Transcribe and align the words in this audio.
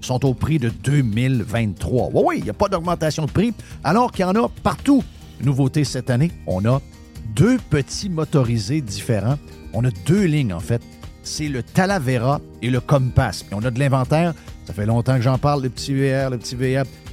sont 0.00 0.24
au 0.24 0.34
prix 0.34 0.58
de 0.58 0.70
2023. 0.70 2.10
Oui, 2.12 2.22
oui, 2.26 2.34
il 2.38 2.44
n'y 2.44 2.50
a 2.50 2.54
pas 2.54 2.68
d'augmentation 2.68 3.26
de 3.26 3.30
prix, 3.30 3.52
alors 3.84 4.12
qu'il 4.12 4.22
y 4.22 4.24
en 4.24 4.34
a 4.34 4.48
partout. 4.62 5.02
Nouveauté 5.42 5.84
cette 5.84 6.10
année, 6.10 6.32
on 6.46 6.64
a 6.64 6.80
deux 7.34 7.58
petits 7.70 8.08
motorisés 8.08 8.80
différents. 8.80 9.38
On 9.72 9.84
a 9.84 9.90
deux 10.06 10.24
lignes, 10.24 10.52
en 10.52 10.60
fait. 10.60 10.82
C'est 11.22 11.48
le 11.48 11.62
Talavera 11.62 12.40
et 12.62 12.70
le 12.70 12.80
Compass. 12.80 13.42
Puis 13.42 13.54
on 13.54 13.64
a 13.64 13.70
de 13.70 13.78
l'inventaire. 13.78 14.34
Ça 14.64 14.72
fait 14.72 14.86
longtemps 14.86 15.16
que 15.16 15.22
j'en 15.22 15.38
parle, 15.38 15.62
le 15.62 15.68
petit 15.68 15.94
VR, 15.94 16.30
le 16.30 16.38
petit 16.38 16.56
VR. 16.56 16.84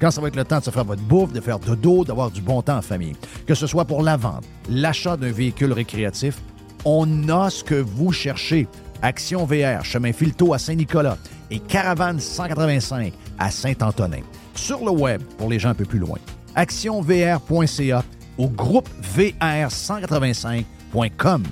quand 0.00 0.10
ça 0.10 0.20
va 0.20 0.28
être 0.28 0.36
le 0.36 0.44
temps 0.44 0.58
de 0.58 0.64
se 0.64 0.70
faire 0.70 0.84
votre 0.84 1.02
bouffe, 1.02 1.32
de 1.32 1.40
faire 1.40 1.58
dodo, 1.58 2.04
d'avoir 2.04 2.30
du 2.30 2.40
bon 2.40 2.62
temps 2.62 2.78
en 2.78 2.82
famille. 2.82 3.14
Que 3.46 3.54
ce 3.54 3.66
soit 3.66 3.84
pour 3.84 4.02
la 4.02 4.16
vente, 4.16 4.44
l'achat 4.68 5.16
d'un 5.16 5.32
véhicule 5.32 5.72
récréatif, 5.72 6.36
on 6.84 7.28
a 7.28 7.50
ce 7.50 7.64
que 7.64 7.74
vous 7.74 8.12
cherchez. 8.12 8.66
Action 9.02 9.44
VR, 9.44 9.84
chemin 9.84 10.12
Filto 10.12 10.54
à 10.54 10.58
Saint-Nicolas 10.58 11.18
et 11.50 11.58
Caravane 11.58 12.20
185 12.20 13.12
à 13.38 13.50
Saint-Antonin. 13.50 14.22
Sur 14.54 14.84
le 14.84 14.90
web, 14.90 15.22
pour 15.38 15.50
les 15.50 15.58
gens 15.58 15.70
un 15.70 15.74
peu 15.74 15.84
plus 15.84 15.98
loin, 15.98 16.18
actionvr.ca 16.54 18.04
au 18.38 18.48
groupe 18.48 18.88
VR185.com. 19.16 21.42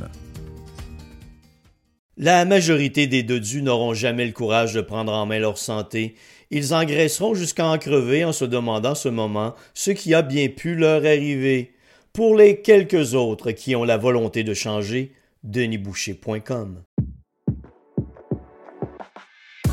La 2.18 2.44
majorité 2.44 3.06
des 3.06 3.22
dodus 3.22 3.62
n'auront 3.62 3.94
jamais 3.94 4.26
le 4.26 4.32
courage 4.32 4.74
de 4.74 4.80
prendre 4.80 5.12
en 5.12 5.26
main 5.26 5.38
leur 5.38 5.58
santé. 5.58 6.16
Ils 6.54 6.74
engraisseront 6.74 7.34
jusqu'à 7.34 7.66
en 7.66 7.78
crever 7.78 8.26
en 8.26 8.32
se 8.32 8.44
demandant 8.44 8.94
ce 8.94 9.08
moment 9.08 9.54
ce 9.72 9.90
qui 9.90 10.12
a 10.12 10.20
bien 10.20 10.48
pu 10.48 10.74
leur 10.74 10.98
arriver. 10.98 11.72
Pour 12.12 12.36
les 12.36 12.60
quelques 12.60 13.14
autres 13.14 13.52
qui 13.52 13.74
ont 13.74 13.84
la 13.84 13.96
volonté 13.96 14.44
de 14.44 14.52
changer, 14.52 15.12
denisboucher.com. 15.44 16.82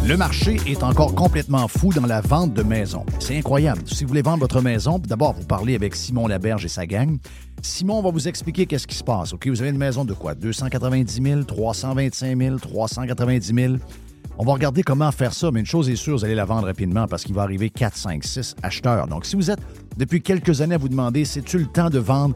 Le 0.06 0.16
marché 0.16 0.56
est 0.66 0.82
encore 0.82 1.14
complètement 1.16 1.68
fou 1.68 1.92
dans 1.92 2.06
la 2.06 2.22
vente 2.22 2.54
de 2.54 2.64
maisons. 2.64 3.06
C'est 3.20 3.38
incroyable. 3.38 3.82
Si 3.86 4.06
vous 4.06 4.08
voulez 4.08 4.22
vendre 4.22 4.40
votre 4.40 4.62
maison, 4.62 5.00
d'abord, 5.00 5.34
vous 5.34 5.46
parlez 5.46 5.76
avec 5.76 5.96
Simon 5.96 6.28
Laberge 6.28 6.64
et 6.64 6.70
sa 6.70 6.88
gang. 6.88 7.18
Simon 7.62 8.02
va 8.02 8.10
vous 8.10 8.30
expliquer 8.30 8.66
qu'est-ce 8.66 8.88
qui 8.88 8.96
se 8.96 9.04
passe. 9.04 9.34
OK, 9.34 9.48
vous 9.48 9.62
avez 9.62 9.72
une 9.72 9.78
maison 9.78 10.06
de 10.06 10.14
quoi? 10.14 10.34
290 10.34 11.22
000, 11.22 11.44
325 11.44 12.38
000, 12.38 12.58
390 12.58 13.54
000. 13.54 13.74
On 14.38 14.46
va 14.46 14.54
regarder 14.54 14.84
comment 14.84 15.12
faire 15.12 15.34
ça, 15.34 15.52
mais 15.52 15.60
une 15.60 15.66
chose 15.66 15.90
est 15.90 15.96
sûre, 15.96 16.18
vous 16.18 16.26
allez 16.26 16.36
la 16.36 16.46
vendre 16.46 16.68
rapidement 16.68 17.08
parce 17.08 17.24
qu'il 17.24 17.36
va 17.36 17.42
arriver 17.42 17.70
4, 17.70 17.98
5, 17.98 18.24
6 18.24 18.56
acheteurs. 18.64 19.08
Donc, 19.08 19.26
si 19.26 19.36
vous 19.36 19.52
êtes 19.52 19.60
depuis 19.98 20.22
quelques 20.22 20.62
années 20.62 20.76
à 20.76 20.78
vous 20.78 20.90
demander, 20.90 21.26
c'est-tu 21.26 21.58
le 21.58 21.66
temps 21.66 21.90
de 21.90 22.00
vendre? 22.00 22.36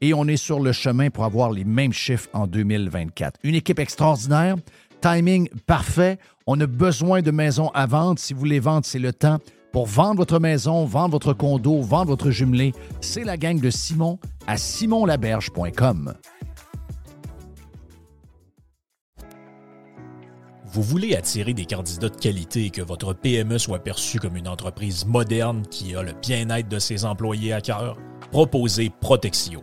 et 0.00 0.14
on 0.14 0.26
est 0.26 0.36
sur 0.36 0.60
le 0.60 0.72
chemin 0.72 1.10
pour 1.10 1.24
avoir 1.24 1.50
les 1.50 1.64
mêmes 1.64 1.92
chiffres 1.92 2.28
en 2.32 2.46
2024. 2.46 3.40
Une 3.42 3.54
équipe 3.54 3.78
extraordinaire, 3.78 4.56
timing 5.00 5.48
parfait. 5.66 6.18
On 6.46 6.60
a 6.60 6.66
besoin 6.66 7.22
de 7.22 7.30
maisons 7.30 7.68
à 7.74 7.86
vendre. 7.86 8.18
Si 8.18 8.32
vous 8.32 8.40
voulez 8.40 8.60
vendre, 8.60 8.84
c'est 8.84 8.98
le 8.98 9.12
temps. 9.12 9.38
Pour 9.72 9.86
vendre 9.86 10.16
votre 10.16 10.40
maison, 10.40 10.84
vendre 10.86 11.12
votre 11.12 11.34
condo, 11.34 11.80
vendre 11.82 12.06
votre 12.06 12.30
jumelé, 12.30 12.72
c'est 13.00 13.24
la 13.24 13.36
gang 13.36 13.60
de 13.60 13.70
Simon 13.70 14.18
à 14.46 14.56
simonlaberge.com. 14.56 16.14
Vous 20.70 20.82
voulez 20.82 21.16
attirer 21.16 21.54
des 21.54 21.64
candidats 21.64 22.08
de 22.08 22.16
qualité 22.16 22.66
et 22.66 22.70
que 22.70 22.82
votre 22.82 23.14
PME 23.14 23.58
soit 23.58 23.78
perçue 23.78 24.18
comme 24.18 24.36
une 24.36 24.48
entreprise 24.48 25.06
moderne 25.06 25.62
qui 25.70 25.94
a 25.96 26.02
le 26.02 26.12
bien-être 26.12 26.68
de 26.68 26.78
ses 26.78 27.04
employés 27.04 27.52
à 27.52 27.60
cœur? 27.60 27.96
Proposez 28.30 28.90
Protexio 29.00 29.62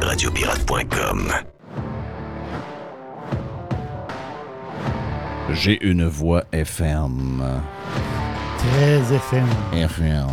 radiopirate.com. 0.00 1.32
J'ai 5.52 5.84
une 5.84 6.06
voix 6.06 6.44
FM. 6.52 7.42
Très 8.58 9.14
FM. 9.14 9.46
FM. 9.72 10.26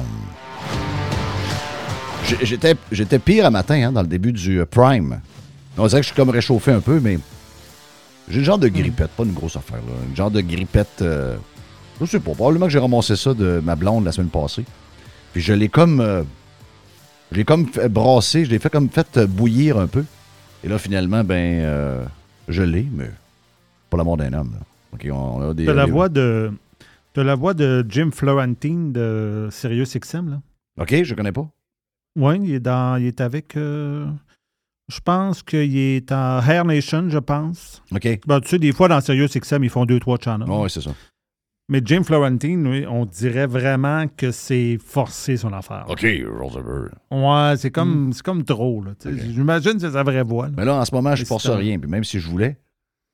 J'étais, 2.42 2.76
j'étais 2.92 3.20
pire 3.20 3.46
à 3.46 3.50
matin 3.50 3.76
hein, 3.88 3.92
dans 3.92 4.02
le 4.02 4.08
début 4.08 4.32
du 4.32 4.60
euh, 4.60 4.66
Prime. 4.66 5.22
On 5.78 5.88
dirait 5.88 6.02
que 6.02 6.04
je 6.04 6.08
suis 6.08 6.16
comme 6.16 6.30
réchauffé 6.30 6.72
un 6.72 6.82
peu, 6.82 7.00
mais 7.00 7.20
j'ai 8.30 8.40
une 8.40 8.46
genre 8.46 8.58
de 8.58 8.68
grippette, 8.68 9.12
pas 9.12 9.24
une 9.24 9.34
grosse 9.34 9.56
affaire. 9.56 9.78
Là. 9.78 9.94
Une 10.10 10.16
genre 10.16 10.32
de 10.32 10.42
grippette. 10.42 11.02
Euh, 11.02 11.38
je 12.00 12.06
sais 12.06 12.20
pas. 12.20 12.34
Probablement 12.34 12.66
que 12.66 12.72
j'ai 12.72 12.80
ramassé 12.80 13.16
ça 13.16 13.34
de 13.34 13.62
ma 13.64 13.76
blonde 13.76 14.06
la 14.06 14.12
semaine 14.12 14.30
passée. 14.30 14.66
Puis 15.34 15.42
je 15.42 15.54
l'ai 15.54 15.70
comme. 15.70 16.02
Euh, 16.02 16.24
je 17.32 17.38
l'ai 17.38 17.46
comme 17.46 17.68
fait 17.68 17.90
brasser, 17.90 18.46
je 18.46 18.50
l'ai 18.50 18.60
fait 18.60 18.70
comme 18.70 18.90
fait 18.90 19.20
bouillir 19.26 19.78
un 19.78 19.88
peu. 19.88 20.04
Et 20.64 20.68
là, 20.68 20.78
finalement, 20.80 21.24
ben, 21.24 21.62
euh, 21.62 22.06
je 22.48 22.64
l'ai, 22.64 22.88
mais 22.92 23.10
pas 23.90 23.98
l'amour 23.98 24.18
d'un 24.18 24.34
homme. 24.34 24.56
OK, 24.94 25.08
on, 25.12 25.50
a 25.50 25.54
des. 25.54 25.66
T'as 25.66 25.74
la, 25.74 25.86
voix 25.86 26.10
de, 26.10 26.52
as 27.16 27.24
la 27.24 27.36
voix 27.36 27.54
de 27.54 27.86
Jim 27.88 28.10
Florentine 28.12 28.92
de 28.92 29.50
Sirius 29.52 29.98
XM, 29.98 30.30
là? 30.30 30.42
OK, 30.80 31.04
je 31.04 31.16
connais 31.16 31.32
pas. 31.32 31.48
Oui, 32.16 32.40
il 32.44 32.54
est, 32.56 32.60
dans, 32.60 32.98
il 32.98 33.08
est 33.08 33.22
avec. 33.22 33.56
Euh, 33.58 34.08
je 34.88 35.00
pense 35.00 35.44
qu'il 35.44 35.78
est 35.78 36.12
en 36.12 36.42
Hair 36.42 36.66
Nation, 36.66 37.10
je 37.10 37.20
pense. 37.20 37.84
OK. 37.92 38.20
Ben, 38.26 38.40
tu 38.42 38.50
sais, 38.50 38.60
des 38.60 38.72
fois, 38.72 38.88
dans 38.88 39.02
Sirius 39.02 39.38
XM, 39.38 39.64
ils 39.64 39.70
font 39.70 39.86
deux, 39.86 40.00
trois 40.00 40.18
channels. 40.24 40.50
oui, 40.50 40.70
c'est 40.70 40.82
ça. 40.82 40.92
Mais 41.70 41.82
Jim 41.84 42.04
Florentine, 42.04 42.86
on 42.88 43.06
dirait 43.06 43.46
vraiment 43.48 44.06
que 44.08 44.32
c'est 44.32 44.78
forcé 44.78 45.36
son 45.36 45.52
affaire. 45.52 45.86
OK, 45.90 46.06
Roosevelt. 46.40 46.94
Ouais, 47.12 47.56
c'est 47.58 47.72
comme, 47.72 48.10
mm. 48.10 48.14
comme 48.24 48.44
trop. 48.46 48.84
J'imagine 49.06 49.74
que 49.74 49.80
c'est 49.80 49.92
sa 49.92 50.04
vraie 50.04 50.24
voix. 50.24 50.48
Mais 50.56 50.64
là, 50.64 50.76
en 50.76 50.86
ce 50.86 50.96
moment, 50.96 51.14
je 51.16 51.24
ne 51.24 51.28
force 51.28 51.50
rien. 51.50 51.78
Puis 51.78 51.90
même 51.90 52.06
si 52.06 52.20
je 52.20 52.28
voulais. 52.30 52.58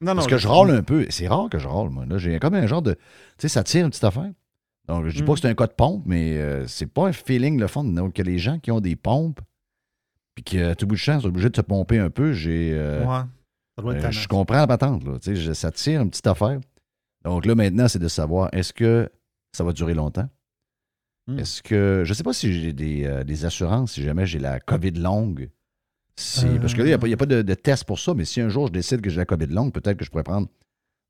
Non, 0.01 0.13
parce 0.13 0.27
que 0.27 0.37
je 0.37 0.47
râle 0.47 0.69
un 0.69 0.83
peu. 0.83 1.07
C'est 1.09 1.27
rare 1.27 1.49
que 1.49 1.57
je 1.57 1.67
râle, 1.67 1.89
moi. 1.89 2.05
Là, 2.05 2.17
j'ai 2.19 2.37
comme 2.39 2.53
un 2.53 2.67
genre 2.67 2.81
de. 2.83 2.93
Tu 2.93 2.99
sais, 3.39 3.47
ça 3.47 3.63
tire 3.63 3.85
une 3.85 3.89
petite 3.89 4.03
affaire. 4.03 4.29
Donc, 4.87 5.07
je 5.07 5.15
dis 5.15 5.23
pas 5.23 5.31
mm. 5.31 5.35
que 5.35 5.41
c'est 5.41 5.47
un 5.49 5.55
cas 5.55 5.67
de 5.67 5.73
pompe, 5.73 6.03
mais 6.05 6.37
euh, 6.37 6.67
c'est 6.67 6.85
pas 6.91 7.07
un 7.07 7.13
feeling 7.13 7.59
le 7.59 7.67
fond. 7.67 7.83
Donc, 7.83 8.13
que 8.13 8.21
les 8.21 8.37
gens 8.37 8.59
qui 8.59 8.69
ont 8.69 8.81
des 8.81 8.95
pompes, 8.95 9.39
puis 10.35 10.43
que 10.43 10.73
tout 10.75 10.85
bout 10.85 10.95
de 10.95 10.99
champ 10.99 11.19
sont 11.19 11.27
obligés 11.27 11.49
de 11.49 11.55
se 11.55 11.61
pomper 11.61 11.97
un 11.97 12.09
peu, 12.11 12.33
j'ai. 12.33 12.73
Euh, 12.75 12.99
ouais. 13.05 13.23
Ça 13.77 13.81
doit 13.81 13.93
être 13.93 13.99
Euh, 13.99 14.01
tannant. 14.01 14.11
je 14.11 14.27
comprends 14.27 14.57
la 14.57 14.67
patente, 14.67 15.03
là. 15.05 15.13
Tu 15.19 15.35
sais, 15.35 15.35
je- 15.35 15.53
ça 15.53 15.71
tire 15.71 16.01
une 16.01 16.09
petite 16.11 16.27
affaire. 16.27 16.59
Donc 17.23 17.45
là, 17.45 17.55
maintenant, 17.55 17.87
c'est 17.87 17.99
de 17.99 18.07
savoir 18.07 18.49
est-ce 18.53 18.73
que 18.73 19.09
ça 19.55 19.63
va 19.63 19.71
durer 19.73 19.93
longtemps? 19.93 20.29
Hmm. 21.27 21.39
Est-ce 21.39 21.61
que. 21.63 22.01
Je 22.05 22.09
ne 22.09 22.13
sais 22.13 22.23
pas 22.23 22.33
si 22.33 22.53
j'ai 22.53 22.73
des, 22.73 23.05
euh, 23.05 23.23
des 23.23 23.45
assurances, 23.45 23.93
si 23.93 24.03
jamais 24.03 24.25
j'ai 24.25 24.39
la 24.39 24.59
COVID 24.59 24.91
longue. 24.91 25.49
Si, 26.15 26.45
Euh. 26.45 26.59
Parce 26.59 26.73
que 26.73 26.79
là, 26.79 26.83
il 26.85 26.87
n'y 27.07 27.11
a, 27.13 27.15
a 27.15 27.17
pas 27.17 27.25
de, 27.25 27.41
de 27.41 27.53
test 27.53 27.85
pour 27.85 27.97
ça, 27.99 28.13
mais 28.13 28.25
si 28.25 28.41
un 28.41 28.49
jour 28.49 28.67
je 28.67 28.71
décide 28.73 29.01
que 29.01 29.09
j'ai 29.09 29.17
la 29.17 29.25
COVID 29.25 29.47
longue, 29.47 29.71
peut-être 29.73 29.97
que 29.97 30.05
je 30.05 30.11
pourrais 30.11 30.23
prendre 30.23 30.47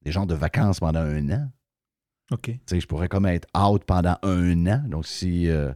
des 0.04 0.12
genres 0.12 0.28
de 0.28 0.36
vacances 0.36 0.80
pendant 0.80 1.00
un 1.02 1.30
an. 1.32 1.52
OK. 2.32 2.42
Tu 2.44 2.60
sais, 2.68 2.80
je 2.80 2.88
pourrais 2.88 3.10
comme 3.10 3.26
être 3.26 3.48
out 3.58 3.84
pendant 3.86 4.16
un 4.24 4.68
an. 4.68 4.84
Donc, 4.88 5.06
si. 5.06 5.50
euh, 5.50 5.74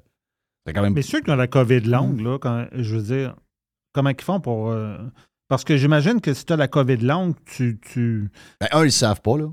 c'est 0.66 0.74
quand 0.74 0.82
même. 0.82 0.94
Mais 0.94 1.02
ceux 1.02 1.22
qui 1.22 1.30
ont 1.32 1.36
la 1.36 1.48
COVID 1.48 1.82
longue, 1.82 2.22
là, 2.22 2.38
quand, 2.40 2.68
je 2.74 2.96
veux 2.96 3.04
dire, 3.04 3.36
comment 3.94 4.10
ils 4.12 4.22
font 4.22 4.40
pour. 4.40 4.70
euh, 4.70 4.98
parce 5.50 5.64
que 5.64 5.78
j'imagine 5.78 6.22
que 6.22 6.34
si 6.34 6.46
tu 6.46 6.54
as 6.54 6.58
la 6.58 6.68
COVID 6.68 6.98
longue, 6.98 7.36
tu. 7.46 7.80
tu 7.82 8.30
Ben, 8.62 8.68
un, 8.72 8.82
ils 8.84 8.86
ne 8.86 8.90
savent 8.92 9.22
pas, 9.22 9.38
là. 9.38 9.50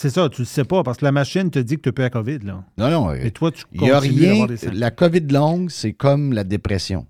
C'est 0.00 0.08
ça, 0.08 0.30
tu 0.30 0.40
le 0.40 0.46
sais 0.46 0.64
pas, 0.64 0.82
parce 0.82 0.96
que 0.96 1.04
la 1.04 1.12
machine 1.12 1.50
te 1.50 1.58
dit 1.58 1.76
que 1.76 1.82
tu 1.82 1.92
peux 1.92 2.00
la 2.00 2.08
COVID, 2.08 2.38
là. 2.38 2.64
Non, 2.78 2.90
non. 2.90 3.12
Et 3.12 3.30
toi, 3.32 3.52
tu 3.52 3.64
Il 3.72 3.82
n'y 3.82 3.90
a 3.90 4.00
rien. 4.00 4.46
La 4.72 4.90
COVID 4.90 5.26
longue, 5.28 5.68
c'est 5.68 5.92
comme 5.92 6.32
la 6.32 6.42
dépression. 6.42 7.06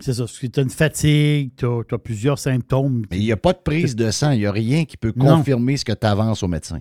C'est 0.00 0.14
ça. 0.14 0.24
Tu 0.24 0.50
as 0.56 0.62
une 0.62 0.70
fatigue, 0.70 1.52
tu 1.56 1.66
as, 1.66 1.98
plusieurs 1.98 2.38
symptômes. 2.38 3.04
Mais 3.10 3.18
il 3.18 3.24
n'y 3.24 3.32
a 3.32 3.36
pas 3.36 3.52
de 3.52 3.58
prise 3.58 3.96
de 3.96 4.10
sang. 4.10 4.30
Il 4.30 4.38
n'y 4.38 4.46
a 4.46 4.52
rien 4.52 4.86
qui 4.86 4.96
peut 4.96 5.12
Non. 5.14 5.36
confirmer 5.36 5.76
ce 5.76 5.84
que 5.84 5.92
tu 5.92 6.06
avances 6.06 6.42
au 6.42 6.48
médecin. 6.48 6.80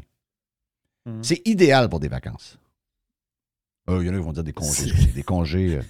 Mhm. 1.05 1.21
C'est 1.21 1.45
idéal 1.45 1.89
pour 1.89 1.99
des 1.99 2.07
vacances. 2.07 2.57
Euh, 3.89 3.99
Il 4.01 4.07
y 4.07 4.09
en 4.09 4.13
a 4.13 4.17
qui 4.19 4.23
vont 4.23 4.31
dire 4.31 4.43
des 4.45 4.53
congés. 4.53 4.93
Des 5.13 5.23
congés, 5.23 5.81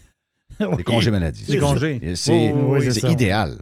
euh, 0.60 0.76
des 0.76 0.84
congés 0.84 1.12
maladie. 1.12 1.46
Des 1.46 1.60
congés. 1.60 2.16
C'est 2.16 2.52
oui, 2.52 3.12
idéal. 3.12 3.62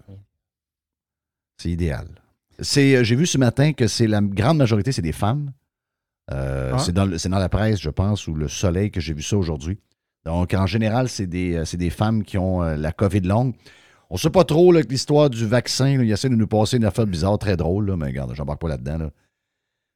C'est 1.57 1.71
idéal. 1.71 2.07
C'est, 2.59 2.95
euh, 2.95 3.03
J'ai 3.03 3.15
vu 3.15 3.25
ce 3.25 3.37
matin 3.37 3.73
que 3.73 3.87
c'est 3.87 4.07
la 4.07 4.21
grande 4.21 4.57
majorité, 4.57 4.91
c'est 4.91 5.01
des 5.01 5.11
femmes. 5.11 5.51
Euh, 6.31 6.71
Ah. 6.73 6.79
C'est 6.79 6.91
dans, 6.91 7.17
c'est 7.17 7.29
dans 7.29 7.39
la 7.39 7.49
presse, 7.49 7.79
je 7.79 7.89
pense, 7.89 8.27
ou 8.27 8.33
le 8.33 8.47
soleil 8.47 8.91
que 8.91 8.99
j'ai 8.99 9.13
vu 9.13 9.21
ça 9.21 9.37
aujourd'hui. 9.37 9.79
Donc, 10.25 10.53
en 10.53 10.65
général, 10.65 11.07
c'est 11.07 11.27
des, 11.27 11.55
euh, 11.55 11.65
c'est 11.65 11.77
des 11.77 11.89
femmes 11.89 12.23
qui 12.23 12.37
ont 12.37 12.61
la 12.61 12.91
COVID 12.91 13.21
longue. 13.21 13.53
On 14.09 14.15
ne 14.15 14.19
sait 14.19 14.29
pas 14.29 14.43
trop 14.43 14.71
là, 14.71 14.81
l'histoire 14.81 15.29
du 15.29 15.45
vaccin. 15.45 15.97
là, 15.97 16.03
il 16.03 16.11
essaie 16.11 16.29
de 16.29 16.35
nous 16.35 16.47
passer 16.47 16.77
une 16.77 16.85
affaire 16.85 17.05
bizarre, 17.05 17.37
très 17.37 17.57
drôle, 17.57 17.87
là, 17.87 17.97
mais 17.97 18.07
regarde, 18.07 18.33
j'embarque 18.33 18.61
pas 18.61 18.69
là-dedans. 18.69 18.97
Là. 18.97 19.09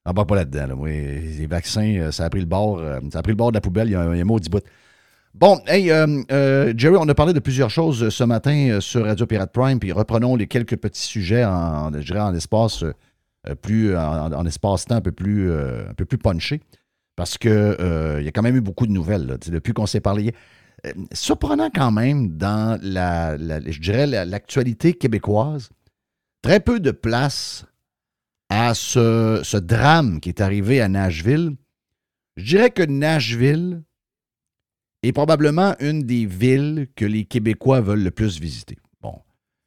J'embarque 0.05 0.29
pas 0.29 0.35
là-dedans. 0.35 0.67
Là. 0.67 0.75
Les 0.87 1.47
vaccins, 1.47 2.11
ça 2.11 2.25
a 2.25 2.29
pris 2.29 2.41
le 2.41 2.45
bord, 2.45 2.81
ça 3.11 3.19
a 3.19 3.21
pris 3.21 3.31
le 3.31 3.37
bord 3.37 3.51
de 3.51 3.57
la 3.57 3.61
poubelle, 3.61 3.87
il 3.87 3.91
y 3.91 3.95
a 3.95 4.01
un, 4.01 4.13
il 4.13 4.17
y 4.17 4.21
a 4.21 4.23
un 4.23 4.25
bout. 4.27 4.39
Bon, 5.33 5.61
hey, 5.65 5.89
euh, 5.91 6.21
euh, 6.31 6.73
Jerry, 6.75 6.97
on 6.99 7.07
a 7.07 7.15
parlé 7.15 7.33
de 7.33 7.39
plusieurs 7.39 7.69
choses 7.69 8.03
euh, 8.03 8.09
ce 8.09 8.23
matin 8.23 8.79
sur 8.81 9.05
Radio 9.05 9.25
Pirate 9.25 9.51
Prime, 9.53 9.79
puis 9.79 9.91
reprenons 9.91 10.35
les 10.35 10.47
quelques 10.47 10.75
petits 10.77 11.01
sujets 11.01 11.45
en, 11.45 11.91
je 11.93 11.99
dirais, 12.05 12.19
en 12.19 12.33
espace 12.33 12.83
plus 13.63 13.97
en, 13.97 14.31
en 14.33 14.45
espace-temps 14.45 14.95
un 14.95 15.01
peu 15.01 15.11
plus 15.11 15.51
un 15.51 15.93
peu 15.95 16.05
plus 16.05 16.17
punché. 16.19 16.61
Parce 17.15 17.37
que 17.37 18.17
il 18.19 18.25
y 18.25 18.27
a 18.27 18.31
quand 18.31 18.43
même 18.43 18.55
eu 18.55 18.61
beaucoup 18.61 18.85
de 18.85 18.91
nouvelles 18.91 19.37
depuis 19.47 19.73
qu'on 19.73 19.87
s'est 19.87 19.99
parlé. 20.01 20.33
surprenant 21.13 21.69
quand 21.73 21.91
même 21.91 22.37
dans 22.37 22.79
la, 22.83 23.37
je 23.37 23.79
dirais 23.79 24.05
la- 24.05 24.25
l'actualité 24.25 24.93
québécoise. 24.93 25.69
Très 26.43 26.59
peu 26.59 26.79
de 26.79 26.91
place 26.91 27.65
à 28.49 28.73
ce 28.75 29.57
drame 29.57 30.19
qui 30.19 30.29
est 30.29 30.41
arrivé 30.41 30.81
à 30.81 30.87
Nashville. 30.87 31.55
Je 32.37 32.43
dirais 32.45 32.69
que 32.69 32.83
Nashville 32.83 33.81
est 35.03 35.11
probablement 35.11 35.75
une 35.79 36.03
des 36.03 36.25
villes 36.25 36.87
que 36.95 37.05
les 37.05 37.25
Québécois 37.25 37.81
veulent 37.81 38.03
le 38.03 38.11
plus 38.11 38.39
visiter. 38.39 38.77
Bon. 39.01 39.15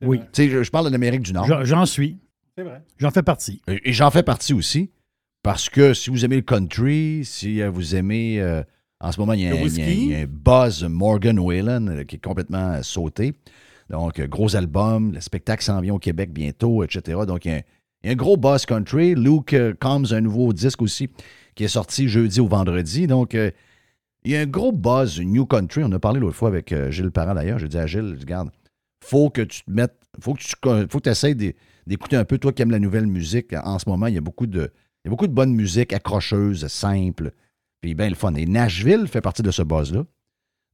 Oui. 0.03 0.21
Tu 0.33 0.45
sais, 0.45 0.49
je, 0.49 0.63
je 0.63 0.71
parle 0.71 0.87
de 0.87 0.91
l'Amérique 0.93 1.23
du 1.23 1.33
Nord. 1.33 1.47
J'en- 1.65 1.87
suis. 1.87 2.19
C'est 2.57 2.63
vrai. 2.65 2.83
J'en 2.99 3.11
fais 3.11 3.23
partie. 3.23 3.61
Et 3.67 3.91
et 3.91 3.93
j'en 3.93 4.11
fais 4.11 4.23
partie 4.23 4.55
aussi. 4.55 4.91
Parce 5.43 5.69
que 5.69 5.93
si 5.93 6.09
vous 6.11 6.25
aimez 6.25 6.37
le 6.37 6.43
country, 6.43 7.23
si 7.25 7.61
euh, 7.61 7.69
vous 7.71 7.95
aimez. 7.97 8.41
euh, 8.41 8.63
en 9.01 9.13
ce 9.13 9.21
moment, 9.21 9.33
il 9.35 9.41
y, 9.41 9.47
a 9.47 9.51
un, 9.51 9.55
il 9.55 9.57
y 9.57 9.59
a 9.59 9.61
un- 9.61 9.65
whisky. 9.65 10.03
il 10.05 10.11
y 10.13 10.15
a 10.15 10.19
un 10.21 10.27
buzz 10.27 10.85
Morgan 10.85 11.39
Whalen 11.39 11.89
euh, 11.91 12.05
qui 12.05 12.17
est 12.17 12.25
complètement 12.25 12.83
sauté. 12.83 13.35
Donc, 13.91 14.21
gros 14.23 14.55
album. 14.57 15.13
Le 15.13 15.21
spectacle 15.21 15.63
s'en 15.65 15.81
vient 15.81 15.95
au 15.95 15.99
Québec 15.99 16.33
bientôt, 16.33 16.83
etc. 16.85 17.19
Donc, 17.27 17.45
il 17.45 17.49
y 17.49 17.55
a 17.55 17.57
un, 17.57 17.61
il 18.03 18.07
y 18.07 18.09
a 18.11 18.13
un 18.13 18.17
gros 18.17 18.37
buzz 18.37 18.65
country. 18.67 19.15
Luke 19.15 19.55
Combs 19.81 20.07
a 20.13 20.17
un 20.17 20.21
nouveau 20.23 20.53
disque 20.53 20.81
aussi 20.81 21.09
qui 21.55 21.65
est 21.65 21.69
sorti 21.69 22.09
jeudi 22.09 22.41
au 22.41 22.47
vendredi. 22.47 23.07
Donc, 23.07 23.35
euh, 23.35 23.51
il 24.25 24.33
y 24.33 24.37
a 24.37 24.41
un 24.41 24.47
gros 24.47 24.73
buzz 24.73 25.21
New 25.21 25.47
Country. 25.47 25.83
On 25.85 25.93
a 25.93 25.99
parlé 25.99 26.21
l'autre 26.21 26.37
fois 26.37 26.49
avec 26.49 26.73
euh, 26.73 26.91
Gilles 26.91 27.11
Parent 27.11 27.35
d'ailleurs. 27.35 27.59
J'ai 27.59 27.69
dit 27.69 27.79
à 27.79 27.87
Gilles, 27.87 28.17
regarde, 28.19 28.51
faut 29.05 29.31
que 29.31 29.43
tu 29.43 29.63
te 29.63 29.71
mettes, 29.71 30.01
faut 30.21 30.35
que 30.35 30.41
tu 30.41 30.89
faut 30.91 31.03
essaies 31.05 31.35
d'écouter 31.87 32.17
un 32.17 32.25
peu, 32.25 32.39
toi 32.39 32.53
qui 32.53 32.63
aimes 32.63 32.71
la 32.71 32.79
nouvelle 32.79 33.07
musique. 33.07 33.53
En 33.53 33.79
ce 33.79 33.89
moment, 33.89 34.07
il 34.07 34.15
y 34.15 34.19
a 34.19 34.23
beaucoup 34.23 34.47
de, 34.47 34.71
il 35.05 35.07
y 35.07 35.09
a 35.09 35.11
beaucoup 35.11 35.27
de 35.27 35.33
bonne 35.33 35.55
musique 35.55 35.93
accrocheuse, 35.93 36.67
simple, 36.69 37.33
puis 37.83 37.95
bien 37.95 38.09
le 38.09 38.15
fun. 38.15 38.35
Et 38.35 38.47
Nashville 38.47 39.07
fait 39.07 39.21
partie 39.21 39.43
de 39.43 39.51
ce 39.51 39.63
buzz-là. 39.63 40.05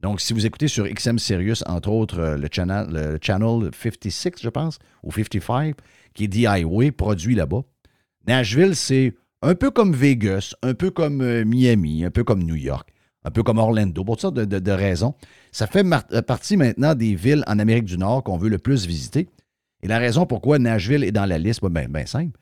Donc, 0.01 0.21
si 0.21 0.33
vous 0.33 0.47
écoutez 0.47 0.69
sur 0.69 0.87
XM 0.89 1.19
Sirius, 1.19 1.63
entre 1.67 1.91
autres, 1.91 2.21
euh, 2.21 2.37
le 2.37 2.49
channel, 2.51 2.87
le 2.91 3.19
channel 3.21 3.71
56, 3.73 4.31
je 4.41 4.49
pense, 4.49 4.79
ou 5.03 5.13
55, 5.13 5.75
qui 6.15 6.25
est 6.25 6.29
DIY, 6.29 6.93
produit 6.93 7.35
là-bas. 7.35 7.63
Nashville, 8.27 8.77
c'est 8.77 9.15
un 9.43 9.55
peu 9.55 9.71
comme 9.71 9.93
Vegas, 9.93 10.55
un 10.63 10.75
peu 10.75 10.91
comme 10.91 11.21
euh, 11.21 11.45
Miami, 11.45 12.05
un 12.05 12.11
peu 12.11 12.25
comme 12.25 12.45
New 12.45 12.55
York, 12.55 12.89
un 13.25 13.31
peu 13.31 13.43
comme 13.43 13.59
Orlando, 13.59 14.03
pour 14.05 14.17
toutes 14.17 14.23
sortes 14.23 14.35
de, 14.37 14.45
de- 14.45 14.59
de 14.59 14.71
raisons. 14.73 15.15
Ça 15.53 15.67
fait 15.67 15.85
euh, 16.13 16.23
partie 16.23 16.57
maintenant 16.57 16.95
des 16.95 17.15
villes 17.15 17.45
en 17.47 17.59
Amérique 17.59 17.85
du 17.85 17.99
Nord 17.99 18.23
qu'on 18.25 18.39
veut 18.39 18.49
le 18.49 18.59
plus 18.59 18.87
visiter. 18.87 19.29
Et 19.83 19.89
la 19.89 19.99
raison 19.99 20.27
pourquoi 20.27 20.59
Nashville 20.59 21.05
est 21.05 21.13
dans 21.13 21.27
la 21.27 21.39
liste, 21.39 21.65
bien 21.65 21.87
ben 21.89 22.07
simple, 22.07 22.39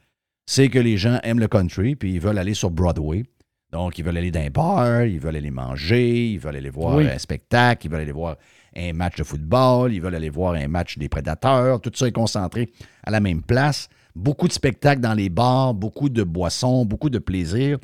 c'est 0.46 0.69
que 0.69 0.78
les 0.78 0.96
gens 0.96 1.19
aiment 1.22 1.40
le 1.40 1.48
country, 1.48 1.94
puis 1.96 2.14
ils 2.14 2.20
veulent 2.20 2.38
aller 2.38 2.54
sur 2.54 2.70
Broadway. 2.70 3.25
Donc, 3.70 3.98
ils 3.98 4.04
veulent 4.04 4.16
aller 4.16 4.30
dans 4.30 4.40
un 4.40 4.48
bar, 4.50 5.04
ils 5.04 5.20
veulent 5.20 5.36
aller 5.36 5.50
manger, 5.50 6.30
ils 6.32 6.38
veulent 6.38 6.56
aller 6.56 6.70
voir 6.70 6.96
Oui. 6.96 7.06
un 7.06 7.19
spectacle, 7.19 7.86
ils 7.86 7.90
veulent 7.90 8.00
aller 8.00 8.12
voir 8.12 8.36
un 8.75 8.92
match 8.94 9.16
de 9.19 9.25
football, 9.25 9.92
ils 9.92 10.00
veulent 10.00 10.14
aller 10.14 10.30
voir 10.30 10.54
un 10.54 10.69
match 10.69 10.96
des 10.96 11.08
prédateurs. 11.10 11.80
Tout 11.80 11.92
ça 11.94 12.06
est 12.08 12.12
concentré 12.12 12.70
à 13.04 13.10
la 13.10 13.20
même 13.20 13.42
place. 13.42 13.88
Beaucoup 14.16 14.48
de 14.48 14.52
spectacles 14.54 15.00
dans 15.02 15.12
les 15.14 15.28
bars, 15.28 15.75
beaucoup 15.75 16.08
de 16.08 16.22
boissons, 16.22 16.86
beaucoup 16.86 17.10
de 17.10 17.19
plaisir. 17.19 17.78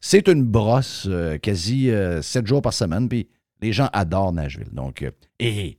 C'est 0.00 0.28
une 0.28 0.44
brosse 0.44 1.06
euh, 1.08 1.38
quasi 1.38 1.90
euh, 1.90 2.22
sept 2.22 2.46
jours 2.46 2.62
par 2.62 2.72
semaine, 2.72 3.08
puis 3.08 3.28
les 3.60 3.72
gens 3.72 3.88
adorent 3.92 4.32
Nashville. 4.32 4.72
Donc, 4.72 5.02
euh, 5.02 5.10
et 5.38 5.78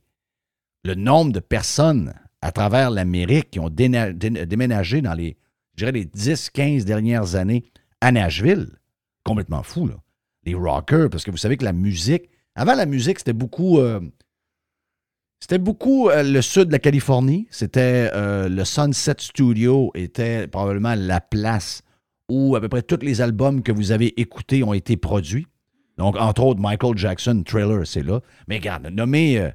le 0.84 0.94
nombre 0.94 1.32
de 1.32 1.40
personnes 1.40 2.14
à 2.40 2.52
travers 2.52 2.90
l'Amérique 2.90 3.50
qui 3.50 3.60
ont 3.60 3.70
déménagé 3.70 5.02
dans 5.02 5.14
les, 5.14 5.36
je 5.74 5.84
dirais, 5.84 5.92
les 5.92 6.04
10, 6.04 6.50
15 6.50 6.84
dernières 6.84 7.34
années 7.34 7.64
à 8.00 8.12
Nashville, 8.12 8.68
complètement 9.24 9.62
fou, 9.62 9.86
là. 9.86 9.94
Les 10.44 10.54
rockers, 10.54 11.10
parce 11.10 11.24
que 11.24 11.30
vous 11.30 11.36
savez 11.36 11.56
que 11.56 11.64
la 11.64 11.72
musique, 11.72 12.30
avant 12.54 12.74
la 12.74 12.86
musique, 12.86 13.18
c'était 13.18 13.34
beaucoup, 13.34 13.80
c'était 15.40 15.58
beaucoup 15.58 16.08
le 16.10 16.40
sud 16.40 16.68
de 16.68 16.72
la 16.72 16.78
Californie. 16.78 17.48
C'était 17.50 18.10
le 18.14 18.64
Sunset 18.64 19.16
Studio 19.18 19.90
était 19.94 20.46
probablement 20.46 20.94
la 20.94 21.20
place 21.20 21.82
où 22.28 22.56
à 22.56 22.60
peu 22.60 22.68
près 22.68 22.82
tous 22.82 23.00
les 23.02 23.20
albums 23.20 23.62
que 23.62 23.72
vous 23.72 23.92
avez 23.92 24.20
écoutés 24.20 24.62
ont 24.62 24.74
été 24.74 24.96
produits. 24.96 25.46
Donc, 25.96 26.16
entre 26.16 26.44
autres, 26.44 26.60
Michael 26.60 26.96
Jackson, 26.96 27.42
Trailer, 27.44 27.86
c'est 27.86 28.02
là. 28.02 28.20
Mais 28.46 28.58
regarde, 28.58 28.86
nommez, 28.86 29.38
euh, 29.38 29.50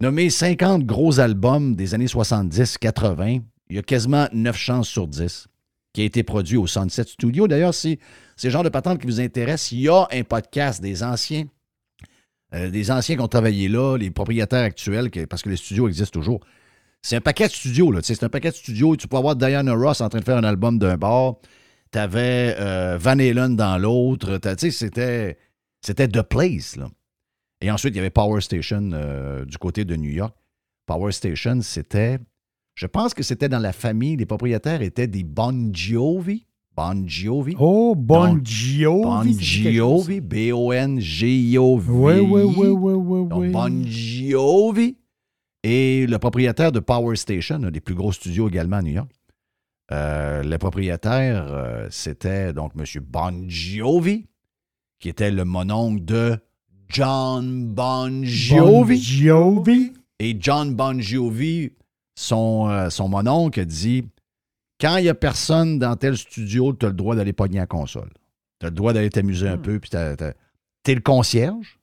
nommez 0.00 0.28
50 0.28 0.84
gros 0.84 1.18
albums 1.18 1.74
des 1.74 1.94
années 1.94 2.06
70-80, 2.06 3.42
il 3.70 3.76
y 3.76 3.78
a 3.78 3.82
quasiment 3.82 4.28
9 4.32 4.56
chances 4.56 4.88
sur 4.88 5.06
10 5.06 5.48
qui 5.92 6.02
a 6.02 6.04
été 6.04 6.22
produit 6.22 6.58
au 6.58 6.66
Sunset 6.66 7.04
Studio. 7.04 7.48
D'ailleurs, 7.48 7.72
si 7.72 7.98
c'est 8.36 8.48
le 8.48 8.52
genre 8.52 8.62
de 8.62 8.68
patente 8.68 9.00
qui 9.00 9.06
vous 9.06 9.18
intéresse, 9.18 9.72
il 9.72 9.80
y 9.80 9.88
a 9.88 10.06
un 10.12 10.24
podcast 10.24 10.82
des 10.82 11.02
anciens, 11.02 11.46
euh, 12.52 12.68
des 12.68 12.90
anciens 12.90 13.16
qui 13.16 13.22
ont 13.22 13.28
travaillé 13.28 13.68
là, 13.68 13.96
les 13.96 14.10
propriétaires 14.10 14.64
actuels, 14.64 15.10
parce 15.26 15.42
que 15.42 15.48
les 15.48 15.56
studios 15.56 15.88
existent 15.88 16.20
toujours. 16.20 16.40
C'est 17.00 17.16
un 17.16 17.22
paquet 17.22 17.46
de 17.46 17.52
studios, 17.52 17.94
C'est 18.02 18.22
un 18.24 18.28
paquet 18.28 18.50
de 18.50 18.56
studios. 18.56 18.96
Tu 18.96 19.08
peux 19.08 19.16
avoir 19.16 19.36
Diana 19.36 19.72
Ross 19.72 20.02
en 20.02 20.10
train 20.10 20.18
de 20.18 20.24
faire 20.24 20.36
un 20.36 20.44
album 20.44 20.78
d'un 20.78 20.96
bord. 20.96 21.40
Tu 21.96 22.00
avais 22.00 22.54
Van 22.98 23.18
Halen 23.18 23.56
dans 23.56 23.78
l'autre. 23.78 24.36
Tu 24.36 24.48
sais, 24.58 24.70
C'était, 24.70 25.38
c'était 25.80 26.08
The 26.08 26.20
Place. 26.20 26.76
Là. 26.76 26.90
Et 27.62 27.70
ensuite, 27.70 27.94
il 27.94 27.96
y 27.96 28.00
avait 28.00 28.10
Power 28.10 28.42
Station 28.42 28.90
euh, 28.92 29.46
du 29.46 29.56
côté 29.56 29.86
de 29.86 29.96
New 29.96 30.10
York. 30.10 30.34
Power 30.84 31.12
Station, 31.12 31.60
c'était. 31.62 32.18
Je 32.74 32.86
pense 32.86 33.14
que 33.14 33.22
c'était 33.22 33.48
dans 33.48 33.58
la 33.58 33.72
famille. 33.72 34.16
Les 34.16 34.26
propriétaires 34.26 34.82
étaient 34.82 35.06
des 35.06 35.24
Bon 35.24 35.72
Jovi. 35.72 36.46
Bon 36.76 37.08
Jovi. 37.08 37.56
Oh, 37.58 37.94
Bon 37.96 38.38
Jovi. 38.44 39.02
Bon. 39.02 39.22
Jovi. 39.40 40.20
B-O-N-G-I-O-V. 40.20 41.90
Oui, 41.90 42.20
oui, 42.20 42.42
oui, 42.42 42.68
oui, 42.68 42.92
oui, 42.92 43.28
Donc. 43.28 43.50
Bon 43.52 43.86
Jovi 43.86 44.98
et 45.62 46.06
le 46.06 46.18
propriétaire 46.18 46.70
de 46.70 46.80
Power 46.80 47.16
Station, 47.16 47.62
un 47.64 47.70
des 47.70 47.80
plus 47.80 47.94
gros 47.94 48.12
studios 48.12 48.48
également 48.48 48.76
à 48.76 48.82
New 48.82 48.92
York. 48.92 49.10
Euh, 49.92 50.42
le 50.42 50.58
propriétaire, 50.58 51.46
euh, 51.48 51.86
c'était 51.90 52.52
donc 52.52 52.72
M. 52.76 52.84
Bon 53.02 53.44
Jovi, 53.48 54.26
qui 54.98 55.08
était 55.08 55.30
le 55.30 55.44
mononcle 55.44 56.04
de 56.04 56.36
John 56.88 57.66
Bon 57.68 58.24
Jovi. 58.24 58.96
Bon 58.96 59.02
Jovi. 59.64 59.92
Et 60.18 60.36
John 60.40 60.74
Bon 60.74 61.00
Jovi, 61.00 61.72
son, 62.16 62.68
euh, 62.68 62.90
son 62.90 63.08
mononcle, 63.08 63.64
dit 63.64 64.04
quand 64.80 64.96
il 64.96 65.04
n'y 65.04 65.08
a 65.08 65.14
personne 65.14 65.78
dans 65.78 65.94
tel 65.96 66.16
studio, 66.16 66.72
tu 66.72 66.84
as 66.86 66.88
le 66.88 66.94
droit 66.94 67.14
d'aller 67.14 67.32
pogner 67.32 67.58
la 67.58 67.66
console. 67.66 68.10
Tu 68.58 68.66
as 68.66 68.70
le 68.70 68.74
droit 68.74 68.92
d'aller 68.92 69.10
t'amuser 69.10 69.48
un 69.48 69.56
Hmm. 69.56 69.62
peu. 69.62 69.78
Puis 69.78 69.90
tu 69.90 69.96
es 69.96 70.94
le 70.94 71.00
concierge. 71.00 71.78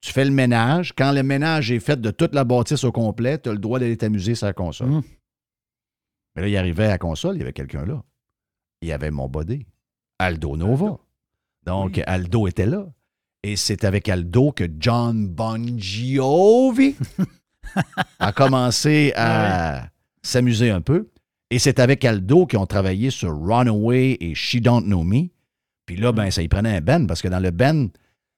Tu 0.00 0.12
fais 0.12 0.24
le 0.24 0.30
ménage. 0.30 0.92
Quand 0.96 1.10
le 1.12 1.22
ménage 1.22 1.72
est 1.72 1.80
fait 1.80 2.00
de 2.00 2.10
toute 2.10 2.34
la 2.34 2.44
bâtisse 2.44 2.84
au 2.84 2.92
complet, 2.92 3.38
tu 3.38 3.48
as 3.48 3.52
le 3.52 3.58
droit 3.58 3.78
d'aller 3.80 3.96
t'amuser 3.96 4.34
sur 4.36 4.46
la 4.46 4.52
console. 4.52 4.88
Hmm. 4.88 5.02
Mais 6.38 6.42
là, 6.42 6.48
il 6.50 6.56
arrivait 6.56 6.84
à 6.84 6.90
la 6.90 6.98
console, 6.98 7.34
il 7.34 7.40
y 7.40 7.42
avait 7.42 7.52
quelqu'un 7.52 7.84
là. 7.84 8.00
Il 8.80 8.88
y 8.88 8.92
avait 8.92 9.10
mon 9.10 9.28
body, 9.28 9.66
Aldo 10.20 10.56
Nova. 10.56 10.98
Donc, 11.66 12.00
Aldo 12.06 12.46
était 12.46 12.64
là. 12.64 12.86
Et 13.42 13.56
c'est 13.56 13.82
avec 13.82 14.08
Aldo 14.08 14.52
que 14.52 14.64
John 14.78 15.26
Bon 15.26 15.76
Jovi 15.76 16.94
a 18.20 18.30
commencé 18.30 19.12
à 19.16 19.88
s'amuser 20.22 20.70
un 20.70 20.80
peu. 20.80 21.08
Et 21.50 21.58
c'est 21.58 21.80
avec 21.80 22.04
Aldo 22.04 22.46
qu'ils 22.46 22.60
ont 22.60 22.66
travaillé 22.66 23.10
sur 23.10 23.36
Runaway 23.36 24.16
et 24.20 24.36
She 24.36 24.60
Don't 24.60 24.84
Know 24.84 25.02
Me. 25.02 25.30
Puis 25.86 25.96
là, 25.96 26.12
ben, 26.12 26.30
ça 26.30 26.40
y 26.42 26.46
prenait 26.46 26.76
un 26.76 26.80
Ben, 26.80 27.04
parce 27.08 27.20
que 27.20 27.26
dans 27.26 27.40
le 27.40 27.50
Ben, 27.50 27.88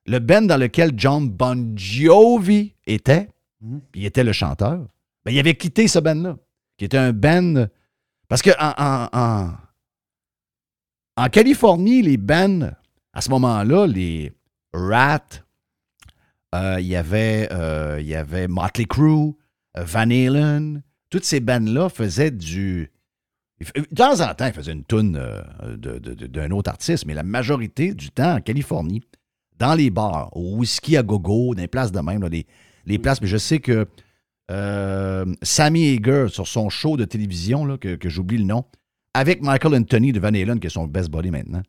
le 0.07 0.19
Ben 0.21 0.47
dans 0.47 0.57
lequel 0.57 0.93
John 0.97 1.29
Bon 1.29 1.77
Jovi 1.77 2.75
était, 2.87 3.29
Mhm. 3.61 3.83
il 3.95 4.07
était 4.07 4.25
le 4.25 4.33
chanteur, 4.33 4.87
ben, 5.27 5.33
il 5.33 5.39
avait 5.39 5.55
quitté 5.55 5.87
ce 5.87 5.99
Ben-là, 5.99 6.39
qui 6.79 6.87
était 6.87 6.97
un 6.97 7.13
Ben. 7.13 7.69
Parce 8.31 8.43
que 8.43 8.51
en, 8.61 8.73
en- 9.13 9.55
en- 11.17 11.29
Californie, 11.29 12.01
les 12.01 12.17
Ben, 12.17 12.75
à 13.13 13.21
ce 13.21 13.29
moment-là, 13.31 13.87
les 13.87 14.33
Rat, 14.73 15.43
euh, 16.55 16.77
il 16.81 16.87
y 16.87 16.97
avait, 16.97 17.49
euh, 17.53 18.01
y 18.01 18.15
avait 18.15 18.47
Motley 18.49 18.85
Crue, 18.87 19.35
euh, 19.77 19.85
Van 19.85 20.09
Halen, 20.11 20.83
toutes 21.11 21.25
ces 21.25 21.41
bands-là 21.41 21.89
faisaient 21.89 22.31
du. 22.31 22.91
De 23.75 23.95
temps 23.95 24.21
en 24.21 24.33
temps, 24.35 24.47
ils 24.47 24.53
faisaient 24.55 24.73
une 24.73 24.85
toune 24.85 25.17
euh, 25.21 25.43
d'un 25.77 26.51
autre 26.53 26.71
artiste, 26.71 27.05
mais 27.07 27.15
la 27.15 27.25
majorité 27.25 27.93
du 27.95 28.11
temps 28.11 28.37
en 28.37 28.41
Californie, 28.41 29.03
dans 29.59 29.75
les 29.75 29.91
bars, 29.91 30.35
au 30.37 30.57
whisky 30.57 30.97
à 30.97 31.03
gogo, 31.03 31.55
dans 31.55 31.61
les 31.61 31.69
places 31.69 31.93
de 31.93 32.01
même, 32.01 32.25
les, 32.29 32.47
les 32.87 32.99
places. 32.99 33.21
Mais 33.21 33.27
je 33.27 33.37
sais 33.37 33.59
que 33.59 33.87
euh, 34.51 35.25
Sammy 35.43 35.95
Hager, 35.95 36.27
sur 36.29 36.47
son 36.47 36.69
show 36.69 36.97
de 36.97 37.05
télévision, 37.05 37.79
que, 37.79 38.09
j'oublie 38.09 38.39
le 38.39 38.45
nom, 38.45 38.65
avec 39.15 39.43
Michael 39.43 39.75
Anthony 39.75 40.13
de 40.13 40.21
Van 40.21 40.29
Halen, 40.29 40.59
qui 40.61 40.67
est 40.67 40.71
son 40.71 40.87
best 40.87 41.11
buddy 41.11 41.31
maintenant, 41.31 41.63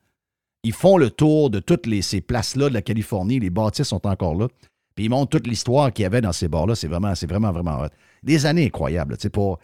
ils 0.64 0.74
font 0.74 0.98
le 0.98 1.10
tour 1.10 1.50
de 1.50 1.60
toutes 1.60 1.88
ces 2.02 2.22
places-là 2.22 2.70
de 2.70 2.74
la 2.74 2.82
Californie. 2.82 3.40
Les 3.40 3.50
bâtisses 3.50 3.88
sont 3.88 4.06
encore 4.06 4.36
là. 4.36 4.48
Puis 4.96 5.06
ils 5.06 5.10
montrent 5.10 5.30
toute 5.30 5.48
l'histoire 5.48 5.92
qu'il 5.92 6.04
y 6.04 6.06
avait 6.06 6.22
dans 6.22 6.34
ces 6.34 6.48
bars-là. 6.48 6.76
C'est 6.76 6.88
vraiment, 6.88 7.16
c'est 7.16 7.28
vraiment, 7.28 7.52
vraiment. 7.52 7.88
Des 8.22 8.46
années 8.46 8.66
incroyables. 8.66 9.18
Pour, 9.32 9.60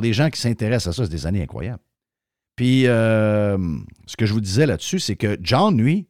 les 0.00 0.12
gens 0.12 0.28
qui 0.30 0.40
s'intéressent 0.40 0.88
à 0.88 0.96
ça, 0.96 1.04
c'est 1.04 1.10
des 1.10 1.26
années 1.26 1.42
incroyables. 1.42 1.82
Puis, 2.56 2.86
euh, 2.86 3.58
ce 4.06 4.16
que 4.16 4.26
je 4.26 4.32
vous 4.32 4.40
disais 4.40 4.66
là-dessus, 4.66 4.98
c'est 4.98 5.16
que 5.16 5.38
John, 5.40 5.80
lui, 5.80 6.08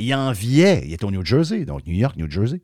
il 0.00 0.14
enviait, 0.14 0.82
il 0.84 0.92
était 0.92 1.04
au 1.04 1.10
New 1.10 1.24
Jersey, 1.24 1.64
donc 1.64 1.86
New 1.86 1.94
York, 1.94 2.16
New 2.16 2.30
Jersey, 2.30 2.60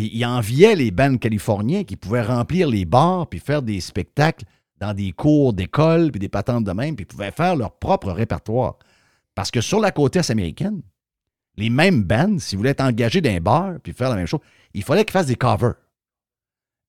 et 0.00 0.16
il 0.16 0.24
enviait 0.24 0.76
les 0.76 0.90
bands 0.90 1.18
californiens 1.18 1.84
qui 1.84 1.94
pouvaient 1.96 2.22
remplir 2.22 2.68
les 2.68 2.86
bars 2.86 3.28
puis 3.28 3.38
faire 3.38 3.60
des 3.60 3.80
spectacles 3.80 4.46
dans 4.78 4.94
des 4.94 5.12
cours 5.12 5.52
d'école 5.52 6.10
puis 6.10 6.18
des 6.18 6.30
patentes 6.30 6.64
de 6.64 6.72
même, 6.72 6.96
puis 6.96 7.04
pouvaient 7.04 7.30
faire 7.30 7.54
leur 7.54 7.72
propre 7.78 8.10
répertoire. 8.10 8.78
Parce 9.34 9.50
que 9.50 9.60
sur 9.60 9.78
la 9.78 9.90
côte 9.90 10.16
est 10.16 10.30
américaine, 10.30 10.80
les 11.56 11.68
mêmes 11.68 12.02
bands, 12.02 12.38
s'ils 12.38 12.56
voulaient 12.56 12.70
être 12.70 12.80
engagés 12.80 13.20
dans 13.20 13.30
un 13.30 13.40
bar 13.40 13.74
puis 13.82 13.92
faire 13.92 14.08
la 14.08 14.16
même 14.16 14.26
chose, 14.26 14.40
il 14.72 14.82
fallait 14.82 15.04
qu'ils 15.04 15.12
fassent 15.12 15.26
des 15.26 15.36
covers. 15.36 15.74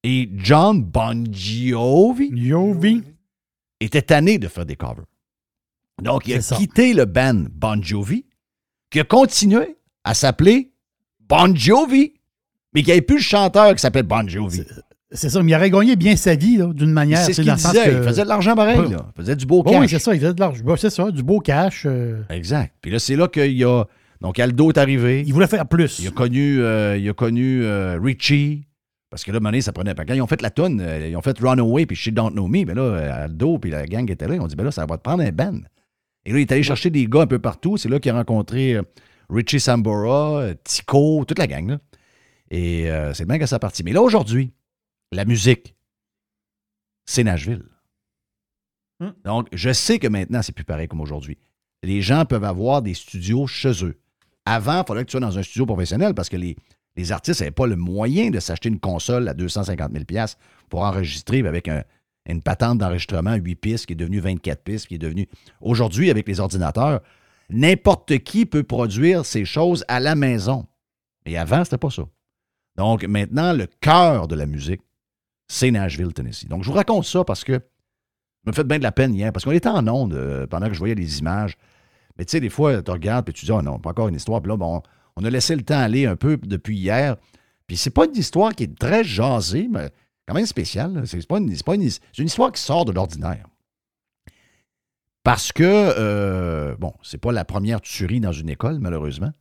Et 0.04 0.30
John 0.36 0.82
Bon 0.82 1.26
Jovi 1.34 2.32
Jovi. 2.34 3.04
était 3.82 4.04
tanné 4.04 4.38
de 4.38 4.48
faire 4.48 4.66
des 4.66 4.78
covers. 4.78 5.06
Donc, 6.02 6.28
il 6.28 6.36
a 6.36 6.42
ça. 6.42 6.56
quitté 6.56 6.94
le 6.94 7.04
band 7.04 7.44
Bon 7.52 7.84
Jovi, 7.84 8.26
qui 8.90 9.02
a 9.02 9.04
continué 9.04 9.78
à 10.06 10.14
s'appeler 10.14 10.72
Bon 11.20 11.54
Jovi, 11.54 12.14
mais 12.74 12.84
qui 12.84 12.90
n'avait 12.90 13.02
plus 13.02 13.18
le 13.18 13.22
chanteur 13.22 13.74
qui 13.76 13.82
s'appelait 13.82 14.04
Bon 14.04 14.28
Jovi. 14.28 14.64
C'est 15.14 15.30
ça, 15.30 15.44
mais 15.44 15.52
il 15.52 15.56
aurait 15.56 15.70
gagné 15.70 15.96
bien 15.98 16.16
sa 16.16 16.36
vie, 16.36 16.58
d'une 16.74 16.92
manière. 16.94 17.20
C'est 17.20 17.34
ce 17.34 17.42
qu'il 17.42 17.54
disait. 17.54 17.84
que- 17.86 17.98
Il 17.98 18.04
faisait 18.04 18.24
de 18.24 18.30
l'argent 18.30 18.56
pareil. 18.56 18.80
Ouais. 18.80 18.90
Là. 18.90 19.06
Il 19.18 19.22
faisait 19.22 19.36
du 19.36 19.46
beau 19.46 19.62
cash. 19.62 19.80
oui, 19.82 19.90
c'est 19.90 20.00
ça, 20.00 20.14
il 20.14 20.22
faisait 20.22 20.34
de 20.34 20.40
l'argent. 20.40 20.64
C'est 20.78 20.90
ça, 20.90 21.12
du 21.12 21.22
beau 21.22 21.40
cash. 21.40 21.84
euh, 21.86 22.22
Exact. 22.30 22.74
Puis 22.82 22.92
là, 22.92 23.00
c'est 23.00 23.16
là 23.18 23.28
qu'il 23.28 23.52
y 23.58 23.66
a. 23.66 23.84
Donc, 24.22 24.40
Aldo 24.40 24.70
est 24.70 24.78
arrivé. 24.78 25.24
il 25.26 25.34
voulait 25.34 25.48
faire 25.48 25.68
plus. 25.68 26.00
Il 26.00 26.08
a 26.08 26.12
connu, 26.12 26.62
euh, 26.62 26.96
il 26.98 27.10
a 27.10 27.14
connu 27.14 27.64
euh, 27.66 28.00
Richie. 28.02 28.64
Parce 29.10 29.26
que 29.26 29.32
là, 29.34 29.42
Monet, 29.42 29.60
ça 29.60 29.74
prenait 29.74 29.94
pas. 29.96 30.06
Quand 30.06 30.14
ils 30.14 30.22
ont 30.22 30.28
fait 30.28 30.42
la 30.42 30.50
tonne, 30.52 30.82
ils 31.06 31.18
ont 31.18 31.22
fait 31.22 31.38
Runaway 31.40 31.86
puis 31.86 31.98
She 31.98 32.10
Don't 32.10 32.32
Know 32.32 32.48
Me, 32.48 32.64
ben 32.64 32.76
là, 32.76 33.24
Aldo 33.24 33.58
puis 33.58 33.70
la 33.72 33.86
gang 33.86 34.10
était 34.10 34.26
là. 34.30 34.36
Ils 34.36 34.40
ont 34.40 34.48
dit, 34.48 34.56
ben 34.56 34.64
là, 34.64 34.72
ça 34.72 34.86
va 34.86 34.96
te 34.96 35.02
prendre 35.04 35.22
un 35.24 35.32
band. 35.32 35.58
Et 36.26 36.32
là, 36.32 36.38
il 36.40 36.42
est 36.44 36.52
allé 36.54 36.64
chercher 36.64 36.90
des 36.90 37.06
gars 37.08 37.24
un 37.24 37.28
peu 37.28 37.40
partout. 37.40 37.76
C'est 37.76 37.90
là 37.90 38.00
qu'il 38.00 38.12
a 38.12 38.16
rencontré 38.16 38.78
Richie 39.30 39.60
Sambora, 39.60 40.46
Tico, 40.64 41.26
toute 41.28 41.40
la 41.40 41.48
gang. 41.48 41.68
Là. 41.72 41.78
Et 42.52 42.92
euh, 42.92 43.14
c'est 43.14 43.26
bien 43.26 43.40
que 43.40 43.46
ça 43.48 43.58
partie. 43.60 43.82
Mais 43.84 43.94
là, 43.94 44.02
aujourd'hui, 44.02 44.54
la 45.14 45.26
musique, 45.26 45.74
c'est 47.06 47.24
Nashville. 47.24 47.64
Hmm. 49.00 49.12
Donc, 49.24 49.48
je 49.54 49.72
sais 49.74 49.98
que 50.00 50.08
maintenant, 50.08 50.42
c'est 50.42 50.52
plus 50.52 50.66
pareil 50.66 50.88
comme 50.88 51.02
aujourd'hui. 51.02 51.38
Les 51.82 52.02
gens 52.02 52.26
peuvent 52.26 52.44
avoir 52.44 52.82
des 52.82 52.94
studios 52.94 53.48
chez 53.48 53.84
eux. 53.84 54.00
Avant, 54.46 54.82
il 54.84 54.86
fallait 54.88 55.02
que 55.02 55.08
tu 55.08 55.12
sois 55.12 55.20
dans 55.22 55.38
un 55.38 55.44
studio 55.44 55.66
professionnel 55.66 56.14
parce 56.14 56.30
que 56.30 56.38
les, 56.38 56.56
les 56.98 57.12
artistes 57.12 57.40
n'avaient 57.40 57.52
pas 57.52 57.68
le 57.68 57.76
moyen 57.78 58.30
de 58.30 58.40
s'acheter 58.40 58.70
une 58.70 58.80
console 58.80 59.28
à 59.28 59.34
250 59.34 59.92
000 59.92 60.26
pour 60.70 60.82
enregistrer 60.82 61.40
avec 61.48 61.68
un- 61.68 61.84
une 62.28 62.42
patente 62.42 62.78
d'enregistrement 62.80 63.34
8 63.36 63.56
pistes 63.56 63.86
qui 63.88 63.94
est 63.94 63.96
devenue 63.96 64.20
24 64.20 64.62
pistes, 64.62 64.88
qui 64.88 64.96
est 64.96 65.00
devenue... 65.00 65.28
Aujourd'hui, 65.62 66.12
avec 66.12 66.28
les 66.28 66.40
ordinateurs, 66.40 67.02
n'importe 67.50 68.20
qui 68.20 68.46
peut 68.46 68.64
produire 68.64 69.26
ces 69.26 69.46
choses 69.46 69.84
à 69.88 70.00
la 70.00 70.16
maison. 70.16 70.68
Mais 71.26 71.38
avant, 71.38 71.64
c'était 71.64 71.78
pas 71.78 71.90
ça. 71.90 72.04
Donc, 72.78 73.04
maintenant, 73.04 73.54
le 73.54 73.68
cœur 73.68 74.28
de 74.28 74.36
la 74.36 74.46
musique, 74.46 74.82
c'est 75.48 75.72
Nashville, 75.72 76.14
Tennessee. 76.14 76.48
Donc, 76.48 76.64
je 76.64 76.70
vous 76.70 76.76
raconte 76.76 77.06
ça 77.06 77.24
parce 77.24 77.44
que 77.44 77.54
ça 77.54 78.48
me 78.48 78.54
fait 78.54 78.64
bien 78.64 78.78
de 78.78 78.84
la 78.84 78.92
peine 78.92 79.14
hier, 79.14 79.32
parce 79.32 79.46
qu'on 79.46 79.52
était 79.52 79.70
en 79.70 79.88
onde 79.88 80.14
euh, 80.14 80.48
pendant 80.48 80.68
que 80.68 80.74
je 80.74 80.80
voyais 80.80 80.96
les 80.96 81.20
images. 81.20 81.58
Mais 82.18 82.26
tu 82.26 82.32
sais, 82.32 82.40
des 82.40 82.50
fois, 82.50 82.82
tu 82.82 82.92
regardes 82.92 83.30
et 83.30 83.34
tu 83.34 83.46
dis, 83.46 83.52
oh 83.52 83.62
non, 83.62 83.80
pas 83.80 83.92
encore 83.92 84.08
une 84.08 84.16
histoire. 84.16 84.42
Puis 84.42 84.50
là, 84.50 84.58
bon, 84.58 84.82
on 85.16 85.24
a 85.24 85.30
laissé 85.30 85.56
le 85.56 85.64
temps 85.64 85.80
aller 85.80 86.06
un 86.06 86.16
peu 86.16 86.38
depuis 86.38 86.78
hier. 86.78 87.18
Puis 87.68 87.78
c'est 87.78 87.90
pas 87.90 88.06
une 88.06 88.16
histoire 88.16 88.56
qui 88.56 88.64
est 88.64 88.78
très 88.78 89.04
jasée, 89.04 89.68
mais 89.70 89.92
quand 90.28 90.34
même 90.34 90.46
spéciale. 90.46 91.04
C'est 91.06 91.26
pas 91.28 91.38
une 91.38 91.84
histoire 92.18 92.52
qui 92.52 92.62
sort 92.62 92.86
de 92.86 92.92
l'ordinaire. 92.92 93.46
Parce 95.24 95.52
que, 95.52 95.64
euh, 95.64 96.76
bon, 96.78 96.94
c'est 97.04 97.20
pas 97.20 97.32
la 97.32 97.46
première 97.46 97.82
tuerie 97.82 98.20
dans 98.20 98.32
une 98.32 98.50
école, 98.50 98.80
malheureusement. 98.80 99.32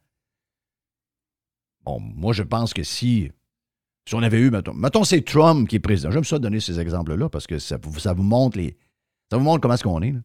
Moi, 1.99 2.33
je 2.33 2.43
pense 2.43 2.73
que 2.73 2.83
si, 2.83 3.31
si 4.07 4.15
on 4.15 4.23
avait 4.23 4.39
eu, 4.41 4.51
mettons, 4.51 4.75
mettons 4.75 5.05
c'est 5.05 5.23
Trump 5.23 5.69
qui 5.69 5.77
est 5.77 5.81
président. 5.81 6.11
J'aime 6.11 6.25
ça 6.25 6.39
donner 6.39 6.61
ces 6.61 6.79
exemples-là 6.79 7.29
parce 7.29 7.47
que 7.47 7.59
ça, 7.59 7.79
vous- 7.83 7.99
ça 7.99 8.13
vous 8.13 8.23
montre 8.23 8.59
les, 8.59 8.77
ça 9.31 9.37
vous 9.37 9.45
montre 9.45 9.61
comment 9.61 9.75
est-ce 9.75 9.83
qu'on 9.85 10.03
est. 10.03 10.13
là. 10.13 10.21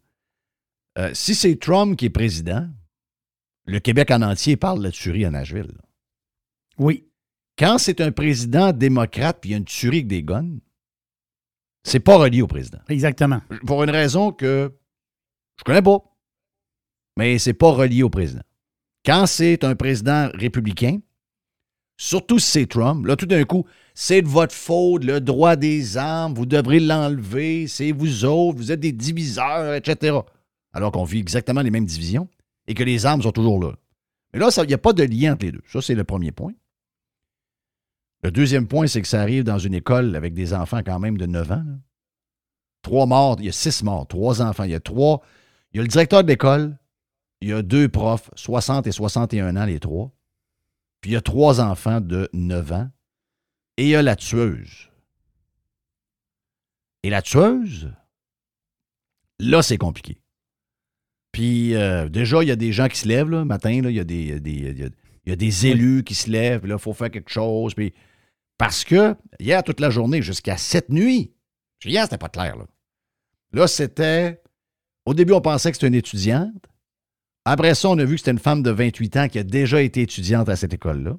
Euh, 0.98 1.12
si 1.14 1.36
c'est 1.36 1.58
Trump 1.60 1.98
qui 1.98 2.06
est 2.06 2.10
président, 2.10 2.70
le 3.66 3.80
Québec 3.80 4.12
en 4.12 4.22
entier 4.22 4.56
parle 4.58 4.80
de 4.80 4.84
la 4.84 4.92
tuerie 4.92 5.26
à 5.26 5.32
Nashville. 5.32 5.74
Oui. 6.78 7.08
Quand 7.58 7.78
c'est 7.78 8.00
un 8.02 8.12
président 8.12 8.72
démocrate 8.74 9.40
puis 9.42 9.50
il 9.50 9.54
y 9.54 9.56
a 9.56 9.58
une 9.58 9.66
tuerie 9.66 9.98
avec 9.98 10.08
des 10.08 10.24
guns, 10.24 10.58
c'est 11.84 12.00
pas 12.00 12.18
relié 12.18 12.42
au 12.42 12.48
président. 12.48 12.80
Exactement. 12.90 13.42
Pour 13.66 13.84
une 13.84 13.90
raison 13.90 14.32
que 14.32 14.74
je 15.58 15.64
connais 15.64 15.82
pas, 15.82 16.00
mais 17.18 17.38
c'est 17.40 17.54
pas 17.54 17.72
relié 17.72 18.04
au 18.04 18.10
président. 18.10 18.42
Quand 19.06 19.26
c'est 19.26 19.64
un 19.64 19.76
président 19.76 20.30
républicain, 20.34 21.00
surtout 21.98 22.40
si 22.40 22.52
c'est 22.52 22.66
Trump, 22.68 23.06
là 23.06 23.16
tout 23.16 23.26
d'un 23.26 23.44
coup, 23.44 23.66
c'est 23.94 24.22
de 24.22 24.28
votre 24.28 24.54
faute, 24.54 25.04
le 25.04 25.22
droit 25.22 25.56
des 25.56 25.98
armes, 25.98 26.34
vous 26.34 26.46
devrez 26.46 26.80
l'enlever, 26.80 27.68
c'est 27.68 27.92
vous 27.92 28.26
autres, 28.26 28.58
vous 28.58 28.72
êtes 28.72 28.80
des 28.80 28.92
diviseurs, 28.92 29.74
etc. 29.74 30.18
Alors 30.74 30.92
qu'on 30.92 31.06
vit 31.06 31.20
exactement 31.20 31.62
les 31.62 31.72
mêmes 31.72 31.86
divisions 31.86 32.28
et 32.68 32.74
que 32.74 32.84
les 32.84 33.06
armes 33.06 33.22
sont 33.22 33.32
toujours 33.32 33.64
là. 33.64 33.74
Mais 34.34 34.40
là, 34.40 34.50
il 34.58 34.68
n'y 34.68 34.74
a 34.74 34.78
pas 34.78 34.92
de 34.92 35.04
lien 35.04 35.34
entre 35.34 35.46
les 35.46 35.54
deux. 35.54 35.62
Ça, 35.72 35.82
c'est 35.82 35.96
le 35.96 36.04
premier 36.04 36.32
point. 36.32 36.52
Le 38.24 38.32
deuxième 38.32 38.68
point, 38.68 38.88
c'est 38.88 39.02
que 39.02 39.08
ça 39.08 39.22
arrive 39.22 39.44
dans 39.44 39.60
une 39.60 39.74
école 39.74 40.16
avec 40.16 40.34
des 40.34 40.54
enfants 40.54 40.82
quand 40.86 41.00
même 41.00 41.18
de 41.18 41.26
9 41.26 41.52
ans. 41.52 41.64
Trois 42.82 43.06
morts, 43.06 43.38
il 43.40 43.46
y 43.46 43.50
a 43.50 43.52
six 43.52 43.84
morts, 43.84 44.08
trois 44.08 44.42
enfants. 44.42 44.64
Il 44.64 44.72
y 44.72 44.76
a 44.76 44.80
trois. 44.80 45.22
Il 45.72 45.78
y 45.78 45.80
a 45.80 45.84
le 45.84 45.88
directeur 45.88 46.24
de 46.24 46.28
l'école, 46.28 46.78
il 47.42 47.50
y 47.50 47.54
a 47.54 47.62
deux 47.62 47.90
profs, 47.90 48.30
60 48.36 48.88
et 48.88 48.92
61 48.92 49.56
ans 49.56 49.66
les 49.66 49.80
trois. 49.80 50.12
Puis 51.06 51.12
il 51.12 51.14
y 51.14 51.18
a 51.18 51.22
trois 51.22 51.62
enfants 51.62 52.02
de 52.02 52.28
9 52.34 52.72
ans. 52.72 52.90
Et 53.78 53.84
il 53.84 53.90
y 53.90 53.96
a 53.96 54.02
la 54.02 54.16
tueuse. 54.16 54.90
Et 57.04 57.12
la 57.12 57.22
tueuse, 57.22 57.94
là, 59.40 59.62
c'est 59.62 59.78
compliqué. 59.78 60.20
Puis 61.32 61.76
euh, 61.76 62.10
déjà, 62.10 62.42
il 62.42 62.48
y 62.48 62.52
a 62.52 62.56
des 62.56 62.72
gens 62.72 62.88
qui 62.88 62.98
se 62.98 63.08
lèvent 63.08 63.30
le 63.30 63.46
matin, 63.46 63.84
là, 63.84 63.92
il, 63.92 63.98
y 63.98 64.00
a 64.00 64.04
des, 64.04 64.16
il 64.16 64.30
y 64.30 64.34
a 64.34 64.40
des- 64.40 64.52
il 64.52 64.80
y 64.80 64.84
a- 64.84 64.90
il 65.26 65.30
y 65.30 65.32
a 65.32 65.36
des 65.36 65.68
élus 65.68 66.04
qui 66.04 66.16
se 66.16 66.28
lèvent, 66.28 66.62
puis 66.62 66.70
là, 66.70 66.78
il 66.78 66.82
faut 66.82 66.94
faire 66.94 67.12
quelque 67.12 67.30
chose. 67.30 67.76
Puis, 67.76 67.94
parce 68.58 68.84
que 68.84 69.16
hier, 69.40 69.62
toute 69.64 69.82
la 69.82 69.92
journée, 69.92 70.24
jusqu'à 70.24 70.58
cette 70.58 70.90
nuit, 70.90 71.36
hier, 71.84 72.02
c'était 72.06 72.18
pas 72.18 72.30
clair. 72.30 72.58
Là, 72.58 72.66
là 73.52 73.68
c'était 73.68 74.42
Au 75.06 75.14
début, 75.14 75.34
on 75.34 75.42
pensait 75.42 75.70
que 75.70 75.78
c'était 75.78 75.88
une 75.90 75.94
étudiante. 75.94 76.66
Après 77.46 77.76
ça, 77.76 77.90
on 77.90 77.98
a 78.00 78.04
vu 78.06 78.16
que 78.16 78.20
c'était 78.22 78.32
une 78.32 78.40
femme 78.40 78.64
de 78.64 78.72
28 78.72 79.18
ans 79.18 79.28
qui 79.28 79.38
a 79.40 79.44
déjà 79.44 79.82
été 79.82 80.02
étudiante 80.02 80.50
à 80.50 80.56
cette 80.56 80.74
école-là. 80.74 81.18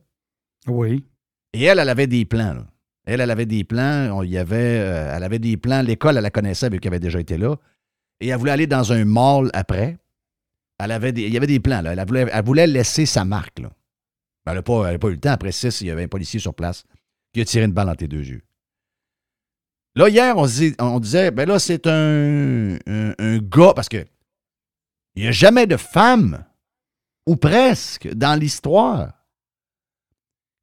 Oui. 0.67 1.05
Et 1.53 1.63
elle, 1.63 1.79
elle 1.79 1.89
avait 1.89 2.09
des 2.09 2.25
plans. 2.25 2.55
là. 2.55 2.67
Elle, 3.07 3.21
elle 3.21 3.31
avait 3.31 3.47
des 3.47 3.63
plans. 3.63 4.11
On 4.13 4.23
y 4.25 4.37
avait, 4.37 4.57
euh, 4.81 5.13
elle 5.17 5.23
avait 5.23 5.39
des 5.39 5.57
plans. 5.57 5.83
L'école, 5.83 6.17
elle 6.17 6.25
la 6.25 6.31
connaissait, 6.31 6.69
vu 6.69 6.81
qu'elle 6.81 6.93
avait 6.93 7.01
déjà 7.01 7.21
été 7.21 7.39
là. 7.39 7.57
Et 8.21 8.29
elle 8.29 8.39
voulait 8.39 8.51
aller 8.51 8.67
dans 8.67 8.93
un 8.93 9.05
mall 9.05 9.51
après. 9.55 9.97
Elle 10.79 10.91
avait 10.91 11.13
des- 11.13 11.23
il 11.23 11.33
y 11.33 11.37
avait 11.37 11.47
des 11.47 11.61
plans. 11.61 11.81
Là. 11.83 11.93
Elle, 11.93 12.07
voulait, 12.07 12.27
elle 12.33 12.45
voulait 12.45 12.67
laisser 12.67 13.07
sa 13.07 13.25
marque. 13.25 13.61
Là. 13.61 13.71
Ben, 14.45 14.53
Elle 14.53 14.59
n'a 14.59 14.63
pas, 14.63 14.99
pas 14.99 15.09
eu 15.09 15.13
le 15.13 15.21
temps. 15.21 15.31
Après 15.31 15.53
six, 15.53 15.81
il 15.81 15.87
y 15.87 15.91
avait 15.91 16.03
un 16.03 16.09
policier 16.09 16.41
sur 16.41 16.55
place 16.55 16.85
qui 17.33 17.41
a 17.41 17.45
tiré 17.45 17.65
une 17.65 17.73
balle 17.73 17.87
dans 17.87 17.95
tes 17.95 18.09
deux 18.09 18.25
yeux. 18.25 18.43
Là, 19.95 20.09
hier, 20.09 20.37
on, 20.37 20.47
disait, 21.01 21.31
ben 21.31 21.49
là, 21.49 21.59
c'est 21.59 21.87
un, 21.87 22.77
un, 22.87 23.15
un 23.19 23.39
gars, 23.39 23.73
parce 23.75 23.89
que 23.89 24.05
il 25.17 25.23
n'y 25.23 25.29
a 25.29 25.33
jamais 25.33 25.67
de 25.67 25.77
femme, 25.77 26.45
ou 27.27 27.37
presque, 27.37 28.09
dans 28.15 28.39
l'histoire, 28.39 29.13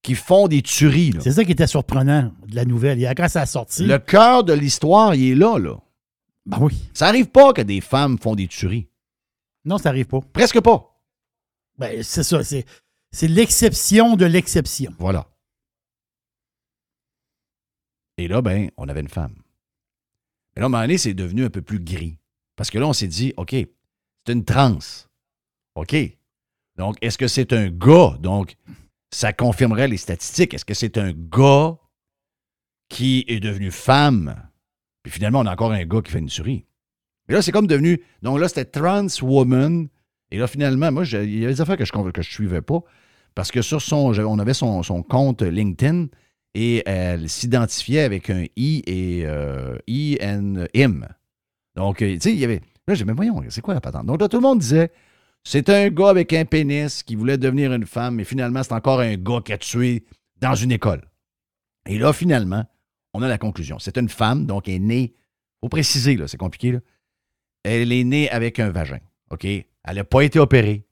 qui 0.03 0.15
font 0.15 0.47
des 0.47 0.61
tueries. 0.61 1.13
C'est 1.21 1.31
ça 1.31 1.43
qui 1.43 1.51
était 1.53 1.67
surprenant 1.67 2.33
de 2.45 2.55
la 2.55 2.65
nouvelle. 2.65 2.99
Quand 3.15 3.29
ça 3.29 3.41
a 3.41 3.45
sorti. 3.45 3.85
Le 3.85 3.97
cœur 3.99 4.43
de 4.43 4.53
l'histoire, 4.53 5.15
il 5.15 5.31
est 5.31 5.35
là, 5.35 5.57
là. 5.57 5.77
Ben 6.45 6.59
oui. 6.61 6.89
Ça 6.93 7.07
arrive 7.07 7.27
pas 7.27 7.53
que 7.53 7.61
des 7.61 7.81
femmes 7.81 8.19
font 8.19 8.35
des 8.35 8.47
tueries. 8.47 8.89
Non, 9.65 9.77
ça 9.77 9.89
n'arrive 9.89 10.07
pas. 10.07 10.19
Presque 10.33 10.59
pas. 10.59 11.01
Ben, 11.77 12.03
c'est 12.03 12.23
ça. 12.23 12.43
C'est, 12.43 12.65
c'est 13.11 13.29
l'exception 13.29 14.17
de 14.17 14.25
l'exception. 14.25 14.93
Voilà. 14.99 15.25
Et 18.17 18.27
là, 18.27 18.41
ben, 18.41 18.69
on 18.75 18.89
avait 18.89 19.01
une 19.01 19.07
femme. 19.07 19.35
Mais 20.55 20.59
là, 20.59 20.65
à 20.65 20.67
un 20.67 20.69
moment 20.69 20.83
donné, 20.83 20.97
c'est 20.97 21.13
devenu 21.13 21.45
un 21.45 21.49
peu 21.49 21.61
plus 21.61 21.79
gris. 21.79 22.17
Parce 22.57 22.69
que 22.69 22.77
là, 22.77 22.87
on 22.87 22.93
s'est 22.93 23.07
dit, 23.07 23.33
OK, 23.37 23.55
c'est 24.25 24.33
une 24.33 24.45
transe. 24.45 25.09
OK. 25.75 25.95
Donc, 26.77 26.97
est-ce 27.01 27.17
que 27.17 27.27
c'est 27.27 27.53
un 27.53 27.69
gars? 27.69 28.17
Donc, 28.19 28.55
ça 29.11 29.33
confirmerait 29.33 29.87
les 29.87 29.97
statistiques. 29.97 30.53
Est-ce 30.53 30.65
que 30.65 30.73
c'est 30.73 30.97
un 30.97 31.13
gars 31.13 31.77
qui 32.89 33.25
est 33.27 33.39
devenu 33.39 33.71
femme? 33.71 34.49
Puis 35.03 35.11
finalement, 35.11 35.39
on 35.41 35.45
a 35.45 35.53
encore 35.53 35.71
un 35.71 35.85
gars 35.85 36.01
qui 36.01 36.11
fait 36.11 36.19
une 36.19 36.27
tuerie. 36.27 36.65
Mais 37.27 37.35
là, 37.35 37.41
c'est 37.41 37.51
comme 37.51 37.67
devenu. 37.67 38.01
Donc 38.21 38.39
là, 38.39 38.47
c'était 38.47 38.65
trans 38.65 39.07
woman. 39.21 39.87
Et 40.31 40.37
là, 40.37 40.47
finalement, 40.47 40.91
moi, 40.91 41.03
il 41.05 41.39
y 41.39 41.43
avait 41.43 41.53
des 41.53 41.61
affaires 41.61 41.77
que 41.77 41.85
je 41.85 41.91
ne 41.95 42.23
suivais 42.23 42.61
pas. 42.61 42.79
Parce 43.35 43.51
que 43.51 43.61
sur 43.61 43.81
son. 43.81 44.13
On 44.17 44.39
avait 44.39 44.53
son, 44.53 44.83
son 44.83 45.03
compte 45.03 45.41
LinkedIn 45.41 46.07
et 46.53 46.83
elle 46.85 47.29
s'identifiait 47.29 48.01
avec 48.01 48.29
un 48.29 48.45
I 48.55 48.83
et 48.85 49.25
euh, 49.25 49.77
I 49.87 50.17
and 50.21 50.65
him. 50.73 51.07
Donc, 51.75 52.01
euh, 52.01 52.13
tu 52.13 52.19
sais, 52.21 52.33
il 52.33 52.39
y 52.39 52.45
avait. 52.45 52.61
Là, 52.87 52.95
j'ai 52.95 53.03
dit, 53.03 53.07
mais 53.07 53.13
voyons, 53.13 53.41
c'est 53.49 53.61
quoi 53.61 53.73
la 53.73 53.81
patente? 53.81 54.05
Donc 54.05 54.19
là, 54.19 54.27
tout 54.27 54.37
le 54.37 54.43
monde 54.43 54.59
disait 54.59 54.91
c'est 55.43 55.69
un 55.69 55.89
gars 55.89 56.09
avec 56.09 56.31
un 56.33 56.45
pénis 56.45 57.03
qui 57.03 57.15
voulait 57.15 57.37
devenir 57.37 57.73
une 57.73 57.85
femme, 57.85 58.15
mais 58.15 58.23
finalement, 58.23 58.63
c'est 58.63 58.73
encore 58.73 59.01
un 59.01 59.15
gars 59.15 59.41
qui 59.43 59.51
a 59.51 59.57
tué 59.57 60.05
dans 60.39 60.55
une 60.55 60.71
école. 60.71 61.01
Et 61.87 61.97
là, 61.97 62.13
finalement, 62.13 62.65
on 63.13 63.21
a 63.21 63.27
la 63.27 63.37
conclusion. 63.37 63.77
C'est 63.77 63.97
une 63.97 64.09
femme, 64.09 64.45
donc 64.45 64.67
elle 64.67 64.75
est 64.75 64.79
née. 64.79 65.15
faut 65.61 65.69
préciser, 65.69 66.15
là, 66.15 66.27
c'est 66.27 66.37
compliqué, 66.37 66.71
là. 66.71 66.79
Elle 67.63 67.91
est 67.91 68.03
née 68.03 68.29
avec 68.29 68.59
un 68.59 68.71
vagin. 68.71 68.99
OK? 69.31 69.45
Elle 69.45 69.95
n'a 69.95 70.03
pas 70.03 70.21
été 70.21 70.39
opérée. 70.39 70.85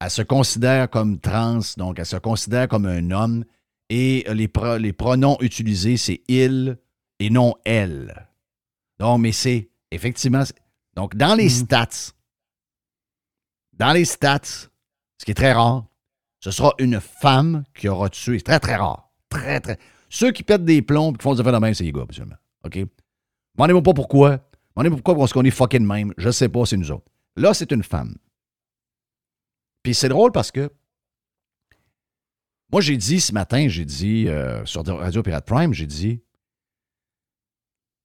Elle 0.00 0.10
se 0.10 0.22
considère 0.22 0.88
comme 0.88 1.18
trans, 1.18 1.60
donc 1.76 1.98
elle 1.98 2.06
se 2.06 2.16
considère 2.16 2.68
comme 2.68 2.86
un 2.86 3.10
homme. 3.10 3.44
Et 3.90 4.24
les, 4.32 4.50
les 4.78 4.92
pronoms 4.92 5.36
utilisés, 5.40 5.96
c'est 5.96 6.22
il 6.28 6.78
et 7.18 7.30
non 7.30 7.54
elle. 7.64 8.28
Donc, 8.98 9.20
mais 9.20 9.32
c'est 9.32 9.70
effectivement. 9.90 10.44
Donc, 10.94 11.16
dans 11.16 11.34
les 11.34 11.44
Mhm. 11.44 11.50
stats, 11.50 12.12
dans 13.72 13.92
les 13.92 14.04
stats, 14.04 14.40
ce 14.44 15.24
qui 15.24 15.30
est 15.30 15.34
très 15.34 15.52
rare, 15.52 15.86
ce 16.40 16.50
sera 16.50 16.74
une 16.78 17.00
femme 17.00 17.64
qui 17.74 17.88
aura 17.88 18.08
tué. 18.08 18.38
C'est 18.38 18.44
très, 18.44 18.60
très 18.60 18.76
rare. 18.76 19.10
Très, 19.28 19.60
très. 19.60 19.78
Ceux 20.08 20.32
qui 20.32 20.42
pètent 20.42 20.64
des 20.64 20.82
plombs 20.82 21.12
et 21.12 21.16
qui 21.16 21.22
font 21.22 21.34
des 21.34 21.40
affaires 21.40 21.52
de 21.52 21.58
même, 21.58 21.74
c'est 21.74 21.84
les 21.84 21.92
gars, 21.92 22.02
absolument. 22.02 22.36
OK? 22.64 22.78
Demandez-moi 23.54 23.82
pas 23.82 23.94
pourquoi. 23.94 24.38
Demandez-moi 24.74 24.96
pourquoi 24.98 25.16
parce 25.16 25.32
qu'on 25.32 25.44
est 25.44 25.50
fucking 25.50 25.86
même. 25.86 26.12
Je 26.16 26.30
sais 26.30 26.48
pas, 26.48 26.64
c'est 26.66 26.76
nous 26.76 26.90
autres. 26.90 27.06
Là, 27.36 27.54
c'est 27.54 27.70
une 27.72 27.82
femme. 27.82 28.16
Puis 29.82 29.94
c'est 29.94 30.08
drôle 30.08 30.32
parce 30.32 30.50
que 30.50 30.70
moi, 32.72 32.80
j'ai 32.80 32.96
dit 32.96 33.20
ce 33.20 33.32
matin, 33.32 33.66
j'ai 33.68 33.84
dit 33.84 34.28
euh, 34.28 34.64
sur 34.64 34.84
Radio 34.86 35.22
Pirate 35.22 35.46
Prime, 35.46 35.72
j'ai 35.72 35.86
dit 35.86 36.22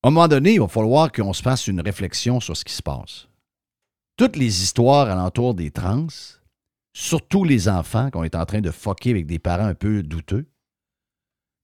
à 0.06 0.10
un 0.10 0.12
moment 0.12 0.28
donné, 0.28 0.54
il 0.54 0.60
va 0.60 0.68
falloir 0.68 1.12
qu'on 1.12 1.34
se 1.34 1.42
fasse 1.42 1.66
une 1.68 1.82
réflexion 1.82 2.40
sur 2.40 2.56
ce 2.56 2.64
qui 2.64 2.74
se 2.74 2.84
passe. 2.84 3.28
Toutes 4.18 4.36
les 4.36 4.62
histoires 4.62 5.10
alentour 5.10 5.56
des 5.56 5.72
trans, 5.72 6.06
surtout 6.94 7.44
les 7.44 7.68
enfants 7.68 8.12
qu'on 8.12 8.24
est 8.24 8.36
en 8.36 8.46
train 8.46 8.62
de 8.62 8.70
fucker 8.70 9.10
avec 9.10 9.26
des 9.26 9.40
parents 9.40 9.66
un 9.66 9.74
peu 9.74 10.04
douteux, 10.04 10.46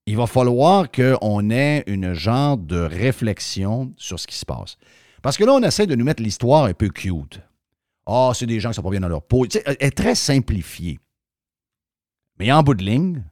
il 0.08 0.18
va 0.18 0.26
falloir 0.26 0.90
qu'on 0.90 1.52
ait 1.52 1.84
une 1.86 2.14
genre 2.14 2.58
de 2.58 2.80
réflexion 2.80 3.94
sur 3.96 4.20
ce 4.20 4.26
qui 4.26 4.36
se 4.36 4.46
passe. 4.48 4.76
Parce 5.22 5.38
que 5.38 5.44
là, 5.44 5.54
on 5.54 5.62
essaie 5.62 5.86
de 5.86 5.94
nous 5.94 6.04
mettre 6.04 6.24
l'histoire 6.24 6.64
un 6.64 6.74
peu 6.74 6.90
cute. 6.90 7.42
Ah, 8.08 8.32
c'est 8.34 8.48
des 8.48 8.60
gens 8.60 8.70
qui 8.70 8.76
sont 8.76 8.82
pas 8.82 8.90
bien 8.90 9.02
dans 9.02 9.08
leur 9.08 9.22
peau. 9.22 9.46
Tu 9.46 9.60
sais, 9.60 9.64
elle 9.68 9.78
est 9.80 9.96
très 9.96 10.16
simplifiée. 10.16 10.98
Mais 12.40 12.52
en 12.52 12.64
bout 12.64 12.74
de 12.74 12.84
ligne, 12.84 13.24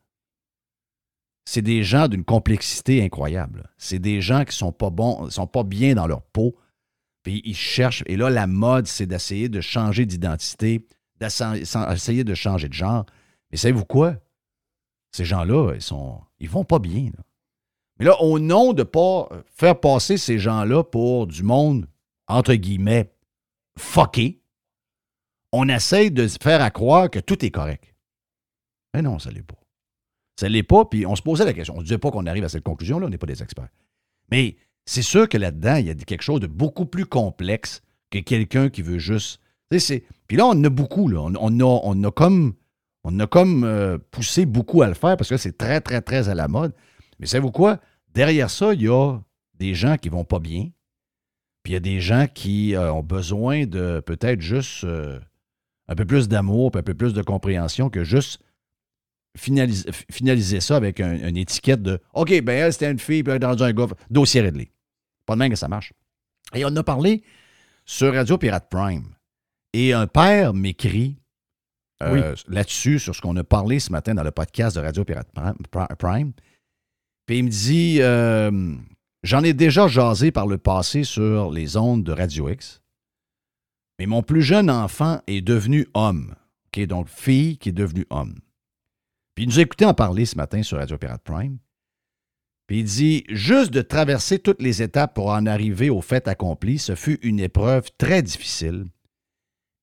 c'est 1.46 1.62
des 1.62 1.84
gens 1.84 2.08
d'une 2.08 2.24
complexité 2.24 3.04
incroyable. 3.04 3.70
C'est 3.78 4.00
des 4.00 4.22
gens 4.22 4.46
qui 4.46 4.56
sont 4.56 4.72
pas 4.72 4.90
bons, 4.90 5.30
sont 5.30 5.48
pas 5.48 5.64
bien 5.64 5.96
dans 5.96 6.08
leur 6.08 6.22
peau. 6.22 6.56
Puis 7.24 7.42
ils 7.44 7.56
cherchent. 7.56 8.04
Et 8.06 8.18
là, 8.18 8.30
la 8.30 8.48
mode, 8.48 8.88
c'est 8.88 9.06
d'essayer 9.06 9.50
de 9.50 9.60
changer 9.60 10.06
d'identité, 10.06 10.86
d'essayer 11.20 12.24
de 12.24 12.34
changer 12.34 12.70
de 12.70 12.74
genre. 12.74 13.06
Mais 13.52 13.58
savez-vous 13.58 13.86
quoi? 13.86 14.16
Ces 15.12 15.26
gens-là, 15.26 15.74
ils 15.74 15.82
sont. 15.82 16.22
Ils 16.40 16.50
vont 16.50 16.64
pas 16.64 16.80
bien. 16.80 17.12
Mais 17.98 18.06
là, 18.06 18.22
au 18.22 18.40
nom 18.40 18.74
de 18.74 18.84
ne 18.84 18.88
pas 18.88 19.28
faire 19.56 19.80
passer 19.80 20.18
ces 20.18 20.40
gens-là 20.40 20.84
pour 20.84 21.28
du 21.28 21.44
monde, 21.44 21.88
entre 22.28 22.54
guillemets, 22.54 23.12
fucké, 23.78 24.40
on 25.52 25.68
essaye 25.68 26.12
de 26.12 26.28
faire 26.42 26.62
à 26.62 26.70
croire 26.70 27.10
que 27.10 27.20
tout 27.20 27.44
est 27.44 27.52
correct. 27.52 27.94
Mais 28.94 29.02
non, 29.02 29.20
ça 29.20 29.32
ne 29.32 29.36
l'est 29.36 29.42
pas. 29.42 29.59
Ça 30.40 30.48
ne 30.48 30.54
l'est 30.54 30.64
pas, 30.64 30.86
puis 30.86 31.06
on 31.06 31.18
se 31.18 31.22
posait 31.22 31.44
la 31.44 31.52
question. 31.52 31.74
On 31.76 31.80
ne 31.80 31.84
disait 31.84 31.98
pas 31.98 32.12
qu'on 32.12 32.26
arrive 32.26 32.46
à 32.46 32.48
cette 32.48 32.64
conclusion-là, 32.64 33.08
on 33.08 33.10
n'est 33.10 33.18
pas 33.18 33.28
des 33.28 33.44
experts. 33.44 33.68
Mais 34.32 34.56
c'est 34.86 35.02
sûr 35.02 35.28
que 35.28 35.38
là-dedans, 35.38 35.76
il 35.76 35.88
y 35.88 35.90
a 35.90 35.96
quelque 35.96 36.22
chose 36.22 36.40
de 36.40 36.48
beaucoup 36.48 36.86
plus 36.86 37.06
complexe 37.06 37.82
que 38.10 38.20
quelqu'un 38.20 38.70
qui 38.70 38.82
veut 38.82 39.00
juste. 39.00 39.42
Puis 39.70 40.38
là, 40.38 40.46
on 40.46 40.52
en 40.52 40.64
a 40.64 40.70
beaucoup, 40.70 41.10
là. 41.10 41.20
On, 41.20 41.60
a, 41.60 41.64
on 41.84 42.04
a 42.06 42.12
comme, 42.12 42.54
on 43.04 43.20
a 43.20 43.28
comme 43.28 43.66
euh, 43.66 43.98
poussé 44.12 44.46
beaucoup 44.46 44.82
à 44.82 44.88
le 44.88 44.94
faire 44.94 45.18
parce 45.18 45.30
que 45.30 45.36
c'est 45.36 45.58
très, 45.58 45.82
très, 45.82 46.02
très 46.02 46.30
à 46.30 46.36
la 46.36 46.48
mode. 46.48 46.74
Mais 47.20 47.26
savez-vous 47.26 47.52
quoi? 47.52 47.82
Derrière 48.14 48.50
ça, 48.50 48.74
il 48.74 48.84
y 48.84 48.88
a 48.88 49.20
des 49.56 49.74
gens 49.74 49.98
qui 49.98 50.08
vont 50.08 50.24
pas 50.24 50.40
bien. 50.40 50.70
Puis 51.64 51.72
il 51.72 51.74
y 51.74 51.76
a 51.76 51.82
des 51.82 52.00
gens 52.00 52.28
qui 52.34 52.76
euh, 52.76 52.94
ont 52.94 53.04
besoin 53.04 53.66
de 53.66 54.02
peut-être 54.06 54.40
juste 54.40 54.86
euh, 54.86 55.20
un 55.90 55.96
peu 55.96 56.06
plus 56.06 56.30
d'amour, 56.30 56.72
un 56.76 56.82
peu 56.82 56.94
plus 56.94 57.14
de 57.14 57.22
compréhension 57.22 57.90
que 57.90 58.06
juste 58.06 58.42
finaliser, 59.38 59.90
finaliser 60.12 60.60
ça 60.60 60.76
avec 60.76 61.00
un- 61.00 61.28
une 61.28 61.38
étiquette 61.38 61.82
de 61.82 62.00
OK, 62.14 62.30
ben 62.42 62.54
elle, 62.66 62.74
c'était 62.74 62.92
une 62.92 63.00
fille, 63.00 63.24
puis 63.24 63.32
elle 63.32 63.38
est 63.38 63.40
dans 63.40 63.62
un 63.64 63.72
gars, 63.74 63.88
dossier 64.10 64.42
réglé. 64.42 64.72
Pas 65.26 65.34
de 65.36 65.40
même 65.40 65.52
que 65.52 65.58
ça 65.58 65.68
marche. 65.68 65.94
Et 66.56 66.66
on 66.66 66.76
a 66.76 66.84
parlé 66.84 67.24
sur 67.86 68.14
Radio 68.14 68.38
Pirate 68.38 68.68
Prime. 68.70 69.06
Et 69.74 69.94
un 69.94 70.08
père 70.08 70.54
m'écrit 70.54 71.18
euh, 72.02 72.36
là-dessus, 72.48 72.98
sur 72.98 73.14
ce 73.16 73.22
qu'on 73.22 73.36
a 73.38 73.44
parlé 73.44 73.80
ce 73.80 73.92
matin 73.92 74.16
dans 74.16 74.24
le 74.24 74.32
podcast 74.32 74.76
de 74.78 74.82
Radio 74.82 75.04
Pirate 75.04 75.30
Prime. 76.00 76.32
Puis 77.26 77.38
il 77.40 77.44
me 77.44 77.50
dit 77.50 77.98
euh, 78.02 78.74
J'en 79.24 79.44
ai 79.44 79.54
déjà 79.54 79.88
jasé 79.88 80.32
par 80.32 80.48
le 80.48 80.58
passé 80.58 81.04
sur 81.04 81.52
les 81.52 81.76
ondes 81.78 82.04
de 82.04 82.12
Radio 82.14 82.50
X, 82.50 82.82
mais 84.00 84.06
mon 84.06 84.24
plus 84.24 84.42
jeune 84.42 84.72
enfant 84.72 85.22
est 85.28 85.42
devenu 85.42 85.88
homme. 85.94 86.36
Donc 86.88 87.10
fille 87.10 87.58
qui 87.58 87.70
est 87.70 87.74
devenue 87.74 88.06
homme. 88.10 88.36
Il 89.40 89.48
nous 89.48 89.58
a 89.58 89.62
écouté 89.62 89.86
en 89.86 89.94
parler 89.94 90.26
ce 90.26 90.36
matin 90.36 90.64
sur 90.64 90.80
Radio 90.80 90.98
Pirate 90.98 91.24
Prime. 91.24 91.60
Puis 92.68 92.80
il 92.80 92.84
dit 92.84 93.24
Juste 93.30 93.72
de 93.72 93.82
traverser 93.82 94.38
toutes 94.38 94.62
les 94.62 94.82
étapes 94.82 95.14
pour 95.14 95.30
en 95.30 95.46
arriver 95.46 95.90
au 95.90 96.02
fait 96.02 96.28
accompli, 96.28 96.78
ce 96.78 96.94
fut 96.94 97.20
une 97.22 97.40
épreuve 97.40 97.90
très 97.98 98.22
difficile, 98.22 98.88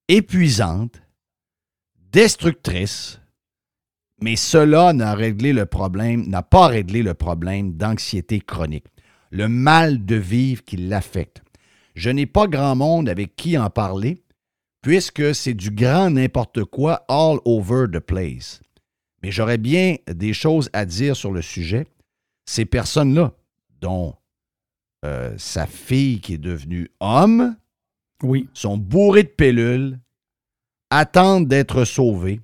épuisante, 0.09 1.01
destructrice, 2.13 3.19
mais 4.21 4.37
cela 4.37 4.93
n'a 4.93 5.15
réglé 5.15 5.55
le 5.55 5.65
problème, 5.65 6.29
n'a 6.29 6.43
pas 6.43 6.67
réglé 6.67 7.03
le 7.03 7.15
problème 7.15 7.79
d'anxiété 7.79 8.41
chronique, 8.41 8.89
le 9.31 9.49
mal 9.49 10.05
de 10.05 10.17
vivre 10.17 10.63
qui 10.65 10.77
l'affecte. 10.77 11.43
Je 11.95 12.11
n'ai 12.11 12.27
pas 12.27 12.47
grand 12.47 12.77
monde 12.77 13.09
avec 13.09 13.37
qui 13.37 13.57
en 13.57 13.71
parler, 13.71 14.23
puisque 14.83 15.35
c'est 15.35 15.55
du 15.55 15.71
grand 15.71 16.11
n'importe 16.11 16.63
quoi 16.65 17.07
all 17.09 17.39
over 17.47 17.87
the 17.91 18.01
place. 18.01 18.61
Mais 19.23 19.31
j'aurais 19.31 19.59
bien 19.59 19.97
des 20.07 20.33
choses 20.33 20.69
à 20.73 20.85
dire 20.85 21.17
sur 21.17 21.33
le 21.33 21.43
sujet. 21.43 21.87
Ces 22.45 22.65
personnes-là, 22.65 23.33
dont 23.81 24.15
euh, 25.05 25.37
sa 25.39 25.67
fille 25.67 26.21
qui 26.21 26.35
est 26.35 26.39
devenue 26.39 26.91
homme, 27.01 27.57
Oui. 28.23 28.49
sont 28.55 28.77
bourrés 28.79 29.25
de 29.25 29.29
pilules, 29.29 29.99
attendent 30.91 31.49
d'être 31.49 31.85
sauvés, 31.85 32.41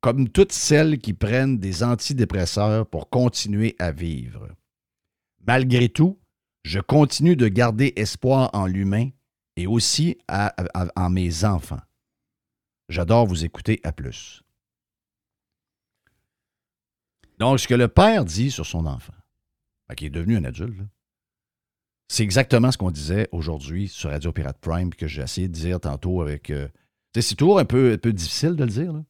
comme 0.00 0.28
toutes 0.28 0.52
celles 0.52 0.98
qui 0.98 1.12
prennent 1.14 1.58
des 1.58 1.82
antidépresseurs 1.84 2.86
pour 2.86 3.08
continuer 3.08 3.76
à 3.78 3.92
vivre. 3.92 4.48
Malgré 5.46 5.88
tout, 5.88 6.18
je 6.64 6.80
continue 6.80 7.36
de 7.36 7.48
garder 7.48 7.92
espoir 7.96 8.50
en 8.52 8.66
l'humain 8.66 9.10
et 9.56 9.66
aussi 9.66 10.18
à- 10.28 10.54
à- 10.74 10.88
en 10.96 11.10
mes 11.10 11.44
enfants. 11.44 11.80
J'adore 12.88 13.26
vous 13.26 13.44
écouter 13.44 13.80
à 13.84 13.92
plus. 13.92 14.42
Donc, 17.42 17.58
ce 17.58 17.66
que 17.66 17.74
le 17.74 17.88
père 17.88 18.24
dit 18.24 18.52
sur 18.52 18.64
son 18.64 18.86
enfant, 18.86 19.12
fait 19.88 19.96
qui 19.96 20.06
est 20.06 20.10
devenu 20.10 20.36
un 20.36 20.44
adulte, 20.44 20.80
c'est 22.06 22.22
exactement 22.22 22.70
ce 22.70 22.78
qu'on 22.78 22.92
disait 22.92 23.28
aujourd'hui 23.32 23.88
sur 23.88 24.10
Radio 24.10 24.30
Pirate 24.30 24.58
Prime, 24.60 24.94
que 24.94 25.08
j'ai 25.08 25.22
essayé 25.22 25.48
de 25.48 25.52
dire 25.52 25.80
tantôt 25.80 26.22
avec. 26.22 26.50
euh, 26.50 26.68
c'est 27.18 27.34
toujours 27.34 27.58
un 27.58 27.64
peu, 27.64 27.96
difficile 27.96 28.54
de 28.54 28.62
le 28.62 28.70
dire, 28.70 28.92
là, 28.92 29.04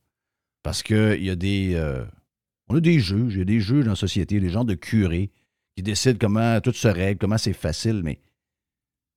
parce 0.62 0.82
qu'il 0.82 1.22
y 1.22 1.28
a 1.28 1.36
des. 1.36 1.74
euh, 1.74 2.06
on 2.68 2.76
a 2.76 2.80
des 2.80 3.00
juges, 3.00 3.34
il 3.34 3.40
y 3.40 3.42
a 3.42 3.44
des 3.44 3.60
juges 3.60 3.84
dans 3.84 3.90
la 3.90 3.96
société, 3.96 4.40
des 4.40 4.48
gens 4.48 4.64
de 4.64 4.72
curés 4.72 5.30
qui 5.76 5.82
décident 5.82 6.16
comment 6.18 6.58
tout 6.62 6.72
se 6.72 6.88
règle, 6.88 7.18
comment 7.18 7.36
c'est 7.36 7.52
facile, 7.52 8.00
mais 8.02 8.18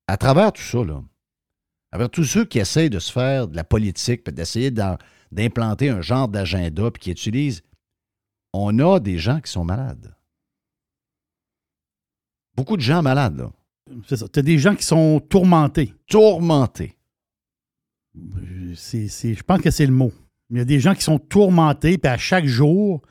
à 0.08 0.18
travers 0.18 0.52
tout 0.52 0.62
ça, 0.62 0.84
là, 0.84 0.96
à 0.98 1.96
travers 1.96 2.10
tous 2.10 2.26
ceux 2.26 2.44
qui 2.44 2.60
essayent 2.60 2.90
de 2.90 3.00
se 3.00 3.14
faire 3.14 3.48
de 3.48 3.56
la 3.56 3.64
politique, 3.64 4.30
d'essayer 4.30 4.72
d'implanter 4.72 5.88
un 5.88 6.02
genre 6.02 6.28
d'agenda, 6.28 6.92
puis 6.92 7.00
qui 7.00 7.12
utilisent, 7.12 7.64
on 8.58 8.80
a 8.80 9.00
des 9.00 9.18
gens 9.18 9.40
qui 9.42 9.52
sont 9.52 9.66
malades. 9.66 10.14
Beaucoup 12.56 12.78
de 12.78 12.82
gens 12.82 13.02
malades, 13.02 13.38
là. 13.38 13.52
C'est 14.08 14.18
ça. 14.18 14.28
Tu 14.28 14.40
as 14.40 14.42
des 14.44 14.58
gens 14.58 14.76
qui 14.76 14.84
sont 14.84 15.20
tourmentés. 15.20 15.94
Tourmentés. 16.08 16.96
C'est, 18.76 19.08
c'est- 19.08 19.34
je 19.34 19.44
pense 19.44 19.62
que 19.62 19.72
c'est 19.72 19.86
le 19.86 19.92
mot. 19.94 20.12
Il 20.50 20.58
y 20.58 20.62
a 20.62 20.66
des 20.66 20.80
gens 20.80 20.96
qui 20.96 21.02
sont 21.04 21.20
tourmentés, 21.20 21.98
puis 21.98 22.10
à 22.10 22.18
chaque 22.18 22.46
jour, 22.46 23.02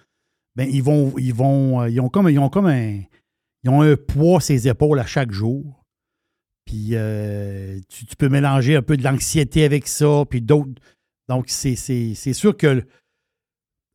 ben, 0.56 0.68
ils 0.70 0.82
vont, 0.82 1.12
ils 1.18 1.34
vont, 1.34 1.82
euh, 1.82 1.90
ils 1.90 2.00
ont 2.00 2.08
comme, 2.08 2.28
ils 2.30 2.38
ont 2.38 2.48
comme 2.48 2.66
un, 2.66 3.00
ils 3.62 3.70
ont 3.70 3.82
un 3.82 3.96
poids 3.96 4.40
sur 4.40 4.54
les 4.54 4.68
épaules 4.68 4.98
à 4.98 5.06
chaque 5.06 5.30
jour. 5.32 5.84
Puis 6.64 6.90
euh, 6.92 7.78
tu, 7.88 8.06
tu 8.06 8.16
peux 8.16 8.28
mélanger 8.28 8.76
un 8.76 8.82
peu 8.82 8.96
de 8.96 9.02
l'anxiété 9.04 9.64
avec 9.64 9.86
ça, 9.86 10.24
puis 10.28 10.40
d'autres. 10.40 10.80
Donc 11.28 11.46
c'est, 11.48 11.76
c'est, 11.76 12.14
c'est 12.14 12.32
sûr 12.32 12.56
que 12.56 12.84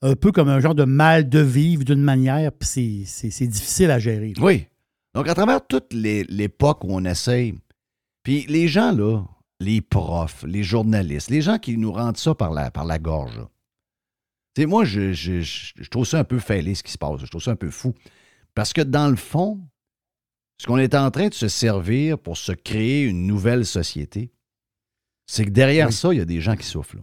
un 0.01 0.15
peu 0.15 0.31
comme 0.31 0.47
un 0.49 0.59
genre 0.59 0.75
de 0.75 0.85
mal 0.85 1.27
de 1.29 1.39
vivre 1.39 1.83
d'une 1.83 2.01
manière, 2.01 2.51
puis 2.53 3.03
c'est, 3.05 3.47
difficile 3.47 3.91
à 3.91 3.99
gérer. 3.99 4.33
là. 4.35 4.43
Oui. 4.43 4.65
Donc, 5.13 5.27
à 5.27 5.33
travers 5.35 5.65
toute 5.65 5.91
les- 5.93 6.23
l'époque 6.25 6.83
où 6.83 6.87
on 6.91 7.03
essaye, 7.03 7.55
puis 8.23 8.45
les 8.47 8.67
gens, 8.67 8.91
là, 8.91 9.23
les 9.59 9.81
profs, 9.81 10.43
les 10.47 10.63
journalistes, 10.63 11.29
les 11.29 11.41
gens 11.41 11.57
qui 11.57 11.77
nous 11.77 11.91
rendent 11.91 12.17
ça 12.17 12.33
par 12.35 12.51
la, 12.51 12.71
par 12.71 12.85
la 12.85 12.97
gorge. 12.99 13.41
Tu 14.55 14.61
sais, 14.61 14.65
moi, 14.67 14.85
je, 14.85 15.11
je- 15.11 15.41
je- 15.41 15.73
je 15.77 15.89
trouve 15.89 16.05
ça 16.05 16.19
un 16.19 16.23
peu 16.23 16.39
fêlé, 16.39 16.75
ce 16.75 16.83
qui 16.83 16.91
se 16.91 16.97
passe. 16.97 17.19
Je 17.21 17.27
trouve 17.27 17.41
ça 17.41 17.51
un 17.51 17.55
peu 17.55 17.69
fou. 17.69 17.93
Parce 18.55 18.71
que, 18.73 18.81
dans 18.81 19.09
le 19.09 19.15
fond, 19.15 19.59
ce 20.61 20.65
qu'on 20.67 20.77
est 20.77 20.95
en 20.95 21.11
train 21.11 21.27
de 21.27 21.33
se 21.33 21.47
servir 21.47 22.17
pour 22.19 22.37
se 22.37 22.51
créer 22.51 23.03
une 23.03 23.27
nouvelle 23.27 23.65
société, 23.65 24.31
c'est 25.25 25.45
que 25.45 25.49
derrière 25.51 25.87
Oui. 25.87 25.93
ça, 25.93 26.13
il 26.13 26.17
y 26.17 26.21
a 26.21 26.25
des 26.25 26.41
gens 26.41 26.55
qui 26.55 26.65
souffrent. 26.65 26.95
là. 26.95 27.01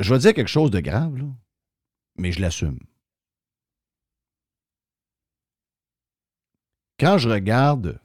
Je 0.00 0.14
vais 0.14 0.18
dire 0.18 0.32
quelque 0.32 0.48
chose 0.48 0.70
de 0.70 0.80
grave, 0.80 1.22
mais 2.16 2.32
je 2.32 2.40
l'assume. 2.40 2.78
Quand 6.98 7.18
je 7.18 7.28
regarde 7.28 8.00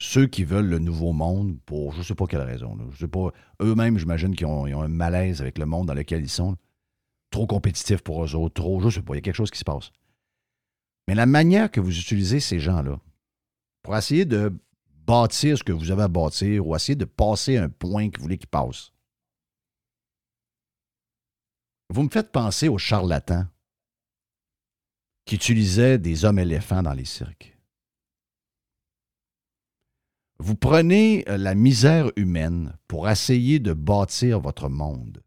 ceux 0.00 0.26
qui 0.26 0.42
veulent 0.42 0.68
le 0.68 0.80
nouveau 0.80 1.12
monde 1.12 1.58
pour 1.66 1.92
je 1.92 1.98
ne 1.98 2.02
sais 2.02 2.14
pas 2.16 2.26
quelle 2.26 2.42
raison, 2.42 2.76
je 2.90 2.98
sais 2.98 3.08
pas, 3.08 3.30
eux-mêmes, 3.62 3.96
j'imagine 3.96 4.34
qu'ils 4.34 4.46
ont, 4.46 4.64
un 4.64 4.88
malaise 4.88 5.40
avec 5.40 5.58
le 5.58 5.66
monde 5.66 5.86
dans 5.86 5.94
lequel 5.94 6.22
ils 6.22 6.28
sont. 6.28 6.56
Trop 7.30 7.46
compétitif 7.46 8.02
pour 8.02 8.24
eux 8.24 8.34
autres, 8.34 8.54
trop, 8.54 8.80
je 8.80 8.90
sais 8.90 9.02
pas, 9.02 9.14
il 9.14 9.18
y 9.18 9.18
a 9.18 9.22
quelque 9.22 9.36
chose 9.36 9.52
qui 9.52 9.58
se 9.58 9.64
passe. 9.64 9.92
Mais 11.06 11.14
la 11.14 11.26
manière 11.26 11.70
que 11.70 11.80
vous 11.80 11.96
utilisez 11.96 12.40
ces 12.40 12.58
gens-là 12.58 12.98
pour 13.82 13.96
essayer 13.96 14.24
de 14.24 14.52
bâtir 15.06 15.56
ce 15.56 15.62
que 15.62 15.72
vous 15.72 15.92
avez 15.92 16.02
à 16.02 16.08
bâtir 16.08 16.66
ou 16.66 16.74
essayer 16.74 16.96
de 16.96 17.04
passer 17.04 17.56
un 17.56 17.68
point 17.68 18.10
que 18.10 18.18
vous 18.18 18.24
voulez 18.24 18.38
qu'il 18.38 18.48
passe, 18.48 18.92
vous 21.90 22.04
me 22.04 22.08
faites 22.08 22.32
penser 22.32 22.68
aux 22.68 22.78
charlatans 22.78 23.46
qui 25.24 25.34
utilisaient 25.34 25.98
des 25.98 26.24
hommes 26.24 26.38
éléphants 26.38 26.82
dans 26.82 26.92
les 26.94 27.04
cirques. 27.04 27.56
Vous 30.38 30.54
prenez 30.56 31.28
euh, 31.28 31.36
la 31.36 31.54
misère 31.54 32.10
humaine 32.16 32.76
pour 32.88 33.08
essayer 33.10 33.58
de 33.58 33.74
bâtir 33.74 34.40
votre 34.40 34.68
monde. 34.68 35.22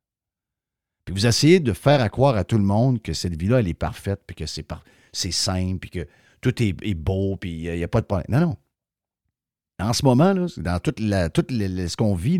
Puis 1.05 1.13
vous 1.13 1.27
essayez 1.27 1.59
de 1.59 1.73
faire 1.73 2.09
croire 2.09 2.35
à 2.35 2.43
tout 2.43 2.57
le 2.57 2.63
monde 2.63 3.01
que 3.01 3.13
cette 3.13 3.39
vie-là, 3.39 3.59
elle 3.59 3.67
est 3.67 3.73
parfaite, 3.73 4.23
puis 4.25 4.35
que 4.35 4.45
c'est 4.45 5.31
simple, 5.31 5.79
puis 5.79 5.89
que 5.89 6.07
tout 6.41 6.63
est, 6.63 6.93
beau, 6.95 7.35
puis 7.35 7.65
il 7.65 7.75
n'y 7.75 7.83
a 7.83 7.87
pas 7.87 8.01
de 8.01 8.05
problème. 8.05 8.25
Non, 8.29 8.39
non. 8.39 8.57
En 9.79 9.93
ce 9.93 10.05
moment, 10.05 10.33
là, 10.33 10.47
dans 10.57 10.79
le- 10.99 11.87
ce 11.87 11.97
qu'on 11.97 12.15
vit, 12.15 12.39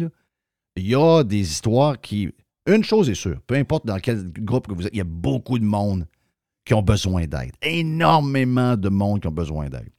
il 0.76 0.88
y 0.88 0.96
a 0.96 1.24
des 1.24 1.42
histoires 1.42 2.00
qui. 2.00 2.32
Une 2.66 2.84
chose 2.84 3.10
est 3.10 3.16
sûre, 3.16 3.42
peu 3.46 3.56
importe 3.56 3.86
dans 3.86 4.00
quel 4.00 4.32
groupe 4.32 4.68
que 4.68 4.74
vous 4.74 4.88
êtes, 4.88 4.94
il 4.94 5.00
y 5.00 5.02
a 5.02 5.06
beaucoup 5.06 5.60
de 5.60 5.66
monde 5.66 6.08
qui 6.66 6.74
ont 6.74 6.82
besoin 6.82 7.26
d'aide. 7.26 7.52
Énormément 7.62 8.78
de 8.78 8.90
monde 8.90 9.22
qui 9.22 9.28
ont 9.28 9.32
besoin 9.32 9.70
d'aide. 9.70 9.90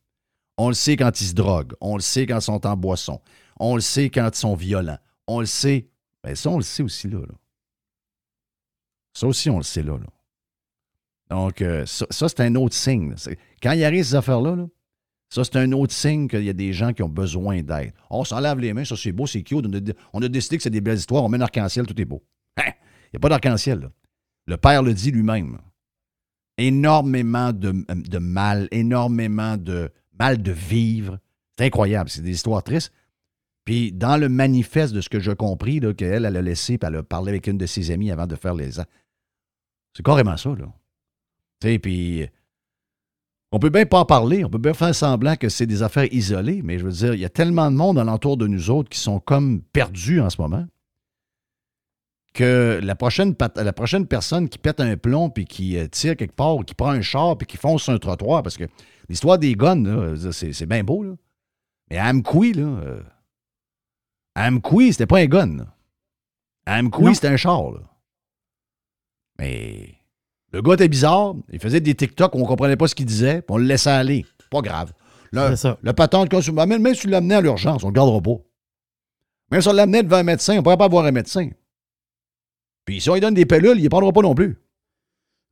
On 0.56 0.68
le 0.68 0.74
sait 0.74 0.96
quand 0.96 1.20
ils 1.20 1.26
se 1.26 1.34
droguent. 1.34 1.74
On 1.80 1.96
le 1.96 2.02
sait 2.02 2.26
quand 2.26 2.38
ils 2.38 2.42
sont 2.42 2.66
en 2.66 2.76
boisson. 2.76 3.20
On 3.58 3.74
le 3.74 3.80
sait 3.80 4.08
quand 4.08 4.30
ils 4.32 4.38
sont 4.38 4.54
violents. 4.54 4.98
On 5.26 5.40
le 5.40 5.46
sait. 5.46 5.88
Ben 6.22 6.34
ça, 6.34 6.48
on 6.48 6.56
le 6.56 6.62
sait 6.62 6.82
aussi 6.82 7.08
là. 7.08 7.20
Ça 9.12 9.26
aussi, 9.26 9.50
on 9.50 9.58
le 9.58 9.62
sait 9.62 9.82
là. 9.82 9.98
Donc, 11.30 11.62
euh, 11.62 11.84
ça, 11.86 12.06
c'est 12.10 12.40
un 12.40 12.54
autre 12.56 12.74
signe. 12.74 13.14
Quand 13.62 13.72
il 13.72 13.84
arrive 13.84 14.04
ces 14.04 14.14
affaires-là, 14.14 14.56
là, 14.56 14.66
ça, 15.28 15.44
c'est 15.44 15.56
un 15.56 15.72
autre 15.72 15.92
signe 15.92 16.28
qu'il 16.28 16.44
y 16.44 16.50
a 16.50 16.54
des 16.54 16.72
gens 16.72 16.92
qui 16.92 17.02
ont 17.02 17.08
besoin 17.08 17.62
d'aide. 17.62 17.92
On 18.10 18.24
s'en 18.24 18.40
lave 18.40 18.58
les 18.58 18.72
mains, 18.72 18.84
ça, 18.84 18.96
c'est 18.96 19.12
beau, 19.12 19.26
c'est 19.26 19.42
cute. 19.42 19.66
On 19.66 19.72
a, 19.72 19.80
on 20.12 20.22
a 20.22 20.28
décidé 20.28 20.56
que 20.56 20.62
c'est 20.62 20.70
des 20.70 20.80
belles 20.80 20.98
histoires. 20.98 21.24
On 21.24 21.28
met 21.28 21.38
un 21.38 21.42
arc-en-ciel, 21.42 21.86
tout 21.86 22.00
est 22.00 22.04
beau. 22.04 22.22
Hein? 22.64 22.72
Il 23.06 23.16
n'y 23.16 23.18
a 23.18 23.20
pas 23.20 23.28
d'arc-en-ciel. 23.28 23.90
Le 24.46 24.56
Père 24.56 24.82
le 24.82 24.94
dit 24.94 25.10
lui-même. 25.10 25.58
Énormément 26.58 27.52
de, 27.52 27.72
de 27.88 28.18
mal, 28.18 28.68
énormément 28.70 29.56
de 29.56 29.90
mal 30.18 30.42
de 30.42 30.52
vivre. 30.52 31.18
C'est 31.56 31.66
incroyable. 31.66 32.10
C'est 32.10 32.22
des 32.22 32.32
histoires 32.32 32.62
tristes. 32.62 32.92
Puis 33.64 33.92
dans 33.92 34.16
le 34.16 34.28
manifeste 34.28 34.92
de 34.92 35.00
ce 35.00 35.08
que 35.08 35.20
j'ai 35.20 35.34
compris, 35.34 35.80
qu'elle 35.96 36.24
elle 36.24 36.36
a 36.36 36.42
laissé, 36.42 36.76
puis 36.76 36.86
elle 36.86 36.96
a 36.96 37.02
parlé 37.02 37.30
avec 37.30 37.46
une 37.46 37.58
de 37.58 37.66
ses 37.66 37.90
amies 37.90 38.10
avant 38.10 38.26
de 38.26 38.36
faire 38.36 38.54
les... 38.54 38.72
C'est 38.72 40.04
carrément 40.04 40.36
ça, 40.36 40.50
là. 40.50 40.66
Tu 41.60 41.68
sais, 41.68 41.78
puis 41.78 42.28
on 43.52 43.58
peut 43.58 43.70
bien 43.70 43.86
pas 43.86 44.00
en 44.00 44.04
parler, 44.04 44.44
on 44.44 44.50
peut 44.50 44.58
bien 44.58 44.74
faire 44.74 44.94
semblant 44.94 45.36
que 45.36 45.48
c'est 45.48 45.66
des 45.66 45.82
affaires 45.82 46.12
isolées, 46.12 46.60
mais 46.62 46.78
je 46.78 46.84
veux 46.84 46.90
dire, 46.90 47.14
il 47.14 47.20
y 47.20 47.24
a 47.24 47.30
tellement 47.30 47.70
de 47.70 47.76
monde 47.76 47.98
alentour 47.98 48.36
de 48.36 48.46
nous 48.46 48.68
autres 48.70 48.90
qui 48.90 48.98
sont 48.98 49.20
comme 49.20 49.62
perdus 49.62 50.20
en 50.20 50.28
ce 50.28 50.42
moment 50.42 50.66
que 52.34 52.80
la 52.82 52.94
prochaine, 52.94 53.34
pat- 53.34 53.56
la 53.56 53.72
prochaine 53.72 54.06
personne 54.06 54.48
qui 54.48 54.58
pète 54.58 54.80
un 54.80 54.96
plomb 54.96 55.30
puis 55.30 55.46
qui 55.46 55.78
euh, 55.78 55.86
tire 55.86 56.16
quelque 56.16 56.34
part, 56.34 56.56
ou 56.56 56.62
qui 56.62 56.74
prend 56.74 56.90
un 56.90 57.00
char 57.00 57.38
puis 57.38 57.46
qui 57.46 57.56
fonce 57.56 57.84
sur 57.84 57.92
un 57.92 57.98
trottoir, 57.98 58.42
parce 58.42 58.56
que 58.56 58.64
l'histoire 59.08 59.38
des 59.38 59.54
guns, 59.54 60.16
c'est, 60.32 60.66
bien 60.66 60.84
beau, 60.84 61.02
là. 61.02 61.12
Mais 61.90 61.98
à 61.98 62.06
Amqui, 62.08 62.52
là, 62.54 62.62
euh, 62.62 63.02
à 64.34 64.48
Amqui, 64.48 64.92
c'était 64.92 65.06
pas 65.06 65.20
un 65.20 65.26
gun. 65.26 65.56
là. 65.58 65.66
Amqui, 66.66 67.14
c'était 67.14 67.28
un 67.28 67.36
char, 67.36 67.70
là. 67.70 67.80
Mais 69.38 69.94
le 70.52 70.62
gars 70.62 70.74
était 70.74 70.88
bizarre, 70.88 71.34
il 71.50 71.58
faisait 71.60 71.80
des 71.80 71.94
TikTok 71.94 72.34
où 72.34 72.38
on 72.38 72.44
comprenait 72.44 72.76
pas 72.76 72.88
ce 72.88 72.94
qu'il 72.94 73.06
disait, 73.06 73.42
puis 73.42 73.54
on 73.54 73.58
le 73.58 73.64
laissait 73.64 73.90
aller. 73.90 74.24
Pas 74.50 74.60
grave. 74.60 74.92
Le, 75.32 75.56
ça. 75.56 75.78
le 75.82 75.92
patron 75.92 76.24
de 76.24 76.28
consommation, 76.28 76.78
même, 76.78 76.94
si 76.94 77.02
tu 77.02 77.08
l'amenais 77.08 77.34
à 77.34 77.40
l'urgence, 77.40 77.82
on 77.82 77.88
le 77.88 77.92
gardera 77.92 78.20
pas. 78.20 78.36
Même 79.50 79.60
si 79.60 79.68
on 79.68 79.72
l'amenait 79.72 80.02
devant 80.02 80.16
un 80.18 80.22
médecin, 80.22 80.54
on 80.54 80.56
ne 80.58 80.62
pourrait 80.62 80.76
pas 80.76 80.84
avoir 80.84 81.04
un 81.04 81.10
médecin. 81.10 81.50
Puis 82.84 83.00
si 83.00 83.08
on 83.10 83.14
lui 83.14 83.20
donne 83.20 83.34
des 83.34 83.46
pilules, 83.46 83.78
il 83.78 83.84
ne 83.84 83.88
prendra 83.88 84.12
pas 84.12 84.20
non 84.22 84.34
plus. 84.34 84.56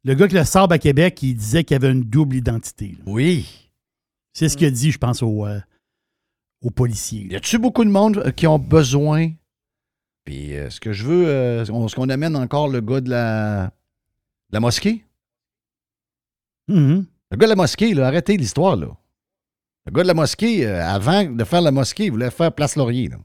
Le 0.05 0.15
gars 0.15 0.29
qui 0.29 0.35
le 0.35 0.45
sable 0.45 0.73
à 0.75 0.79
Québec, 0.79 1.23
il 1.23 1.35
disait 1.35 1.65
qu'il 1.65 1.77
avait 1.77 1.91
une 1.93 2.03
double 2.03 2.37
identité. 2.37 2.89
là. 2.99 3.03
Oui. 3.07 3.71
C'est 4.33 4.49
ce 4.49 4.57
qu'il 4.57 4.67
a 4.67 4.71
dit, 4.71 4.91
je 4.91 4.99
pense, 4.99 5.23
aux, 5.23 5.47
euh, 5.47 5.61
aux 6.63 6.71
policiers. 6.71 7.27
Y 7.31 7.37
a-tu 7.37 7.59
beaucoup 7.59 7.85
de 7.85 7.91
monde 7.91 8.19
euh, 8.19 8.31
qui 8.33 8.47
ont 8.47 8.59
besoin? 8.59 9.31
Puis 10.25 10.57
euh, 10.57 10.71
ce 10.71 10.81
que 10.81 10.93
je 10.93 11.05
veux, 11.05 11.27
euh, 11.29 11.65
on- 11.71 11.87
est-ce 11.87 11.95
qu'on 11.95 12.09
amène 12.09 12.37
encore 12.37 12.69
le 12.69 12.81
gars 12.81 13.01
de 13.01 13.11
la, 13.11 13.67
de 13.67 13.71
la 14.55 14.61
mosquée? 14.61 15.05
Mhm. 16.69 17.07
Le 17.31 17.37
gars 17.37 17.47
de 17.47 17.51
la 17.51 17.57
mosquée, 17.57 17.95
là, 17.95 18.07
arrêtez 18.09 18.37
l'histoire, 18.37 18.77
là. 18.77 18.89
Le 19.87 19.93
gars 19.93 20.03
de 20.03 20.09
la 20.09 20.15
mosquée, 20.15 20.67
euh, 20.67 20.85
avant 20.85 21.25
de 21.25 21.45
faire 21.45 21.61
la 21.61 21.73
mosquée, 21.73 22.05
il 22.07 22.11
voulait 22.13 22.31
faire 22.31 22.53
Place 22.55 22.77
Laurier, 22.77 23.09
là. 23.09 23.19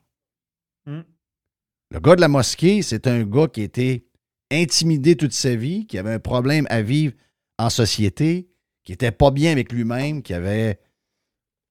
Hmm. 0.86 1.02
Le 1.90 2.00
gars 2.00 2.16
de 2.16 2.22
la 2.22 2.28
mosquée, 2.28 2.82
c'est 2.82 3.08
un 3.08 3.24
gars 3.24 3.48
qui 3.48 3.62
était 3.62 4.06
intimidé 4.52 5.16
toute 5.16 5.34
sa 5.34 5.56
vie, 5.56 5.88
qui 5.88 5.98
avait 5.98 6.14
un 6.14 6.20
problème 6.20 6.68
à 6.70 6.82
vivre 6.82 7.14
en 7.58 7.70
société, 7.70 8.50
qui 8.84 8.92
était 8.92 9.12
pas 9.12 9.32
bien 9.32 9.52
avec 9.52 9.72
lui-même, 9.72 10.22
qui 10.22 10.34
avait 10.34 10.80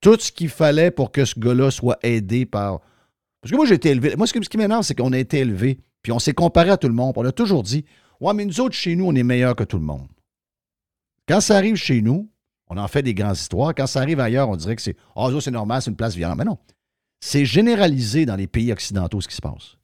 tout 0.01 0.19
ce 0.19 0.33
qu'il 0.33 0.49
fallait 0.49 0.91
pour 0.91 1.13
que 1.13 1.25
ce 1.25 1.39
gars-là 1.39 1.71
soit 1.71 1.99
aidé 2.03 2.47
par. 2.47 2.81
Parce 3.41 3.51
que 3.51 3.57
moi, 3.57 3.67
j'ai 3.67 3.75
été 3.75 3.91
élevé. 3.91 4.17
Moi, 4.17 4.27
ce 4.27 4.33
qui, 4.33 4.57
m'énerve, 4.57 4.83
c'est 4.83 4.95
qu'on 4.95 5.13
a 5.13 5.19
été 5.19 5.39
élevé, 5.39 5.81
puis 6.03 6.13
on 6.13 6.19
s'est 6.19 6.35
comparé 6.35 6.71
à 6.71 6.77
tout 6.77 6.89
le 6.89 6.95
monde. 6.95 7.15
On 7.17 7.25
a 7.25 7.33
toujours 7.33 7.63
dit 7.63 7.85
Ouais, 8.21 8.33
mais 8.33 8.45
nous 8.45 8.61
autres, 8.61 8.75
chez 8.75 8.97
nous, 8.97 9.07
on 9.07 9.15
est 9.15 9.23
meilleurs 9.23 9.57
que 9.57 9.65
tout 9.65 9.79
le 9.79 9.85
monde. 9.85 10.09
Quand 11.29 11.41
ça 11.41 11.57
arrive 11.57 11.77
chez 11.77 12.01
nous, 12.01 12.31
on 12.69 12.79
en 12.79 12.89
fait 12.89 13.03
des 13.03 13.15
grandes 13.15 13.37
histoires. 13.37 13.75
Quand 13.75 13.87
ça 13.87 14.01
arrive 14.01 14.21
ailleurs, 14.21 14.49
on 14.49 14.57
dirait 14.57 14.77
que 14.77 14.83
c'est 14.83 14.97
Ah, 15.15 15.29
ça, 15.31 15.41
c'est 15.41 15.51
normal, 15.51 15.83
c'est 15.83 15.91
une 15.91 15.97
place 15.97 16.15
violente. 16.15 16.39
Mais 16.39 16.45
non. 16.45 16.59
C'est 17.21 17.45
généralisé 17.45 18.27
dans 18.27 18.37
les 18.37 18.47
pays 18.47 18.73
occidentaux 18.73 19.21
ce 19.21 19.29
qui 19.29 19.37
se 19.37 19.43
passe. 19.43 19.77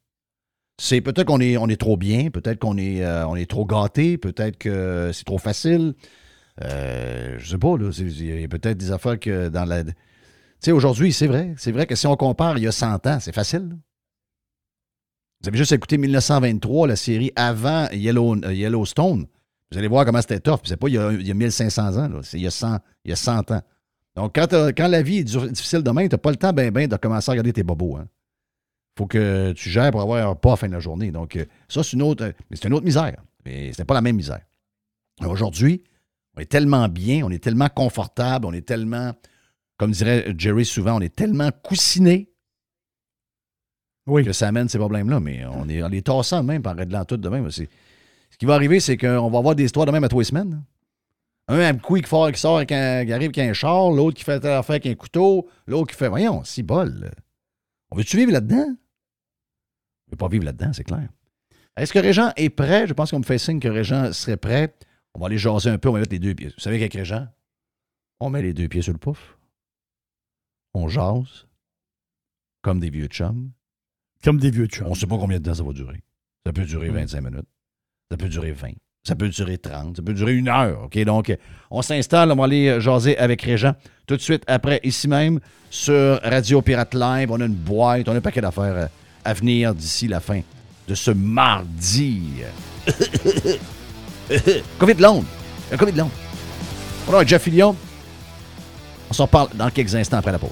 C'est 0.79 1.01
peut-être 1.01 1.27
qu'on 1.27 1.39
est, 1.39 1.55
on 1.57 1.67
est 1.69 1.79
trop 1.79 1.97
bien, 1.97 2.29
peut-être 2.29 2.59
qu'on 2.59 2.77
est, 2.77 3.03
euh, 3.03 3.27
on 3.27 3.35
est 3.35 3.49
trop 3.49 3.65
gâté, 3.65 4.17
peut-être 4.17 4.57
que 4.57 5.11
c'est 5.13 5.23
trop 5.23 5.37
facile. 5.37 5.93
Euh, 6.63 7.35
je 7.39 7.49
sais 7.51 7.57
pas, 7.57 7.77
là. 7.77 7.89
Il 7.97 8.41
y 8.41 8.43
a 8.43 8.47
peut-être 8.47 8.77
des 8.77 8.91
affaires 8.91 9.19
que 9.19 9.49
dans 9.49 9.65
la. 9.65 9.83
Tu 9.83 9.91
sais, 10.59 10.71
aujourd'hui, 10.71 11.13
c'est 11.13 11.27
vrai. 11.27 11.53
C'est 11.57 11.71
vrai 11.71 11.85
que 11.85 11.95
si 11.95 12.07
on 12.07 12.15
compare 12.15 12.57
il 12.57 12.63
y 12.63 12.67
a 12.67 12.71
100 12.71 13.05
ans, 13.07 13.19
c'est 13.19 13.33
facile. 13.33 13.69
Vous 15.41 15.49
avez 15.49 15.57
juste 15.57 15.73
écouté 15.73 15.97
1923, 15.97 16.87
la 16.87 16.95
série 16.95 17.31
avant 17.35 17.87
euh, 17.91 18.53
Yellowstone. 18.53 19.25
Vous 19.71 19.77
allez 19.77 19.87
voir 19.87 20.05
comment 20.05 20.21
c'était 20.21 20.39
tough. 20.39 20.59
C'est 20.63 20.77
pas 20.77 20.87
il 20.87 20.93
y, 20.93 20.97
a, 20.97 21.11
il 21.11 21.27
y 21.27 21.31
a 21.31 21.33
1500 21.33 21.97
ans, 21.97 22.09
c'est 22.21 22.37
il 22.37 22.43
y, 22.43 22.47
a 22.47 22.51
100, 22.51 22.77
il 23.03 23.09
y 23.09 23.13
a 23.13 23.17
100 23.17 23.51
ans. 23.51 23.61
Donc, 24.15 24.35
quand, 24.35 24.47
t'as- 24.47 24.71
quand 24.71 24.87
la 24.87 25.01
vie 25.01 25.17
est 25.17 25.23
difficile 25.23 25.81
demain, 25.81 26.07
tu 26.07 26.13
n'as 26.13 26.17
pas 26.19 26.29
le 26.29 26.37
temps 26.37 26.53
ben, 26.53 26.71
ben, 26.71 26.87
de 26.87 26.95
commencer 26.95 27.29
à 27.29 27.33
regarder 27.33 27.51
tes 27.51 27.63
bobos. 27.63 27.97
Hein. 27.97 28.07
Faut 28.97 29.07
que 29.07 29.51
tu 29.53 29.69
gères 29.69 29.91
pour 29.91 30.01
avoir 30.01 30.29
un 30.29 30.35
pas 30.35 30.49
à 30.49 30.51
la 30.51 30.57
fin 30.57 30.67
de 30.67 30.73
la 30.73 30.79
journée. 30.79 31.11
Donc, 31.11 31.35
euh, 31.35 31.45
ça, 31.67 31.83
c'est 31.83 31.93
une 31.93 32.03
autre, 32.03 32.25
euh, 32.25 32.31
mais 32.49 32.57
c'est 32.57 32.67
une 32.67 32.73
autre 32.73 32.85
misère. 32.85 33.15
Mais 33.45 33.73
ce 33.73 33.81
n'est 33.81 33.85
pas 33.85 33.95
la 33.95 34.01
même 34.01 34.15
misère. 34.15 34.41
Aujourd'hui, 35.25 35.83
on 36.35 36.41
est 36.41 36.45
tellement 36.45 36.87
bien, 36.87 37.23
on 37.25 37.29
est 37.29 37.43
tellement 37.43 37.69
confortable, 37.69 38.45
on 38.45 38.53
est 38.53 38.65
tellement, 38.65 39.13
comme 39.77 39.91
dirait 39.91 40.33
Jerry 40.37 40.65
souvent, 40.65 40.97
on 40.97 41.01
est 41.01 41.15
tellement 41.15 41.49
coussiné 41.63 42.29
Oui. 44.07 44.23
que 44.23 44.33
ça 44.33 44.47
amène 44.47 44.69
ces 44.69 44.77
problèmes-là. 44.77 45.19
Mais 45.19 45.45
on 45.45 45.67
est 45.69 45.81
en 45.83 45.89
les 45.89 46.01
tassant 46.01 46.43
même, 46.43 46.61
par 46.61 46.75
réglant 46.75 47.05
tout 47.05 47.17
de 47.17 47.29
même. 47.29 47.49
Ce 47.51 47.63
qui 48.37 48.45
va 48.45 48.55
arriver, 48.55 48.79
c'est 48.79 48.97
qu'on 48.97 49.29
va 49.29 49.39
avoir 49.39 49.55
des 49.55 49.65
histoires 49.65 49.85
de 49.85 49.91
même 49.91 50.03
à 50.03 50.07
les 50.07 50.23
semaines. 50.23 50.63
Un 51.47 51.59
un 51.59 51.77
coup 51.77 51.95
qui, 51.99 52.09
sort, 52.09 52.31
qui, 52.31 52.39
sort 52.39 52.65
qui 52.65 52.73
arrive 52.73 53.11
avec 53.11 53.37
un 53.37 53.53
char, 53.53 53.91
l'autre 53.91 54.17
qui 54.17 54.23
fait 54.23 54.43
affaire 54.45 54.75
avec 54.75 54.85
un 54.85 54.95
couteau, 54.95 55.47
l'autre 55.67 55.91
qui 55.91 55.97
fait 55.97 56.07
Voyons, 56.07 56.43
si 56.43 56.63
bol. 56.63 57.11
On 57.91 57.97
veut-tu 57.97 58.17
vivre 58.17 58.31
là-dedans? 58.31 58.75
Ne 60.13 60.17
pas 60.17 60.27
vivre 60.27 60.45
là-dedans, 60.45 60.71
c'est 60.73 60.83
clair. 60.83 61.09
Est-ce 61.75 61.91
que 61.91 61.97
Régent 61.97 62.31
est 62.37 62.51
prêt? 62.51 62.85
Je 62.85 62.93
pense 62.93 63.09
qu'on 63.09 63.17
me 63.17 63.23
fait 63.23 63.39
signe 63.39 63.59
que 63.59 63.67
Régent 63.67 64.13
serait 64.13 64.37
prêt. 64.37 64.75
On 65.15 65.19
va 65.19 65.25
aller 65.25 65.39
jaser 65.39 65.71
un 65.71 65.79
peu, 65.79 65.89
on 65.89 65.93
va 65.93 65.99
mettre 66.01 66.11
les 66.11 66.19
deux 66.19 66.35
pieds. 66.35 66.49
Vous 66.49 66.59
savez 66.59 66.77
qu'avec 66.77 66.93
Régent, 66.93 67.27
on 68.19 68.29
met 68.29 68.43
les 68.43 68.53
deux 68.53 68.67
pieds 68.67 68.83
sur 68.83 68.93
le 68.93 68.99
pouf. 68.99 69.37
On 70.75 70.87
jase. 70.87 71.47
Comme 72.61 72.79
des 72.79 72.91
vieux 72.91 73.07
chums. 73.07 73.49
Comme 74.23 74.39
des 74.39 74.51
vieux 74.51 74.67
chums. 74.67 74.85
On 74.85 74.91
ne 74.91 74.95
sait 74.95 75.07
pas 75.07 75.17
combien 75.17 75.39
de 75.39 75.43
temps 75.43 75.55
ça 75.55 75.63
va 75.63 75.73
durer. 75.73 76.03
Ça 76.45 76.53
peut 76.53 76.63
durer 76.65 76.89
Mm. 76.91 76.95
25 76.95 77.21
minutes. 77.21 77.47
Ça 78.11 78.17
peut 78.17 78.29
durer 78.29 78.51
20. 78.51 78.69
Ça 79.03 79.15
peut 79.15 79.29
durer 79.29 79.57
30. 79.57 79.97
Ça 79.97 80.03
peut 80.03 80.13
durer 80.13 80.35
une 80.35 80.47
heure. 80.49 80.83
OK? 80.83 80.97
Donc, 81.05 81.35
on 81.71 81.81
s'installe. 81.81 82.31
On 82.31 82.35
va 82.35 82.43
aller 82.45 82.67
euh, 82.67 82.79
jaser 82.79 83.17
avec 83.17 83.41
Régent 83.41 83.73
tout 84.05 84.15
de 84.15 84.21
suite 84.21 84.43
après, 84.47 84.79
ici 84.83 85.07
même, 85.07 85.39
sur 85.71 86.21
Radio 86.21 86.61
Pirate 86.61 86.93
Live. 86.93 87.31
On 87.31 87.41
a 87.41 87.45
une 87.45 87.55
boîte. 87.55 88.07
On 88.07 88.13
a 88.13 88.17
un 88.17 88.21
paquet 88.21 88.41
d'affaires 88.41 88.75
euh, 88.75 88.87
à 89.25 89.33
venir 89.33 89.73
d'ici 89.73 90.07
la 90.07 90.19
fin 90.19 90.41
de 90.87 90.95
ce 90.95 91.11
mardi. 91.11 92.21
COVID 94.79 94.95
long. 94.95 95.23
Un 95.71 95.77
COVID 95.77 95.93
long. 95.93 96.09
On 97.07 97.15
a 97.15 97.25
Jeff 97.25 97.43
Fillion. 97.43 97.75
On 99.09 99.13
s'en 99.13 99.27
parle 99.27 99.49
dans 99.53 99.69
quelques 99.69 99.95
instants 99.95 100.17
après 100.17 100.31
la 100.31 100.39
pause. 100.39 100.49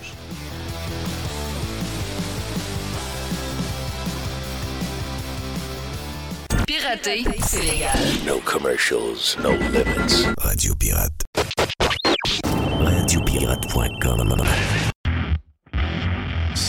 Pirater, 6.68 7.24
c'est 7.48 7.62
légal. 7.64 8.00
No 8.26 8.40
commercials, 8.46 9.36
no 9.44 9.52
limits. 9.52 10.28
Radio 10.38 10.74
Pirate. 10.76 11.24
Radiopirate.com. 12.80 14.81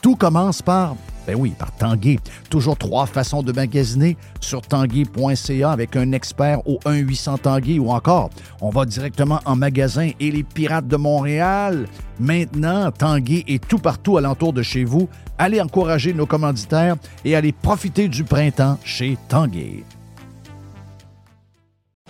tout 0.00 0.16
commence 0.16 0.62
par, 0.62 0.96
ben 1.26 1.36
oui, 1.36 1.52
par 1.58 1.72
Tanguay. 1.72 2.18
Toujours 2.50 2.76
trois 2.76 3.06
façons 3.06 3.42
de 3.42 3.52
magasiner 3.52 4.16
sur 4.40 4.62
tanguay.ca 4.62 5.70
avec 5.70 5.96
un 5.96 6.12
expert 6.12 6.66
au 6.66 6.78
1-800 6.86 7.40
Tanguay 7.40 7.78
ou 7.78 7.90
encore, 7.90 8.30
on 8.60 8.70
va 8.70 8.84
directement 8.84 9.40
en 9.44 9.56
magasin 9.56 10.10
et 10.20 10.30
les 10.30 10.42
Pirates 10.42 10.88
de 10.88 10.96
Montréal. 10.96 11.86
Maintenant, 12.18 12.90
Tanguay 12.90 13.44
est 13.46 13.66
tout 13.66 13.78
partout 13.78 14.16
alentour 14.16 14.52
de 14.52 14.62
chez 14.62 14.84
vous. 14.84 15.08
Allez 15.38 15.60
encourager 15.60 16.14
nos 16.14 16.26
commanditaires 16.26 16.96
et 17.24 17.36
allez 17.36 17.52
profiter 17.52 18.08
du 18.08 18.24
printemps 18.24 18.78
chez 18.84 19.18
Tanguay. 19.28 19.84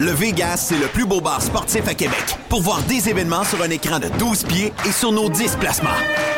Le 0.00 0.12
Vegas, 0.12 0.58
c'est 0.68 0.78
le 0.78 0.86
plus 0.86 1.06
beau 1.06 1.20
bar 1.20 1.42
sportif 1.42 1.88
à 1.88 1.94
Québec. 1.94 2.38
Pour 2.48 2.62
voir 2.62 2.80
des 2.84 3.08
événements 3.08 3.42
sur 3.42 3.60
un 3.62 3.70
écran 3.70 3.98
de 3.98 4.08
12 4.20 4.44
pieds 4.44 4.72
et 4.86 4.92
sur 4.92 5.10
nos 5.10 5.28
10 5.28 5.56
placements. 5.56 6.37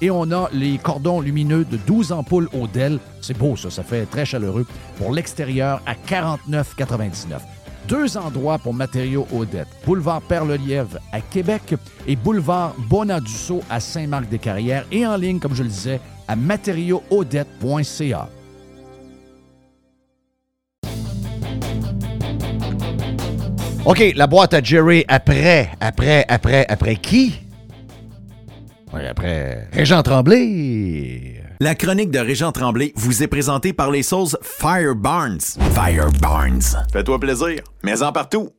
et 0.00 0.10
on 0.10 0.30
a 0.30 0.48
les 0.52 0.78
cordons 0.78 1.20
lumineux 1.20 1.64
de 1.64 1.76
12 1.76 2.12
ampoules 2.12 2.48
au. 2.52 2.66
C'est 3.20 3.38
beau, 3.38 3.56
ça. 3.56 3.70
Ça 3.70 3.82
fait 3.82 4.06
très 4.06 4.24
chaleureux. 4.24 4.66
Pour 4.98 5.12
l'extérieur, 5.12 5.80
à 5.86 5.94
49,99. 5.94 7.40
Deux 7.88 8.16
endroits 8.16 8.58
pour 8.58 8.74
matériaux 8.74 9.26
Odette. 9.32 9.68
Boulevard 9.84 10.20
Perle-Lièvre 10.22 10.98
à 11.12 11.20
Québec 11.20 11.74
et 12.06 12.16
Boulevard 12.16 12.74
Bonadusseau 12.88 13.62
à 13.70 13.78
Saint-Marc-des-Carrières. 13.80 14.84
Et 14.90 15.06
en 15.06 15.16
ligne, 15.16 15.38
comme 15.38 15.54
je 15.54 15.62
le 15.62 15.68
disais, 15.68 16.00
à 16.26 16.34
matériauxodette.ca. 16.34 18.28
OK, 23.84 24.14
la 24.16 24.26
boîte 24.26 24.52
à 24.52 24.60
Jerry 24.60 25.04
après, 25.06 25.70
après, 25.80 26.24
après, 26.28 26.66
après 26.68 26.96
qui? 26.96 27.45
Oui, 28.92 29.00
après 29.06 29.68
Régent 29.72 30.02
Tremblay. 30.02 31.42
La 31.60 31.74
chronique 31.74 32.10
de 32.10 32.18
Régent 32.18 32.52
Tremblay 32.52 32.92
vous 32.96 33.22
est 33.22 33.26
présentée 33.26 33.72
par 33.72 33.90
les 33.90 34.02
sauces 34.02 34.36
Fire 34.42 34.94
Barnes. 34.94 35.40
Fire 35.74 36.10
Barnes. 36.20 36.60
Fais-toi 36.92 37.18
plaisir, 37.18 37.62
mais 37.82 38.02
en 38.02 38.12
partout. 38.12 38.50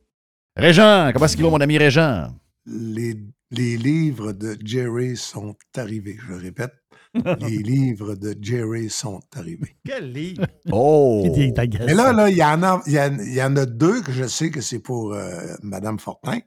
Régent, 0.56 1.10
comment 1.12 1.24
est-ce 1.26 1.36
qu'il 1.36 1.44
va, 1.44 1.50
mon 1.50 1.60
ami 1.60 1.78
Régent? 1.78 2.28
Les, 2.66 3.16
les 3.50 3.76
livres 3.76 4.32
de 4.32 4.56
Jerry 4.62 5.16
sont 5.16 5.54
arrivés. 5.76 6.16
Je 6.26 6.32
le 6.32 6.38
répète, 6.38 6.72
les 7.40 7.56
livres 7.58 8.14
de 8.16 8.34
Jerry 8.40 8.90
sont 8.90 9.20
arrivés. 9.34 9.76
Quel 9.86 10.12
livre? 10.12 10.44
Oh! 10.70 11.24
Mais 11.36 11.94
là, 11.94 12.12
là, 12.12 12.28
il 12.28 12.36
y, 12.36 12.44
en 12.44 12.62
a- 12.62 12.82
il 12.86 12.92
y, 12.92 13.00
en- 13.00 13.18
il 13.18 13.32
y 13.34 13.42
en 13.42 13.56
a 13.56 13.64
deux 13.64 14.02
que 14.02 14.12
je 14.12 14.24
sais 14.26 14.50
que 14.50 14.60
c'est 14.60 14.80
pour 14.80 15.14
euh, 15.14 15.54
Madame 15.62 15.98
Fortin. 15.98 16.40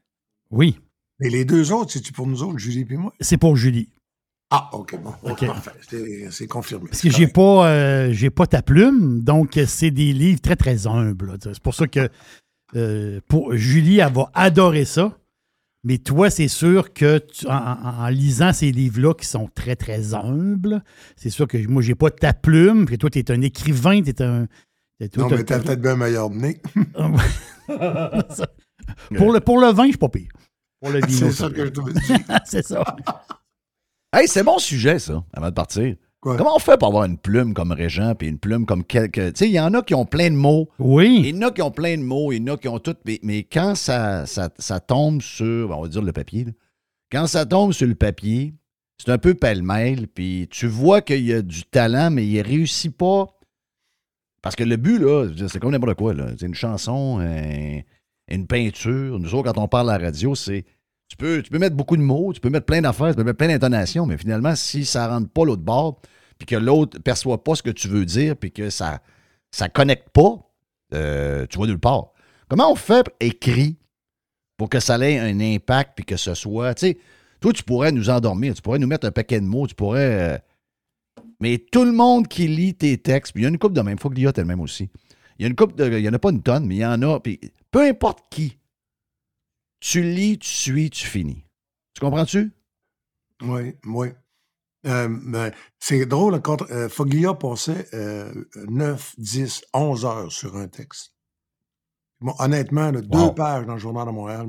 Oui, 0.52 0.78
Mais 1.22 1.30
les 1.30 1.46
deux 1.46 1.72
autres, 1.72 1.92
c'est-tu 1.92 2.12
pour 2.12 2.28
nous 2.28 2.44
autres, 2.44 2.58
Julie 2.58 2.86
et 2.90 2.98
moi? 2.98 3.14
c'est 3.22 3.38
pour 3.38 3.56
Julie. 3.56 3.90
Ah, 4.50 4.70
OK, 4.74 5.00
bon. 5.02 5.14
OK. 5.24 5.46
Parfait. 5.46 5.72
C'est- 6.30 6.48
confirmé. 6.48 6.88
Parce 6.90 7.02
que 7.02 7.10
j'ai 7.10 7.28
pas, 7.28 7.70
euh, 7.70 8.12
j'ai 8.12 8.30
pas 8.30 8.48
ta 8.48 8.62
plume, 8.62 9.22
donc 9.24 9.56
euh, 9.56 9.66
c'est 9.66 9.92
des 9.92 10.12
livres 10.12 10.42
très, 10.42 10.58
très 10.58 10.88
humbles. 10.88 11.38
C'est 11.42 11.60
pour 11.62 11.74
ça 11.74 11.88
que 11.88 12.10
euh, 12.76 13.22
pour 13.30 13.56
Julie, 13.56 14.00
elle 14.00 14.12
va 14.12 14.30
adorer 14.34 14.84
ça. 14.84 15.18
Mais 15.84 15.98
toi, 16.00 16.30
c'est 16.30 16.48
sûr 16.50 16.94
que 16.94 17.18
tu- 17.20 17.48
en, 17.48 18.08
lisant 18.10 18.52
ces 18.54 18.72
livres-là 18.72 19.14
qui 19.14 19.26
sont 19.26 19.50
très, 19.56 19.76
très 19.76 20.14
humbles, 20.14 20.84
c'est 21.16 21.30
sûr 21.32 21.48
que 21.48 21.58
moi, 21.68 21.82
j'ai 21.82 21.96
pas 21.96 22.12
ta 22.12 22.34
plume. 22.34 22.86
Puis 22.86 22.98
toi, 22.98 23.10
tu 23.10 23.20
es 23.20 23.32
un 23.32 23.42
écrivain, 23.42 24.02
tu 24.04 24.10
es 24.10 24.22
un. 24.22 24.48
Non, 25.18 25.28
mais 25.30 25.44
t'as 25.44 25.60
peut-être 25.60 25.82
bien 25.82 25.96
meilleur 25.96 26.30
nez. 26.30 26.62
Pour, 29.18 29.32
le, 29.34 29.40
pour 29.40 29.60
le 29.60 29.68
vin, 29.72 29.84
je 29.86 29.90
suis 29.90 29.98
pas 29.98 30.10
pire. 30.10 30.30
Pour 30.82 30.90
le 30.90 31.00
vino, 31.06 31.28
C'est 31.28 31.32
ça 31.32 31.50
que 31.50 31.66
je 31.66 31.70
te 31.70 31.92
dis. 31.94 32.24
c'est 32.46 32.66
ça. 32.66 32.84
Hey, 34.14 34.28
c'est 34.28 34.44
bon 34.44 34.58
sujet, 34.58 35.00
ça, 35.00 35.24
avant 35.32 35.48
de 35.50 35.54
partir. 35.54 35.96
Quoi? 36.20 36.38
Comment 36.38 36.56
on 36.56 36.60
fait 36.60 36.78
pour 36.78 36.90
avoir 36.90 37.06
une 37.06 37.18
plume 37.18 37.54
comme 37.54 37.72
Régent 37.72 38.14
puis 38.16 38.28
une 38.28 38.38
plume 38.38 38.66
comme 38.66 38.84
quelques. 38.84 39.34
Tu 39.34 39.40
sais, 39.40 39.48
il 39.48 39.54
y 39.54 39.60
en 39.60 39.74
a 39.74 39.82
qui 39.82 39.96
ont 39.96 40.06
plein 40.06 40.30
de 40.30 40.36
mots. 40.36 40.70
Oui. 40.80 41.22
Il 41.26 41.36
y 41.36 41.38
en 41.38 41.48
a 41.48 41.52
qui 41.52 41.62
ont 41.62 41.72
plein 41.72 41.98
de 41.98 42.04
mots, 42.04 42.32
il 42.32 42.38
y 42.46 42.50
en 42.50 42.54
a 42.54 42.58
qui 42.58 42.68
ont 42.68 42.78
tout. 42.80 42.96
Mais, 43.06 43.20
mais 43.24 43.44
quand 43.44 43.74
ça, 43.76 44.26
ça, 44.26 44.50
ça 44.60 44.80
tombe 44.80 45.22
sur, 45.22 45.72
on 45.72 45.82
va 45.82 45.88
dire 45.88 46.02
le 46.02 46.12
papier, 46.12 46.46
là. 46.46 46.52
quand 47.12 47.26
ça 47.28 47.46
tombe 47.46 47.72
sur 47.74 47.88
le 47.88 47.96
papier, 47.96 48.54
c'est 49.04 49.10
un 49.12 49.18
peu 49.18 49.34
pêle-mêle, 49.34 50.08
puis 50.08 50.48
tu 50.52 50.68
vois 50.68 51.02
qu'il 51.02 51.26
y 51.26 51.34
a 51.34 51.42
du 51.42 51.64
talent, 51.64 52.12
mais 52.12 52.26
il 52.28 52.40
réussit 52.42 52.96
pas. 52.96 53.28
Parce 54.44 54.56
que 54.56 54.64
le 54.64 54.76
but, 54.78 55.00
là, 55.00 55.28
c'est 55.48 55.60
comme 55.60 55.72
n'importe 55.72 55.96
quoi. 55.98 56.14
là. 56.14 56.28
C'est 56.40 56.46
une 56.46 56.54
chanson, 56.56 57.20
un- 57.20 57.80
une 58.28 58.46
peinture. 58.48 59.20
Nous 59.20 59.34
autres, 59.36 59.52
quand 59.52 59.62
on 59.62 59.68
parle 59.68 59.90
à 59.90 59.98
la 59.98 60.06
radio, 60.06 60.36
c'est. 60.36 60.66
Tu 61.12 61.18
peux, 61.18 61.44
mettre 61.60 61.76
beaucoup 61.76 61.98
de 61.98 62.02
mots, 62.02 62.32
tu 62.32 62.40
peux 62.40 62.50
mettre 62.50 62.66
plein 62.66 62.82
d'affaires, 62.82 63.10
tu 63.10 63.16
peux 63.16 63.26
mettre 63.26 63.38
plein 63.38 63.50
d'intonations, 63.50 64.06
mais 64.06 64.18
finalement, 64.18 64.56
si 64.56 64.86
ça 64.86 65.10
rentre 65.10 65.30
pas 65.30 65.44
l'autre 65.44 65.62
bord, 65.62 66.00
puis 66.38 66.46
que 66.46 66.56
l'autre 66.56 66.98
ne 66.98 67.02
perçoit 67.02 67.44
pas 67.44 67.54
ce 67.56 67.62
que 67.62 67.70
tu 67.70 67.90
veux 67.90 68.06
dire, 68.06 68.38
puis 68.38 68.54
que 68.54 68.70
ça 68.70 69.02
ça 69.52 69.68
connecte 69.68 70.08
pas, 70.12 70.38
euh, 70.94 71.46
tu 71.50 71.58
vois 71.58 71.68
nulle 71.68 71.80
part. 71.80 72.14
Comment 72.48 72.72
on 72.72 72.76
fait 72.76 73.08
écrit 73.20 73.76
pour 74.56 74.70
que 74.70 74.80
ça 74.80 74.98
ait 75.00 75.20
un 75.20 75.42
impact, 75.42 75.92
puis 75.98 76.06
que 76.06 76.16
ce 76.16 76.34
soit. 76.34 76.74
Tu 76.76 76.88
sais, 76.88 76.98
toi, 77.42 77.52
tu 77.52 77.64
pourrais 77.64 77.92
nous 77.92 78.10
endormir, 78.10 78.54
tu 78.54 78.62
pourrais 78.62 78.80
nous 78.80 78.88
mettre 78.88 79.06
un 79.06 79.12
paquet 79.12 79.42
de 79.42 79.46
mots, 79.46 79.68
tu 79.68 79.76
pourrais. 79.76 80.36
euh, 80.36 80.38
mais 81.42 81.58
tout 81.58 81.84
le 81.84 81.92
monde 81.92 82.30
qui 82.30 82.48
lit 82.48 82.74
tes 82.74 82.98
textes, 82.98 83.34
puis 83.34 83.42
il 83.42 83.44
y 83.44 83.48
a 83.48 83.50
une 83.50 83.58
coupe 83.58 83.74
de 83.74 83.82
même, 83.82 83.98
il 83.98 84.02
faut 84.02 84.10
que 84.10 84.16
l'IA 84.16 84.32
elle 84.38 84.46
même 84.46 84.62
aussi. 84.62 84.90
Il 85.40 85.42
y 85.42 85.46
a 85.46 85.50
une 85.50 85.56
coupe. 85.56 85.74
Il 85.78 85.90
n'y 85.90 86.08
en 86.08 86.14
a 86.14 86.20
pas 86.20 86.30
une 86.30 86.42
tonne, 86.42 86.68
mais 86.68 86.76
il 86.76 86.82
y 86.82 86.86
en 86.86 87.02
a. 87.02 87.20
Puis 87.20 87.42
peu 87.70 87.82
importe 87.82 88.20
qui, 88.30 88.58
tu 89.82 90.02
lis, 90.04 90.40
tu 90.40 90.48
suis, 90.50 90.90
tu 90.90 91.06
finis. 91.06 91.44
Tu 91.94 92.00
comprends-tu? 92.00 92.54
Oui, 93.42 93.76
oui. 93.86 94.08
Euh, 94.86 95.52
c'est 95.80 96.06
drôle, 96.06 96.42
quand 96.42 96.62
euh, 96.72 96.88
Foglia 96.90 97.34
passait 97.34 97.88
euh, 97.94 98.34
9, 98.68 99.16
10, 99.18 99.64
11 99.74 100.06
heures 100.06 100.32
sur 100.32 100.56
un 100.56 100.68
texte. 100.68 101.14
Bon, 102.20 102.34
honnêtement, 102.40 102.92
là, 102.92 103.00
Wow. 103.00 103.08
deux 103.30 103.34
pages 103.36 103.66
dans 103.66 103.74
le 103.74 103.80
Journal 103.80 104.06
de 104.08 104.12
Montréal, 104.12 104.48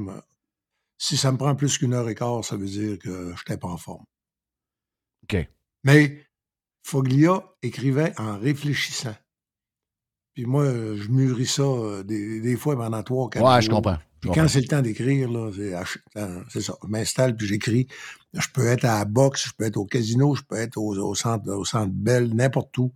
si 0.98 1.16
ça 1.16 1.32
me 1.32 1.38
prend 1.38 1.54
plus 1.56 1.76
qu'une 1.78 1.94
heure 1.94 2.08
et 2.08 2.14
quart, 2.14 2.44
ça 2.44 2.56
veut 2.56 2.66
dire 2.66 2.98
que 2.98 3.32
je 3.34 3.40
n'étais 3.42 3.56
pas 3.58 3.68
en 3.68 3.76
forme. 3.78 4.04
OK. 5.24 5.36
Mais 5.84 6.24
Foglia 6.82 7.42
écrivait 7.62 8.12
en 8.18 8.38
réfléchissant. 8.38 9.14
Puis 10.34 10.44
moi, 10.46 10.64
je 10.66 11.08
mûris 11.08 11.46
ça 11.46 11.62
euh, 11.62 12.02
des, 12.02 12.40
des 12.40 12.56
fois 12.56 12.76
pendant 12.76 13.02
trois, 13.02 13.28
quatre 13.30 13.44
Ouais, 13.44 13.60
je 13.62 13.68
comprends. 13.70 13.98
Puis 14.22 14.30
quand 14.34 14.48
c'est 14.48 14.60
le 14.60 14.68
temps 14.68 14.80
d'écrire, 14.82 15.28
là, 15.30 15.50
c'est 15.54 15.74
ach- 15.74 15.98
euh, 16.16 16.42
c'est 16.48 16.60
ça. 16.62 16.74
Je 16.82 16.88
m'installe 16.88 17.36
puis 17.36 17.46
j'écris. 17.46 17.86
Je 18.32 18.46
peux 18.54 18.66
être 18.66 18.84
à 18.86 19.00
la 19.00 19.04
boxe, 19.04 19.48
je 19.48 19.52
peux 19.52 19.64
être 19.64 19.76
au 19.76 19.84
casino, 19.84 20.34
je 20.34 20.42
peux 20.42 20.56
être 20.56 20.76
au, 20.78 20.96
au 20.96 21.14
centre, 21.14 21.50
au 21.52 21.64
centre 21.64 21.92
Bell, 21.92 22.32
n'importe 22.34 22.76
où. 22.78 22.92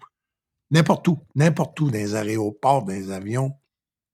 N'importe 0.71 1.07
où. 1.09 1.19
N'importe 1.35 1.79
où, 1.81 1.91
dans 1.91 1.99
les 1.99 2.15
aéroports, 2.15 2.85
dans 2.85 2.93
les 2.95 3.11
avions. 3.11 3.53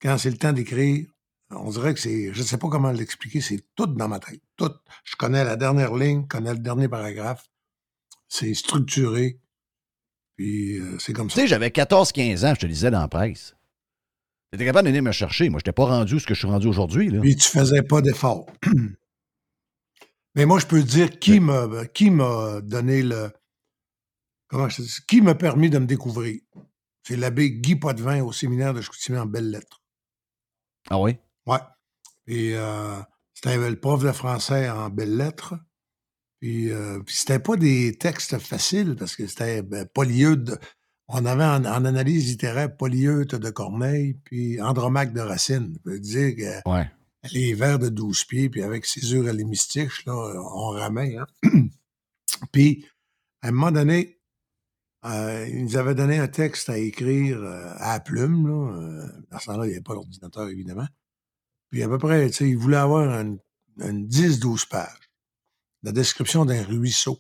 Quand 0.01 0.19
c'est 0.19 0.31
le 0.31 0.37
temps 0.39 0.53
d'écrire, 0.53 1.07
on 1.51 1.71
dirait 1.71 1.93
que 1.95 2.01
c'est. 2.01 2.33
Je 2.33 2.41
ne 2.41 2.47
sais 2.47 2.57
pas 2.59 2.69
comment 2.69 2.91
l'expliquer, 2.93 3.41
c'est 3.41 3.63
tout 3.77 3.87
dans 3.87 4.09
ma 4.09 4.19
tête. 4.19 4.41
Tout. 4.57 4.73
Je 5.05 5.15
connais 5.17 5.45
la 5.45 5.57
dernière 5.57 5.95
ligne, 5.95 6.23
je 6.23 6.29
connais 6.29 6.53
le 6.55 6.59
dernier 6.61 6.89
paragraphe. 6.89 7.45
C'est 8.29 8.55
structuré. 8.55 9.39
Puis 10.37 10.79
euh, 10.79 10.99
c'est 10.99 11.13
comme 11.13 11.29
Tu 11.29 11.35
ça. 11.35 11.43
sais, 11.43 11.47
j'avais 11.47 11.69
14-15 11.69 12.47
ans, 12.47 12.55
je 12.55 12.61
te 12.61 12.67
lisais 12.67 12.91
dans 12.91 13.01
la 13.01 13.09
presse. 13.09 13.55
J'étais 14.53 14.67
capable 14.67 14.87
de 14.87 14.91
venir 14.91 15.03
me 15.03 15.13
chercher. 15.13 15.49
Moi, 15.49 15.59
je 15.59 15.63
n'étais 15.63 15.73
pas 15.73 15.87
rendu 15.87 16.21
ce 16.21 16.27
que 16.27 16.35
je 16.35 16.41
suis 16.41 16.49
rendu 16.49 16.67
aujourd'hui. 16.67 17.09
Puis 17.21 17.37
tu 17.37 17.49
faisais 17.49 17.83
pas 17.83 18.03
d'effort. 18.03 18.47
Mais 20.35 20.45
moi, 20.45 20.59
je 20.59 20.67
peux 20.67 20.81
te 20.83 20.87
dire 20.87 21.19
qui 21.19 21.41
m'a 21.41 21.87
qui 21.87 22.11
m'a 22.11 22.61
donné 22.61 23.03
le. 23.03 23.31
Comment 24.49 24.69
je 24.69 24.77
te 24.77 24.83
dis? 24.83 24.99
Qui 25.09 25.21
m'a 25.23 25.35
permis 25.35 25.71
de 25.71 25.79
me 25.79 25.87
découvrir? 25.87 26.41
C'est 27.03 27.17
l'abbé 27.17 27.51
Guy 27.51 27.77
Potvin 27.77 28.23
au 28.23 28.33
séminaire 28.33 28.75
de 28.75 28.81
Chicoutimi 28.81 29.19
en 29.19 29.27
belles 29.27 29.51
lettres. 29.51 29.83
Ah 30.91 30.99
oui? 31.01 31.17
Ouais. 31.47 31.59
Et 32.27 32.55
euh, 32.55 33.01
c'était 33.35 33.57
le 33.57 33.81
prof 33.81 34.03
de 34.05 34.13
français 34.13 34.69
en 34.69 34.91
belles 34.91 35.17
lettres. 35.17 35.55
Puis, 36.41 36.71
euh, 36.71 37.01
puis 37.01 37.15
c'était 37.15 37.39
pas 37.39 37.57
des 37.57 37.97
textes 37.99 38.39
faciles 38.39 38.97
parce 38.97 39.17
que 39.17 39.27
c'était 39.27 39.63
ben, 39.63 39.87
Polyeude. 39.87 40.59
On 41.15 41.25
avait 41.27 41.45
en, 41.45 41.65
en 41.67 41.85
analyse 41.85 42.27
littéraire 42.29 42.75
Polyeude 42.75 43.29
de 43.29 43.51
Corneille 43.51 44.15
puis 44.25 44.61
Andromaque 44.63 45.13
de 45.13 45.21
Racine. 45.21 45.75
Ça 45.85 45.91
veut 45.91 46.01
dire 46.01 46.35
que 46.37 46.69
Ouais. 46.71 46.91
les 47.33 47.53
vers 47.55 47.79
de 47.79 47.89
12 47.91 48.25
pieds, 48.25 48.49
puis 48.49 48.63
avec 48.63 48.87
césure 48.87 49.29
et 49.29 49.33
les 49.35 49.45
mystiches, 49.45 50.07
là, 50.07 50.15
on 50.15 50.69
ramait. 50.71 51.17
Hein? 51.19 51.27
puis, 52.53 52.87
à 53.43 53.49
un 53.49 53.51
moment 53.53 53.73
donné, 53.73 54.19
euh, 55.05 55.47
ils 55.49 55.65
nous 55.65 55.77
avaient 55.77 55.95
donné 55.95 56.19
un 56.19 56.29
texte 56.29 56.71
à 56.71 56.79
écrire 56.79 57.39
euh, 57.43 57.73
à 57.77 57.95
la 57.95 58.01
plume. 58.01 58.47
Là. 58.49 58.77
Euh, 58.81 59.07
Dans 59.31 59.39
ce 59.39 59.47
temps-là, 59.47 59.65
il 59.67 59.69
n'y 59.69 59.75
avait 59.75 59.83
pas 59.83 59.95
d'ordinateur, 59.95 60.49
évidemment. 60.49 60.87
Puis 61.71 61.83
à 61.83 61.89
peu 61.89 61.99
près, 61.99 62.29
tu 62.31 62.33
sais, 62.37 62.49
ils 62.49 62.57
voulaient 62.57 62.77
avoir 62.77 63.09
une, 63.21 63.39
une 63.81 64.07
10-12 64.09 64.69
pages. 64.69 65.11
La 65.83 65.93
description 65.93 66.45
d'un 66.45 66.63
ruisseau. 66.63 67.19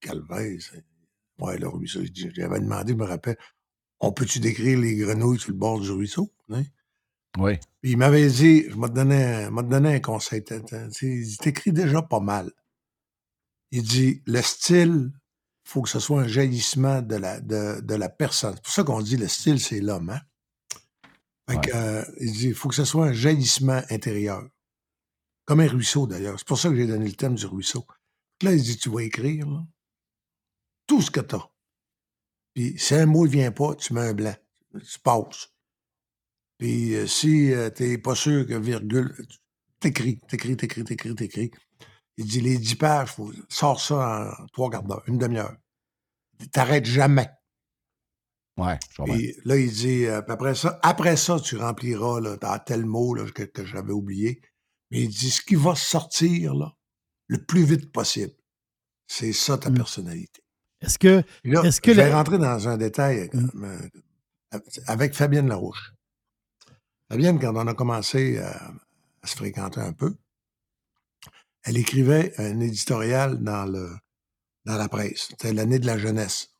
Calvaire, 0.00 0.58
Ouais, 1.38 1.58
le 1.58 1.68
ruisseau. 1.68 2.00
J'avais 2.34 2.60
demandé, 2.60 2.92
je 2.92 2.98
me 2.98 3.04
rappelle, 3.04 3.36
on 4.00 4.12
peut-tu 4.12 4.40
décrire 4.40 4.78
les 4.78 4.96
grenouilles 4.96 5.38
sur 5.38 5.50
le 5.50 5.56
bord 5.56 5.80
du 5.80 5.90
ruisseau? 5.90 6.32
hein? 6.50 6.64
Oui. 7.38 7.56
Puis 7.80 7.92
il 7.92 7.96
m'avait 7.96 8.28
dit, 8.28 8.64
je 8.68 8.74
m'a 8.74 8.88
donné, 8.88 9.22
un- 9.22 9.50
m'a 9.50 9.62
donné 9.62 9.94
un 9.94 10.00
conseil. 10.00 10.42
Il 11.02 11.22
dit, 11.24 11.36
t'écris 11.38 11.72
déjà 11.72 12.02
pas 12.02 12.20
mal. 12.20 12.50
Il 13.70 13.82
dit, 13.82 14.22
le 14.26 14.40
style, 14.42 15.12
faut 15.64 15.82
que 15.82 15.88
ce 15.90 16.00
soit 16.00 16.22
un 16.22 16.26
jaillissement 16.28 17.02
de 17.02 17.16
la, 17.16 17.40
de, 17.40 17.80
de 17.80 17.94
la 17.94 18.08
personne. 18.08 18.54
C'est 18.56 18.62
pour 18.62 18.72
ça 18.72 18.82
qu'on 18.84 19.02
dit 19.02 19.16
le 19.16 19.28
style, 19.28 19.60
c'est 19.60 19.80
l'homme. 19.80 20.10
Hein? 20.10 20.20
Fait 21.50 21.60
que, 21.60 21.70
euh, 21.76 22.04
il 22.20 22.32
dit, 22.32 22.48
il 22.48 22.54
faut 22.54 22.68
que 22.68 22.74
ce 22.74 22.84
soit 22.84 23.06
un 23.06 23.12
jaillissement 23.12 23.82
intérieur. 23.90 24.42
Comme 25.44 25.60
un 25.60 25.68
ruisseau, 25.68 26.06
d'ailleurs. 26.06 26.38
C'est 26.38 26.46
pour 26.48 26.58
ça 26.58 26.68
que 26.70 26.76
j'ai 26.76 26.86
donné 26.86 27.06
le 27.06 27.14
thème 27.14 27.34
du 27.34 27.46
ruisseau. 27.46 27.86
Là, 28.42 28.52
il 28.52 28.62
dit, 28.62 28.76
tu 28.78 28.88
vas 28.90 29.02
écrire 29.02 29.46
là, 29.48 29.64
tout 30.88 31.00
ce 31.00 31.12
que 31.12 31.20
tu 31.20 31.36
as. 31.36 31.48
Puis 32.54 32.76
si 32.78 32.94
un 32.96 33.06
mot 33.06 33.24
ne 33.26 33.30
vient 33.30 33.52
pas, 33.52 33.76
tu 33.76 33.94
mets 33.94 34.08
un 34.08 34.14
blanc. 34.14 34.34
Tu 34.72 34.98
passes. 34.98 35.52
Puis 36.58 36.96
euh, 36.96 37.06
si 37.06 37.52
tu 37.76 37.82
n'es 37.84 37.98
pas 37.98 38.16
sûr 38.16 38.44
que 38.46 38.54
virgule, 38.54 39.14
t'écris, 39.78 40.18
t'écris, 40.28 40.56
t'écris, 40.56 40.82
t'écris, 40.82 41.14
t'écris. 41.14 41.50
Il 42.16 42.26
dit 42.26 42.40
les 42.40 42.58
dix 42.58 42.74
pages, 42.74 43.10
faut, 43.12 43.32
sors 43.48 43.80
ça 43.80 44.34
en 44.40 44.46
trois 44.48 44.70
quarts 44.70 44.82
d'heure, 44.82 45.04
une 45.06 45.18
demi-heure. 45.18 45.56
T'arrêtes 46.52 46.84
jamais. 46.86 47.30
Ouais. 48.56 48.76
Puis 49.04 49.36
là, 49.44 49.56
il 49.56 49.70
dit, 49.70 50.06
euh, 50.06 50.20
après 50.26 50.56
ça, 50.56 50.80
après 50.82 51.16
ça, 51.16 51.38
tu 51.38 51.56
rempliras 51.56 52.20
là, 52.20 52.36
dans 52.36 52.58
tel 52.58 52.84
mot 52.86 53.14
là, 53.14 53.24
que, 53.30 53.44
que 53.44 53.64
j'avais 53.64 53.92
oublié. 53.92 54.40
Mais 54.90 55.02
il 55.02 55.08
dit, 55.10 55.30
ce 55.30 55.42
qui 55.42 55.54
va 55.54 55.76
sortir 55.76 56.54
là, 56.54 56.74
le 57.28 57.44
plus 57.44 57.64
vite 57.64 57.92
possible, 57.92 58.32
c'est 59.06 59.32
ça 59.32 59.58
ta 59.58 59.70
Mm. 59.70 59.74
personnalité. 59.76 60.42
Est-ce 60.80 60.98
que. 60.98 61.22
Puis 61.42 61.52
là, 61.52 61.62
Est-ce 61.64 61.80
que 61.80 61.92
je 61.92 61.96
vais 62.00 62.08
la- 62.08 62.16
rentrer 62.16 62.38
dans 62.38 62.68
un 62.68 62.76
détail 62.76 63.28
euh, 63.34 63.40
Mm. 63.40 63.64
euh, 64.54 64.58
avec 64.86 65.14
Fabienne 65.14 65.48
Larouche. 65.48 65.92
Fabienne, 67.10 67.38
quand 67.40 67.54
on 67.56 67.66
a 67.66 67.74
commencé 67.74 68.38
euh, 68.38 68.50
à 69.22 69.26
se 69.26 69.36
fréquenter 69.36 69.80
un 69.80 69.92
peu, 69.92 70.14
elle 71.64 71.76
écrivait 71.76 72.32
un 72.38 72.60
éditorial 72.60 73.42
dans, 73.42 73.64
le, 73.66 73.90
dans 74.64 74.76
la 74.76 74.88
presse. 74.88 75.28
C'était 75.30 75.52
l'année 75.52 75.78
de 75.78 75.86
la 75.86 75.98
jeunesse. 75.98 76.50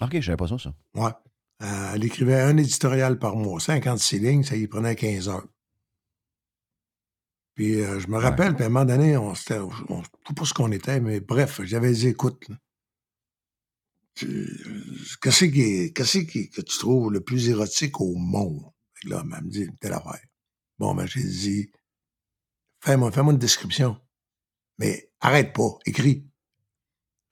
OK, 0.00 0.10
je 0.14 0.20
savais 0.26 0.36
pas 0.36 0.48
ça, 0.48 0.58
ça. 0.58 0.72
Ouais. 0.94 1.10
Euh, 1.62 1.92
elle 1.94 2.04
écrivait 2.04 2.40
un 2.40 2.56
éditorial 2.56 3.18
par 3.18 3.34
mois, 3.36 3.58
56 3.60 4.18
lignes, 4.20 4.44
ça 4.44 4.54
y 4.56 4.66
prenait 4.68 4.94
15 4.96 5.28
heures. 5.28 5.46
Puis 7.54 7.80
euh, 7.80 7.98
je 7.98 8.06
me 8.08 8.16
rappelle, 8.18 8.54
puis 8.54 8.62
à 8.64 8.66
un 8.66 8.70
moment 8.70 8.84
donné, 8.84 9.16
on 9.16 9.34
je 9.34 9.42
sais 9.42 9.58
pas 10.36 10.44
ce 10.44 10.54
qu'on 10.54 10.70
était, 10.70 11.00
mais 11.00 11.18
bref, 11.20 11.60
j'avais 11.64 11.92
dit, 11.92 12.08
écoute, 12.08 12.48
là, 12.48 12.56
qu'est-ce 15.22 15.44
qui 15.46 15.60
est- 15.60 15.92
qu'est-ce 15.96 16.18
qui- 16.18 16.50
que 16.50 16.60
tu 16.60 16.78
trouves 16.78 17.12
le 17.12 17.20
plus 17.20 17.48
érotique 17.48 18.00
au 18.00 18.14
monde? 18.16 18.62
Fait 18.94 19.08
que 19.08 19.14
là, 19.14 19.22
elle 19.24 19.44
me 19.44 19.50
dit, 19.50 19.68
telle 19.80 19.92
affaire. 19.92 20.20
Bon, 20.78 20.94
ben, 20.94 21.06
j'ai 21.06 21.22
dit, 21.22 21.70
fais-moi, 22.84 23.10
fais-moi 23.12 23.32
une 23.32 23.38
description. 23.38 24.00
Mais 24.78 25.10
arrête 25.20 25.52
pas, 25.52 25.70
écris. 25.86 26.24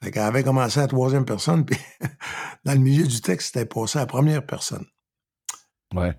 Fait 0.03 0.11
qu'elle 0.11 0.22
avait 0.22 0.45
commencé 0.45 0.78
à 0.78 0.82
la 0.82 0.89
troisième 0.89 1.24
personne, 1.24 1.64
puis 1.66 1.78
dans 2.64 2.72
le 2.74 2.80
milieu 2.80 3.07
du 3.07 3.20
texte, 3.20 3.49
c'était 3.55 3.66
passé 3.66 3.99
à 3.99 4.03
la 4.03 4.07
première 4.07 4.45
personne. 4.47 4.87
Ouais. 5.95 6.12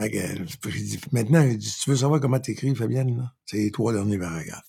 Fait 0.00 0.10
que, 0.10 0.16
euh, 0.16 0.46
j'ai 0.70 0.82
dit, 0.82 1.00
maintenant, 1.12 1.42
il 1.42 1.58
dit, 1.58 1.70
tu 1.82 1.90
veux 1.90 1.96
savoir 1.96 2.20
comment 2.20 2.40
t'écris, 2.40 2.74
Fabienne? 2.74 3.18
là? 3.18 3.34
C'est 3.44 3.58
les 3.58 3.70
trois 3.70 3.92
derniers 3.92 4.18
paragraphes. 4.18 4.66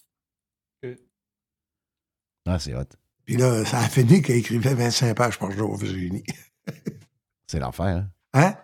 Ah, 2.46 2.60
c'est 2.60 2.76
hot. 2.76 2.84
Puis 3.32 3.40
là, 3.40 3.64
ça 3.64 3.80
a 3.80 3.88
fini 3.88 4.22
qu'elle 4.22 4.36
écrivait 4.40 4.74
25 4.74 5.16
pages 5.16 5.40
par 5.40 5.52
jour, 5.54 5.78
Virginie. 5.78 6.22
C'est 7.48 7.60
l'enfer. 7.60 7.86
Hein? 7.86 8.08
Hein? 8.34 8.56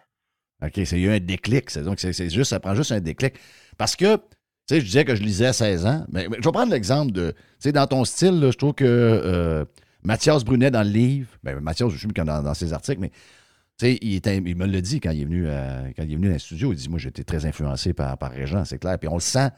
OK, 0.62 0.82
c'est 0.84 1.00
eu 1.00 1.10
un 1.10 1.22
déclic. 1.22 1.74
Donc, 1.80 2.02
c'est, 2.02 2.30
juste, 2.30 2.50
ça 2.50 2.60
prend 2.60 2.76
juste 2.76 2.92
un 2.92 3.00
déclic. 3.00 3.36
Parce 3.78 3.96
que, 3.96 4.18
tu 4.18 4.22
sais, 4.68 4.82
je 4.82 4.86
disais 4.86 5.06
que 5.06 5.16
je 5.16 5.24
lisais 5.24 5.46
à 5.46 5.54
16 5.54 5.86
ans, 5.86 6.06
mais, 6.12 6.28
mais 6.28 6.36
je 6.42 6.44
vais 6.44 6.52
prendre 6.52 6.74
l'exemple 6.74 7.14
de, 7.14 7.32
tu 7.32 7.38
sais, 7.60 7.72
dans 7.72 7.88
ton 7.88 8.04
style, 8.04 8.42
là, 8.42 8.52
je 8.52 8.58
trouve 8.58 8.74
que 8.74 8.84
euh, 8.86 9.64
Mathias 10.04 10.44
Brunet 10.44 10.70
dans 10.70 10.84
le 10.84 10.90
livre, 10.90 11.30
ben, 11.44 11.62
Mathias, 11.62 11.90
je 11.90 11.98
suis 11.98 12.08
dans, 12.10 12.26
dans 12.26 12.54
ses 12.54 12.74
articles, 12.74 13.00
mais 13.00 13.12
tu 13.78 13.86
sais, 13.86 13.98
il, 14.02 14.16
était- 14.16 14.36
il 14.36 14.56
me 14.58 14.66
l'a 14.66 14.82
dit 14.82 15.00
quand 15.00 15.12
il 15.12 15.22
est 15.22 15.26
venu, 15.26 15.46
euh, 15.48 15.92
quand 15.96 16.04
il 16.04 16.12
est 16.12 16.16
venu 16.18 16.28
dans 16.28 16.34
le 16.34 16.40
studio. 16.40 16.74
Il 16.74 16.76
dit, 16.76 16.90
moi, 16.90 17.00
été 17.02 17.24
très 17.24 17.46
influencé 17.46 17.94
par, 17.94 18.18
par 18.18 18.32
Régent, 18.32 18.66
c'est 18.66 18.80
clair. 18.80 19.00
Puis 19.00 19.08
on 19.08 19.14
le 19.16 19.22
sent, 19.22 19.50
tu 19.52 19.56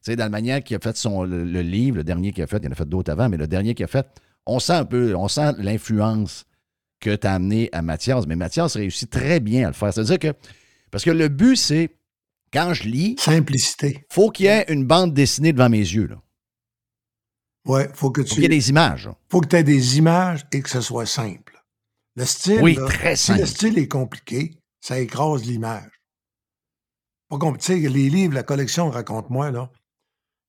sais, 0.00 0.16
dans 0.16 0.24
la 0.24 0.30
manière 0.30 0.64
qu'il 0.64 0.74
a 0.74 0.80
fait 0.80 0.96
son, 0.96 1.22
le, 1.22 1.44
le 1.44 1.62
livre, 1.62 1.98
le 1.98 2.02
dernier 2.04 2.32
qu'il 2.32 2.42
a 2.42 2.48
fait, 2.48 2.58
il 2.60 2.68
en 2.68 2.72
a 2.72 2.74
fait 2.74 2.88
d'autres 2.88 3.12
avant, 3.12 3.28
mais 3.28 3.36
le 3.36 3.46
dernier 3.46 3.76
qu'il 3.76 3.84
a 3.84 3.88
fait, 3.88 4.06
on 4.48 4.58
sent 4.58 4.72
un 4.72 4.84
peu, 4.84 5.14
on 5.14 5.28
sent 5.28 5.52
l'influence 5.58 6.44
que 7.00 7.14
tu 7.14 7.26
as 7.26 7.34
amené 7.34 7.68
à 7.72 7.82
Mathias. 7.82 8.26
Mais 8.26 8.34
Mathias 8.34 8.74
réussit 8.76 9.08
très 9.08 9.38
bien 9.40 9.64
à 9.64 9.68
le 9.68 9.74
faire. 9.74 9.92
C'est-à-dire 9.94 10.18
que, 10.18 10.32
parce 10.90 11.04
que 11.04 11.10
le 11.10 11.28
but, 11.28 11.54
c'est, 11.56 11.90
quand 12.52 12.74
je 12.74 12.84
lis, 12.88 13.14
Simplicité. 13.18 14.04
faut 14.10 14.30
qu'il 14.30 14.46
y 14.46 14.48
ait 14.48 14.64
une 14.68 14.84
bande 14.84 15.14
dessinée 15.14 15.52
devant 15.52 15.68
mes 15.68 15.78
yeux. 15.78 16.06
Là. 16.08 16.16
Ouais, 17.66 17.88
faut 17.94 18.10
que 18.10 18.22
Faut 18.24 18.34
qu'il 18.34 18.42
y 18.42 18.46
ait 18.46 18.48
tu 18.48 18.56
des 18.56 18.70
images. 18.70 19.06
là. 19.06 19.14
faut 19.30 19.40
que 19.40 19.54
aies 19.54 19.62
des 19.62 19.98
images 19.98 20.44
et 20.52 20.60
que 20.62 20.70
ce 20.70 20.80
soit 20.80 21.06
simple. 21.06 21.62
Le 22.16 22.24
style, 22.24 22.60
Oui, 22.62 22.74
là, 22.74 22.86
très 22.86 23.14
si 23.14 23.26
simple. 23.26 23.40
le 23.40 23.46
style 23.46 23.78
est 23.78 23.88
compliqué, 23.88 24.58
ça 24.80 24.98
écrase 24.98 25.44
l'image. 25.44 25.90
Pas 27.28 27.36
compli- 27.36 27.58
Tu 27.58 27.66
sais, 27.82 27.88
les 27.88 28.08
livres, 28.08 28.34
la 28.34 28.42
collection 28.42 28.88
Raconte-moi, 28.90 29.50
là, 29.50 29.70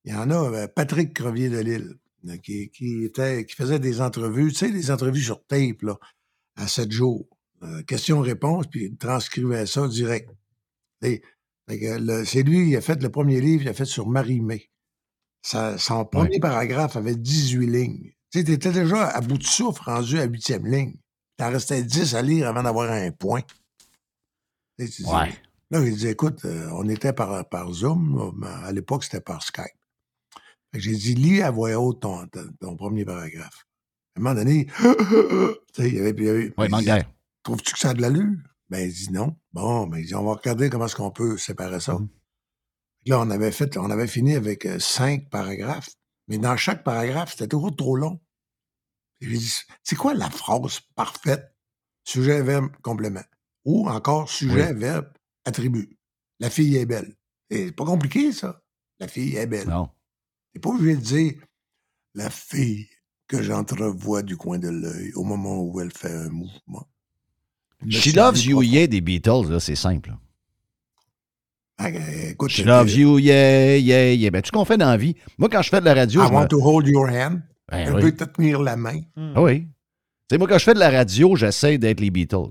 il 0.05 0.13
y 0.13 0.15
en 0.15 0.31
a, 0.31 0.35
euh, 0.35 0.67
Patrick 0.67 1.13
Crevier 1.13 1.49
de 1.49 1.59
Lille, 1.59 1.95
qui, 2.43 2.69
qui, 2.69 3.03
était, 3.05 3.45
qui 3.45 3.55
faisait 3.55 3.79
des 3.79 4.01
entrevues, 4.01 4.51
tu 4.51 4.57
sais, 4.59 4.71
des 4.71 4.91
entrevues 4.91 5.21
sur 5.21 5.43
tape, 5.45 5.81
là, 5.81 5.97
à 6.55 6.67
7 6.67 6.91
jours. 6.91 7.27
Euh, 7.63 7.81
Question-réponse, 7.83 8.67
puis 8.67 8.85
il 8.85 8.97
transcrivait 8.97 9.65
ça 9.65 9.87
direct. 9.87 10.29
C'est 11.01 12.43
lui, 12.43 12.69
il 12.69 12.75
a 12.75 12.81
fait 12.81 13.01
le 13.01 13.09
premier 13.09 13.41
livre, 13.41 13.63
il 13.63 13.69
a 13.69 13.73
fait 13.73 13.85
sur 13.85 14.07
Marie-Mé. 14.07 14.69
Son 15.43 16.05
premier 16.05 16.39
paragraphe 16.39 16.95
avait 16.95 17.15
18 17.15 17.67
lignes. 17.67 18.11
Tu 18.31 18.39
sais, 18.39 18.43
t'étais 18.45 18.71
déjà 18.71 19.07
à 19.07 19.21
bout 19.21 19.37
de 19.37 19.43
souffle, 19.43 19.81
rendu 19.83 20.19
à 20.19 20.25
huitième 20.25 20.65
ligne. 20.67 20.95
T'en 21.37 21.49
restais 21.51 21.83
10 21.83 22.15
à 22.15 22.21
lire 22.21 22.47
avant 22.47 22.63
d'avoir 22.63 22.91
un 22.91 23.11
point. 23.11 23.41
Tu 24.77 24.85
sais, 24.85 24.91
tu 24.91 25.03
dis- 25.03 25.09
Ouais. 25.09 25.33
Là, 25.71 25.85
il 25.85 25.95
dit, 25.95 26.07
écoute, 26.07 26.43
euh, 26.45 26.67
on 26.73 26.89
était 26.89 27.13
par, 27.13 27.47
par 27.47 27.71
Zoom, 27.71 28.43
à 28.65 28.71
l'époque, 28.71 29.03
c'était 29.03 29.21
par 29.21 29.43
Skype. 29.43 29.65
J'ai 30.73 30.95
dit, 30.95 31.15
lis 31.15 31.41
à 31.41 31.51
voix 31.51 31.71
haute 31.79 32.01
ton, 32.01 32.27
ton- 32.27 32.51
ton 32.59 32.75
premier 32.75 33.05
paragraphe. 33.05 33.65
un 34.17 34.21
moment 34.21 34.35
donné, 34.35 34.67
il 35.79 35.93
y 35.93 35.99
avait. 35.99 36.11
il 36.11 36.23
y 36.23 36.29
avait- 36.29 36.53
Oui, 36.57 36.69
manque. 36.69 36.85
Trouves-tu 37.43 37.73
que 37.73 37.79
ça 37.79 37.89
a 37.91 37.93
de 37.93 38.01
l'allure? 38.01 38.35
Ben, 38.69 38.87
il 38.87 38.93
dit 38.93 39.11
non. 39.11 39.35
Bon, 39.53 39.87
ben, 39.87 39.97
il 39.97 40.05
dit, 40.05 40.13
on 40.15 40.23
va 40.23 40.33
regarder 40.33 40.69
comment 40.69 40.85
est-ce 40.85 40.95
qu'on 40.95 41.09
peut 41.11 41.37
séparer 41.37 41.79
ça. 41.79 41.93
Mhm. 41.97 42.07
Là, 43.07 43.19
on 43.21 43.29
avait 43.31 43.51
fait, 43.51 43.77
on 43.77 43.89
avait 43.89 44.07
fini 44.07 44.35
avec 44.35 44.65
euh, 44.65 44.77
cinq 44.77 45.29
paragraphes, 45.29 45.89
mais 46.27 46.37
dans 46.37 46.55
chaque 46.57 46.83
paragraphe, 46.83 47.31
c'était 47.31 47.47
toujours 47.47 47.75
trop 47.75 47.95
long. 47.95 48.19
J'ai 49.21 49.37
dit, 49.37 49.53
c'est 49.83 49.95
quoi 49.95 50.13
la 50.13 50.29
phrase 50.29 50.81
parfaite? 50.95 51.55
Sujet, 52.03 52.41
verbe, 52.41 52.69
complément? 52.83 53.23
Ou 53.65 53.87
encore 53.89 54.29
sujet, 54.29 54.73
verbe, 54.73 55.09
attribut? 55.45 55.97
La 56.39 56.49
fille 56.49 56.75
est 56.77 56.85
belle. 56.85 57.15
C'est 57.49 57.71
pas 57.71 57.85
compliqué, 57.85 58.31
ça. 58.31 58.61
La 58.99 59.07
fille 59.07 59.35
est 59.35 59.47
belle. 59.47 59.67
Non. 59.67 59.89
T'es 60.53 60.59
pas 60.59 60.69
obligé 60.69 60.95
de 60.95 61.01
dire 61.01 61.33
la 62.15 62.29
fille 62.29 62.87
que 63.27 63.41
j'entrevois 63.43 64.23
du 64.23 64.35
coin 64.37 64.57
de 64.57 64.69
l'œil 64.69 65.11
au 65.15 65.23
moment 65.23 65.61
où 65.61 65.79
elle 65.79 65.91
fait 65.91 66.11
un 66.13 66.29
mouvement. 66.29 66.87
Me 67.83 67.91
She 67.91 68.13
loves 68.15 68.43
you, 68.43 68.61
yeah, 68.63 68.87
des 68.87 69.01
Beatles, 69.01 69.49
là, 69.49 69.59
c'est 69.59 69.75
simple. 69.75 70.13
Ah, 71.77 71.87
euh, 71.87 72.31
Écoute, 72.31 72.49
She 72.51 72.65
loves 72.65 72.91
you, 72.93 73.19
yeah, 73.19 73.77
yeah, 73.77 74.13
yeah. 74.13 74.31
Ben, 74.31 74.41
tout 74.41 74.47
ce 74.47 74.51
qu'on 74.51 74.65
fait 74.65 74.77
dans 74.77 74.89
la 74.89 74.97
vie. 74.97 75.15
Moi, 75.37 75.47
quand 75.49 75.61
je 75.61 75.69
fais 75.69 75.79
de 75.79 75.85
la 75.85 75.93
radio, 75.93 76.21
I 76.21 76.25
je 76.27 76.31
me- 76.31 76.35
want 76.35 76.47
to 76.47 76.59
hold 76.61 76.87
your 76.87 77.07
hand. 77.07 77.41
Ben 77.69 77.77
Elle 77.87 77.93
oui. 77.95 78.01
veut 78.01 78.15
te 78.15 78.23
tenir 78.25 78.61
la 78.61 78.75
main. 78.75 78.99
Ah 79.35 79.41
oui. 79.41 79.61
Tu 79.61 79.67
sais, 80.31 80.37
moi, 80.37 80.47
quand 80.47 80.57
je 80.57 80.63
fais 80.65 80.73
de 80.73 80.79
la 80.79 80.89
radio, 80.89 81.35
j'essaie 81.35 81.77
d'être 81.77 82.01
les 82.01 82.09
Beatles. 82.09 82.49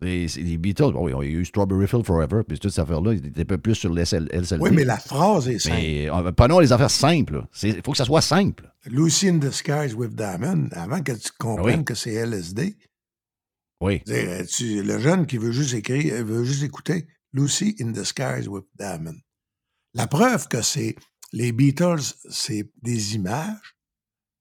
Les, 0.00 0.28
Beatles, 0.58 0.92
bon, 0.92 1.04
oui, 1.06 1.12
il 1.26 1.32
y 1.32 1.36
a 1.36 1.40
eu 1.40 1.44
Strawberry 1.44 1.88
Field 1.88 2.06
Forever, 2.06 2.42
puis 2.46 2.56
toute 2.58 2.70
cette 2.70 2.84
affaire-là, 2.84 3.14
ils 3.14 3.26
étaient 3.26 3.40
un 3.40 3.44
peu 3.44 3.58
plus 3.58 3.74
sur 3.74 3.92
l'SLP. 3.92 4.32
Oui, 4.60 4.70
mais 4.72 4.84
la 4.84 4.96
phrase 4.98 5.48
est 5.48 5.58
simple. 5.58 5.74
Mais 5.76 6.08
euh, 6.08 6.30
prenons 6.30 6.60
les 6.60 6.72
affaires 6.72 6.90
simples. 6.90 7.44
Il 7.64 7.82
faut 7.84 7.90
que 7.92 7.96
ça 7.98 8.04
soit 8.04 8.20
simple. 8.22 8.72
Lucy 8.86 9.28
in 9.28 9.38
the 9.40 9.50
Skies 9.50 9.94
with 9.96 10.14
Diamond, 10.14 10.68
avant 10.72 11.02
que 11.02 11.12
tu 11.12 11.30
comprennes 11.36 11.78
Oui. 11.80 11.84
que 11.84 11.94
c'est 11.94 12.12
LSD, 12.14 12.76
Oui. 13.80 14.02
tu- 14.04 14.82
le 14.84 14.98
jeune 15.00 15.26
qui 15.26 15.36
veut 15.36 15.50
juste 15.52 15.74
écrire, 15.74 16.14
euh, 16.14 16.22
veut 16.22 16.44
juste 16.44 16.62
écouter 16.62 17.06
Lucy 17.32 17.74
in 17.80 17.92
the 17.92 18.04
Skies 18.04 18.46
with 18.48 18.64
Diamond. 18.78 19.16
La 19.94 20.06
preuve 20.06 20.46
que 20.48 20.62
c'est 20.62 20.94
les 21.32 21.50
Beatles, 21.52 22.02
c'est 22.30 22.70
des 22.82 23.16
images. 23.16 23.74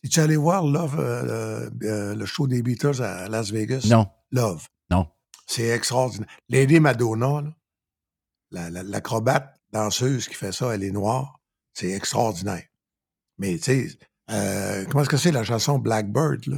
Es-tu 0.04 0.20
allé 0.20 0.38
voir 0.38 0.66
Love, 0.68 0.98
euh, 1.00 1.70
euh, 1.84 2.16
le 2.16 2.26
show 2.28 2.46
des 2.48 2.62
Beatles 2.62 3.02
à 3.02 3.28
Las 3.28 3.52
Vegas? 3.52 3.88
Non. 3.90 4.08
Love. 4.32 4.68
Non. 4.92 5.08
C'est 5.48 5.70
extraordinaire. 5.70 6.28
Lady 6.50 6.80
Madonna, 6.80 7.42
là, 7.42 7.52
la- 8.52 8.70
la- 8.70 8.84
l'acrobate 8.84 9.60
danseuse 9.72 10.28
qui 10.28 10.36
fait 10.36 10.52
ça, 10.52 10.76
elle 10.76 10.84
est 10.84 10.92
noire. 10.92 11.40
C'est 11.74 11.92
extraordinaire. 11.92 12.66
Mais 13.38 13.56
tu 13.58 13.64
sais, 13.64 13.98
euh, 14.30 14.86
comment 14.86 15.02
est-ce 15.02 15.10
que 15.10 15.18
c'est 15.18 15.32
la 15.32 15.44
chanson 15.44 15.80
Blackbird, 15.80 16.46
là? 16.48 16.58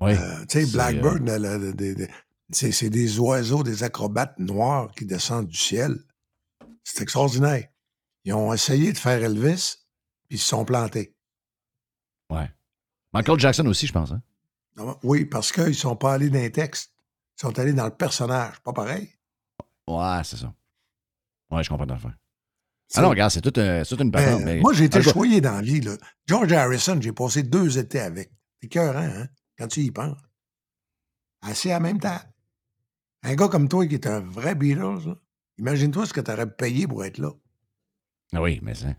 Oui. 0.00 0.12
Euh, 0.12 0.40
tu 0.46 0.60
sais, 0.60 0.66
C'est, 0.66 0.72
Blackbird, 0.72 2.10
c'est 2.50 2.72
c'est 2.72 2.90
des 2.90 3.18
oiseaux, 3.18 3.62
des 3.62 3.82
acrobates 3.82 4.38
noirs 4.38 4.90
qui 4.92 5.04
descendent 5.04 5.48
du 5.48 5.56
ciel. 5.56 5.98
C'est 6.84 7.02
extraordinaire. 7.02 7.68
Ils 8.24 8.32
ont 8.32 8.52
essayé 8.54 8.92
de 8.92 8.98
faire 8.98 9.22
Elvis, 9.22 9.76
puis 10.28 10.36
ils 10.36 10.40
se 10.40 10.46
sont 10.48 10.64
plantés. 10.64 11.14
Ouais. 12.30 12.50
Michael 13.12 13.38
Jackson 13.40 13.66
aussi, 13.66 13.86
je 13.86 13.92
pense. 13.92 14.12
Hein? 14.12 14.22
Non, 14.78 14.98
Oui, 15.02 15.24
parce 15.24 15.52
qu'ils 15.52 15.64
ne 15.64 15.72
sont 15.72 15.96
pas 15.96 16.14
allés 16.14 16.30
dans 16.30 16.38
les 16.38 16.52
textes. 16.52 16.92
Ils 17.36 17.40
sont 17.42 17.58
allés 17.58 17.72
dans 17.72 17.84
le 17.86 17.94
personnage. 17.94 18.60
Pas 18.62 18.72
pareil? 18.72 19.08
Ouais, 19.86 20.20
c'est 20.24 20.36
ça. 20.36 20.54
Ouais, 21.50 21.62
je 21.62 21.68
comprends 21.68 21.84
l'affaire. 21.86 22.16
Ah 22.94 23.02
non, 23.02 23.10
regarde, 23.10 23.30
c'est 23.30 23.40
toute, 23.42 23.54
toute 23.54 24.00
une 24.00 24.10
Ben, 24.10 24.24
patente. 24.24 24.42
mais- 24.44 24.60
moi, 24.60 24.72
j'ai 24.72 24.84
été 24.84 25.02
choyé 25.02 25.40
dans 25.40 25.52
la 25.56 25.62
vie. 25.62 25.80
Là. 25.80 25.96
George 26.26 26.52
Harrison, 26.52 26.98
j'ai 27.00 27.12
passé 27.12 27.42
deux 27.42 27.78
étés 27.78 28.00
avec. 28.00 28.30
C'est 28.60 28.66
écœurant, 28.66 28.98
hein, 29.04 29.28
quand 29.58 29.68
tu 29.68 29.80
y 29.80 29.90
penses. 29.90 30.18
Assis 31.42 31.70
à 31.70 31.74
la 31.74 31.80
même 31.80 32.00
table. 32.00 32.24
Un 33.22 33.34
gars 33.34 33.48
comme 33.48 33.68
toi 33.68 33.86
qui 33.86 33.94
est 33.94 34.06
un 34.06 34.20
vrai 34.20 34.54
Beatles, 34.54 35.14
imagine-toi 35.58 36.06
ce 36.06 36.12
que 36.12 36.20
tu 36.20 36.30
aurais 36.30 36.50
payé 36.50 36.86
pour 36.86 37.04
être 37.04 37.18
là. 37.18 37.30
Ah 38.32 38.40
Oui, 38.42 38.58
mais 38.62 38.74
c'est. 38.74 38.96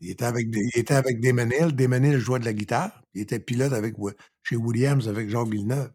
Il 0.00 0.10
était 0.10 0.24
avec, 0.24 0.50
des- 0.50 0.70
il 0.74 0.80
était 0.80 0.94
avec 0.94 1.20
Damon 1.20 1.50
Hill. 1.50 1.74
Damon 1.74 2.02
Hill 2.02 2.18
jouait 2.18 2.38
de 2.40 2.44
la 2.44 2.52
guitare. 2.52 2.99
Il 3.14 3.22
était 3.22 3.40
pilote 3.40 3.72
avec, 3.72 3.94
chez 4.42 4.56
Williams 4.56 5.08
avec 5.08 5.28
Jacques 5.30 5.48
Villeneuve. 5.48 5.92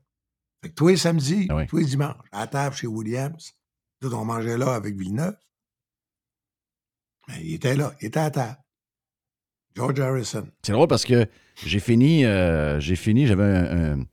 Fait 0.62 0.70
que 0.70 0.76
tous 0.76 0.88
les 0.90 0.98
samedis, 0.98 1.48
Ah 1.50 1.56
oui. 1.58 1.68
tous 1.68 1.78
les 1.78 1.86
dimanches, 1.86 2.16
à 2.32 2.42
la 2.42 2.48
table 2.48 2.76
chez 2.76 2.88
Williams, 2.88 3.54
tout 4.02 4.14
on 4.14 4.26
mangeait 4.26 4.58
là 4.58 4.74
avec 4.74 4.96
Villeneuve. 4.98 5.36
Mais 7.28 7.42
il 7.44 7.54
était 7.56 7.76
là, 7.76 7.94
il 8.02 8.08
était 8.08 8.20
à 8.20 8.30
table. 8.32 8.58
George 9.76 10.00
Harrison. 10.00 10.48
C'est 10.64 10.72
drôle 10.72 10.88
parce 10.88 11.04
que 11.06 11.28
j'ai 11.66 11.80
fini, 11.80 12.24
euh, 12.26 12.80
j'ai 12.80 12.96
fini, 12.96 13.28
j'avais 13.28 13.44
un, 13.44 13.94
un- 14.00 14.06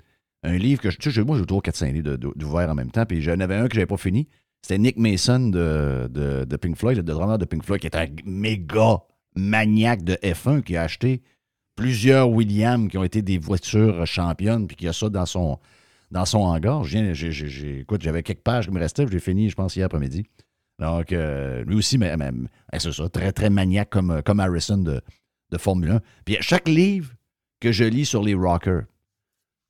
un 0.44 0.57
livre 0.59 0.80
que 0.82 0.90
je, 0.90 0.98
tu 0.98 1.12
sais, 1.12 1.22
moi, 1.22 1.38
j'ai 1.38 1.46
toujours 1.46 1.62
4-5 1.62 1.92
livres 1.92 2.16
d'ouvert 2.16 2.68
en 2.68 2.74
même 2.74 2.90
temps, 2.90 3.07
puis 3.07 3.22
j'en 3.22 3.38
avais 3.38 3.55
un 3.55 3.68
que 3.68 3.74
j'avais 3.74 3.86
pas 3.86 3.96
fini. 3.96 4.28
C'était 4.61 4.78
Nick 4.78 4.96
Mason 4.96 5.48
de, 5.50 6.09
de, 6.11 6.44
de 6.44 6.57
Pink 6.57 6.76
Floyd, 6.76 6.96
le 6.96 7.03
drummer 7.05 7.38
de 7.38 7.44
Pink 7.44 7.62
Floyd, 7.64 7.80
qui 7.80 7.86
est 7.86 7.96
un 7.96 8.07
méga 8.24 8.98
maniaque 9.36 10.03
de 10.03 10.14
F1 10.14 10.62
qui 10.62 10.76
a 10.76 10.82
acheté 10.82 11.22
plusieurs 11.77 12.31
Williams 12.31 12.89
qui 12.91 12.99
ont 12.99 13.05
été 13.05 13.23
des 13.23 13.39
voitures 13.39 14.07
championnes, 14.07 14.66
puis 14.66 14.77
qui 14.77 14.89
a 14.89 14.93
ça 14.93 15.09
dans 15.09 15.27
son, 15.27 15.59
dans 16.11 16.25
son 16.25 16.39
hangar. 16.41 16.85
Je 16.85 17.12
j'ai- 17.12 17.81
écoute, 17.81 18.03
j'avais 18.03 18.23
quelques 18.23 18.41
pages 18.43 18.66
qui 18.66 18.73
me 18.73 18.79
restaient, 18.79 19.07
j'ai 19.11 19.20
fini, 19.20 19.51
je 19.51 19.55
pense, 19.55 19.77
hier 19.77 19.87
après-midi. 19.87 20.25
Donc, 20.79 21.12
euh, 21.12 21.64
lui 21.64 21.77
aussi, 21.77 21.99
mais, 21.99 22.14
c'est 22.79 22.93
ça, 22.93 23.09
très, 23.09 23.33
très 23.33 23.51
maniaque 23.51 23.91
comme, 23.91 24.23
comme 24.25 24.41
Harrison 24.41 24.79
de, 24.79 25.01
de 25.51 25.59
Formule 25.59 25.91
1. 25.93 26.01
Puis 26.25 26.37
chaque 26.41 26.68
livre 26.68 27.12
que 27.61 27.73
je 27.73 27.85
lis 27.85 28.05
sur 28.07 28.23
les 28.23 28.35
rockers, 28.35 28.83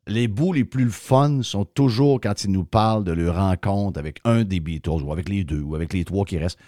les 0.09 0.27
bouts 0.27 0.53
les 0.53 0.65
plus 0.65 0.91
fun 0.91 1.43
sont 1.43 1.65
toujours 1.65 2.21
quand 2.21 2.43
ils 2.45 2.51
nous 2.51 2.65
parlent 2.65 3.05
de 3.05 3.13
leur 3.13 3.37
rencontre 3.37 3.99
avec 4.01 4.19
un 4.25 4.43
des 4.43 4.59
Beatles, 4.59 5.03
ou 5.03 5.13
avec 5.13 5.29
les 5.29 5.45
deux, 5.45 5.61
ou 5.61 5.75
avec 5.75 5.93
les 5.93 6.05
trois 6.05 6.25
qui 6.25 6.39
restent. 6.39 6.59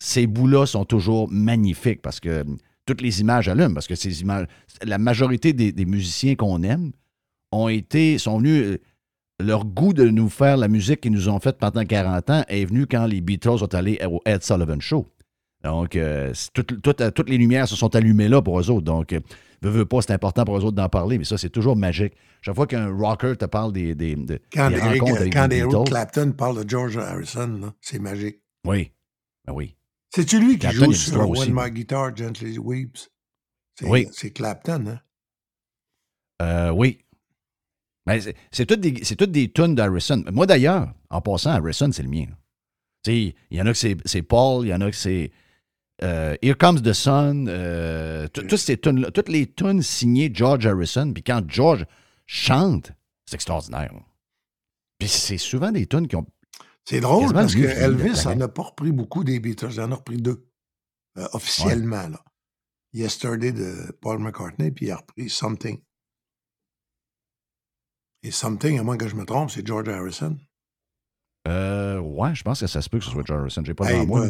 Ces 0.00 0.26
bouts-là 0.26 0.66
sont 0.66 0.84
toujours 0.84 1.28
magnifiques 1.30 2.02
parce 2.02 2.20
que 2.20 2.44
toutes 2.88 3.02
les 3.02 3.20
images 3.20 3.48
allument, 3.48 3.74
parce 3.74 3.86
que 3.86 3.94
ces 3.94 4.20
images, 4.22 4.46
la 4.82 4.98
majorité 4.98 5.52
des, 5.52 5.70
des 5.72 5.84
musiciens 5.84 6.34
qu'on 6.34 6.62
aime 6.62 6.90
ont 7.52 7.68
été, 7.68 8.18
sont 8.18 8.38
venus, 8.38 8.64
euh, 8.64 8.78
leur 9.40 9.64
goût 9.64 9.92
de 9.92 10.08
nous 10.08 10.28
faire 10.28 10.56
la 10.56 10.66
musique 10.68 11.00
qu'ils 11.02 11.12
nous 11.12 11.28
ont 11.28 11.38
faite 11.38 11.58
pendant 11.58 11.84
40 11.84 12.30
ans 12.30 12.44
est 12.48 12.64
venu 12.64 12.86
quand 12.86 13.06
les 13.06 13.20
Beatles 13.20 13.58
sont 13.58 13.74
allés 13.74 13.98
au 14.10 14.20
Ed 14.26 14.42
Sullivan 14.42 14.80
Show. 14.80 15.06
Donc, 15.64 15.96
euh, 15.96 16.30
c'est 16.34 16.52
tout- 16.52 16.62
tout- 16.62 17.02
euh, 17.02 17.10
toutes 17.10 17.28
les 17.30 17.36
lumières 17.38 17.66
se 17.68 17.74
sont 17.76 17.94
allumées 17.96 18.28
là 18.28 18.40
pour 18.42 18.58
eux 18.60 18.70
autres. 18.70 18.84
Donc, 18.84 19.12
euh, 19.12 19.20
veux, 19.62 19.70
veux 19.70 19.84
pas, 19.86 20.00
c'est 20.02 20.12
important 20.12 20.44
pour 20.44 20.56
eux 20.56 20.64
autres 20.64 20.76
d'en 20.76 20.88
parler, 20.88 21.18
mais 21.18 21.24
ça, 21.24 21.36
c'est 21.38 21.50
toujours 21.50 21.74
magique. 21.76 22.14
Chaque 22.42 22.54
fois 22.54 22.66
qu'un 22.66 22.88
rocker 22.96 23.34
te 23.36 23.44
parle 23.44 23.72
des, 23.72 23.94
des, 23.94 24.14
de- 24.14 24.38
Quand, 24.52 24.70
des 24.70 24.76
rencontres 24.80 25.20
avec 25.20 25.32
quand 25.32 25.48
Clapton 25.88 26.32
parle 26.32 26.64
de 26.64 26.68
George 26.68 26.96
Harrison, 26.96 27.72
c'est 27.80 27.98
magique. 28.00 28.40
oui, 28.66 28.92
ben 29.46 29.52
oui. 29.54 29.74
C'est-tu 30.14 30.40
lui 30.40 30.52
qui 30.54 30.60
Clapton, 30.60 30.86
joue 30.86 30.92
sur 30.94 31.28
aussi, 31.28 31.40
When 31.42 31.54
mais- 31.54 31.64
My 31.66 31.70
Guitar 31.70 32.16
Gently 32.16 32.58
Weeps? 32.58 33.10
C'est, 33.78 33.86
Oui. 33.86 34.06
C'est 34.12 34.30
Clapton, 34.30 34.86
hein? 34.88 35.00
Euh, 36.42 36.70
oui. 36.70 37.04
Ben, 38.06 38.20
c'est- 38.50 38.66
toutes 38.66 38.80
des, 38.80 38.94
toutes 38.94 39.30
des 39.32 39.52
tunes 39.52 39.74
d'Harrison. 39.74 40.24
Moi, 40.32 40.46
d'ailleurs, 40.46 40.92
en 41.10 41.20
passant, 41.20 41.50
Harrison, 41.50 41.90
c'est 41.92 42.02
le 42.02 42.08
mien. 42.08 42.26
il 43.06 43.34
y 43.50 43.60
en 43.62 43.66
a 43.66 43.72
que 43.72 43.78
c'est, 43.78 43.96
c'est 44.06 44.22
Paul, 44.22 44.66
il 44.66 44.70
y 44.70 44.74
en 44.74 44.80
a 44.82 44.90
que 44.90 44.96
c'est 44.96 45.30
euh, 46.02 46.36
Here 46.42 46.56
Comes 46.56 46.80
the 46.80 46.92
Sun, 46.92 47.48
euh, 47.48 48.28
tout- 48.28 48.42
toutes 48.42 48.58
ces 48.58 48.78
tunes 48.78 49.10
toutes 49.12 49.28
les 49.28 49.46
tunes 49.52 49.82
signées 49.82 50.30
George 50.32 50.66
Harrison. 50.66 51.12
Puis 51.12 51.22
quand 51.22 51.42
George 51.48 51.86
chante, 52.26 52.92
c'est 53.26 53.34
extraordinaire. 53.34 53.92
Puis 54.98 55.08
c'est 55.08 55.38
souvent 55.38 55.72
des 55.72 55.86
tunes 55.86 56.06
qui 56.06 56.16
ont. 56.16 56.26
C'est 56.88 57.00
drôle 57.00 57.32
parce 57.34 57.54
que 57.54 57.60
Elvis 57.60 58.12
la 58.24 58.30
en 58.30 58.34
gang. 58.34 58.42
a 58.42 58.48
pas 58.48 58.62
repris 58.62 58.92
beaucoup 58.92 59.22
des 59.22 59.40
Beatles. 59.40 59.72
Il 59.72 59.80
en 59.82 59.92
a 59.92 59.96
repris 59.96 60.16
deux, 60.22 60.48
euh, 61.18 61.28
officiellement. 61.34 62.08
Là. 62.08 62.24
Yesterday 62.94 63.52
de 63.52 63.92
Paul 64.00 64.18
McCartney, 64.20 64.70
puis 64.70 64.86
il 64.86 64.90
a 64.92 64.96
repris 64.96 65.28
Something. 65.28 65.82
Et 68.22 68.30
Something, 68.30 68.78
à 68.78 68.82
moins 68.82 68.96
que 68.96 69.06
je 69.06 69.14
me 69.16 69.24
trompe, 69.24 69.50
c'est 69.50 69.66
George 69.66 69.88
Harrison. 69.88 70.38
Euh, 71.46 71.98
ouais, 71.98 72.34
je 72.34 72.42
pense 72.42 72.60
que 72.60 72.66
ça 72.66 72.80
se 72.82 72.88
peut 72.88 72.98
que 72.98 73.04
ce 73.04 73.10
soit 73.10 73.24
George 73.26 73.40
Harrison. 73.42 73.62
J'ai 73.64 73.74
pas 73.74 73.90
Hey, 73.92 74.06
moi. 74.06 74.26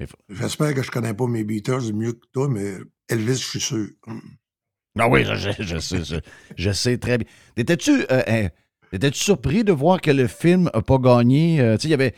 Mais 0.00 0.06
faut- 0.06 0.16
J'espère 0.28 0.74
que 0.74 0.82
je 0.82 0.90
connais 0.90 1.12
pas 1.14 1.26
mes 1.26 1.44
Beatles 1.44 1.92
mieux 1.92 2.12
que 2.14 2.26
toi, 2.32 2.48
mais 2.48 2.78
Elvis, 3.08 3.34
je 3.36 3.46
suis 3.48 3.60
sûr. 3.60 3.88
Ah 4.98 5.08
oui, 5.08 5.24
je, 5.24 5.34
je- 5.34 5.62
je 5.62 5.78
sais, 5.78 6.04
je, 6.04 6.16
je 6.56 6.70
sais 6.72 6.98
très 6.98 7.18
bien. 7.18 7.28
Étais-tu 7.56 8.02
euh, 8.10 8.22
hein, 8.26 8.48
étais-tu 8.92 9.18
surpris 9.18 9.64
de 9.64 9.72
voir 9.72 10.00
que 10.00 10.10
le 10.10 10.26
film 10.26 10.70
n'a 10.74 10.82
pas 10.82 10.98
gagné? 10.98 11.60
euh, 11.60 11.76
tu 11.76 11.82
sais, 11.82 11.88
il 11.88 11.90
y 11.92 11.94
avait. 11.94 12.14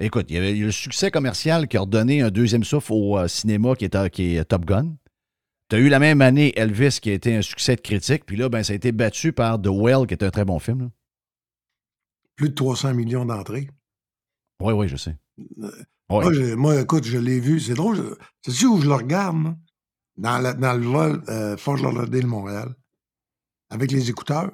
Écoute, 0.00 0.26
il 0.28 0.34
y 0.34 0.38
avait 0.38 0.54
le 0.54 0.70
succès 0.72 1.10
commercial 1.10 1.68
qui 1.68 1.76
a 1.76 1.80
redonné 1.82 2.20
un 2.22 2.30
deuxième 2.30 2.64
souffle 2.64 2.92
au 2.92 3.16
euh, 3.18 3.28
cinéma 3.28 3.76
qui 3.76 3.84
est, 3.84 3.94
euh, 3.94 4.08
qui 4.08 4.34
est 4.36 4.44
Top 4.44 4.64
Gun. 4.64 4.96
Tu 5.70 5.76
as 5.76 5.78
eu 5.78 5.88
la 5.88 5.98
même 6.00 6.20
année 6.20 6.52
Elvis 6.58 6.98
qui 7.00 7.10
a 7.10 7.12
été 7.12 7.34
un 7.36 7.42
succès 7.42 7.76
de 7.76 7.80
critique, 7.80 8.26
puis 8.26 8.36
là, 8.36 8.48
ben, 8.48 8.62
ça 8.64 8.72
a 8.72 8.76
été 8.76 8.90
battu 8.92 9.32
par 9.32 9.60
The 9.60 9.68
Well, 9.70 10.06
qui 10.08 10.14
est 10.14 10.22
un 10.24 10.30
très 10.30 10.44
bon 10.44 10.58
film. 10.58 10.80
là. 10.82 10.88
Plus 12.36 12.48
de 12.50 12.54
300 12.54 12.94
millions 12.94 13.24
d'entrées. 13.24 13.70
Oui, 14.60 14.72
oui, 14.72 14.88
je 14.88 14.96
sais. 14.96 15.16
Euh, 15.62 15.70
Ouais. 16.10 16.22
Moi, 16.24 16.32
je- 16.34 16.54
moi, 16.54 16.80
écoute, 16.82 17.04
je 17.04 17.16
l'ai 17.16 17.40
vu. 17.40 17.58
C'est 17.60 17.72
drôle. 17.72 17.96
je- 17.96 18.50
Sais-tu 18.52 18.66
où 18.66 18.78
je 18.78 18.86
le 18.86 18.94
regarde, 18.94 19.36
moi? 19.36 19.56
Dans, 20.18 20.38
la- 20.38 20.52
dans 20.52 20.74
le 20.74 20.84
vol 20.86 21.22
euh, 21.30 21.56
Fort 21.56 21.76
Lauderdale, 21.78 22.26
Montréal. 22.26 22.74
avec 23.70 23.90
les 23.90 24.10
écouteurs. 24.10 24.52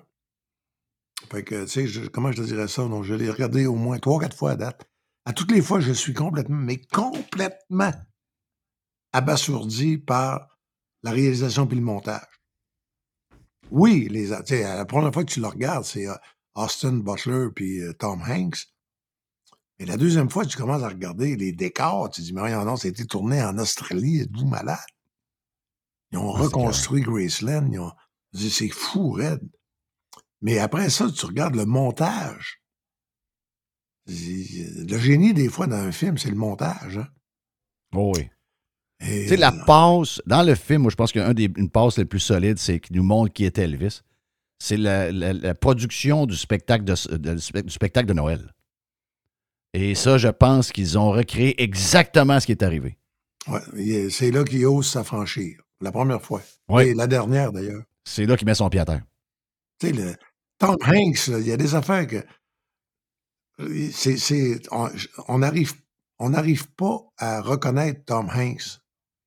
Fait 1.30 1.44
que, 1.44 1.64
tu 1.64 1.88
sais, 1.88 2.08
comment 2.08 2.32
je 2.32 2.42
te 2.42 2.46
dirais 2.46 2.68
ça? 2.68 2.82
Donc, 2.88 3.04
je 3.04 3.14
l'ai 3.14 3.30
regardé 3.30 3.66
au 3.66 3.76
moins 3.76 3.98
trois, 3.98 4.20
quatre 4.20 4.36
fois 4.36 4.52
à 4.52 4.56
date. 4.56 4.84
À 5.24 5.32
toutes 5.32 5.52
les 5.52 5.62
fois, 5.62 5.80
je 5.80 5.92
suis 5.92 6.14
complètement, 6.14 6.56
mais 6.56 6.80
complètement 6.92 7.92
abasourdi 9.12 9.98
par 9.98 10.58
la 11.02 11.12
réalisation 11.12 11.66
puis 11.66 11.76
le 11.76 11.84
montage. 11.84 12.26
Oui, 13.70 14.08
les, 14.10 14.26
la 14.26 14.84
première 14.84 15.12
fois 15.12 15.24
que 15.24 15.32
tu 15.32 15.40
le 15.40 15.46
regardes, 15.46 15.84
c'est 15.84 16.08
euh, 16.08 16.14
Austin 16.54 16.94
Butler 16.94 17.48
puis 17.54 17.80
euh, 17.80 17.92
Tom 17.92 18.22
Hanks. 18.22 18.66
Mais 19.78 19.86
la 19.86 19.96
deuxième 19.96 20.28
fois, 20.28 20.44
tu 20.44 20.56
commences 20.56 20.82
à 20.82 20.88
regarder 20.88 21.36
les 21.36 21.52
décors, 21.52 22.10
tu 22.10 22.20
te 22.20 22.26
dis, 22.26 22.32
mais 22.32 22.50
non, 22.52 22.76
ça 22.76 22.88
a 22.88 22.90
été 22.90 23.06
tourné 23.06 23.42
en 23.42 23.56
Australie, 23.58 24.20
êtes-vous 24.20 24.46
malade? 24.46 24.78
Ils 26.12 26.18
ont 26.18 26.32
reconstruit 26.32 27.02
Graceland, 27.02 27.68
ils 27.70 27.78
ont, 27.78 27.92
c'est 28.34 28.68
fou, 28.68 29.12
raide. 29.12 29.48
Mais 30.42 30.58
après 30.58 30.88
ça, 30.90 31.10
tu 31.10 31.26
regardes 31.26 31.54
le 31.56 31.66
montage. 31.66 32.60
Le 34.06 34.98
génie, 34.98 35.34
des 35.34 35.48
fois, 35.48 35.66
dans 35.66 35.76
un 35.76 35.92
film, 35.92 36.18
c'est 36.18 36.30
le 36.30 36.36
montage. 36.36 36.98
hein. 36.98 37.08
Oh 37.94 38.12
oui. 38.16 38.28
Tu 39.00 39.28
sais, 39.28 39.36
la 39.36 39.52
euh, 39.54 39.64
passe, 39.64 40.20
dans 40.26 40.42
le 40.42 40.54
film, 40.54 40.82
moi, 40.82 40.90
je 40.90 40.96
pense 40.96 41.12
qu'une 41.12 41.70
passe 41.70 41.96
les 41.98 42.04
plus 42.04 42.20
solides, 42.20 42.58
c'est 42.58 42.80
qu'il 42.80 42.96
nous 42.96 43.02
montre 43.02 43.32
qui 43.32 43.44
est 43.44 43.58
Elvis. 43.58 44.00
C'est 44.58 44.76
la, 44.76 45.10
la- 45.10 45.32
la 45.32 45.54
production 45.54 46.26
du 46.26 46.36
spectacle 46.36 46.84
de, 46.84 46.94
de- 47.16 47.34
du 47.34 47.40
spe- 47.40 47.62
du 47.62 47.70
spectacle 47.70 48.06
de 48.06 48.12
Noël. 48.12 48.52
Et 49.72 49.94
ça, 49.94 50.18
je 50.18 50.28
pense 50.28 50.70
qu'ils 50.72 50.98
ont 50.98 51.10
recréé 51.12 51.62
exactement 51.62 52.40
ce 52.40 52.46
qui 52.46 52.52
est 52.52 52.62
arrivé. 52.62 52.98
il- 53.76 54.10
c'est 54.12 54.30
là 54.30 54.44
qu'il 54.44 54.66
ose 54.66 54.86
s'affranchir. 54.90 55.62
La 55.80 55.92
première 55.92 56.20
fois. 56.20 56.42
Oui. 56.68 56.88
Et 56.88 56.94
la 56.94 57.06
dernière, 57.06 57.52
d'ailleurs. 57.52 57.82
C'est 58.04 58.26
là 58.26 58.36
qu'il 58.36 58.46
met 58.46 58.54
son 58.54 58.68
pied 58.68 58.80
à 58.80 58.84
terre. 58.84 59.02
Tu 59.78 59.86
sais, 59.86 59.92
le, 59.94 60.14
Tom 60.60 60.76
Hanks, 60.86 61.26
il 61.28 61.46
y 61.48 61.52
a 61.52 61.56
des 61.56 61.74
affaires 61.74 62.06
que. 62.06 62.24
c'est- 63.92 64.60
on 64.70 64.88
on 65.28 65.38
n'arrive 65.38 65.72
on 66.18 66.30
n'arrive 66.30 66.70
pas 66.74 67.00
à 67.16 67.40
reconnaître 67.40 68.04
Tom 68.04 68.28
Hanks. 68.28 68.78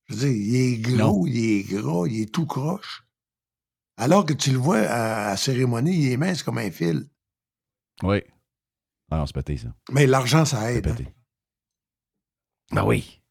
Je 0.08 0.14
veux 0.16 0.20
dire, 0.20 0.30
il 0.32 0.56
est 0.56 0.78
gros, 0.80 1.26
il 1.28 1.38
est 1.38 1.64
gras, 1.64 2.06
il 2.08 2.22
est 2.22 2.34
tout 2.34 2.46
croche. 2.46 3.04
Alors 3.98 4.26
que 4.26 4.34
tu 4.34 4.52
le 4.52 4.58
vois 4.58 4.80
à, 4.80 5.30
la 5.32 5.38
cérémonie, 5.38 5.96
il 6.04 6.12
est 6.12 6.18
mince 6.18 6.44
comme 6.44 6.58
un 6.60 6.70
fil. 6.72 7.10
Oui. 8.04 8.22
Ah 9.12 9.18
non, 9.18 9.26
c'est 9.26 9.34
pété, 9.36 9.58
ça. 9.58 9.74
Mais 9.92 10.06
l'argent, 10.08 10.46
ça 10.46 10.72
aide. 10.72 10.88
hein. 10.88 10.96
pété. 10.96 11.10
Ben 12.72 12.84
oui. 12.86 13.22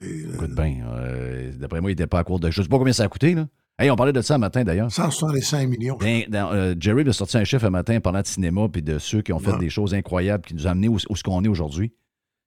C'est, 0.00 0.08
euh, 0.08 0.34
Écoute 0.34 0.54
bien. 0.54 0.86
euh, 0.88 1.52
D'après 1.56 1.80
moi, 1.80 1.90
il 1.90 1.94
n'était 1.94 2.06
pas 2.06 2.18
à 2.20 2.24
court 2.24 2.40
de. 2.40 2.50
Je 2.50 2.62
sais 2.62 2.68
pas 2.68 2.78
combien 2.78 2.92
ça 2.92 3.04
a 3.04 3.08
coûté, 3.08 3.34
là. 3.34 3.48
Hey, 3.78 3.90
on 3.90 3.96
parlait 3.96 4.12
de 4.12 4.20
ça 4.20 4.34
un 4.34 4.38
matin, 4.38 4.64
d'ailleurs. 4.64 4.92
165 4.92 5.68
millions. 5.68 5.98
Dans, 6.28 6.52
euh, 6.52 6.74
Jerry 6.78 7.08
a 7.08 7.12
sorti 7.12 7.36
un 7.38 7.44
chiffre 7.44 7.64
un 7.64 7.70
matin 7.70 8.00
parlant 8.00 8.20
de 8.20 8.26
cinéma 8.26 8.68
puis 8.68 8.82
de 8.82 8.98
ceux 8.98 9.22
qui 9.22 9.32
ont 9.32 9.38
fait 9.38 9.52
Ouais. 9.52 9.58
des 9.58 9.70
choses 9.70 9.94
incroyables 9.94 10.44
qui 10.44 10.54
nous 10.54 10.66
ont 10.66 10.70
amenés 10.70 10.88
où, 10.88 10.98
où 11.08 11.16
ce 11.16 11.22
qu'on 11.22 11.42
est 11.42 11.48
aujourd'hui. 11.48 11.92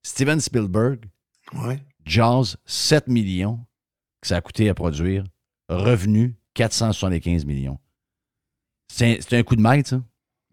Steven 0.04 0.40
Spielberg, 0.40 1.06
Ouais. 1.54 1.80
Jaws, 2.06 2.56
7 2.66 3.08
millions 3.08 3.66
que 4.22 4.28
ça 4.28 4.38
a 4.38 4.42
coûté 4.42 4.70
à 4.70 4.74
produire. 4.76 5.24
Revenu, 5.68 6.36
475 6.54 7.46
millions. 7.46 7.80
C'est 8.88 9.06
un, 9.06 9.16
c'est 9.20 9.38
un 9.38 9.44
coup 9.44 9.56
de 9.56 9.62
maître, 9.62 9.90
ça. 9.90 10.02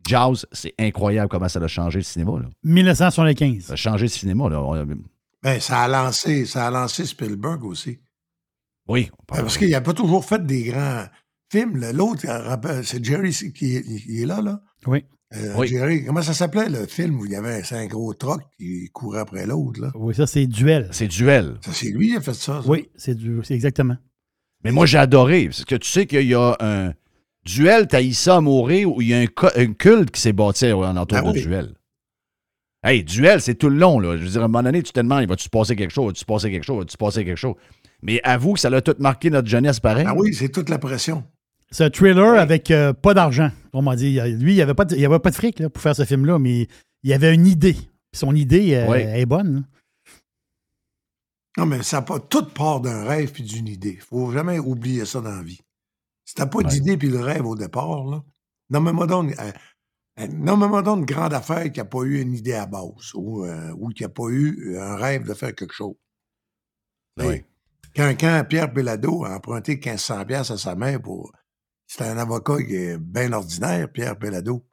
Jaws, 0.08 0.46
c'est 0.52 0.74
incroyable 0.78 1.28
comment 1.28 1.48
ça 1.48 1.60
a 1.60 1.68
changé 1.68 1.98
le 1.98 2.04
cinéma. 2.04 2.32
Là. 2.40 2.48
1975. 2.64 3.64
Ça 3.66 3.72
a 3.74 3.76
changé 3.76 4.06
le 4.06 4.10
cinéma. 4.10 4.48
Là. 4.48 4.60
On- 4.62 4.86
Ben, 5.42 5.60
ça 5.60 5.82
a 5.82 5.88
lancé, 5.88 6.44
ça 6.46 6.66
a 6.66 6.70
lancé 6.70 7.04
Spielberg 7.04 7.62
aussi. 7.64 7.98
Oui. 8.88 9.10
Ben, 9.28 9.42
Parce 9.42 9.58
qu'il 9.58 9.70
n'a 9.70 9.80
pas 9.80 9.94
toujours 9.94 10.24
fait 10.24 10.44
des 10.44 10.64
grands 10.64 11.04
films. 11.50 11.84
L'autre, 11.92 12.24
euh, 12.28 12.82
c'est 12.82 13.04
Jerry 13.04 13.32
qui 13.54 13.76
est, 13.76 14.26
là, 14.26 14.40
là. 14.40 14.60
Oui. 14.86 15.04
Euh, 15.34 15.54
Oui. 15.56 15.68
Jerry, 15.68 16.04
comment 16.04 16.22
ça 16.22 16.34
s'appelait 16.34 16.68
le 16.68 16.86
film 16.86 17.18
où 17.20 17.24
il 17.24 17.32
y 17.32 17.36
avait 17.36 17.62
un 17.70 17.86
gros 17.86 18.12
troc 18.14 18.40
qui 18.58 18.88
courait 18.92 19.20
après 19.20 19.46
l'autre, 19.46 19.80
là? 19.80 19.90
Oui, 19.94 20.14
ça, 20.14 20.26
c'est 20.26 20.46
Duel. 20.46 20.88
C'est 20.92 21.08
duel. 21.08 21.56
Ça, 21.64 21.72
c'est 21.72 21.90
lui 21.90 22.08
qui 22.10 22.16
a 22.16 22.20
fait 22.20 22.34
ça. 22.34 22.60
ça. 22.62 22.68
Oui, 22.68 22.88
c'est 22.96 23.14
du, 23.14 23.40
c'est 23.44 23.54
exactement. 23.54 23.96
Mais 24.64 24.72
moi, 24.72 24.86
j'ai 24.86 24.98
adoré. 24.98 25.46
Parce 25.46 25.64
que 25.64 25.74
tu 25.76 25.88
sais 25.88 26.06
qu'il 26.06 26.26
y 26.26 26.34
a 26.34 26.56
un 26.60 26.92
duel, 27.44 27.88
Taïssa 27.88 28.36
à 28.36 28.40
mourir, 28.40 28.92
où 28.92 29.00
il 29.00 29.08
y 29.08 29.14
a 29.14 29.18
un, 29.18 29.72
culte 29.72 30.10
qui 30.10 30.20
s'est 30.20 30.32
bâti 30.32 30.70
en 30.70 30.96
entour 30.96 31.18
Ah 31.18 31.22
de 31.22 31.30
oui. 31.30 31.42
duel. 31.42 31.74
Hey, 32.84 33.04
duel, 33.04 33.40
c'est 33.40 33.54
tout 33.54 33.68
le 33.70 33.76
long. 33.76 34.00
Là. 34.00 34.16
Je 34.16 34.24
veux 34.24 34.28
dire, 34.28 34.42
à 34.42 34.44
un 34.44 34.48
moment 34.48 34.62
donné, 34.64 34.82
tu 34.82 34.92
te 34.92 35.00
demandes, 35.00 35.24
va-tu 35.26 35.44
se 35.44 35.48
passer 35.48 35.76
quelque 35.76 35.92
chose, 35.92 36.06
va-tu 36.08 36.20
se 36.20 36.24
passer 36.24 36.50
quelque 36.50 36.64
chose, 36.64 36.78
va-tu 36.78 36.92
se 36.92 36.96
passer 36.96 37.24
quelque 37.24 37.36
chose? 37.38 37.54
Mais 38.02 38.20
avoue 38.24 38.54
que 38.54 38.60
ça 38.60 38.68
l'a 38.70 38.82
tout 38.82 38.94
marqué 38.98 39.30
notre 39.30 39.48
jeunesse 39.48 39.78
pareil. 39.80 40.04
Ah 40.08 40.14
oui, 40.16 40.34
c'est 40.34 40.48
toute 40.48 40.68
la 40.68 40.78
pression. 40.78 41.24
C'est 41.70 41.84
un 41.84 41.90
thriller 41.90 42.38
avec 42.38 42.70
euh, 42.70 42.92
pas 42.92 43.14
d'argent. 43.14 43.50
On 43.72 43.80
m'a 43.82 43.96
dit, 43.96 44.10
il- 44.12 44.36
lui, 44.38 44.52
il 44.52 44.56
n'y 44.56 44.60
avait, 44.62 44.74
pas 44.74 44.84
de- 44.84 44.94
il 44.94 45.00
y 45.00 45.06
avait 45.06 45.18
pas 45.20 45.30
de 45.30 45.34
fric 45.34 45.58
là, 45.60 45.70
pour 45.70 45.82
faire 45.82 45.96
ce 45.96 46.04
film-là, 46.04 46.38
mais 46.38 46.66
il 47.02 47.12
avait 47.12 47.32
une 47.34 47.46
idée. 47.46 47.74
Puis 47.74 48.18
son 48.18 48.34
idée 48.34 48.74
euh, 48.74 48.88
Oui. 48.90 48.98
est 48.98 49.24
bonne. 49.26 49.64
Non, 51.56 51.66
mais 51.66 51.82
ça 51.82 52.02
pas 52.02 52.18
tout 52.18 52.44
part 52.46 52.80
d'un 52.80 53.04
rêve 53.04 53.30
puis 53.32 53.42
d'une 53.42 53.68
idée. 53.68 53.96
faut 53.96 54.30
jamais 54.32 54.58
oublier 54.58 55.04
ça 55.04 55.20
dans 55.20 55.30
la 55.34 55.42
vie. 55.42 55.60
Si 56.24 56.34
t'as 56.34 56.46
pas 56.46 56.58
Ouais. 56.58 56.64
d'idée 56.64 56.96
puis 56.96 57.08
le 57.08 57.20
rêve 57.20 57.46
au 57.46 57.54
départ, 57.56 58.04
là, 58.04 58.22
nomme-moi 58.70 59.06
donc, 59.06 59.34
euh, 59.38 60.26
nomme-moi 60.28 60.82
donc 60.82 61.00
une 61.00 61.04
grande 61.04 61.34
affaire 61.34 61.70
qui 61.70 61.78
n'a 61.78 61.84
pas 61.84 62.02
eu 62.02 62.20
une 62.20 62.32
idée 62.34 62.54
à 62.54 62.66
base 62.66 63.12
ou, 63.14 63.44
euh, 63.44 63.72
ou 63.78 63.88
qui 63.90 64.02
n'a 64.02 64.08
pas 64.08 64.28
eu 64.30 64.76
un 64.78 64.96
rêve 64.96 65.26
de 65.26 65.34
faire 65.34 65.54
quelque 65.54 65.74
chose. 65.74 65.94
Sais, 67.18 67.26
Oui. 67.26 67.44
Quand, 67.94 68.14
quand 68.18 68.44
Pierre 68.48 68.72
Bellado 68.72 69.24
a 69.24 69.36
emprunté 69.36 69.76
1500 69.76 70.24
pièces 70.26 70.50
à 70.50 70.58
sa 70.58 70.74
mère 70.74 71.00
pour... 71.00 71.32
C'était 71.86 72.04
un 72.08 72.16
avocat 72.16 72.56
qui 72.62 72.74
est 72.74 72.98
bien 72.98 73.32
ordinaire, 73.32 73.90
Pierre 73.92 74.16
Bellado. 74.16 74.66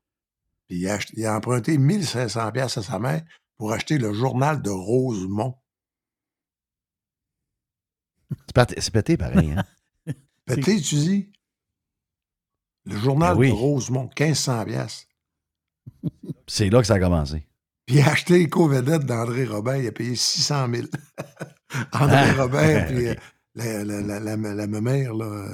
Puis 0.68 0.80
il 0.80 0.88
a, 0.88 0.94
ach- 0.94 1.12
il 1.14 1.26
a 1.26 1.36
emprunté 1.36 1.78
1500 1.78 2.52
pièces 2.54 2.78
à 2.78 2.84
sa 2.84 2.98
mère 3.00 3.24
pour 3.58 3.74
acheter 3.74 3.98
le 3.98 4.14
journal 4.14 4.62
de 4.62 4.70
Rosemont. 4.70 5.56
C'est 8.48 8.56
pété- 8.56 9.18
pareil. 9.18 9.52
Hein? 9.52 9.66
Pété, 10.46 10.80
tu 10.82 10.96
dis? 10.96 11.32
Le 12.86 12.96
journal 12.98 13.34
Ben 13.36 13.40
oui. 13.40 13.50
de 13.50 13.54
Rosemont, 13.54 14.10
1500 14.18 14.66
pièces. 14.66 15.08
c'est 16.48 16.70
là 16.70 16.80
que 16.82 16.88
ça 16.88 16.96
a 16.96 17.00
commencé. 17.00 17.48
Puis 17.86 17.98
il 17.98 18.02
a 18.02 18.12
acheté 18.12 18.38
les 18.40 18.48
d'André 19.06 19.46
Robert, 19.46 19.78
il 19.78 19.88
a 19.88 19.92
payé 19.92 20.16
600 20.16 20.68
000. 20.74 20.88
André 21.94 22.18
Ah, 22.18 22.34
Robert, 22.34 22.88
puis 22.88 23.10
ok. 23.12 23.18
euh, 23.60 23.84
la, 23.84 23.84
la, 23.84 24.20
la, 24.20 24.36
la, 24.38 24.68
la 24.68 24.82
mère, 24.82 25.14
là... 25.14 25.48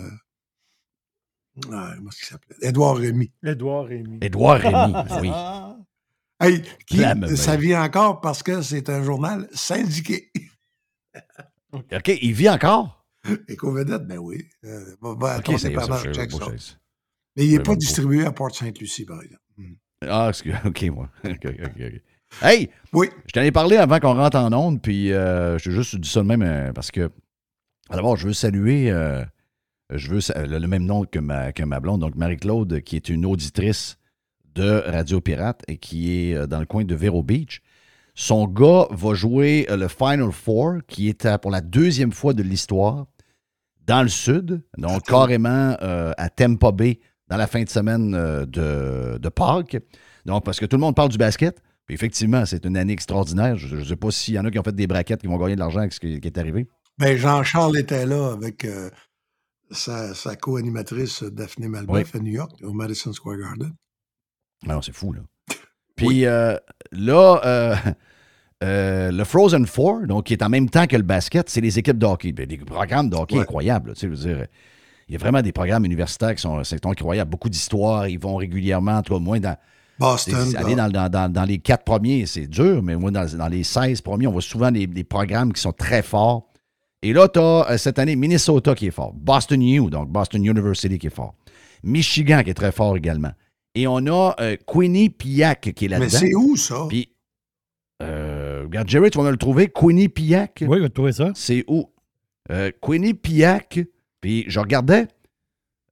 ah, 1.71 1.93
comment 1.95 2.09
est-ce 2.09 2.17
qu'il 2.17 2.27
s'appelait? 2.27 2.55
Édouard 2.61 2.97
Rémy. 2.97 3.31
Édouard 3.43 3.85
Rémy. 3.85 4.19
Édouard 4.21 4.59
Rémy, 4.59 4.93
oui. 5.21 5.31
Hey, 6.39 6.61
qui, 6.85 7.01
ça 7.37 7.55
vit 7.55 7.75
encore 7.75 8.21
parce 8.21 8.43
que 8.43 8.61
c'est 8.61 8.89
un 8.89 9.03
journal 9.03 9.47
syndiqué. 9.53 10.31
OK, 11.73 12.07
il 12.21 12.33
vit 12.33 12.49
encore? 12.49 13.05
Les 13.47 13.55
co-vedettes, 13.55 14.05
ben 14.05 14.17
oui. 14.19 14.45
Euh, 14.65 14.95
va, 15.01 15.15
va 15.15 15.33
à 15.33 15.37
OK, 15.39 15.43
ton 15.45 15.57
c'est 15.57 15.69
dépanneur, 15.69 15.99
ça. 15.99 16.11
check 16.11 16.31
Mais 17.35 17.45
il 17.45 17.51
n'est 17.53 17.63
pas 17.63 17.75
distribué 17.75 18.25
à 18.25 18.31
Port-Sainte-Lucie, 18.31 19.05
par 19.05 19.21
exemple. 19.21 19.41
Ah, 20.01 20.27
excuse 20.29 20.53
OK, 20.65 20.83
moi. 20.83 21.09
OK, 21.23 21.45
OK, 21.45 21.59
OK. 21.65 22.01
Hey, 22.41 22.69
Oui. 22.93 23.09
je 23.27 23.31
t'en 23.33 23.41
ai 23.41 23.51
parlé 23.51 23.77
avant 23.77 23.99
qu'on 23.99 24.13
rentre 24.15 24.37
en 24.37 24.51
onde, 24.53 24.81
puis 24.81 25.11
euh, 25.13 25.57
je 25.57 25.71
juste 25.71 25.95
dit 25.95 26.09
ça 26.09 26.21
de 26.21 26.25
même 26.27 26.41
euh, 26.41 26.73
parce 26.73 26.91
que, 26.91 27.09
d'abord, 27.89 28.17
je 28.17 28.27
veux 28.27 28.33
saluer, 28.33 28.91
euh, 28.91 29.23
je 29.91 30.09
veux 30.09 30.19
le, 30.47 30.59
le 30.59 30.67
même 30.67 30.85
nom 30.85 31.05
que 31.05 31.19
ma, 31.19 31.51
que 31.53 31.63
ma 31.63 31.79
blonde, 31.79 32.01
donc 32.01 32.15
Marie-Claude, 32.15 32.81
qui 32.81 32.95
est 32.97 33.09
une 33.09 33.25
auditrice 33.25 33.97
de 34.53 34.83
Radio 34.85 35.21
Pirate 35.21 35.61
et 35.67 35.77
qui 35.77 36.11
est 36.31 36.47
dans 36.47 36.59
le 36.59 36.65
coin 36.65 36.83
de 36.83 36.95
Vero 36.95 37.23
Beach. 37.23 37.61
Son 38.13 38.47
gars 38.47 38.87
va 38.91 39.13
jouer 39.13 39.65
le 39.69 39.87
Final 39.89 40.31
Four, 40.31 40.75
qui 40.87 41.09
est 41.09 41.25
à- 41.25 41.37
pour 41.37 41.51
la 41.51 41.61
deuxième 41.61 42.11
fois 42.13 42.33
de 42.33 42.43
l'histoire 42.43 43.05
dans 43.85 44.01
le 44.01 44.07
sud, 44.09 44.61
donc 44.77 45.03
carrément 45.03 45.75
euh, 45.81 46.11
à 46.17 46.29
Tampa 46.29 46.71
Bay 46.71 46.99
dans 47.27 47.37
la 47.37 47.47
fin 47.47 47.61
de 47.63 47.69
semaine 47.69 48.15
euh, 48.15 48.45
de, 48.45 49.17
de 49.17 49.29
Pâques. 49.29 49.77
Donc, 50.25 50.43
parce 50.45 50.59
que 50.59 50.65
tout 50.65 50.77
le 50.77 50.81
monde 50.81 50.95
parle 50.95 51.09
du 51.09 51.17
basket. 51.17 51.61
Puis 51.85 51.93
effectivement, 51.93 52.45
c'est 52.45 52.65
une 52.65 52.77
année 52.77 52.93
extraordinaire. 52.93 53.57
Je 53.57 53.75
ne 53.75 53.83
sais 53.83 53.95
pas 53.95 54.11
s'il 54.11 54.33
y 54.33 54.39
en 54.39 54.45
a 54.45 54.51
qui 54.51 54.57
ont 54.57 54.63
fait 54.63 54.75
des 54.75 54.87
braquettes 54.87 55.21
qui 55.21 55.27
vont 55.27 55.37
gagner 55.37 55.55
de 55.55 55.59
l'argent 55.59 55.79
avec 55.79 55.93
ce 55.93 55.99
qui, 55.99 56.19
qui 56.19 56.27
est 56.27 56.37
arrivé. 56.37 56.67
Ben, 56.97 57.15
Jean-Charles 57.17 57.77
était 57.77 58.05
là 58.05 58.31
avec 58.31 58.65
euh, 58.65 58.89
sa, 59.71 60.13
sa 60.13 60.35
co-animatrice 60.35 61.23
Daphné 61.23 61.67
Malbeuf 61.67 62.15
à 62.15 62.19
New 62.19 62.31
York, 62.31 62.51
au 62.63 62.73
Madison 62.73 63.13
Square 63.13 63.37
Garden. 63.37 63.73
Ah 64.67 64.73
non, 64.73 64.81
c'est 64.81 64.93
fou, 64.95 65.13
là. 65.13 65.21
Puis 65.95 66.25
euh, 66.25 66.57
là, 66.91 67.41
euh, 67.45 67.75
euh, 68.63 69.11
le 69.11 69.23
Frozen 69.23 69.65
Four, 69.65 70.07
donc 70.07 70.25
qui 70.25 70.33
est 70.33 70.43
en 70.43 70.49
même 70.49 70.69
temps 70.69 70.87
que 70.87 70.95
le 70.95 71.03
basket, 71.03 71.49
c'est 71.49 71.61
les 71.61 71.77
équipes 71.77 71.97
de 71.97 72.05
hockey. 72.05 72.31
Ben, 72.31 72.45
des 72.45 72.57
programmes 72.57 73.09
de 73.09 73.15
hockey 73.15 73.35
Ouais. 73.35 73.41
incroyables. 73.41 73.93
tu 73.93 73.99
sais, 73.99 74.07
je 74.07 74.11
veux 74.11 74.35
dire, 74.35 74.47
il 75.07 75.13
y 75.13 75.15
a 75.15 75.19
vraiment 75.19 75.41
des 75.41 75.51
programmes 75.51 75.85
universitaires 75.85 76.33
qui 76.33 76.41
sont, 76.41 76.61
incroyables. 76.85 77.29
Beaucoup 77.29 77.49
d'histoires. 77.49 78.07
Ils 78.07 78.19
vont 78.19 78.37
régulièrement, 78.37 78.97
en 78.97 79.01
tout 79.03 79.13
cas, 79.13 79.17
au 79.17 79.19
moins 79.19 79.39
dans, 79.39 79.55
Boston. 79.99 80.55
Aller 80.57 80.75
dans, 80.75 80.89
dans- 80.89 81.09
dans- 81.09 81.31
dans 81.31 81.43
les 81.45 81.57
quatre 81.59 81.83
premiers, 81.83 82.25
c'est 82.25 82.47
dur, 82.47 82.83
mais 82.83 82.95
moi, 82.95 83.11
dans, 83.11 83.25
dans 83.37 83.47
les 83.47 83.63
16 83.63 84.01
premiers, 84.01 84.27
on 84.27 84.31
voit 84.31 84.41
souvent 84.41 84.71
des, 84.71 84.87
des 84.87 85.03
programmes 85.03 85.53
qui 85.53 85.61
sont 85.61 85.71
très 85.71 86.01
forts. 86.01 86.51
Et 87.01 87.13
là, 87.13 87.27
tu 87.27 87.39
as 87.39 87.77
cette 87.77 87.99
année 87.99 88.15
Minnesota 88.15 88.73
qui 88.75 88.87
est 88.87 88.91
fort, 88.91 89.13
Boston 89.13 89.61
U, 89.61 89.89
donc 89.89 90.09
Boston 90.09 90.43
University 90.43 90.97
qui 90.97 91.07
est 91.07 91.15
fort. 91.15 91.35
Michigan 91.83 92.41
qui 92.43 92.49
est 92.49 92.53
très 92.55 92.71
fort 92.71 92.97
également. 92.97 93.31
Et 93.75 93.87
on 93.87 93.97
a 94.07 94.35
euh, 94.39 94.55
Queenie 94.65 95.09
Pillac 95.09 95.71
qui 95.75 95.85
est 95.85 95.87
là-dedans. 95.87 96.07
Mais 96.11 96.17
c'est 96.27 96.33
où 96.35 96.55
ça? 96.55 96.85
Puis, 96.89 97.09
euh, 98.01 98.63
regarde, 98.63 98.89
Jerry, 98.89 99.09
tu 99.11 99.17
vas 99.17 99.25
me 99.25 99.31
le 99.31 99.37
trouver. 99.37 99.67
Queenie 99.67 100.09
Pillac. 100.09 100.63
Oui, 100.67 100.77
il 100.77 100.81
va 100.83 100.89
trouver 100.89 101.11
ça. 101.13 101.31
C'est 101.35 101.63
où? 101.67 101.89
Euh, 102.51 102.71
Queenie. 102.81 103.13
Puis 103.13 104.45
je 104.47 104.59
regardais. 104.59 105.07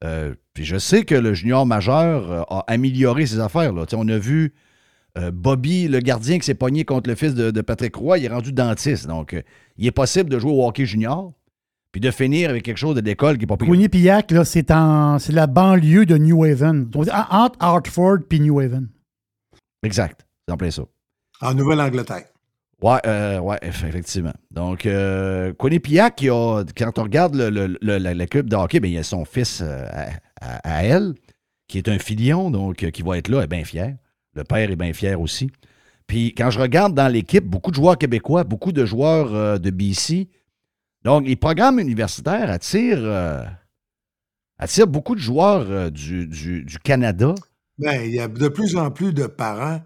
euh, 0.04 0.34
puis 0.54 0.64
je 0.66 0.78
sais 0.78 1.04
que 1.04 1.16
le 1.16 1.34
junior 1.34 1.66
majeur 1.66 2.32
euh, 2.32 2.42
a 2.50 2.64
amélioré 2.68 3.26
ses 3.26 3.40
affaires. 3.40 3.74
Là. 3.74 3.86
On 3.94 4.08
a 4.08 4.18
vu 4.18 4.54
euh, 5.18 5.32
Bobby, 5.32 5.88
le 5.88 6.00
gardien 6.00 6.38
qui 6.40 6.46
s'est 6.46 6.54
pogné 6.56 6.86
contre 6.86 7.10
le 7.10 7.16
fils 7.16 7.34
de, 7.36 7.52
de 7.52 7.62
Patrick 7.62 7.96
Roy, 7.96 8.18
il 8.20 8.26
est 8.26 8.30
rendu 8.30 8.52
dentiste. 8.52 9.08
Donc, 9.08 9.34
euh, 9.34 9.42
il 9.78 9.86
est 9.88 9.92
possible 9.92 10.30
de 10.30 10.40
jouer 10.40 10.52
au 10.52 10.66
hockey 10.68 10.86
junior, 10.86 11.34
puis 11.92 12.02
de 12.02 12.10
finir 12.12 12.50
avec 12.50 12.64
quelque 12.64 12.78
chose 12.78 12.96
de 12.96 13.02
l'école 13.02 13.36
qui 13.36 13.42
n'est 13.42 13.48
pas 13.48 13.58
pire. 13.58 13.68
Queenie 13.68 13.90
Pillac, 13.90 14.32
là, 14.32 14.44
c'est 14.46 14.72
en 14.72 15.20
c'est 15.20 15.34
la 15.34 15.46
banlieue 15.48 16.06
de 16.06 16.18
New 16.18 16.44
Haven. 16.44 16.86
Donc, 16.86 17.08
en- 17.10 17.36
entre 17.44 17.58
Hartford 17.60 18.20
puis 18.28 18.40
New 18.40 18.60
Haven. 18.60 18.90
Exact. 19.84 20.26
C'est 20.48 20.54
en 20.54 20.58
plein 20.58 20.72
ça. 20.72 20.84
En 21.42 21.54
Nouvelle-Angleterre. 21.54 22.26
Ouais, 22.82 22.98
euh, 23.06 23.40
ouais, 23.40 23.58
eff- 23.62 23.88
effectivement. 23.88 24.34
Donc, 24.52 24.86
euh, 24.86 25.54
Quinnipiac, 25.54 26.22
il 26.22 26.30
a- 26.32 26.64
quand 26.76 27.00
on 27.00 27.04
regarde 27.04 27.36
le, 27.36 27.50
le- 27.50 27.78
le- 27.82 27.98
la, 27.98 28.14
la 28.14 28.28
club 28.28 28.50
de 28.50 28.56
hockey, 28.56 28.80
ben, 28.80 28.90
il 28.90 28.96
y 28.96 28.98
a 28.98 29.04
son 29.04 29.24
fils 29.26 29.62
euh, 29.64 29.86
à, 30.44 30.84
elle, 30.84 31.14
qui 31.68 31.78
est 31.78 31.90
un 31.90 32.00
filion, 32.00 32.52
donc 32.52 32.84
euh, 32.84 32.92
qui 32.92 33.02
va 33.02 33.18
être 33.18 33.30
là, 33.30 33.42
est 33.44 33.48
bien 33.48 33.64
fier. 33.64 33.96
Le 34.36 34.44
père 34.44 34.70
est 34.70 34.76
bien 34.76 34.94
fier 34.94 35.20
aussi. 35.20 35.50
Puis 36.08 36.34
quand 36.36 36.50
je 36.50 36.60
regarde 36.60 36.94
dans 36.94 37.08
l'équipe, 37.08 37.46
beaucoup 37.46 37.72
de 37.72 37.76
joueurs 37.76 37.98
québécois, 37.98 38.44
beaucoup 38.44 38.72
de 38.72 38.86
joueurs 38.86 39.34
euh, 39.34 39.58
de 39.58 39.70
BC. 39.70 40.30
Donc, 41.04 41.26
les 41.26 41.36
programmes 41.36 41.80
universitaires 41.80 42.50
attirent, 42.50 43.04
euh, 43.04 43.44
beaucoup 44.88 45.16
de 45.16 45.20
joueurs 45.20 45.92
du, 45.92 46.66
Canada. 46.84 47.36
Ben, 47.78 48.02
il 48.04 48.14
y 48.14 48.20
a 48.20 48.28
de 48.28 48.48
plus 48.48 48.78
en 48.78 48.90
plus 48.90 49.14
de 49.14 49.28
parents. 49.28 49.82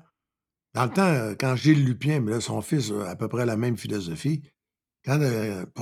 Dans 0.76 0.84
le 0.84 0.91
temps, 0.91 1.36
quand 1.39 1.55
Gilles 1.55 1.84
Lupien, 1.84 2.20
mais 2.20 2.39
son 2.39 2.62
fils 2.62 2.91
a 2.91 3.10
à 3.10 3.16
peu 3.16 3.28
près 3.28 3.47
la 3.47 3.58
même 3.58 3.78
philosophie. 3.78 4.43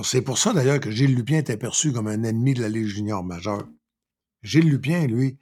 C'est 0.04 0.22
pour 0.22 0.38
ça 0.38 0.54
d'ailleurs 0.54 0.80
que 0.80 0.90
Gilles 0.90 1.14
Lupien 1.14 1.38
était 1.38 1.56
perçu 1.58 1.92
comme 1.92 2.06
un 2.06 2.22
ennemi 2.22 2.54
de 2.54 2.62
la 2.62 2.70
Ligue 2.70 2.86
junior 2.86 3.22
majeure. 3.22 3.66
Gilles 4.46 4.68
Lupien, 4.70 5.06
lui, 5.06 5.38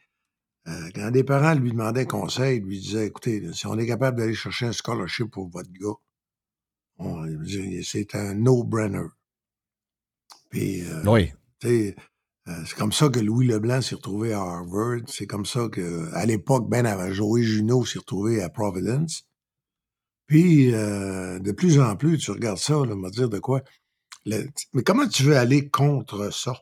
euh, 0.67 0.89
quand 0.95 1.11
des 1.11 1.25
parents 1.25 1.55
lui 1.55 1.71
demandaient 1.73 2.07
conseil, 2.07 2.61
lui 2.61 2.81
disaient 2.81 3.07
Écoutez, 3.07 3.53
si 3.53 3.67
on 3.67 3.79
est 3.79 3.87
capable 3.87 4.19
d'aller 4.19 4.35
chercher 4.35 4.67
un 4.67 4.73
scholarship 4.73 5.31
pour 5.31 5.49
votre 5.51 5.71
gars, 5.73 5.95
on- 6.99 7.27
c'est 7.83 8.15
un 8.15 8.35
no-brainer. 8.35 9.09
Puis, 10.51 10.83
euh, 10.83 11.03
Oui. 11.07 11.33
euh, 11.65 11.93
c'est 12.47 12.77
comme 12.77 12.93
ça 12.93 13.09
que 13.09 13.21
Louis 13.21 13.47
Leblanc 13.47 13.83
s'est 13.83 13.95
retrouvé 13.97 14.33
à 14.33 14.41
Harvard. 14.41 15.01
C'est 15.09 15.27
comme 15.27 15.45
ça 15.47 15.69
que, 15.69 16.13
à 16.15 16.25
l'époque, 16.27 16.69
Ben 16.69 16.87
avant 16.87 17.13
Joey 17.13 17.43
Junot 17.43 17.85
s'est 17.85 17.99
retrouvé 17.99 18.43
à 18.43 18.49
Providence. 18.49 19.27
Puis, 20.27 20.73
euh, 20.75 21.39
de 21.39 21.53
plus 21.53 21.79
en 21.81 21.97
plus, 21.97 22.19
tu 22.19 22.31
regardes 22.31 22.59
ça, 22.59 22.75
là, 22.75 22.95
me 22.95 23.11
dire 23.11 23.29
de 23.29 23.39
quoi. 23.39 23.63
Le- 24.25 24.49
mais 24.73 24.83
comment 24.83 25.07
tu 25.07 25.25
veux 25.25 25.37
aller 25.37 25.69
contre 25.69 26.33
ça? 26.33 26.55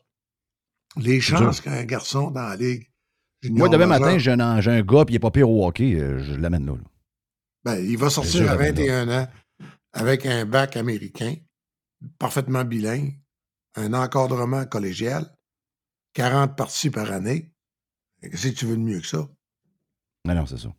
Les 0.97 1.21
chances 1.21 1.61
qu'un 1.61 1.83
garçon 1.85 2.31
dans 2.31 2.47
la 2.47 2.55
ligue. 2.55 2.89
junior 3.41 3.59
Moi, 3.59 3.69
demain 3.69 3.87
matin, 3.87 4.17
j'ai 4.17 4.31
un, 4.31 4.61
j'ai 4.61 4.71
un 4.71 4.81
gars, 4.81 5.05
puis 5.05 5.13
il 5.13 5.15
n'est 5.15 5.19
pas 5.19 5.31
pire 5.31 5.49
au 5.49 5.65
hockey, 5.65 5.95
euh, 5.95 6.19
je 6.19 6.33
l'amène 6.35 6.65
là. 6.65 6.73
là. 6.73 6.83
Ben, 7.65 7.75
il 7.77 7.97
va 7.97 8.09
sortir 8.09 8.49
à 8.49 8.53
avec 8.53 8.75
21 8.75 9.09
ans 9.09 9.27
avec 9.93 10.25
un 10.25 10.45
bac 10.45 10.75
américain, 10.75 11.35
parfaitement 12.17 12.65
bilingue, 12.65 13.19
un 13.75 13.93
encadrement 13.93 14.65
collégial, 14.65 15.25
40 16.13 16.57
parties 16.57 16.89
par 16.89 17.11
année. 17.11 17.51
Qu'est-ce 18.21 18.49
que 18.49 18.55
tu 18.55 18.65
veux 18.65 18.75
de 18.75 18.81
mieux 18.81 18.99
que 18.99 19.07
ça? 19.07 19.29
Non, 20.25 20.35
non, 20.35 20.45
c'est 20.45 20.57
ça. 20.57 20.73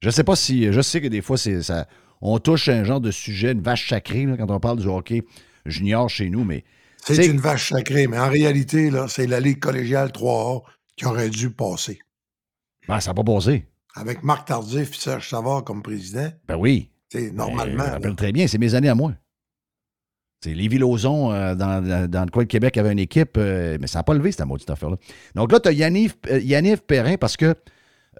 Je 0.00 0.10
sais 0.10 0.24
pas 0.24 0.36
si. 0.36 0.72
Je 0.72 0.80
sais 0.80 1.00
que 1.00 1.08
des 1.08 1.22
fois, 1.22 1.36
c'est 1.36 1.62
ça. 1.62 1.88
On 2.20 2.38
touche 2.38 2.68
un 2.68 2.84
genre 2.84 3.00
de 3.00 3.10
sujet, 3.10 3.52
une 3.52 3.62
vache 3.62 3.88
sacrée, 3.88 4.24
là, 4.24 4.36
quand 4.36 4.50
on 4.50 4.60
parle 4.60 4.78
du 4.78 4.86
hockey 4.86 5.24
junior 5.64 6.08
chez 6.08 6.30
nous, 6.30 6.44
mais. 6.44 6.64
C'est 7.14 7.26
une 7.26 7.40
vache 7.40 7.70
sacrée, 7.70 8.06
mais 8.06 8.18
en 8.18 8.28
réalité, 8.28 8.90
là, 8.90 9.06
c'est 9.08 9.26
la 9.26 9.40
Ligue 9.40 9.60
collégiale 9.60 10.08
3A 10.10 10.62
qui 10.96 11.06
aurait 11.06 11.30
dû 11.30 11.50
passer. 11.50 11.98
Ben, 12.88 13.00
ça 13.00 13.10
n'a 13.10 13.14
pas 13.14 13.24
passé. 13.34 13.66
Avec 13.94 14.22
Marc 14.22 14.48
Tardif 14.48 14.90
et 14.92 15.00
Serge 15.00 15.28
Savard 15.28 15.64
comme 15.64 15.82
président, 15.82 16.28
Ben 16.48 16.56
oui. 16.56 16.90
c'est 17.08 17.30
normalement. 17.30 17.64
Ben, 17.64 17.70
je 17.70 17.72
me 17.72 17.84
là. 17.84 17.90
rappelle 17.92 18.16
très 18.16 18.32
bien, 18.32 18.46
c'est 18.46 18.58
mes 18.58 18.74
années 18.74 18.88
à 18.88 18.94
moi. 18.94 19.12
C'est 20.42 20.52
Lévi 20.52 20.78
Lauzon, 20.78 21.32
euh, 21.32 21.54
dans, 21.54 21.82
dans- 22.08 22.24
le 22.24 22.30
coin 22.30 22.42
de 22.44 22.48
Québec, 22.48 22.76
avait 22.76 22.92
une 22.92 22.98
équipe, 22.98 23.36
euh, 23.38 23.78
mais 23.80 23.86
ça 23.86 24.00
n'a 24.00 24.02
pas 24.02 24.14
levé, 24.14 24.32
cette 24.32 24.44
maudite 24.46 24.68
affaire-là. 24.68 24.96
Donc 25.34 25.50
là, 25.50 25.60
tu 25.60 25.68
as 25.68 25.72
Yaniv, 25.72 26.14
euh, 26.30 26.38
Yaniv 26.40 26.82
Perrin 26.82 27.16
parce 27.16 27.36
que 27.36 27.54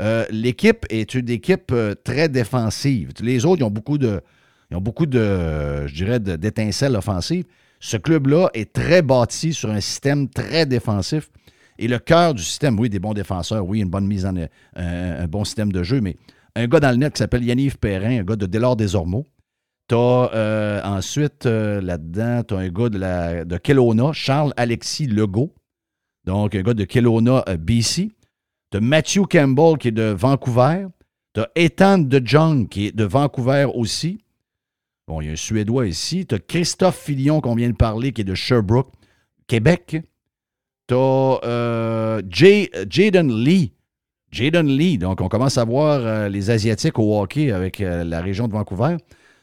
euh, 0.00 0.24
l'équipe 0.30 0.86
est 0.90 1.14
une 1.14 1.28
équipe 1.28 1.72
très 2.04 2.28
défensive. 2.28 3.10
Les 3.20 3.44
autres, 3.44 3.60
ils 3.60 3.64
ont 3.64 3.70
beaucoup 3.70 3.98
de, 3.98 4.20
ils 4.70 4.76
ont 4.76 4.80
beaucoup 4.80 5.06
de, 5.06 5.86
je 5.86 5.94
dirais, 5.94 6.18
d'étincelles 6.20 6.96
offensives. 6.96 7.44
Ce 7.80 7.96
club-là 7.96 8.48
est 8.54 8.72
très 8.72 9.02
bâti 9.02 9.52
sur 9.52 9.70
un 9.70 9.80
système 9.80 10.28
très 10.28 10.66
défensif. 10.66 11.30
Et 11.78 11.88
le 11.88 11.98
cœur 11.98 12.34
du 12.34 12.42
système, 12.42 12.78
oui, 12.80 12.88
des 12.88 12.98
bons 12.98 13.12
défenseurs, 13.12 13.66
oui, 13.66 13.80
une 13.80 13.90
bonne 13.90 14.06
mise 14.06 14.24
en 14.24 14.34
un, 14.36 14.48
un 14.74 15.26
bon 15.26 15.44
système 15.44 15.70
de 15.72 15.82
jeu, 15.82 16.00
mais 16.00 16.16
un 16.56 16.66
gars 16.68 16.80
dans 16.80 16.90
le 16.90 16.96
net 16.96 17.12
qui 17.12 17.18
s'appelle 17.18 17.44
Yaniv 17.44 17.76
Perrin, 17.76 18.20
un 18.20 18.24
gars 18.24 18.36
de 18.36 18.46
Délord 18.46 18.76
des 18.76 18.94
Ormeaux. 18.94 19.26
T'as 19.88 20.32
euh, 20.34 20.82
ensuite 20.82 21.46
euh, 21.46 21.80
là-dedans, 21.80 22.42
tu 22.42 22.54
as 22.54 22.58
un 22.58 22.68
gars 22.68 22.88
de, 22.88 23.56
Kelowna, 23.58 24.12
Charles-Alexis 24.12 25.06
Legault. 25.06 25.54
Donc, 26.24 26.56
un 26.56 26.62
gars 26.62 26.74
de 26.74 26.84
Kelowna, 26.84 27.44
euh, 27.48 27.56
BC. 27.56 28.10
Tu 28.72 28.78
as 28.78 28.80
Matthew 28.80 29.26
Campbell 29.30 29.78
qui 29.78 29.88
est 29.88 29.92
de 29.92 30.10
Vancouver. 30.10 30.86
Tu 31.34 31.40
as 31.40 31.48
Ethan 31.54 31.98
De 31.98 32.20
Jong 32.24 32.68
qui 32.68 32.86
est 32.86 32.96
de 32.96 33.04
Vancouver 33.04 33.68
aussi. 33.74 34.18
Bon, 35.06 35.20
il 35.20 35.26
y 35.26 35.28
a 35.28 35.32
un 35.32 35.36
Suédois 35.36 35.86
ici. 35.86 36.26
Tu 36.26 36.34
as 36.34 36.38
Christophe 36.38 36.98
Filion 36.98 37.40
qu'on 37.40 37.54
vient 37.54 37.70
de 37.70 37.76
parler 37.76 38.12
qui 38.12 38.22
est 38.22 38.24
de 38.24 38.34
Sherbrooke, 38.34 38.92
Québec. 39.46 39.96
Tu 40.88 40.94
as 40.94 42.20
Jaden 42.28 43.32
Lee. 43.32 43.72
Jaden 44.30 44.66
Lee. 44.66 44.98
Donc, 44.98 45.20
on 45.20 45.28
commence 45.28 45.58
à 45.58 45.64
voir 45.64 46.00
euh, 46.00 46.28
les 46.28 46.50
Asiatiques 46.50 46.98
au 46.98 47.20
hockey 47.20 47.52
avec 47.52 47.80
euh, 47.80 48.04
la 48.04 48.20
région 48.20 48.48
de 48.48 48.52
Vancouver. 48.52 48.96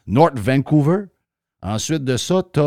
North 0.06 0.38
Vancouver. 0.38 1.04
Ensuite 1.62 2.04
de 2.04 2.16
ça, 2.18 2.42
tu 2.52 2.60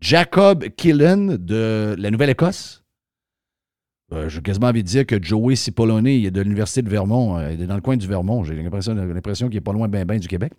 Jacob 0.00 0.64
Killen 0.76 1.36
de 1.36 1.94
la 1.98 2.10
Nouvelle-Écosse. 2.10 2.84
Euh, 4.12 4.28
J'ai 4.28 4.40
quasiment 4.40 4.68
envie 4.68 4.82
de 4.82 4.88
dire 4.88 5.06
que 5.06 5.20
Joey 5.20 5.56
Cipollone, 5.56 6.06
il 6.06 6.26
est 6.26 6.30
de 6.30 6.40
l'Université 6.40 6.82
de 6.82 6.88
Vermont. 6.88 7.38
euh, 7.38 7.52
il 7.52 7.62
est 7.62 7.66
dans 7.66 7.74
le 7.74 7.80
coin 7.80 7.96
du 7.96 8.06
Vermont. 8.06 8.44
J'ai 8.44 8.54
l'impression 8.54 9.48
qu'il 9.48 9.56
n'est 9.56 9.60
pas 9.60 9.72
loin 9.72 9.88
ben, 9.88 10.04
ben 10.04 10.18
du 10.18 10.28
Québec. 10.28 10.52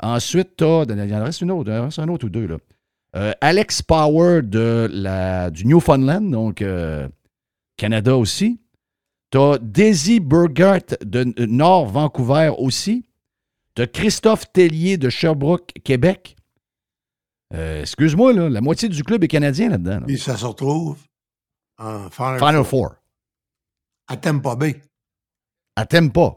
Ensuite, 0.00 0.56
tu 0.56 0.64
as. 0.64 0.84
Il 0.88 1.14
en 1.14 1.24
reste 1.24 1.40
une 1.40 1.50
autre, 1.50 1.70
il 1.70 1.78
en 1.78 1.84
reste 1.84 1.98
un 1.98 2.08
autre 2.08 2.26
ou 2.26 2.28
deux. 2.28 2.46
Là. 2.46 2.56
Euh, 3.16 3.32
Alex 3.40 3.82
Power 3.82 4.42
de 4.42 4.88
la, 4.92 5.50
du 5.50 5.66
Newfoundland, 5.66 6.30
donc 6.30 6.60
euh, 6.62 7.08
Canada 7.76 8.16
aussi. 8.16 8.60
Tu 9.30 9.38
as 9.38 9.58
Daisy 9.60 10.20
Burgert 10.20 10.82
de 11.00 11.20
euh, 11.38 11.46
Nord 11.46 11.86
Vancouver 11.86 12.52
aussi. 12.58 13.04
Tu 13.74 13.82
as 13.82 13.86
Christophe 13.86 14.52
Tellier 14.52 14.96
de 14.98 15.08
Sherbrooke, 15.08 15.72
Québec. 15.84 16.36
Euh, 17.54 17.80
Excuse-moi, 17.82 18.32
là, 18.32 18.48
la 18.48 18.60
moitié 18.60 18.88
du 18.88 19.02
club 19.02 19.22
est 19.24 19.28
canadien 19.28 19.68
là-dedans. 19.70 20.00
là. 20.00 20.06
Puis 20.06 20.18
ça 20.18 20.36
se 20.36 20.44
retrouve 20.44 20.98
en 21.78 22.10
Final, 22.10 22.38
Final 22.38 22.54
Four, 22.64 22.66
Four. 22.66 22.94
à 24.08 24.16
Tampa 24.16 24.56
Bay. 24.56 24.80
À 25.76 25.86
Tempa. 25.86 26.36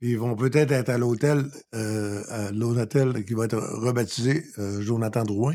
Ils 0.00 0.18
vont 0.18 0.34
peut-être 0.36 0.72
être 0.72 0.90
à 0.90 0.98
l'hôtel, 0.98 1.46
euh, 1.74 2.22
à 2.28 2.50
l'hôtel 2.50 3.24
qui 3.24 3.34
va 3.34 3.44
être 3.46 3.56
rebaptisé 3.58 4.44
euh, 4.58 4.80
Jonathan 4.82 5.22
Drouin. 5.22 5.54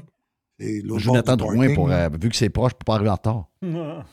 Jonathan 0.97 1.37
Drouin, 1.37 1.73
pour, 1.75 1.91
euh, 1.91 2.09
vu 2.21 2.29
que 2.29 2.35
c'est 2.35 2.49
proche, 2.49 2.73
pour 2.73 2.85
pas 2.85 2.95
arriver 2.95 3.09
en 3.09 3.13
retard. 3.15 3.45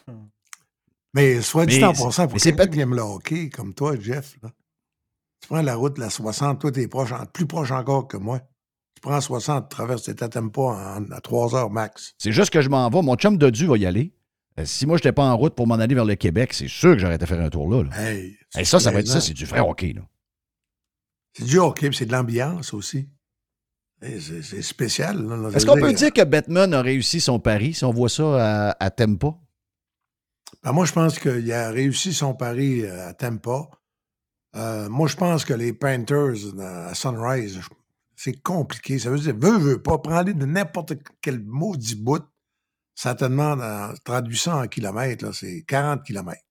Mais 1.14 1.40
soit 1.40 1.64
dit 1.66 1.82
en 1.84 1.92
passant, 2.04 2.28
pour 2.28 2.38
quelqu'un 2.50 2.66
qui 2.74 2.80
aime 2.80 2.94
le 2.94 3.00
hockey, 3.02 3.48
comme 3.48 3.72
toi, 3.72 3.94
Jeff, 3.98 4.36
là, 4.42 4.50
tu 5.40 5.48
prends 5.48 5.62
la 5.62 5.74
route, 5.74 5.96
la 5.98 6.10
60, 6.10 6.60
toi, 6.60 6.70
t'es 6.70 6.88
proche, 6.88 7.12
en- 7.12 7.24
plus 7.26 7.46
proche 7.46 7.70
encore 7.70 8.06
que 8.06 8.16
moi. 8.18 8.40
Tu 8.94 9.00
prends 9.00 9.20
60, 9.20 9.68
tu 9.68 9.76
traverses 9.76 10.02
tes 10.02 10.14
pas 10.14 10.40
en, 10.62 11.10
à 11.10 11.20
3 11.20 11.54
heures 11.54 11.70
max. 11.70 12.14
C'est 12.18 12.32
juste 12.32 12.50
que 12.50 12.60
je 12.60 12.68
m'en 12.68 12.88
vais. 12.90 13.02
Mon 13.02 13.14
chum 13.16 13.38
Dodu 13.38 13.66
va 13.66 13.76
y 13.78 13.86
aller. 13.86 14.12
Si 14.64 14.86
moi, 14.86 14.96
je 14.96 15.00
n'étais 15.00 15.12
pas 15.12 15.24
en 15.24 15.36
route 15.36 15.54
pour 15.54 15.66
m'en 15.66 15.74
aller 15.74 15.94
vers 15.94 16.06
le 16.06 16.14
Québec, 16.14 16.52
c'est 16.54 16.68
sûr 16.68 16.92
que 16.92 16.98
j'aurais 16.98 17.16
été 17.16 17.26
faire 17.26 17.40
un 17.40 17.50
tour 17.50 17.70
là. 17.70 17.82
là. 17.84 17.90
Hey, 18.54 18.64
ça, 18.64 18.80
ça 18.80 18.90
va 18.90 19.00
être 19.00 19.06
ça, 19.06 19.20
c'est 19.20 19.34
du 19.34 19.44
vrai 19.44 19.60
hockey. 19.60 19.92
Là. 19.94 20.02
C'est 21.36 21.44
du 21.44 21.58
hockey, 21.58 21.90
c'est 21.92 22.06
de 22.06 22.12
l'ambiance 22.12 22.72
aussi. 22.72 23.08
C'est 24.00 24.62
spécial. 24.62 25.16
Est-ce 25.54 25.66
qu'on 25.66 25.74
peut 25.74 25.92
dire 25.92 26.12
que 26.12 26.24
Batman 26.24 26.72
a 26.74 26.82
réussi 26.82 27.20
son 27.20 27.40
pari 27.40 27.74
si 27.74 27.84
on 27.84 27.92
voit 27.92 28.08
ça 28.08 28.70
à, 28.70 28.84
à 28.84 28.90
Tempa? 28.90 29.34
Ben, 30.62 30.72
moi, 30.72 30.84
je 30.84 30.92
pense 30.92 31.18
qu'il 31.18 31.52
a 31.52 31.70
réussi 31.70 32.12
son 32.12 32.34
pari 32.34 32.82
euh, 32.82 33.08
à 33.08 33.14
Tampa. 33.14 33.68
Euh, 34.56 34.88
moi, 34.88 35.06
je 35.08 35.16
pense 35.16 35.44
que 35.44 35.54
les 35.54 35.72
Panthers 35.72 36.44
euh, 36.58 36.88
à 36.88 36.94
Sunrise, 36.94 37.60
c'est 38.14 38.40
compliqué. 38.42 38.98
Ça 38.98 39.10
veut 39.10 39.18
dire, 39.18 39.36
veux, 39.38 39.58
veux 39.58 39.82
pas, 39.82 39.98
prends-les 39.98 40.34
de 40.34 40.46
n'importe 40.46 40.94
quel 41.20 41.40
maudit 41.40 41.94
bout. 41.96 42.24
Ça 42.94 43.14
te 43.14 43.24
demande, 43.24 43.60
en 43.60 43.92
traduit 44.04 44.38
ça 44.38 44.56
en 44.56 44.66
kilomètres, 44.66 45.32
c'est 45.34 45.62
40 45.68 46.02
kilomètres. 46.02 46.42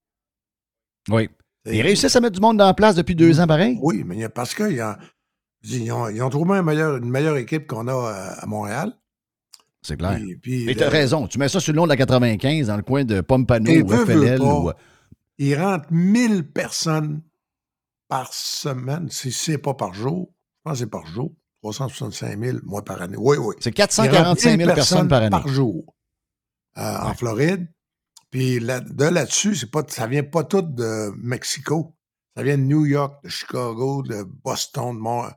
Oui. 1.09 1.29
Ils 1.66 1.82
réussissent 1.82 2.16
à 2.16 2.22
mettre 2.22 2.36
du 2.36 2.41
monde 2.41 2.57
dans 2.57 2.66
la 2.68 2.74
place 2.74 2.95
depuis 2.95 3.16
deux 3.16 3.39
ans, 3.39 3.47
pareil? 3.47 3.78
Oui, 3.82 4.03
mais 4.05 4.30
parce 4.30 4.53
qu'ils 4.53 4.82
ont, 4.82 4.95
ils 5.63 5.91
ont, 5.91 6.09
ils 6.09 6.22
ont 6.22 6.30
trouvé 6.30 6.57
un 6.57 6.61
meilleur- 6.63 6.97
une 6.97 7.09
meilleure 7.09 7.38
équipe 7.38 7.66
qu'on 7.68 7.88
a 7.88 7.93
à, 7.93 8.43
à 8.43 8.45
Montréal. 8.45 8.93
C'est 9.82 9.97
clair. 9.97 10.20
Puis 10.41 10.66
Mais 10.66 10.74
le- 10.74 10.80
t'as 10.80 10.89
raison. 10.89 11.28
Tu 11.28 11.38
mets 11.39 11.47
ça 11.49 11.59
sur 11.59 11.72
le 11.74 11.78
long 11.78 11.84
de 11.86 11.89
la 11.89 11.97
95, 11.97 12.68
dans 12.68 12.76
le 12.78 12.82
coin 12.84 13.03
de 13.03 13.22
Pompano 13.22 13.70
Et 13.72 13.82
ou 13.84 13.88
FLL. 13.89 14.41
ou- 14.41 14.72
Il 15.38 15.55
rentre 15.59 15.86
1000 15.91 16.43
personnes 16.51 17.22
par 18.07 18.32
semaine, 18.34 19.09
si 19.09 19.32
c'est 19.32 19.57
pas 19.57 19.74
par 19.74 19.93
jour. 19.93 20.32
Je 20.57 20.61
pense 20.63 20.74
que 20.74 20.80
c'est 20.86 20.89
par 20.89 21.05
jour. 21.07 21.32
365 21.61 22.39
000, 22.39 22.57
moi, 22.63 22.84
par 22.84 23.01
année. 23.01 23.18
Oui, 23.18 23.38
oui. 23.39 23.55
C'est 23.59 23.72
Il 23.78 23.82
rentre 23.82 23.95
445 23.95 24.57
000 24.59 24.74
personnes 24.74 25.07
par 25.07 25.22
année. 25.24 25.30
Par 25.32 25.47
jour 25.47 25.95
euh, 26.78 26.97
en 27.01 27.13
Floride. 27.16 27.68
Puis 28.36 28.59
là, 28.59 28.81
de 28.81 29.05
là-dessus, 29.05 29.55
c'est 29.55 29.71
pas, 29.71 29.81
ça 29.88 30.07
vient 30.07 30.21
pas 30.23 30.43
tout 30.43 30.61
de 30.61 31.09
Mexico. 31.15 31.95
Ça 32.36 32.43
vient 32.43 32.57
de 32.57 32.63
New 32.63 32.86
York, 32.86 33.23
de 33.23 33.29
Chicago, 33.29 34.03
de 34.03 34.23
Boston, 34.23 34.93
de 34.93 34.99
Mont- 34.99 35.31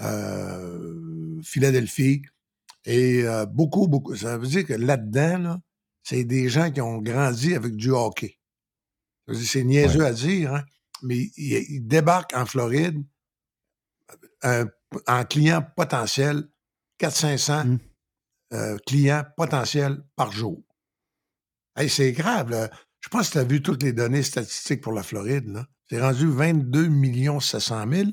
euh, 0.00 1.40
Philadelphie. 1.44 2.22
Et 2.84 3.22
euh, 3.22 3.46
beaucoup, 3.46 3.86
beaucoup. 3.86 4.16
Ça 4.16 4.38
veut 4.38 4.48
dire 4.48 4.66
que 4.66 4.72
là-dedans, 4.72 5.38
là, 5.38 5.60
c'est 6.02 6.24
des 6.24 6.48
gens 6.48 6.72
qui 6.72 6.80
ont 6.80 6.98
grandi 6.98 7.54
avec 7.54 7.76
du 7.76 7.90
hockey. 7.92 8.40
C'est 9.32 9.62
niaiseux 9.62 10.04
à 10.04 10.12
dire, 10.12 10.52
hein, 10.52 10.64
mais 11.02 11.30
ils, 11.36 11.64
ils 11.76 11.86
débarquent 11.86 12.34
en 12.34 12.44
Floride 12.44 13.04
euh, 14.44 14.64
en 15.06 15.24
client 15.24 15.62
potentiel 15.76 16.48
400-500 16.98 17.64
Mm. 17.66 17.78
euh, 18.54 18.76
clients 18.84 19.22
potentiels 19.36 20.02
par 20.16 20.32
jour. 20.32 20.60
Hey, 21.76 21.88
c'est 21.88 22.12
grave. 22.12 22.50
Là. 22.50 22.70
Je 23.00 23.08
pense 23.08 23.28
que 23.28 23.32
tu 23.32 23.38
as 23.38 23.44
vu 23.44 23.62
toutes 23.62 23.82
les 23.82 23.92
données 23.92 24.22
statistiques 24.22 24.80
pour 24.80 24.92
la 24.92 25.02
Floride. 25.02 25.48
là. 25.48 25.66
C'est 25.88 26.00
rendu 26.00 26.26
22 26.28 26.88
700 27.40 27.84
000. 27.90 28.10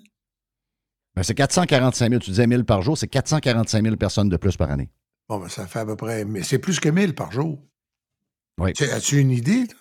Ben, 1.16 1.24
c'est 1.24 1.36
445 1.36 2.10
000. 2.10 2.20
Tu 2.22 2.30
disais 2.32 2.48
1000 2.48 2.66
par 2.66 2.82
jour, 2.82 2.98
c'est 2.98 3.08
445 3.08 3.84
000 3.84 3.96
personnes 3.98 4.30
de 4.30 4.38
plus 4.38 4.56
par 4.58 4.70
année. 4.72 4.90
Bon, 5.28 5.40
ben, 5.40 5.50
ça 5.50 5.68
fait 5.68 5.80
à 5.80 5.86
peu 5.86 5.96
près. 5.96 6.26
Mais 6.26 6.44
c'est 6.44 6.60
plus 6.60 6.80
que 6.80 6.90
1000 6.90 7.14
par 7.16 7.32
jour. 7.32 7.64
Oui. 8.60 8.74
Tu- 8.74 8.84
As-tu 8.86 9.20
une 9.20 9.32
idée? 9.32 9.66
là? 9.66 9.74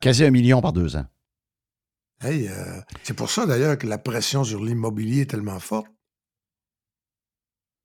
Quasi 0.00 0.24
un 0.24 0.30
million 0.30 0.60
par 0.60 0.72
deux 0.72 0.96
ans. 0.96 1.06
Hey, 2.20 2.48
euh, 2.48 2.80
c'est 3.02 3.14
pour 3.14 3.30
ça 3.30 3.46
d'ailleurs 3.46 3.78
que 3.78 3.86
la 3.86 3.98
pression 3.98 4.44
sur 4.44 4.62
l'immobilier 4.64 5.22
est 5.22 5.30
tellement 5.30 5.58
forte. 5.60 5.88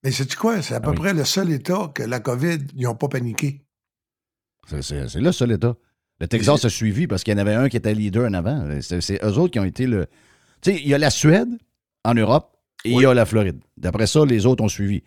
Mais 0.03 0.11
c'est 0.11 0.34
quoi? 0.36 0.61
C'est 0.61 0.75
à 0.75 0.80
peu 0.80 0.89
Ah 0.89 0.91
oui. 0.91 0.97
près 0.97 1.13
le 1.13 1.25
seul 1.25 1.51
État 1.51 1.91
que 1.93 2.03
la 2.03 2.19
COVID, 2.19 2.57
ils 2.75 2.84
n'ont 2.84 2.95
pas 2.95 3.07
paniqué. 3.07 3.65
C'est- 4.70 4.82
C'est 4.82 5.07
c'est 5.09 5.20
le 5.22 5.32
seul 5.32 5.51
État. 5.51 5.76
Le 6.20 6.28
Texas 6.28 6.65
a 6.65 6.70
suivi 6.70 7.05
parce 7.07 7.24
qu'il 7.24 7.34
y 7.34 7.38
en 7.38 7.39
avait 7.39 7.53
un 7.53 7.70
qui 7.70 7.78
était 7.78 7.93
leader 7.93 8.28
en 8.28 8.34
avant. 8.34 8.68
C'est 8.82 9.24
eux 9.24 9.38
autres 9.38 9.51
qui 9.53 9.59
ont 9.59 9.63
été 9.65 9.86
le. 9.88 10.07
Tu 10.61 10.72
sais, 10.72 10.82
il 10.82 10.88
y 10.88 10.93
a 10.93 10.97
la 10.97 11.09
Suède 11.11 11.49
en 12.03 12.13
Europe 12.15 12.57
et 12.84 12.91
il 12.91 13.01
y 13.01 13.05
a 13.05 13.13
la 13.13 13.26
Floride. 13.26 13.59
D'après 13.78 14.07
ça, 14.07 14.26
les 14.26 14.45
autres 14.45 14.63
ont 14.63 14.68
suivi. 14.70 15.03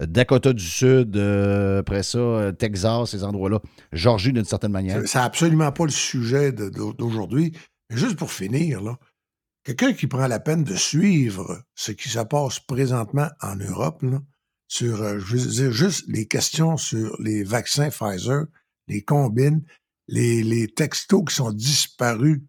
Dakota 0.00 0.52
du 0.52 0.64
Sud, 0.64 1.16
euh, 1.16 1.80
après 1.80 2.02
ça, 2.02 2.18
euh, 2.18 2.52
Texas, 2.52 3.10
ces 3.10 3.22
endroits-là. 3.22 3.60
Georgie, 3.92 4.32
d'une 4.32 4.44
certaine 4.44 4.72
manière. 4.72 5.02
C'est 5.06 5.18
absolument 5.18 5.70
pas 5.70 5.84
le 5.84 5.90
sujet 5.90 6.50
d'aujourd'hui. 6.52 7.52
Mais 7.90 7.96
juste 7.96 8.16
pour 8.16 8.32
finir, 8.32 8.80
là, 8.80 8.98
quelqu'un 9.64 9.92
qui 9.92 10.06
prend 10.08 10.26
la 10.26 10.40
peine 10.40 10.64
de 10.64 10.74
suivre 10.74 11.62
ce 11.74 11.92
qui 11.92 12.08
se 12.08 12.18
passe 12.20 12.58
présentement 12.60 13.28
en 13.40 13.54
Europe, 13.56 14.02
là, 14.02 14.20
sur, 14.66 15.00
euh, 15.02 15.18
je 15.20 15.36
veux 15.36 15.46
dire, 15.50 15.70
juste 15.72 16.04
les 16.08 16.26
questions 16.26 16.76
sur 16.76 17.16
les 17.20 17.44
vaccins 17.44 17.90
Pfizer, 17.90 18.46
les 18.88 19.02
combines, 19.02 19.62
les, 20.08 20.42
les 20.42 20.68
textos 20.68 21.24
qui 21.28 21.34
sont 21.34 21.52
disparus 21.52 22.40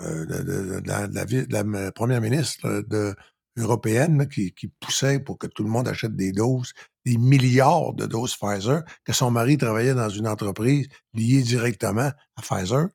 euh, 0.00 0.26
de, 0.26 0.42
de- 0.42 0.80
de 0.80 0.88
la, 0.88 1.06
de 1.06 1.56
m- 1.56 1.92
première 1.94 2.20
ministre 2.20 2.66
euh, 2.66 2.82
de, 2.82 3.14
européenne 3.56 4.18
là, 4.18 4.26
qui, 4.26 4.52
qui 4.52 4.68
poussait 4.68 5.20
pour 5.20 5.38
que 5.38 5.46
tout 5.46 5.62
le 5.62 5.70
monde 5.70 5.86
achète 5.86 6.16
des 6.16 6.32
doses, 6.32 6.72
des 7.04 7.16
milliards 7.18 7.94
de 7.94 8.06
doses 8.06 8.36
Pfizer, 8.36 8.82
que 9.04 9.12
son 9.12 9.30
mari 9.30 9.56
travaillait 9.56 9.94
dans 9.94 10.08
une 10.08 10.26
entreprise 10.26 10.88
liée 11.12 11.42
directement 11.42 12.10
à 12.36 12.42
Pfizer. 12.42 12.88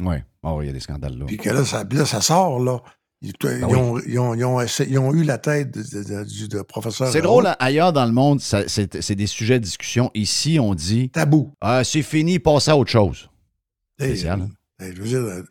Oui. 0.00 0.16
Oh, 0.42 0.60
il 0.62 0.66
y 0.66 0.70
a 0.70 0.72
des 0.72 0.80
scandales 0.80 1.16
là. 1.16 1.26
Puis 1.26 1.36
que 1.36 1.50
là, 1.50 1.64
ça, 1.64 1.84
là, 1.90 2.04
ça 2.04 2.20
sort, 2.20 2.58
là. 2.58 2.82
Ils, 3.22 3.32
oui. 3.44 3.64
ont, 3.64 3.98
ils 4.00 4.18
ont- 4.18 4.34
ils 4.34 4.44
ont 4.44 4.60
essa- 4.60 4.84
ils 4.84 4.98
ont 4.98 5.12
eu 5.14 5.22
la 5.24 5.38
tête 5.38 5.70
de, 5.72 5.82
de- 5.82 6.04
de- 6.04 6.24
du 6.24 6.48
de 6.48 6.60
professeur. 6.62 7.08
C'est 7.10 7.22
drôle, 7.22 7.46
hein, 7.46 7.56
ailleurs 7.58 7.92
dans 7.92 8.04
le 8.04 8.12
monde, 8.12 8.40
c'est 8.40 9.10
des 9.14 9.26
sujets 9.26 9.58
de 9.58 9.64
discussion. 9.64 10.10
Ici, 10.14 10.58
on 10.60 10.74
dit 10.74 11.08
Tabou. 11.10 11.52
Ah, 11.60 11.82
c'est 11.82 12.02
fini, 12.02 12.38
passez 12.38 12.70
à 12.70 12.76
autre 12.76 12.90
chose. 12.90 13.28
Hey, 13.98 14.08
Spécial, 14.10 14.42
hein? 14.42 14.50
hey, 14.80 14.94
je 14.94 15.00
veux 15.02 15.08
dire, 15.08 15.18
euh, 15.20 15.42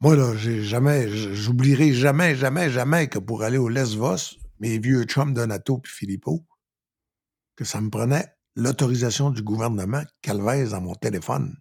moi, 0.00 0.14
là, 0.14 0.34
j'ai 0.36 0.62
jamais, 0.62 1.08
j'oublierai 1.08 1.92
jamais, 1.92 2.36
jamais, 2.36 2.70
jamais 2.70 3.08
que 3.08 3.18
pour 3.18 3.42
aller 3.42 3.58
au 3.58 3.68
Lesvos, 3.68 4.36
mes 4.60 4.78
vieux 4.78 5.02
chums 5.02 5.34
Donato 5.34 5.78
puis 5.78 5.92
Filippo, 5.92 6.46
que 7.56 7.64
ça 7.64 7.80
me 7.80 7.90
prenait 7.90 8.26
l'autorisation 8.54 9.30
du 9.30 9.42
gouvernement 9.42 10.02
Calvez 10.22 10.66
dans 10.70 10.80
mon 10.80 10.94
téléphone. 10.94 11.56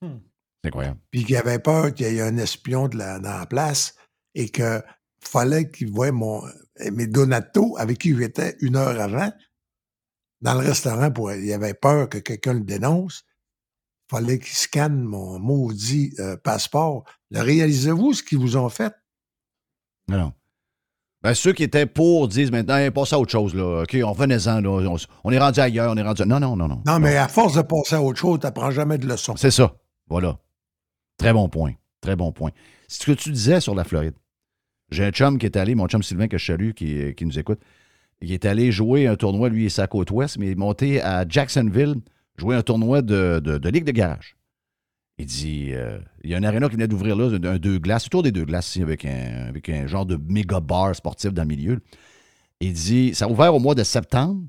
C'est 0.00 0.68
incroyable. 0.68 1.00
puis 1.10 1.24
qu'il 1.24 1.36
avait 1.36 1.58
peur 1.58 1.92
qu'il 1.92 2.06
y 2.12 2.18
ait 2.18 2.22
un 2.22 2.36
espion 2.36 2.86
de 2.88 2.96
la, 2.98 3.18
dans 3.18 3.36
la 3.38 3.46
place 3.46 3.96
et 4.34 4.48
que 4.48 4.82
fallait 5.20 5.70
qu'il 5.70 5.90
voie 5.90 6.12
mon, 6.12 6.42
mes 6.92 7.06
Donato 7.06 7.76
avec 7.78 7.98
qui 7.98 8.16
j'étais 8.16 8.56
une 8.60 8.76
heure 8.76 9.00
avant 9.00 9.32
dans 10.40 10.54
le 10.54 10.66
restaurant 10.66 11.10
pour 11.10 11.32
il 11.32 11.52
avait 11.52 11.74
peur 11.74 12.08
que 12.08 12.18
quelqu'un 12.18 12.54
le 12.54 12.60
dénonce. 12.60 13.24
fallait 14.10 14.38
qu'il 14.38 14.54
scanne 14.54 15.02
mon 15.02 15.38
maudit 15.38 16.14
euh, 16.18 16.36
passeport. 16.36 17.04
Le 17.30 17.40
réalisez-vous 17.40 18.12
ce 18.12 18.22
qu'ils 18.22 18.38
vous 18.38 18.56
ont 18.56 18.68
fait? 18.68 18.92
Non. 20.08 20.32
Ben, 21.22 21.34
ceux 21.34 21.52
qui 21.52 21.62
étaient 21.62 21.86
pour 21.86 22.28
disent 22.28 22.50
maintenant, 22.50 22.76
hey, 22.76 22.90
passez 22.90 23.14
à 23.14 23.18
autre 23.18 23.30
chose. 23.30 23.54
Là. 23.54 23.82
OK, 23.82 23.96
on 24.04 24.12
revenait-en. 24.12 24.60
Là. 24.60 24.68
On, 24.68 24.96
on 25.24 25.32
est 25.32 25.38
rendu 25.38 25.60
ailleurs. 25.60 25.92
On 25.92 25.96
est 25.96 26.02
rendu. 26.02 26.22
Non, 26.26 26.40
non, 26.40 26.56
non, 26.56 26.68
non. 26.68 26.82
Non, 26.84 26.98
mais 26.98 27.16
à 27.16 27.28
force 27.28 27.54
de 27.54 27.62
passer 27.62 27.94
à 27.94 28.02
autre 28.02 28.18
chose, 28.18 28.40
tu 28.40 28.46
n'apprends 28.46 28.70
jamais 28.70 28.98
de 28.98 29.06
leçons. 29.06 29.36
C'est 29.36 29.52
ça. 29.52 29.76
Voilà. 30.08 30.38
Très 31.16 31.32
bon 31.32 31.48
point. 31.48 31.72
Très 32.00 32.16
bon 32.16 32.32
point. 32.32 32.50
C'est 32.88 33.02
ce 33.02 33.06
que 33.06 33.12
tu 33.12 33.30
disais 33.30 33.60
sur 33.60 33.74
la 33.74 33.84
Floride. 33.84 34.14
J'ai 34.92 35.04
un 35.04 35.10
chum 35.10 35.38
qui 35.38 35.46
est 35.46 35.56
allé, 35.56 35.74
mon 35.74 35.86
chum 35.88 36.02
Sylvain 36.02 36.28
que 36.28 36.38
je 36.38 36.44
salue, 36.44 36.70
qui, 36.72 37.14
nous 37.24 37.38
écoute. 37.38 37.60
Il 38.20 38.32
est 38.32 38.44
allé 38.44 38.70
jouer 38.70 39.06
un 39.06 39.16
tournoi, 39.16 39.48
lui, 39.48 39.68
c'est 39.68 39.82
à 39.82 39.86
côte 39.86 40.10
ouest, 40.10 40.38
mais 40.38 40.46
il 40.46 40.52
est 40.52 40.54
monté 40.54 41.02
à 41.02 41.24
Jacksonville, 41.28 41.96
jouer 42.36 42.54
un 42.54 42.62
tournoi 42.62 43.02
de, 43.02 43.40
de- 43.40 43.68
Ligue 43.68 43.84
de 43.84 43.90
garage. 43.92 44.36
Il 45.18 45.26
dit 45.26 45.70
euh, 45.72 45.98
il 46.22 46.30
y 46.30 46.34
a 46.34 46.38
un 46.38 46.42
aréna 46.42 46.68
qui 46.68 46.74
venait 46.74 46.88
d'ouvrir 46.88 47.16
là, 47.16 47.36
un 47.42 47.58
deux 47.58 47.78
glaces, 47.78 48.06
autour 48.06 48.22
des 48.22 48.32
deux 48.32 48.44
glaces, 48.44 48.76
avec 48.80 49.04
un, 49.04 49.46
avec 49.48 49.68
un 49.68 49.86
genre 49.86 50.06
de 50.06 50.16
méga 50.28 50.60
bar 50.60 50.94
sportif 50.94 51.32
dans 51.32 51.42
le 51.42 51.48
milieu. 51.48 51.80
Il 52.60 52.72
dit 52.72 53.14
ça 53.14 53.24
a 53.24 53.28
ouvert 53.28 53.54
au 53.54 53.58
mois 53.58 53.74
de 53.74 53.82
septembre. 53.82 54.42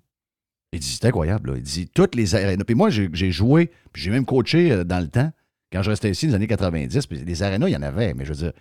Il 0.71 0.79
dit 0.79 0.87
c'est 0.87 1.05
incroyable. 1.05 1.53
Il 1.57 1.63
dit 1.63 1.87
toutes 1.87 2.15
les 2.15 2.35
arénas. 2.35 2.63
Puis 2.63 2.75
moi, 2.75 2.89
j'ai 2.89 3.09
j'ai 3.13 3.31
joué, 3.31 3.71
puis 3.91 4.01
j'ai 4.01 4.11
même 4.11 4.25
coaché 4.25 4.71
euh, 4.71 4.83
dans 4.83 4.99
le 4.99 5.07
temps, 5.07 5.31
quand 5.71 5.81
je 5.83 5.89
restais 5.89 6.11
ici, 6.11 6.25
dans 6.27 6.31
les 6.31 6.35
années 6.35 6.47
90. 6.47 7.07
Puis 7.07 7.19
les 7.23 7.43
arénas, 7.43 7.67
il 7.67 7.73
y 7.73 7.77
en 7.77 7.81
avait, 7.81 8.13
mais 8.13 8.23
je 8.25 8.33
veux 8.33 8.39
dire, 8.39 8.53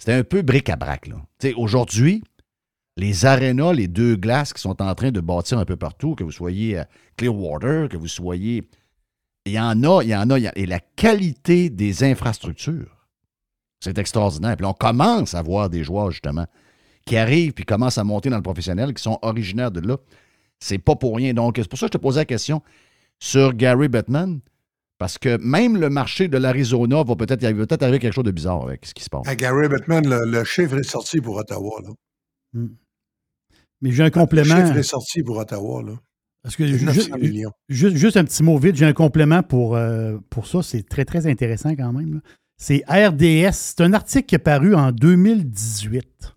c'était 0.00 0.14
un 0.14 0.24
peu 0.24 0.40
bric-à-brac. 0.40 1.10
Aujourd'hui, 1.56 2.24
les 2.96 3.26
arénas, 3.26 3.74
les 3.74 3.86
deux 3.86 4.16
glaces 4.16 4.54
qui 4.54 4.60
sont 4.62 4.80
en 4.80 4.94
train 4.94 5.10
de 5.10 5.20
bâtir 5.20 5.58
un 5.58 5.66
peu 5.66 5.76
partout, 5.76 6.14
que 6.14 6.24
vous 6.24 6.32
soyez 6.32 6.78
à 6.78 6.88
Clearwater, 7.18 7.90
que 7.90 7.98
vous 7.98 8.08
soyez. 8.08 8.66
Il 9.44 9.52
y 9.52 9.60
en 9.60 9.82
a, 9.84 10.02
il 10.02 10.08
y 10.08 10.16
en 10.16 10.30
a, 10.30 10.38
et 10.56 10.64
la 10.64 10.80
qualité 10.80 11.68
des 11.68 12.02
infrastructures, 12.02 12.96
c'est 13.80 13.98
extraordinaire. 13.98 14.56
Puis 14.56 14.64
on 14.64 14.72
commence 14.72 15.34
à 15.34 15.42
voir 15.42 15.68
des 15.68 15.84
joueurs, 15.84 16.10
justement, 16.10 16.46
qui 17.04 17.18
arrivent 17.18 17.52
puis 17.52 17.66
commencent 17.66 17.98
à 17.98 18.04
monter 18.04 18.30
dans 18.30 18.36
le 18.36 18.42
professionnel, 18.42 18.94
qui 18.94 19.02
sont 19.02 19.18
originaires 19.20 19.70
de 19.70 19.80
là. 19.80 19.98
C'est 20.60 20.78
pas 20.78 20.96
pour 20.96 21.14
rien. 21.14 21.34
Donc, 21.34 21.56
c'est 21.58 21.68
pour 21.68 21.78
ça 21.78 21.88
que 21.88 21.92
je 21.92 21.98
te 21.98 22.02
posais 22.02 22.20
la 22.20 22.24
question 22.24 22.62
sur 23.18 23.52
Gary 23.52 23.88
Bettman, 23.88 24.40
parce 25.00 25.16
que 25.18 25.38
même 25.38 25.78
le 25.78 25.88
marché 25.90 26.28
de 26.28 26.36
l'Arizona 26.38 27.02
va 27.02 27.16
peut-être, 27.16 27.42
il 27.42 27.54
va 27.56 27.66
peut-être 27.66 27.82
arriver 27.82 27.98
quelque 27.98 28.12
chose 28.12 28.22
de 28.24 28.30
bizarre 28.30 28.62
avec 28.62 28.84
ce 28.86 28.92
qui 28.94 29.02
se 29.02 29.08
passe. 29.08 29.26
À 29.26 29.34
Gary 29.34 29.66
Bettman, 29.68 30.06
le, 30.06 30.30
le 30.30 30.44
chiffre 30.44 30.78
est 30.78 30.82
sorti 30.84 31.20
pour 31.20 31.36
Ottawa. 31.36 31.80
Là. 31.82 32.60
Mais 33.80 33.92
j'ai 33.92 34.02
un 34.02 34.06
Le 34.06 34.10
complément. 34.10 34.54
chiffre 34.54 34.76
est 34.76 34.82
sorti 34.82 35.22
pour 35.22 35.38
Ottawa. 35.38 35.82
Là. 35.82 35.92
Parce 36.42 36.54
que 36.56 36.66
C'est 36.66 36.78
ju- 36.78 36.84
900 36.84 37.00
ju- 37.16 37.20
millions. 37.20 37.52
Juste, 37.68 37.96
juste 37.96 38.16
un 38.16 38.24
petit 38.24 38.42
mot 38.42 38.58
vite, 38.58 38.76
j'ai 38.76 38.86
un 38.86 38.92
complément 38.92 39.42
pour, 39.42 39.74
euh, 39.76 40.18
pour 40.30 40.46
ça. 40.46 40.62
C'est 40.62 40.86
très, 40.88 41.04
très 41.04 41.26
intéressant 41.26 41.74
quand 41.74 41.92
même. 41.92 42.20
C'est 42.58 42.84
RDS. 42.88 43.52
C'est 43.52 43.80
un 43.80 43.92
article 43.94 44.26
qui 44.26 44.34
est 44.34 44.38
paru 44.38 44.74
en 44.74 44.92
2018. 44.92 46.34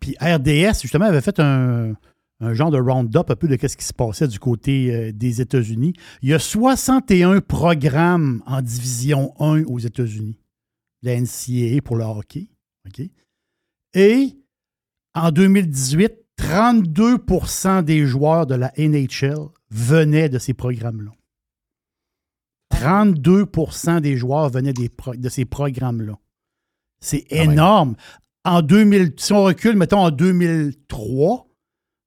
Puis 0.00 0.16
RDS, 0.20 0.80
justement, 0.80 1.04
avait 1.04 1.20
fait 1.20 1.38
un, 1.38 1.92
un 2.40 2.54
genre 2.54 2.70
de 2.70 2.78
round-up 2.78 3.30
un 3.30 3.36
peu 3.36 3.48
de 3.48 3.68
ce 3.68 3.76
qui 3.76 3.84
se 3.84 3.92
passait 3.92 4.26
du 4.26 4.38
côté 4.38 4.94
euh, 4.94 5.12
des 5.12 5.40
États-Unis. 5.40 5.92
Il 6.22 6.30
y 6.30 6.34
a 6.34 6.38
61 6.38 7.40
programmes 7.40 8.42
en 8.46 8.62
division 8.62 9.34
1 9.38 9.64
aux 9.64 9.78
États-Unis. 9.78 10.38
La 11.02 11.18
NCAA 11.18 11.80
pour 11.82 11.96
le 11.96 12.04
hockey. 12.04 12.48
Et 13.94 14.36
en 15.14 15.30
2018, 15.30 16.12
32% 16.38 17.84
des 17.84 18.06
joueurs 18.06 18.46
de 18.46 18.54
la 18.54 18.72
NHL 18.78 19.48
venaient 19.70 20.28
de 20.28 20.38
ces 20.38 20.54
programmes-là. 20.54 21.12
32% 22.72 24.00
des 24.00 24.16
joueurs 24.16 24.48
venaient 24.48 24.72
des 24.72 24.90
de 25.14 25.28
ces 25.28 25.44
programmes-là. 25.44 26.18
C'est 27.00 27.30
même. 27.30 27.52
énorme. 27.52 27.96
En 28.44 28.62
2000, 28.62 29.14
si 29.18 29.32
on 29.32 29.44
recule, 29.44 29.76
mettons 29.76 30.00
en 30.00 30.10
2003, 30.10 31.49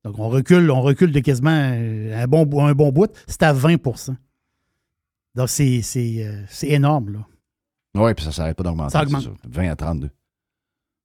donc 0.03 0.19
on 0.19 0.29
recule, 0.29 0.69
on 0.71 0.81
recule 0.81 1.11
de 1.11 1.19
quasiment 1.19 1.51
euh, 1.73 2.21
un 2.21 2.27
bon, 2.27 2.45
bout- 2.45 2.61
un 2.61 2.73
bon 2.73 2.91
bout, 2.91 3.11
c'est 3.27 3.43
à 3.43 3.53
20% 3.53 4.15
Donc 5.35 5.49
c'est 5.49 5.81
c'est, 5.81 6.25
euh, 6.25 6.43
c'est 6.49 6.69
énorme, 6.69 7.13
là. 7.13 7.19
Oui, 7.95 8.13
puis 8.15 8.25
ça 8.25 8.31
s'arrête 8.31 8.57
pas 8.57 8.63
d'augmenter. 8.63 8.91
Ça 8.91 9.03
augmente. 9.03 9.21
c'est 9.23 9.29
ça. 9.29 9.35
20 9.45 9.69
à 9.71 9.75
32. 9.75 10.09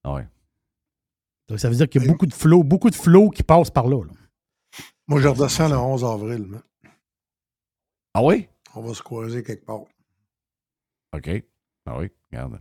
Ah 0.04 0.14
ouais. 0.14 0.26
Donc 1.48 1.58
ça 1.60 1.68
veut 1.68 1.76
dire 1.76 1.88
qu'il 1.88 2.02
y 2.02 2.04
a 2.04 2.08
beaucoup 2.08 2.26
de 2.26 2.32
flow, 2.34 2.62
beaucoup 2.62 2.90
de 2.90 2.94
flow 2.94 3.30
qui 3.30 3.42
passent 3.42 3.70
par 3.70 3.86
là. 3.88 4.02
là. 4.04 4.12
Moi, 5.06 5.20
je 5.20 5.28
redescends 5.28 5.68
le 5.68 5.76
11 5.76 6.04
avril. 6.04 6.46
Ah 8.14 8.22
oui? 8.22 8.48
On 8.74 8.82
va 8.82 8.94
se 8.94 9.02
croiser 9.02 9.42
quelque 9.42 9.64
part. 9.64 9.80
OK. 11.14 11.30
Ah 11.86 11.98
oui, 11.98 12.10
regarde. 12.30 12.60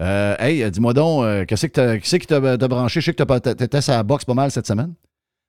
Euh, 0.00 0.36
hey, 0.38 0.70
dis-moi 0.70 0.92
donc, 0.92 1.24
euh, 1.24 1.44
qu'est-ce 1.46 1.66
que 1.66 1.72
t'as- 1.72 1.98
qui 1.98 2.08
c'est 2.08 2.18
qui 2.18 2.26
t'a 2.26 2.58
t'a 2.58 2.68
branché? 2.68 3.00
Je 3.00 3.06
sais 3.06 3.14
que 3.14 3.22
t'as 3.22 3.54
t'étais 3.54 3.90
à 3.90 3.96
la 3.96 4.02
boxe 4.02 4.26
pas 4.26 4.34
mal 4.34 4.50
cette 4.50 4.66
semaine. 4.66 4.94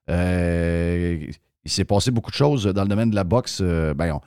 Euh, 0.09 1.25
il 1.65 1.71
s'est 1.71 1.85
passé 1.85 2.11
beaucoup 2.11 2.31
de 2.31 2.35
choses 2.35 2.65
dans 2.65 2.83
le 2.83 2.87
domaine 2.87 3.09
de 3.09 3.15
la 3.15 3.23
boxe. 3.23 3.59
Euh, 3.61 3.93
ben, 3.93 4.13
on 4.13 4.21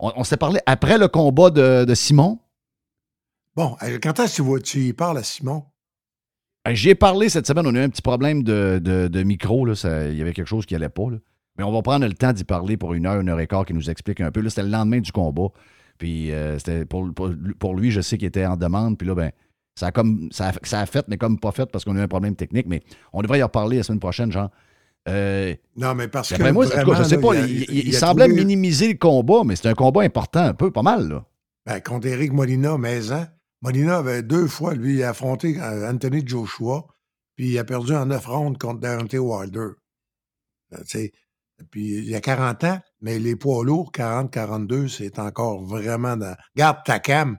on- 0.00 0.12
on 0.16 0.24
s'est 0.24 0.36
parlé 0.36 0.60
après 0.66 0.96
le 0.96 1.08
combat 1.08 1.50
de, 1.50 1.84
de 1.84 1.94
Simon. 1.94 2.38
Bon, 3.56 3.76
euh, 3.82 3.98
quand 4.00 4.20
est-ce 4.20 4.40
que 4.42 4.58
tu, 4.60 4.78
y 4.86 4.92
parles 4.92 5.18
à 5.18 5.24
Simon? 5.24 5.64
Ben, 6.64 6.72
J'y 6.74 6.90
ai 6.90 6.94
parlé 6.94 7.28
cette 7.28 7.46
semaine. 7.48 7.66
On 7.66 7.74
a 7.74 7.78
eu 7.80 7.82
un 7.82 7.88
petit 7.88 8.02
problème 8.02 8.44
de, 8.44 8.80
de- 8.82 9.08
de 9.08 9.22
micro. 9.24 9.64
Là. 9.64 9.74
Ça- 9.74 10.08
il 10.08 10.16
y 10.16 10.22
avait 10.22 10.32
quelque 10.32 10.46
chose 10.46 10.66
qui 10.66 10.74
allait 10.76 10.88
pas. 10.88 11.10
là. 11.10 11.16
Mais 11.56 11.64
on 11.64 11.72
va 11.72 11.82
prendre 11.82 12.06
le 12.06 12.12
temps 12.14 12.32
d'y 12.32 12.44
parler 12.44 12.76
pour 12.76 12.94
une 12.94 13.06
heure, 13.06 13.20
une 13.20 13.28
heure 13.28 13.40
et 13.40 13.48
quart 13.48 13.66
qui 13.66 13.74
nous 13.74 13.90
explique 13.90 14.20
un 14.20 14.30
peu. 14.30 14.40
Là, 14.40 14.48
c'était 14.50 14.62
le 14.62 14.68
lendemain 14.70 15.00
du 15.00 15.10
combat. 15.10 15.48
Puis 15.98 16.30
euh, 16.30 16.56
c'était 16.58 16.84
pour, 16.84 17.12
pour- 17.12 17.32
pour 17.58 17.74
lui, 17.74 17.90
je 17.90 18.00
sais 18.00 18.16
qu'il 18.16 18.28
était 18.28 18.46
en 18.46 18.56
demande. 18.56 18.96
Puis 18.96 19.08
là, 19.08 19.16
ben, 19.16 19.32
ça 19.74 19.88
a 19.88 19.90
comme 19.90 20.28
ça 20.30 20.50
a, 20.50 20.52
ça 20.62 20.80
a 20.80 20.86
fait, 20.86 21.04
mais 21.08 21.16
comme 21.16 21.40
pas 21.40 21.50
fait 21.50 21.66
parce 21.66 21.84
qu'on 21.84 21.96
a 21.96 21.98
eu 21.98 22.02
un 22.02 22.08
problème 22.08 22.36
technique. 22.36 22.66
Mais 22.68 22.82
on 23.12 23.20
devrait 23.22 23.40
y 23.40 23.42
reparler 23.42 23.78
la 23.78 23.82
semaine 23.82 23.98
prochaine, 23.98 24.30
genre. 24.30 24.50
Euh, 25.08 25.54
Non, 25.76 25.94
mais 25.94 26.08
parce 26.08 26.32
que. 26.34 26.52
moi, 26.52 26.66
en 26.66 26.68
tout 26.68 26.74
cas, 26.74 26.82
vraiment, 26.84 27.02
je 27.02 27.08
sais 27.08 27.16
là, 27.16 27.22
pas, 27.22 27.34
il 27.34 27.40
a- 27.40 27.46
il, 27.46 27.52
il- 27.62 27.66
il 27.70 27.88
il 27.88 27.96
a 27.96 27.98
semblait 27.98 28.26
trouvé- 28.26 28.40
minimiser 28.44 28.88
le 28.92 28.98
combat, 28.98 29.42
mais 29.44 29.56
c'est 29.56 29.68
un 29.68 29.74
combat 29.74 30.02
important, 30.02 30.40
un 30.44 30.54
peu, 30.54 30.70
pas 30.70 30.82
mal. 30.82 31.08
Là. 31.08 31.24
Ben, 31.66 31.80
contre 31.80 32.06
Eric 32.08 32.32
Molina, 32.32 32.76
Maison. 32.78 33.26
Molina 33.62 33.98
avait 33.98 34.22
deux 34.22 34.46
fois, 34.46 34.74
lui, 34.74 35.02
affronté 35.02 35.58
euh, 35.60 35.90
Anthony 35.90 36.22
Joshua, 36.26 36.86
puis 37.36 37.48
il 37.50 37.58
a 37.58 37.64
perdu 37.64 37.94
en 37.94 38.06
neuf 38.06 38.26
rounds 38.26 38.58
contre 38.58 38.80
Deontay 38.80 39.18
Wilder. 39.18 39.68
Euh, 40.74 41.08
puis 41.70 41.98
il 41.98 42.04
y 42.08 42.14
a 42.14 42.20
40 42.20 42.62
ans, 42.64 42.78
mais 43.00 43.18
les 43.18 43.34
poids 43.34 43.64
lourds, 43.64 43.90
40-42, 43.92 44.88
c'est 44.88 45.18
encore 45.18 45.64
vraiment 45.64 46.16
dans. 46.16 46.36
Garde 46.56 46.78
Takam, 46.84 47.36
qui 47.36 47.38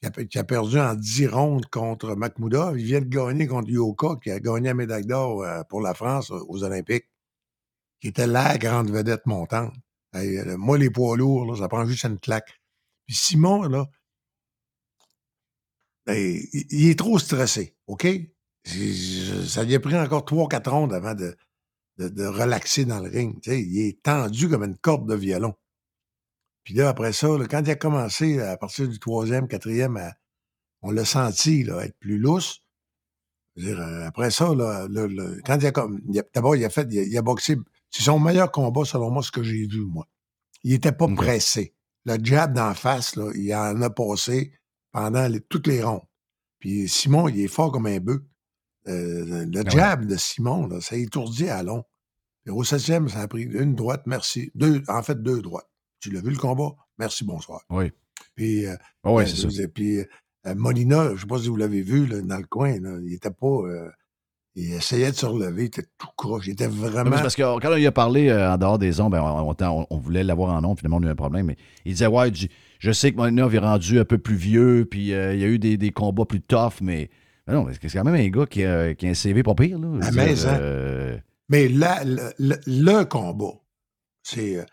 qui 0.00 0.38
a 0.38 0.44
perdu 0.44 0.78
en 0.78 0.94
10 0.94 1.26
rounds 1.26 1.66
contre 1.70 2.14
Mahmoudov. 2.14 2.78
Il 2.78 2.86
vient 2.86 3.00
de 3.00 3.06
gagner 3.06 3.46
contre 3.46 3.70
Yoka, 3.70 4.16
qui 4.22 4.30
a 4.30 4.38
gagné 4.38 4.68
la 4.68 4.74
médaille 4.74 5.06
d'or 5.06 5.42
euh, 5.42 5.62
pour 5.68 5.80
la 5.80 5.94
France 5.94 6.30
aux 6.30 6.62
Olympiques, 6.62 7.08
qui 8.00 8.08
était 8.08 8.26
la 8.26 8.58
grande 8.58 8.90
vedette 8.90 9.26
montante. 9.26 9.74
Euh, 10.14 10.56
moi, 10.56 10.78
les 10.78 10.90
poids 10.90 11.16
lourds, 11.16 11.46
là, 11.46 11.56
ça 11.56 11.68
prend 11.68 11.84
juste 11.84 12.04
une 12.04 12.18
claque. 12.18 12.60
Puis 13.06 13.16
Simon, 13.16 13.62
là, 13.64 13.86
ben, 16.06 16.16
il, 16.52 16.88
est 16.88 16.98
trop 16.98 17.18
stressé, 17.18 17.76
OK? 17.86 18.06
Ça 18.64 19.64
lui 19.64 19.74
a 19.74 19.80
pris 19.80 19.96
encore 19.96 20.24
3-4 20.24 20.68
rondes 20.68 20.94
avant 20.94 21.14
de, 21.14 21.36
de, 21.98 22.08
de 22.08 22.24
relaxer 22.24 22.84
dans 22.84 23.00
le 23.00 23.10
ring. 23.10 23.38
Il 23.46 23.80
est 23.80 24.02
tendu 24.02 24.48
comme 24.48 24.64
une 24.64 24.76
corde 24.76 25.08
de 25.08 25.14
violon. 25.14 25.54
Puis 26.68 26.76
là, 26.76 26.90
après 26.90 27.14
ça, 27.14 27.28
là, 27.28 27.46
quand 27.48 27.62
il 27.64 27.70
a 27.70 27.76
commencé, 27.76 28.42
à 28.42 28.54
partir 28.58 28.86
du 28.86 28.98
troisième, 28.98 29.48
quatrième, 29.48 29.96
à- 29.96 30.12
on 30.82 30.90
l'a 30.90 31.06
senti 31.06 31.64
là, 31.64 31.82
être 31.82 31.98
plus 31.98 32.18
lousse. 32.18 32.58
Dire, 33.56 33.80
euh, 33.80 34.04
après 34.06 34.30
ça, 34.30 34.54
là, 34.54 34.86
quand 35.46 35.56
il 35.56 35.66
a 35.66 35.72
comme. 35.72 36.02
D'abord, 36.34 36.56
il 36.56 36.64
a 36.66 36.68
fait. 36.68 36.86
Il 36.90 36.98
a, 36.98 37.02
il 37.04 37.16
a 37.16 37.22
boxé. 37.22 37.56
C'est 37.88 38.02
son 38.02 38.18
meilleur 38.20 38.52
combat, 38.52 38.84
selon 38.84 39.10
moi, 39.10 39.22
ce 39.22 39.30
que 39.32 39.42
j'ai 39.42 39.66
vu, 39.66 39.80
moi. 39.80 40.06
Il 40.62 40.74
était 40.74 40.92
pas 40.92 41.08
pressé. 41.08 41.74
Le 42.04 42.22
jab 42.22 42.52
d'en 42.52 42.74
face, 42.74 43.16
là, 43.16 43.32
il 43.34 43.50
en 43.54 43.80
a 43.80 43.88
passé 43.88 44.52
pendant 44.92 45.26
les- 45.26 45.40
toutes 45.40 45.68
les 45.68 45.82
rondes. 45.82 46.04
Puis 46.58 46.86
Simon, 46.86 47.28
il 47.28 47.40
est 47.40 47.48
fort 47.48 47.72
comme 47.72 47.86
un 47.86 47.98
bœuf. 47.98 48.20
Euh, 48.88 49.46
le 49.46 49.62
ouais. 49.62 49.70
jab 49.70 50.04
de 50.04 50.16
Simon, 50.18 50.66
là, 50.66 50.82
ça 50.82 50.96
étourdit 50.96 51.48
à 51.48 51.62
long. 51.62 51.82
Puis 52.44 52.52
au 52.52 52.62
septième, 52.62 53.08
ça 53.08 53.20
a 53.22 53.26
pris 53.26 53.44
une 53.44 53.74
droite, 53.74 54.02
merci. 54.04 54.50
Deux, 54.54 54.82
en 54.88 55.02
fait, 55.02 55.22
deux 55.22 55.40
droites. 55.40 55.64
Tu 56.00 56.10
l'as 56.10 56.20
vu 56.20 56.30
le 56.30 56.36
combat? 56.36 56.70
Merci, 56.98 57.24
bonsoir. 57.24 57.60
Oui. 57.70 57.92
Puis, 58.34 58.66
euh, 58.66 58.74
Ah 59.04 59.12
ouais, 59.12 59.24
euh, 59.24 59.26
c'est 59.26 59.50
ça. 59.50 59.62
puis 59.74 59.98
euh, 60.00 60.04
Molina, 60.54 61.08
je 61.08 61.12
ne 61.14 61.18
sais 61.18 61.26
pas 61.26 61.38
si 61.38 61.48
vous 61.48 61.56
l'avez 61.56 61.82
vu 61.82 62.06
là, 62.06 62.20
dans 62.20 62.36
le 62.38 62.44
coin, 62.46 62.78
là, 62.80 62.98
il 63.04 63.12
était 63.14 63.30
pas. 63.30 63.46
euh, 63.46 63.88
il 64.54 64.72
essayait 64.72 65.10
de 65.12 65.16
se 65.16 65.26
relever, 65.26 65.62
il 65.64 65.66
était 65.66 65.84
tout 65.98 66.08
croche. 66.16 66.46
Il 66.48 66.52
était 66.52 66.66
mais 66.68 66.74
vraiment. 66.74 67.10
parce 67.10 67.36
que 67.36 67.42
quand 67.60 67.74
il 67.76 67.86
a 67.86 67.92
parlé 67.92 68.28
euh, 68.28 68.52
en 68.52 68.58
dehors 68.58 68.78
des 68.78 69.00
ondes, 69.00 69.12
ben, 69.12 69.22
on, 69.22 69.54
on- 69.60 69.86
on 69.88 69.98
voulait 69.98 70.24
l'avoir 70.24 70.52
en 70.54 70.64
ondes, 70.64 70.78
finalement, 70.78 70.96
on 70.96 71.02
a 71.04 71.06
eu 71.06 71.10
un 71.10 71.14
problème. 71.16 71.46
Mais 71.46 71.56
il 71.84 71.92
disait 71.92 72.06
Ouais, 72.08 72.32
je, 72.34 72.48
je 72.80 72.90
sais 72.92 73.12
que 73.12 73.16
Molinov 73.16 73.54
est 73.54 73.58
rendu 73.58 74.00
un 74.00 74.04
peu 74.04 74.18
plus 74.18 74.34
vieux, 74.34 74.84
puis 74.90 75.12
euh, 75.12 75.34
il 75.34 75.40
y 75.40 75.44
a 75.44 75.48
eu 75.48 75.58
des, 75.60 75.76
des 75.76 75.90
combats 75.92 76.24
plus 76.24 76.40
tough, 76.40 76.80
mais. 76.80 77.08
mais 77.46 77.54
non, 77.54 77.64
mais 77.64 77.72
c'est 77.80 77.88
quand 77.98 78.04
même 78.04 78.14
un 78.14 78.28
gars 78.30 78.46
qui 78.46 78.64
a, 78.64 78.94
qui 78.94 79.06
a 79.06 79.10
un 79.10 79.14
CV 79.14 79.42
pas 79.44 79.54
pire. 79.54 79.78
Là, 79.78 79.88
dire, 80.10 80.44
euh, 80.60 81.18
Mais 81.48 81.68
là, 81.68 82.02
le, 82.04 82.32
le- 82.38 82.60
le 82.66 83.04
combat, 83.04 83.54
c'est. 84.24 84.64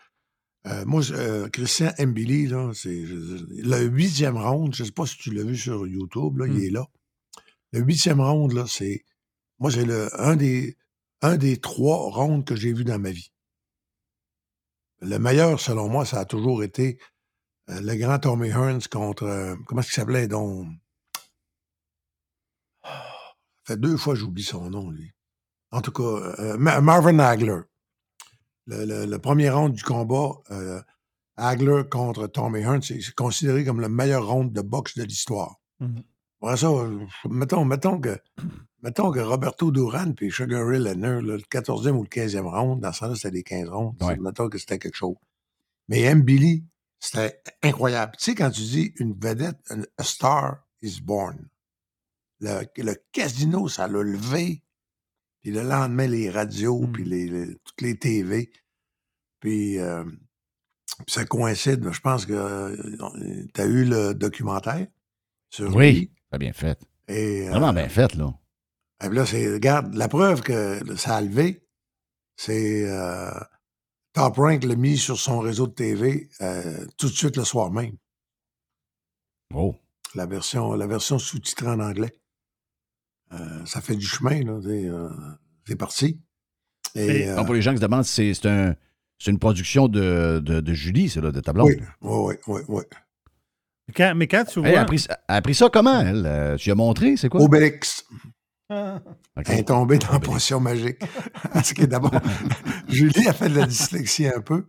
Euh, 0.66 0.84
moi, 0.84 1.02
euh, 1.12 1.48
Christian 1.48 1.92
Mbili, 1.98 2.48
là, 2.48 2.70
c'est 2.74 2.90
le 3.04 3.82
huitième 3.84 4.36
round, 4.36 4.74
je 4.74 4.82
ne 4.82 4.86
sais 4.86 4.92
pas 4.92 5.06
si 5.06 5.16
tu 5.16 5.30
l'as 5.32 5.44
vu 5.44 5.56
sur 5.56 5.86
YouTube, 5.86 6.38
là, 6.38 6.46
Hmm. 6.46 6.56
il 6.56 6.64
est 6.64 6.70
là. 6.70 6.86
Le 7.72 7.80
huitième 7.80 8.20
round, 8.20 8.52
là, 8.52 8.64
c'est. 8.68 9.04
Moi, 9.58 9.70
c'est 9.70 9.84
le, 9.84 10.08
un, 10.20 10.36
des, 10.36 10.76
un 11.22 11.36
des 11.36 11.58
trois 11.58 12.10
rounds 12.10 12.44
que 12.44 12.56
j'ai 12.56 12.72
vu 12.72 12.84
dans 12.84 12.98
ma 12.98 13.10
vie. 13.10 13.32
Le 15.00 15.18
meilleur, 15.18 15.60
selon 15.60 15.88
moi, 15.88 16.04
ça 16.04 16.20
a 16.20 16.24
toujours 16.24 16.62
été 16.62 16.98
euh, 17.70 17.80
le 17.80 17.94
grand 17.96 18.18
Tommy 18.18 18.48
Hearns 18.48 18.80
contre. 18.90 19.56
comment 19.66 19.80
est-ce 19.80 19.88
qu'il 19.88 19.96
s'appelait 19.96 20.28
donc? 20.28 20.68
Ça 22.84 23.74
fait 23.74 23.76
deux 23.80 23.96
fois 23.96 24.14
que 24.14 24.20
j'oublie 24.20 24.42
son 24.44 24.70
nom, 24.70 24.90
lui. 24.90 25.12
En 25.70 25.80
tout 25.82 25.90
cas, 25.92 26.56
Ma- 26.58 26.80
Marvin 26.80 27.18
Hagler. 27.18 27.60
Le, 28.66 28.84
le- 28.84 29.06
le 29.06 29.18
premier 29.18 29.50
round 29.50 29.74
du 29.74 29.82
combat, 29.82 30.32
euh, 30.50 30.80
Hagler 31.36 31.82
contre 31.90 32.26
Tommy 32.26 32.60
Hearns, 32.60 32.82
c'est 32.82 33.14
considéré 33.14 33.64
comme 33.64 33.80
le 33.80 33.88
meilleur 33.88 34.26
round 34.26 34.52
de 34.52 34.60
boxe 34.62 34.96
de 34.96 35.04
l'histoire. 35.04 35.56
Après 36.42 36.56
ça, 36.56 36.68
mettons, 37.28 37.64
mettons, 37.64 38.00
que, 38.00 38.16
mettons 38.82 39.10
que 39.10 39.20
Roberto 39.20 39.70
Duran 39.70 40.12
et 40.20 40.30
Sugar 40.30 40.66
Ray 40.66 40.78
Leonard, 40.80 41.22
là, 41.22 41.36
le 41.36 41.42
14e 41.42 41.90
ou 41.92 42.02
le 42.02 42.08
15e 42.08 42.46
round, 42.46 42.80
dans 42.82 42.92
ce 42.92 43.00
temps-là, 43.00 43.14
c'était 43.14 43.30
des 43.30 43.42
15 43.42 43.68
rounds. 43.68 43.96
Ouais. 44.08 44.16
Mettons 44.18 44.48
que 44.48 44.58
c'était 44.58 44.78
quelque 44.78 44.96
chose. 44.96 45.16
Mais 45.88 46.00
M. 46.02 46.22
Billy, 46.22 46.64
c'était 46.98 47.40
incroyable. 47.62 48.12
Tu 48.18 48.24
sais, 48.24 48.34
quand 48.34 48.50
tu 48.50 48.62
dis 48.62 48.92
une 48.96 49.12
vedette, 49.14 49.58
une- 49.70 49.86
a 49.98 50.02
star 50.02 50.64
is 50.82 51.00
born, 51.02 51.48
le, 52.40 52.62
le 52.76 52.94
casino, 53.12 53.68
ça 53.68 53.86
l'a 53.88 54.02
levé. 54.02 54.62
Puis 55.46 55.54
le 55.54 55.62
lendemain, 55.62 56.08
les 56.08 56.28
radios, 56.28 56.88
Mm. 56.88 56.92
puis 56.92 57.04
les, 57.04 57.28
les- 57.28 57.54
toutes 57.62 57.80
les 57.80 57.96
TV. 57.96 58.50
Puis, 59.38 59.78
euh, 59.78 60.02
puis 60.02 61.06
ça 61.06 61.24
coïncide. 61.24 61.88
Je 61.92 62.00
pense 62.00 62.26
que 62.26 62.74
tu 63.54 63.60
as 63.60 63.64
eu 63.66 63.84
le 63.84 64.12
documentaire 64.12 64.88
sur 65.48 65.72
oui, 65.76 66.10
très 66.30 66.38
bien 66.40 66.52
fait. 66.52 66.80
Et, 67.06 67.48
Vraiment 67.48 67.72
bien 67.72 67.88
fait, 67.88 68.12
là. 68.16 68.34
et 69.04 69.06
puis 69.06 69.16
là, 69.18 69.24
c'est, 69.24 69.46
regarde, 69.52 69.94
la 69.94 70.08
preuve 70.08 70.40
que 70.42 70.96
ça 70.96 71.14
a 71.18 71.20
levé, 71.22 71.64
c'est 72.36 72.84
Top 74.14 74.34
Rank 74.38 74.64
l'a 74.64 74.74
mis 74.74 74.96
sur 74.98 75.16
son 75.16 75.38
réseau 75.38 75.68
de 75.68 75.74
TV 75.74 76.28
tout 76.98 77.06
de 77.08 77.12
suite 77.14 77.36
le 77.36 77.44
soir 77.44 77.70
même. 77.70 77.96
Oh. 79.54 79.76
La 80.16 80.26
version, 80.26 80.72
la 80.72 80.88
version 80.88 81.20
sous-titrée 81.20 81.68
en 81.68 81.78
anglais. 81.78 82.12
Euh, 83.32 83.64
ça 83.66 83.80
fait 83.80 83.96
du 83.96 84.06
chemin, 84.06 84.42
là. 84.42 84.52
euh, 84.64 85.08
c'est 85.66 85.76
parti. 85.76 86.20
Et, 86.94 87.04
Et- 87.06 87.28
euh, 87.28 87.42
pour 87.44 87.54
les 87.54 87.62
gens 87.62 87.72
qui 87.72 87.78
se 87.78 87.82
demandent, 87.82 88.04
c'est 88.04 88.32
c'est 88.34 88.48
un, 88.48 88.74
c'est 89.18 89.30
une 89.30 89.38
production 89.38 89.88
de, 89.88 90.40
de, 90.44 90.60
de 90.60 90.72
Julie, 90.74 91.08
c'est 91.08 91.20
là, 91.20 91.32
de 91.32 91.40
ta 91.40 91.52
blonde. 91.52 91.68
oui, 91.68 91.78
oui, 92.02 92.34
oui, 92.34 92.36
oui, 92.46 92.60
oui. 92.68 92.82
Quand- 93.94 94.14
mais 94.16 94.26
quand 94.26 94.44
tu 94.44 94.60
elle, 94.64 94.72
vois. 94.72 94.80
a 94.80 94.84
pris, 94.84 95.06
elle 95.08 95.16
a 95.36 95.42
pris 95.42 95.54
ça 95.54 95.68
comment, 95.72 96.00
elle? 96.00 96.56
Tu 96.58 96.64
lui 96.66 96.72
as 96.72 96.74
montré, 96.74 97.16
c'est 97.16 97.28
quoi? 97.28 97.40
Obélix. 97.42 98.04
Ah. 98.68 99.00
Elle 99.36 99.60
est 99.60 99.68
tombée 99.68 99.98
dans 99.98 100.08
la 100.10 100.16
Obélix. 100.16 100.32
potion 100.34 100.60
magique. 100.60 100.98
Parce 101.52 101.72
que 101.72 101.84
d'abord, 101.84 102.10
Julie 102.88 103.28
a 103.28 103.32
fait 103.32 103.48
de 103.48 103.58
la 103.60 103.66
dyslexie 103.66 104.26
un 104.26 104.40
peu. 104.40 104.66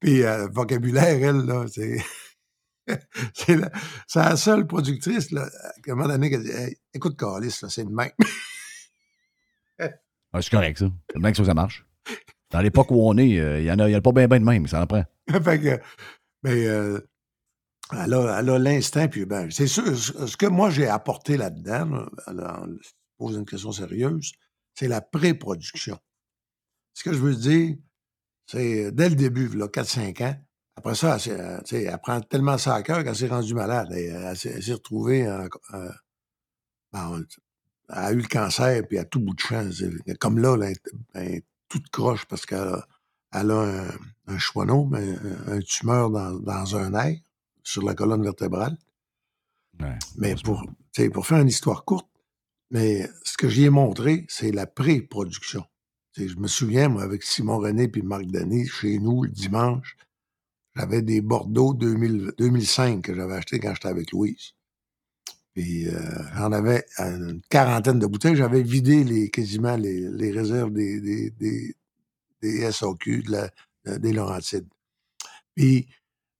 Puis, 0.00 0.22
euh, 0.22 0.46
vocabulaire, 0.52 1.04
elle, 1.28 1.44
là, 1.46 1.64
c'est. 1.72 1.96
c'est 3.34 3.56
la, 4.14 4.36
seule 4.36 4.66
productrice, 4.66 5.30
là, 5.30 5.42
à 5.42 5.90
un 5.90 5.94
moment 5.94 6.08
donné, 6.08 6.30
qui 6.30 6.36
a 6.36 6.38
dit 6.38 6.50
Hey, 6.50 6.76
Écoute, 6.94 7.18
Carlis, 7.18 7.50
c'est 7.50 7.84
de 7.84 7.90
même. 7.90 8.10
Ah, 10.32 10.42
c'est 10.42 10.50
correct, 10.50 10.78
ça. 10.78 10.86
C'est 11.12 11.20
bien 11.20 11.30
que 11.30 11.36
ça, 11.36 11.44
ça 11.44 11.54
marche. 11.54 11.86
Dans 12.50 12.60
l'époque 12.60 12.90
où 12.90 13.08
on 13.08 13.16
est, 13.16 13.40
euh, 13.40 13.60
il 13.60 13.66
y 13.66 13.72
en 13.72 13.78
a, 13.78 13.88
y 13.88 13.94
a 13.94 14.00
pas 14.00 14.12
bien 14.12 14.28
ben 14.28 14.38
de 14.38 14.44
même, 14.44 14.66
ça 14.66 14.82
en 14.82 14.86
prend. 14.86 15.04
fait 15.44 15.60
que, 15.60 15.80
mais, 16.42 16.66
euh, 16.66 17.00
Elle 17.92 18.14
a, 18.14 18.58
l'instinct, 18.58 19.08
puis 19.08 19.24
ben, 19.24 19.50
c'est 19.50 19.66
sûr, 19.66 19.96
ce 19.96 20.36
que 20.36 20.46
moi 20.46 20.70
j'ai 20.70 20.88
apporté 20.88 21.36
là-dedans, 21.36 22.06
là, 22.26 22.66
je 22.82 22.90
pose 23.18 23.36
une 23.36 23.46
question 23.46 23.72
sérieuse, 23.72 24.32
c'est 24.74 24.88
la 24.88 25.00
pré-production. 25.00 25.98
Ce 26.94 27.02
que 27.02 27.12
je 27.12 27.18
veux 27.18 27.34
dire, 27.34 27.76
c'est 28.46 28.86
euh, 28.86 28.90
dès 28.90 29.08
le 29.08 29.16
début, 29.16 29.48
là, 29.48 29.66
4-5 29.66 30.24
ans, 30.24 30.36
après 30.86 30.94
ça, 30.96 31.18
elle, 31.26 31.40
euh, 31.40 31.60
elle 31.72 31.98
prend 32.02 32.20
tellement 32.20 32.58
ça 32.58 32.74
à 32.74 32.82
cœur 32.82 33.02
qu'elle 33.02 33.16
s'est 33.16 33.26
rendue 33.28 33.54
malade. 33.54 33.88
Elle, 33.90 34.22
elle 34.24 34.36
s'est 34.36 34.52
elle 34.54 34.62
s'est 34.62 34.72
retrouvée 34.74 35.28
en- 35.28 35.48
en- 35.72 35.90
en- 36.98 37.18
elle 37.18 37.24
a 37.88 38.12
eu 38.12 38.16
le 38.20 38.28
cancer, 38.28 38.82
puis 38.88 38.98
à 38.98 39.04
tout 39.04 39.20
bout 39.20 39.34
de 39.34 39.40
champ. 39.40 39.68
Comme 40.20 40.38
là, 40.38 40.56
là, 40.56 40.70
elle 41.14 41.32
est- 41.32 41.44
toute 41.68 41.88
croche 41.90 42.24
parce 42.26 42.46
qu'elle 42.46 42.58
a, 42.60 42.86
elle 43.32 43.50
a 43.50 43.60
un, 43.60 43.88
un 44.28 44.38
schwannome, 44.38 44.94
un, 44.94 45.54
un 45.54 45.60
tumeur 45.60 46.10
dans, 46.10 46.32
dans 46.38 46.76
un 46.76 46.90
nerf 46.90 47.18
sur 47.64 47.82
la 47.82 47.94
colonne 47.94 48.22
vertébrale. 48.22 48.76
Ouais, 49.80 49.98
Mais 50.16 50.36
pour, 50.36 51.26
faire 51.26 51.40
une 51.40 51.48
histoire 51.48 51.84
courte, 51.84 52.08
mais 52.70 53.10
ce 53.24 53.36
que 53.36 53.48
j'y 53.48 53.64
ai 53.64 53.70
montré, 53.70 54.24
c'est 54.28 54.52
la 54.52 54.66
pré-production. 54.66 55.64
Je 56.16 56.36
me 56.36 56.46
souviens, 56.46 56.88
moi, 56.88 57.02
avec 57.02 57.24
Simon 57.24 57.58
René 57.58 57.88
puis 57.88 58.02
Marc 58.02 58.26
Denis, 58.26 58.68
chez 58.68 58.98
nous, 59.00 59.24
le 59.24 59.30
dimanche, 59.30 59.96
j'avais 60.76 61.02
des 61.02 61.20
Bordeaux 61.22 61.74
2000 61.74 62.32
2005 62.38 63.02
que 63.02 63.14
j'avais 63.14 63.34
achetés 63.34 63.60
quand 63.60 63.74
j'étais 63.74 63.88
avec 63.88 64.12
Louise. 64.12 64.52
Puis 65.54 65.88
euh, 65.88 66.00
j'en 66.36 66.52
avais 66.52 66.84
une 66.98 67.40
quarantaine 67.50 67.98
de 67.98 68.06
bouteilles. 68.06 68.36
J'avais 68.36 68.62
vidé 68.62 69.30
quasiment 69.30 69.76
les, 69.76 70.30
réserves 70.32 70.72
des, 70.72 71.00
des, 72.42 72.72
SAQ, 72.72 73.22
de 73.24 73.30
la- 73.32 73.50
de- 73.86 73.98
des 73.98 74.12
Laurentides. 74.12 74.68
Puis 75.54 75.88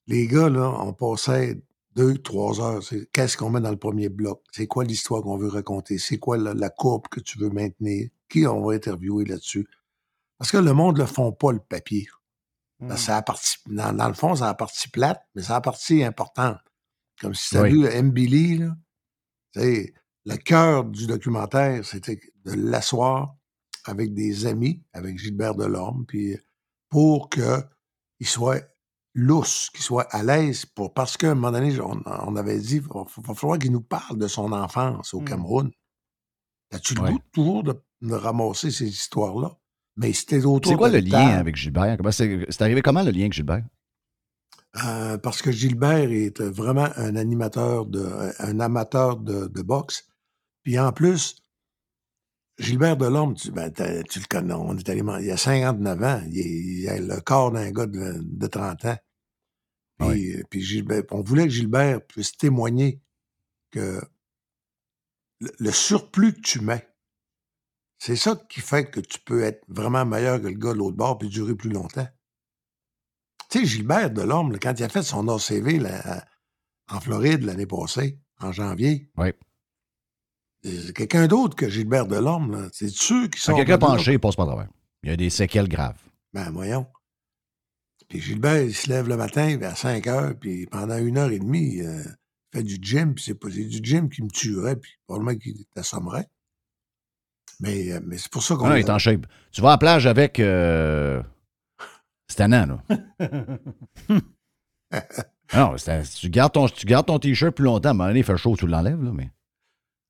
les 0.06 0.26
gars, 0.26 0.50
là, 0.50 0.70
on 0.80 0.92
passait 0.92 1.60
deux, 1.96 2.18
trois 2.18 2.60
heures. 2.60 2.82
Qu'est-ce 3.12 3.36
qu'on 3.36 3.50
met 3.50 3.60
dans 3.60 3.70
le 3.70 3.78
premier 3.78 4.08
bloc? 4.10 4.42
C'est 4.52 4.66
quoi 4.66 4.84
l'histoire 4.84 5.22
qu'on 5.22 5.38
veut 5.38 5.48
raconter? 5.48 5.98
C'est 5.98 6.18
quoi 6.18 6.36
la, 6.38 6.54
la 6.54 6.70
courbe 6.70 7.08
que 7.10 7.20
tu 7.20 7.38
veux 7.38 7.50
maintenir? 7.50 8.08
Qui 8.28 8.46
on 8.46 8.64
va 8.64 8.74
interviewer 8.74 9.24
là-dessus? 9.24 9.66
Parce 10.38 10.52
que 10.52 10.58
le 10.58 10.72
monde 10.74 10.96
ne 10.96 11.02
le 11.02 11.06
font 11.06 11.32
pas, 11.32 11.52
le 11.52 11.60
papier. 11.60 12.08
Parce 12.88 13.06
que 13.06 13.22
partie, 13.24 13.56
dans, 13.66 13.92
dans 13.96 14.08
le 14.08 14.14
fond, 14.14 14.34
c'est 14.34 14.44
la 14.44 14.54
partie 14.54 14.88
plate, 14.88 15.22
mais 15.34 15.42
c'est 15.42 15.52
la 15.52 15.60
partie 15.60 16.04
importante. 16.04 16.58
Comme 17.20 17.34
si 17.34 17.50
tu 17.50 17.56
as 17.56 17.62
Oui. 17.62 17.70
vu 17.70 17.86
M. 17.86 18.10
Billy, 18.10 18.58
là, 18.58 18.76
le 19.54 20.36
cœur 20.36 20.84
du 20.84 21.06
documentaire, 21.06 21.84
c'était 21.84 22.20
de 22.44 22.52
l'asseoir 22.52 23.34
avec 23.84 24.12
des 24.14 24.46
amis, 24.46 24.82
avec 24.92 25.18
Gilbert 25.18 25.54
Delorme, 25.54 26.04
puis 26.06 26.36
pour 26.88 27.30
qu'il 27.30 28.26
soit 28.26 28.62
lousse, 29.14 29.70
qu'il 29.70 29.82
soit 29.82 30.06
à 30.14 30.22
l'aise, 30.22 30.66
pour, 30.66 30.92
parce 30.92 31.16
qu'à 31.16 31.30
un 31.30 31.34
moment 31.34 31.52
donné, 31.52 31.80
on, 31.80 32.02
on 32.04 32.36
avait 32.36 32.58
dit, 32.58 32.76
il 32.76 32.82
va, 32.82 33.04
va 33.04 33.34
falloir 33.34 33.58
qu'il 33.58 33.72
nous 33.72 33.80
parle 33.80 34.18
de 34.18 34.28
son 34.28 34.52
enfance 34.52 35.14
au 35.14 35.20
Mm. 35.20 35.24
Cameroun. 35.24 35.70
As-tu 36.72 36.94
le 36.94 37.02
Ouais. 37.02 37.12
goût 37.12 37.20
toujours 37.32 37.62
de, 37.62 37.80
de 38.02 38.14
ramasser 38.14 38.70
ces 38.70 38.88
histoires-là? 38.88 39.56
Mais 39.96 40.12
c'était 40.12 40.44
autour 40.44 40.72
C'est 40.72 40.76
quoi 40.76 40.88
le 40.90 40.98
lien 40.98 41.10
table. 41.10 41.40
avec 41.40 41.56
Gilbert? 41.56 41.96
C'est 42.10 42.62
arrivé 42.62 42.82
comment 42.82 43.02
le 43.02 43.10
lien 43.10 43.20
avec 43.22 43.32
Gilbert? 43.32 43.64
Euh, 44.84 45.16
parce 45.16 45.40
que 45.40 45.50
Gilbert 45.50 46.10
est 46.12 46.40
vraiment 46.42 46.88
un 46.96 47.16
animateur, 47.16 47.86
de, 47.86 48.06
un 48.38 48.60
amateur 48.60 49.16
de, 49.16 49.46
de 49.46 49.62
boxe. 49.62 50.06
Puis 50.62 50.78
en 50.78 50.92
plus, 50.92 51.36
Gilbert 52.58 52.96
Delorme, 52.98 53.34
tu, 53.34 53.50
ben, 53.52 53.70
tu 53.72 54.18
le 54.20 54.26
connais, 54.28 54.52
on 54.54 54.76
est 54.76 54.88
allé 54.88 55.02
il 55.22 55.30
a 55.30 55.36
59 55.36 56.02
ans, 56.02 56.22
il, 56.28 56.38
est- 56.38 56.44
il 56.44 56.88
a 56.88 56.98
le 57.00 57.20
corps 57.20 57.52
d'un 57.52 57.70
gars 57.70 57.86
de, 57.86 58.18
de 58.22 58.46
30 58.46 58.84
ans. 58.86 58.96
Puis, 59.98 60.34
euh, 60.36 60.42
puis 60.50 60.60
Gilbert, 60.62 61.04
on 61.10 61.22
voulait 61.22 61.44
que 61.44 61.50
Gilbert 61.54 62.04
puisse 62.06 62.36
témoigner 62.36 63.00
que 63.70 64.02
le, 65.40 65.50
le 65.58 65.70
surplus 65.70 66.34
que 66.34 66.40
tu 66.40 66.60
mets, 66.60 66.86
c'est 67.98 68.16
ça 68.16 68.36
qui 68.48 68.60
fait 68.60 68.90
que 68.90 69.00
tu 69.00 69.18
peux 69.20 69.42
être 69.42 69.62
vraiment 69.68 70.04
meilleur 70.04 70.40
que 70.40 70.46
le 70.48 70.54
gars 70.54 70.72
de 70.72 70.78
l'autre 70.78 70.96
bord 70.96 71.18
puis 71.18 71.28
durer 71.28 71.54
plus 71.54 71.70
longtemps. 71.70 72.06
Tu 73.50 73.60
sais, 73.60 73.64
Gilbert 73.66 74.10
Delorme, 74.10 74.52
là, 74.52 74.58
quand 74.58 74.74
il 74.78 74.82
a 74.84 74.88
fait 74.88 75.02
son 75.02 75.28
ACV 75.28 75.78
là, 75.78 76.24
en 76.90 77.00
Floride 77.00 77.42
l'année 77.42 77.66
passée, 77.66 78.18
en 78.40 78.52
janvier, 78.52 79.10
Oui. 79.16 79.28
c'est 80.64 80.92
quelqu'un 80.94 81.26
d'autre 81.26 81.54
que 81.56 81.68
Gilbert 81.68 82.06
Delorme. 82.06 82.68
C'est 82.72 82.88
sûr 82.90 83.30
qui 83.30 83.40
sort. 83.40 83.56
quelqu'un 83.56 83.78
penché, 83.78 84.12
il 84.14 84.18
passe 84.20 84.36
pas 84.36 84.42
à 84.42 84.46
travers. 84.46 84.68
Il 85.02 85.10
y 85.10 85.12
a 85.12 85.16
des 85.16 85.30
séquelles 85.30 85.68
graves. 85.68 85.98
Ben, 86.32 86.50
voyons. 86.50 86.86
Puis 88.08 88.20
Gilbert, 88.20 88.62
il 88.62 88.74
se 88.74 88.88
lève 88.88 89.08
le 89.08 89.16
matin 89.16 89.56
vers 89.56 89.76
5 89.76 90.06
heures, 90.06 90.38
puis 90.38 90.66
pendant 90.66 90.96
une 90.98 91.18
heure 91.18 91.30
et 91.30 91.38
demie, 91.40 91.80
euh, 91.80 92.02
il 92.52 92.58
fait 92.58 92.62
du 92.62 92.78
gym, 92.80 93.14
puis 93.14 93.24
c'est 93.24 93.38
du 93.68 93.80
gym 93.82 94.08
qui 94.08 94.22
me 94.22 94.28
tuerait, 94.28 94.76
puis 94.76 94.92
probablement 95.06 95.36
qu'il 95.38 95.64
t'assommerait. 95.74 96.28
Mais, 97.60 97.92
euh, 97.92 98.00
mais 98.04 98.18
c'est 98.18 98.30
pour 98.30 98.42
ça 98.42 98.54
qu'on. 98.56 98.68
Non, 98.68 98.76
il 98.76 98.80
est 98.80 98.90
en 98.90 98.98
shape. 98.98 99.26
Tu 99.52 99.60
vas 99.60 99.68
à 99.68 99.72
la 99.72 99.78
plage 99.78 100.06
avec. 100.06 100.40
Euh... 100.40 101.22
C'est 102.28 102.36
tannant, 102.36 102.80
là. 102.88 104.18
Non, 105.54 105.76
tu 105.76 106.28
gardes 106.30 106.52
ton, 106.52 106.66
tu 106.66 106.86
gardes 106.86 107.06
ton 107.06 107.18
t-shirt 107.18 107.54
plus 107.54 107.64
longtemps, 107.64 107.90
à 107.90 107.92
un 107.92 107.94
moment 107.94 108.08
donné, 108.08 108.20
il 108.20 108.24
fait 108.24 108.36
chaud, 108.36 108.56
tu 108.56 108.66
l'enlèves, 108.66 109.02
là, 109.02 109.10
mais. 109.12 109.30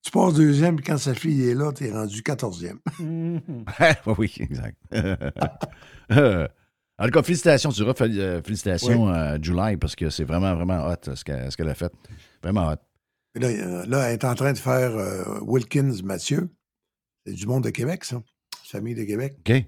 Tu 0.03 0.11
passes 0.11 0.35
deuxième, 0.35 0.77
puis 0.77 0.85
quand 0.85 0.99
sa 0.99 1.15
fille 1.15 1.49
est 1.49 1.55
là, 1.55 1.73
t'es 1.73 1.91
rendu 1.91 2.23
quatorzième. 2.23 2.79
oui, 3.01 4.15
oui, 4.19 4.35
exact. 4.39 4.79
Euh, 4.93 6.49
en 6.99 7.05
tout 7.05 7.11
cas, 7.11 7.23
félicitations, 7.23 7.71
tu 7.71 7.83
fél- 7.83 8.19
euh, 8.19 8.41
félicitations 8.43 9.09
à 9.09 9.41
July, 9.41 9.77
parce 9.77 9.97
que 9.97 10.09
c'est 10.09 10.25
vraiment, 10.25 10.55
vraiment 10.55 10.87
hot 10.87 11.15
ce 11.15 11.25
qu'elle 11.25 11.51
ce 11.51 11.57
qu'elle 11.57 11.69
a 11.69 11.75
fait. 11.75 11.93
Vraiment 12.43 12.69
hot. 12.69 12.77
Là, 13.35 13.49
euh, 13.49 13.85
là, 13.87 14.09
elle 14.09 14.15
est 14.15 14.25
en 14.25 14.35
train 14.35 14.53
de 14.53 14.59
faire 14.59 14.97
euh, 14.97 15.41
Wilkins 15.43 15.93
Mathieu. 16.05 16.49
Du 17.27 17.47
monde 17.47 17.65
de 17.65 17.71
Québec, 17.71 18.05
ça. 18.05 18.23
Famille 18.65 18.95
de 18.95 19.05
Québec. 19.05 19.37
OK? 19.41 19.65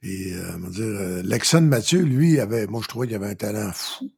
Puis, 0.00 0.34
euh, 0.34 0.56
on 0.56 0.58
va 0.58 0.68
dire, 0.68 0.84
euh, 0.84 1.22
Lexon 1.22 1.62
Mathieu, 1.62 2.02
lui, 2.02 2.38
avait, 2.38 2.66
moi, 2.66 2.80
je 2.82 2.88
trouvais 2.88 3.06
qu'il 3.06 3.16
avait 3.16 3.30
un 3.30 3.34
talent 3.34 3.72
fou, 3.72 4.10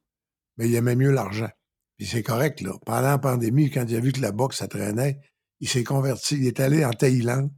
mais 0.57 0.67
il 0.67 0.75
aimait 0.75 0.95
mieux 0.95 1.11
l'argent. 1.11 1.49
Puis 1.97 2.05
c'est 2.05 2.23
correct, 2.23 2.61
là. 2.61 2.73
Pendant 2.85 3.07
la 3.07 3.17
pandémie, 3.17 3.71
quand 3.71 3.85
il 3.87 3.95
a 3.95 3.99
vu 3.99 4.11
que 4.11 4.19
la 4.19 4.31
boxe, 4.31 4.57
ça 4.57 4.67
traînait, 4.67 5.19
il 5.59 5.67
s'est 5.69 5.83
converti. 5.83 6.35
Il 6.35 6.45
est 6.45 6.59
allé 6.59 6.85
en 6.85 6.91
Thaïlande. 6.91 7.51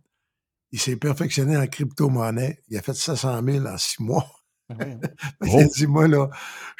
Il 0.72 0.80
s'est 0.80 0.96
perfectionné 0.96 1.58
en 1.58 1.66
crypto-monnaie. 1.68 2.62
Il 2.70 2.78
a 2.78 2.82
fait 2.82 2.94
700 2.94 3.44
000 3.44 3.66
en 3.66 3.78
six 3.78 4.02
mois. 4.02 4.32
il 4.70 5.60
a 5.60 5.66
dit, 5.66 5.88
moi, 5.88 6.08
là, 6.08 6.30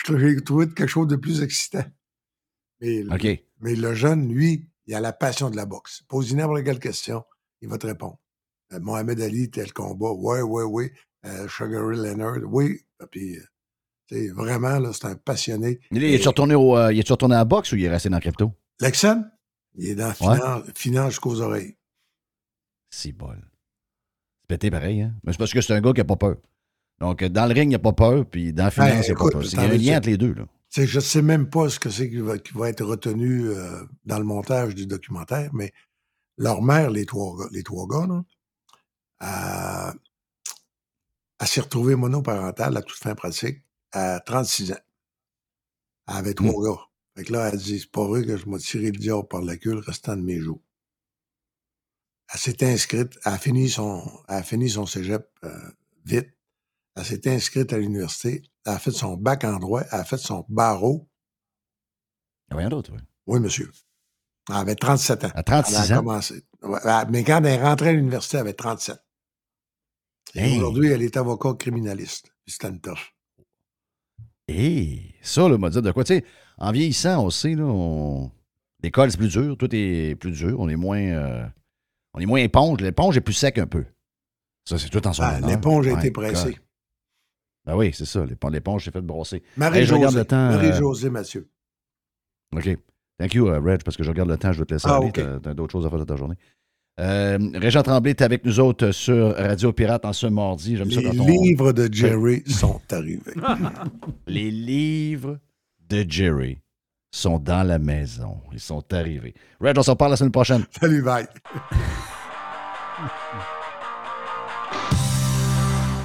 je 0.06 0.18
j'ai 0.18 0.42
trouvé 0.44 0.68
quelque 0.68 0.88
chose 0.88 1.08
de 1.08 1.16
plus 1.16 1.42
excitant. 1.42 1.86
Mais, 2.80 3.04
mais 3.60 3.76
le 3.76 3.94
jeune, 3.94 4.32
lui, 4.32 4.70
il 4.86 4.94
a 4.94 5.00
la 5.00 5.14
passion 5.14 5.50
de 5.50 5.56
la 5.56 5.66
boxe. 5.66 6.04
Pose-lui 6.08 6.36
n'importe 6.36 6.64
quelle 6.64 6.80
question, 6.80 7.24
il 7.62 7.70
va 7.70 7.78
te 7.78 7.88
répondre. 7.88 8.18
Euh, 8.74 8.80
Mohamed 8.80 9.20
Ali, 9.22 9.50
tel 9.50 9.74
combat. 9.74 10.12
Ouais, 10.12 10.42
ouais, 10.42 10.64
oui. 10.64 10.92
Euh, 11.26 11.48
Sugar 11.48 11.86
Ray 11.88 11.98
Leonard, 11.98 12.38
oui. 12.46 12.80
Puis, 13.12 13.38
euh, 14.12 14.34
vraiment, 14.34 14.80
là, 14.80 14.92
c'est 14.94 15.06
un 15.06 15.16
passionné. 15.16 15.80
Il 15.92 16.04
est, 16.04 16.26
retourné 16.26 16.56
au, 16.56 16.78
euh, 16.78 16.94
il 16.94 17.00
est 17.00 17.10
retourné 17.10 17.36
à 17.36 17.40
la 17.40 17.46
boxe 17.46 17.72
ou 17.72 17.76
il 17.76 17.86
est 17.86 17.90
resté 17.90 18.10
dans 18.10 18.18
la 18.18 18.22
crypto? 18.22 18.52
Lexon, 18.80 19.26
il 19.76 19.90
est 19.90 19.96
dans 19.96 20.08
Ouais. 20.08 20.14
finance, 20.16 20.64
finance 20.76 21.10
jusqu'aux 21.12 21.42
oreilles. 21.42 21.76
C'est 22.90 23.12
bol. 23.12 23.40
C'est 24.42 24.48
pété 24.48 24.72
pareil, 24.72 25.02
hein? 25.02 25.14
Mais 25.24 25.32
c'est 25.34 25.38
parce 25.38 25.54
que 25.54 25.62
c'est 25.62 25.74
un 25.74 25.82
gars 25.82 25.92
qui 25.94 26.00
n'a 26.00 26.06
pas 26.06 26.16
peur. 26.16 26.38
Donc, 27.00 27.22
euh, 27.22 27.30
dans 27.30 27.46
le 27.46 27.54
ring, 27.54 27.70
il 27.70 27.74
n'a 27.74 27.80
pas 27.80 27.94
peur, 27.94 28.26
puis 28.26 28.52
dans 28.54 28.66
la 28.66 28.72
finance, 28.72 28.90
Ben, 28.90 29.04
il 29.06 29.10
n'a 29.10 29.16
pas 29.16 29.30
peur. 29.32 29.44
C'est- 29.46 29.50
Il 29.50 29.54
y 29.54 29.56
t'en 29.56 29.62
a 29.62 29.74
un 29.74 29.78
lien 29.78 29.98
entre 29.98 30.10
les 30.10 30.18
deux, 30.18 30.34
là. 30.34 30.46
Je 30.72 30.82
ne 30.96 31.02
sais 31.02 31.22
même 31.22 31.50
pas 31.50 31.68
ce 31.70 31.80
que 31.80 31.90
c'est 31.90 32.10
qui 32.10 32.18
va, 32.18 32.38
qui 32.38 32.54
va 32.54 32.70
être 32.70 32.84
retenu 32.86 33.48
euh, 33.50 33.84
dans 34.06 34.20
le 34.20 34.26
montage 34.26 34.76
du 34.76 34.86
documentaire, 34.86 35.50
mais 35.54 35.72
leur 36.40 36.62
mère, 36.62 36.90
les 36.90 37.06
trois 37.06 37.38
gars, 37.38 37.50
les 37.52 37.64
trois 37.64 37.86
gars 37.86 38.08
là, 38.08 38.24
euh, 39.22 39.94
elle 41.40 41.48
s'est 41.48 41.62
retrouvée 41.62 41.96
monoparentale 41.96 42.76
à 42.78 42.82
toute 42.82 42.98
fin 42.98 43.14
pratique 43.14 43.64
à 43.92 44.20
36 44.22 44.72
ans. 44.72 44.76
Elle 46.08 46.16
avait 46.16 46.34
trois 46.34 46.64
gars. 46.64 46.82
Fait 47.16 47.26
que 47.26 47.34
là, 47.34 47.50
elle 47.50 47.60
dit, 47.60 47.80
c'est 47.80 47.92
pas 47.92 48.08
vrai 48.08 48.26
que 48.26 48.38
je 48.38 48.48
m'ai 48.48 48.58
tiré 48.58 48.92
le 48.92 48.98
diable 48.98 49.28
par 49.28 49.42
la 49.42 49.58
queue 49.58 49.74
le 49.74 49.80
restant 49.80 50.16
de 50.16 50.22
mes 50.22 50.40
jours. 50.40 50.62
Elle 52.34 52.40
s'est 52.40 52.64
inscrite, 52.64 53.18
elle 53.26 53.34
a 53.34 53.38
fini 53.38 53.70
son, 53.70 54.04
elle 54.28 54.36
a 54.36 54.44
fini 54.44 54.70
son 54.70 54.86
cégep 54.86 55.30
euh, 55.44 55.72
vite. 56.06 56.30
Elle 56.96 57.06
s'est 57.06 57.30
inscrite 57.30 57.74
à 57.74 57.78
l'université. 57.78 58.44
Elle 58.66 58.74
a 58.74 58.80
fait 58.80 58.92
son 58.92 59.18
bac 59.18 59.44
en 59.44 59.58
droit. 59.58 59.84
Elle 59.92 60.00
a 60.00 60.06
fait 60.06 60.18
son 60.18 60.46
barreau. 60.48 61.10
Il 62.50 62.54
n'y 62.54 62.58
a 62.58 62.60
rien 62.60 62.70
d'autre, 62.70 62.92
oui. 62.94 63.00
Oui, 63.26 63.40
monsieur. 63.40 63.72
Elle 64.50 64.56
avait 64.56 64.76
37 64.76 65.24
ans. 65.26 65.32
À 65.36 65.44
36 65.44 65.76
elle 65.76 65.94
a 65.94 65.96
ans? 65.96 66.00
commencé. 66.04 66.44
Mais 67.10 67.24
quand 67.24 67.38
elle 67.40 67.46
est 67.46 67.62
rentrée 67.64 67.90
à 67.90 67.94
l'université, 67.94 68.38
elle 68.38 68.42
avait 68.42 68.54
37. 68.54 68.98
Et 70.36 70.40
Hey. 70.42 70.58
aujourd'hui, 70.58 70.90
elle 70.92 71.02
est 71.02 71.18
avocat 71.18 71.54
criminaliste. 71.54 72.32
C'était 72.46 72.68
une. 72.70 72.80
Et 74.48 75.14
ça, 75.22 75.48
là, 75.48 75.58
m'a 75.58 75.70
dit 75.70 75.82
de 75.82 75.92
quoi? 75.92 76.04
Tu 76.04 76.16
sais, 76.16 76.26
en 76.58 76.72
vieillissant, 76.72 77.24
on 77.24 77.30
sait, 77.30 77.56
là, 77.56 77.64
on... 77.66 78.32
l'école, 78.84 79.12
c'est 79.12 79.18
plus 79.18 79.30
dur, 79.30 79.56
tout 79.58 79.70
est 79.74 80.16
plus 80.16 80.32
dur, 80.32 80.60
on 80.60 80.68
est 80.70 80.76
moins, 80.76 81.00
euh, 81.02 81.46
on 82.14 82.20
est 82.20 82.26
moins 82.26 82.40
éponge. 82.40 82.82
L'éponge 82.82 83.16
est 83.18 83.22
plus 83.22 83.34
sec 83.34 83.58
un 83.60 83.68
peu. 83.68 83.86
Ça, 84.66 84.78
c'est 84.78 84.90
tout 84.90 85.06
en 85.08 85.14
son 85.14 85.24
Ah. 85.24 85.40
L'éponge 85.42 85.88
a 85.88 86.00
été 86.00 86.12
pressée. 86.12 86.58
Ben 87.66 87.76
oui, 87.76 87.92
c'est 87.94 88.06
ça. 88.06 88.26
l'épon- 88.26 88.50
L'éponge 88.50 88.86
s'est 88.86 88.92
fait 88.92 89.02
brosser. 89.02 89.44
Marie-Josée. 89.58 90.06
Hey, 90.06 90.14
le 90.16 90.34
euh, 90.34 90.50
Marie-Josée 90.52 91.10
Mathieu. 91.12 91.50
OK. 92.56 92.78
Thank 93.20 93.34
you, 93.34 93.48
uh, 93.48 93.60
Reg, 93.60 93.84
parce 93.84 93.98
que 93.98 94.04
je 94.04 94.10
regarde 94.10 94.30
le 94.30 94.38
temps, 94.38 94.54
je 94.54 94.60
vais 94.60 94.66
te 94.66 94.74
laisser 94.74 94.88
Ah, 94.90 94.96
aller. 94.96 95.08
OK. 95.08 95.14
T'as 95.14 95.40
t'as 95.40 95.54
d'autres 95.54 95.74
choses 95.74 95.86
à 95.86 95.90
faire 95.90 96.00
de 96.00 96.06
ta 96.06 96.16
journée. 96.16 96.36
Euh, 97.00 97.38
Régent 97.56 97.84
Tremblay 97.84 98.12
est 98.12 98.22
avec 98.22 98.44
nous 98.46 98.60
autres 98.60 98.92
sur 98.92 99.36
Radio 99.36 99.72
Pirate 99.74 100.06
en 100.06 100.14
ce 100.14 100.28
mardi. 100.28 100.78
J'aime 100.78 100.92
ça 100.92 101.00
Les 101.02 101.06
quand 101.06 101.20
on... 101.20 101.26
livres 101.26 101.72
de 101.74 101.90
Jerry 101.94 102.44
sont 102.48 102.80
arrivés. 102.92 103.34
Les 104.28 104.52
livres 104.52 105.38
de 105.90 106.06
Jerry 106.08 106.58
sont 107.12 107.40
dans 107.40 107.66
la 107.66 107.80
maison. 107.80 108.38
Ils 108.54 108.60
sont 108.60 108.84
arrivés. 108.94 109.34
Reg, 109.62 109.78
on 109.78 109.84
s'en 109.84 109.96
parle 109.96 110.12
la 110.12 110.18
semaine 110.18 110.32
prochaine. 110.32 110.64
Salut, 110.80 111.02
bye. 111.02 111.26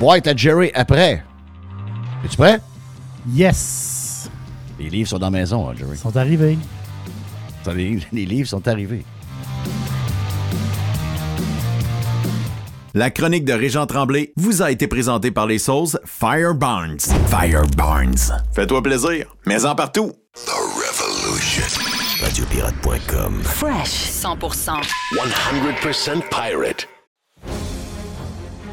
Boîte 0.00 0.26
à 0.26 0.36
Jerry 0.36 0.70
après. 0.74 1.22
Es-tu 2.24 2.36
prêt? 2.36 2.60
Yes! 3.32 4.28
Les 4.78 4.90
livres 4.90 5.08
sont 5.08 5.18
dans 5.18 5.26
la 5.26 5.30
maison, 5.38 5.68
hein, 5.68 5.74
Jerry. 5.76 5.92
Ils 5.92 5.98
sont 5.98 6.16
arrivés. 6.16 6.58
Les, 7.72 7.98
les 8.12 8.26
livres 8.26 8.48
sont 8.48 8.66
arrivés. 8.68 9.04
La 12.96 13.10
chronique 13.10 13.44
de 13.44 13.52
Régent 13.52 13.86
Tremblay 13.86 14.32
vous 14.36 14.62
a 14.62 14.70
été 14.70 14.86
présentée 14.86 15.32
par 15.32 15.46
les 15.46 15.58
sauces 15.58 15.98
Fire 16.04 16.54
Barnes. 16.54 17.00
Fire 17.26 17.66
Barnes. 17.76 18.14
Fais-toi 18.52 18.84
plaisir, 18.84 19.34
mais 19.46 19.64
en 19.64 19.74
partout. 19.74 20.12
The 20.34 20.50
Revolution. 20.50 21.64
Radiopirate.com. 22.22 23.40
Fresh 23.42 24.10
100%. 24.22 24.80
100% 25.12 26.22
pirate. 26.30 26.93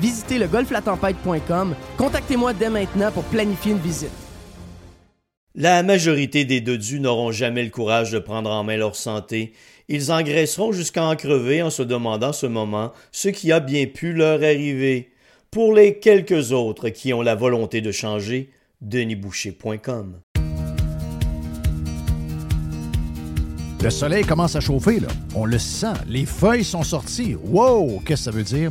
Visitez 0.00 0.38
le 0.38 0.46
golflatempête.com. 0.46 1.74
Contactez-moi 1.96 2.52
dès 2.52 2.70
maintenant 2.70 3.10
pour 3.12 3.24
planifier 3.24 3.72
une 3.72 3.78
visite. 3.78 4.10
La 5.56 5.84
majorité 5.84 6.44
des 6.44 6.60
dodus 6.60 6.98
n'auront 6.98 7.30
jamais 7.30 7.62
le 7.62 7.70
courage 7.70 8.10
de 8.10 8.18
prendre 8.18 8.50
en 8.50 8.64
main 8.64 8.76
leur 8.76 8.96
santé. 8.96 9.52
Ils 9.88 10.10
engraisseront 10.10 10.72
jusqu'à 10.72 11.04
en 11.04 11.14
crever 11.14 11.62
en 11.62 11.70
se 11.70 11.82
demandant 11.82 12.32
ce 12.32 12.46
moment 12.46 12.92
ce 13.12 13.28
qui 13.28 13.52
a 13.52 13.60
bien 13.60 13.86
pu 13.86 14.12
leur 14.12 14.42
arriver. 14.42 15.12
Pour 15.52 15.72
les 15.72 16.00
quelques 16.00 16.50
autres 16.50 16.88
qui 16.88 17.12
ont 17.12 17.22
la 17.22 17.36
volonté 17.36 17.80
de 17.80 17.92
changer, 17.92 18.50
denisboucher.com. 18.80 20.16
Le 23.84 23.90
soleil 23.90 24.24
commence 24.24 24.56
à 24.56 24.60
chauffer, 24.60 24.98
là. 24.98 25.08
On 25.34 25.44
le 25.44 25.58
sent. 25.58 25.92
Les 26.08 26.24
feuilles 26.24 26.64
sont 26.64 26.82
sorties. 26.82 27.36
Wow! 27.44 28.00
Qu'est-ce 28.06 28.24
que 28.24 28.24
ça 28.24 28.30
veut 28.30 28.42
dire? 28.42 28.70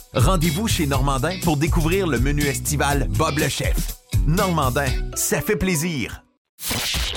Rendez-vous 0.13 0.67
chez 0.67 0.87
Normandin 0.87 1.35
pour 1.43 1.55
découvrir 1.57 2.05
le 2.05 2.19
menu 2.19 2.41
estival 2.43 3.07
Bob 3.17 3.37
le 3.37 3.47
chef. 3.47 3.95
Normandin, 4.27 4.85
ça 5.15 5.39
fait 5.41 5.55
plaisir. 5.55 6.23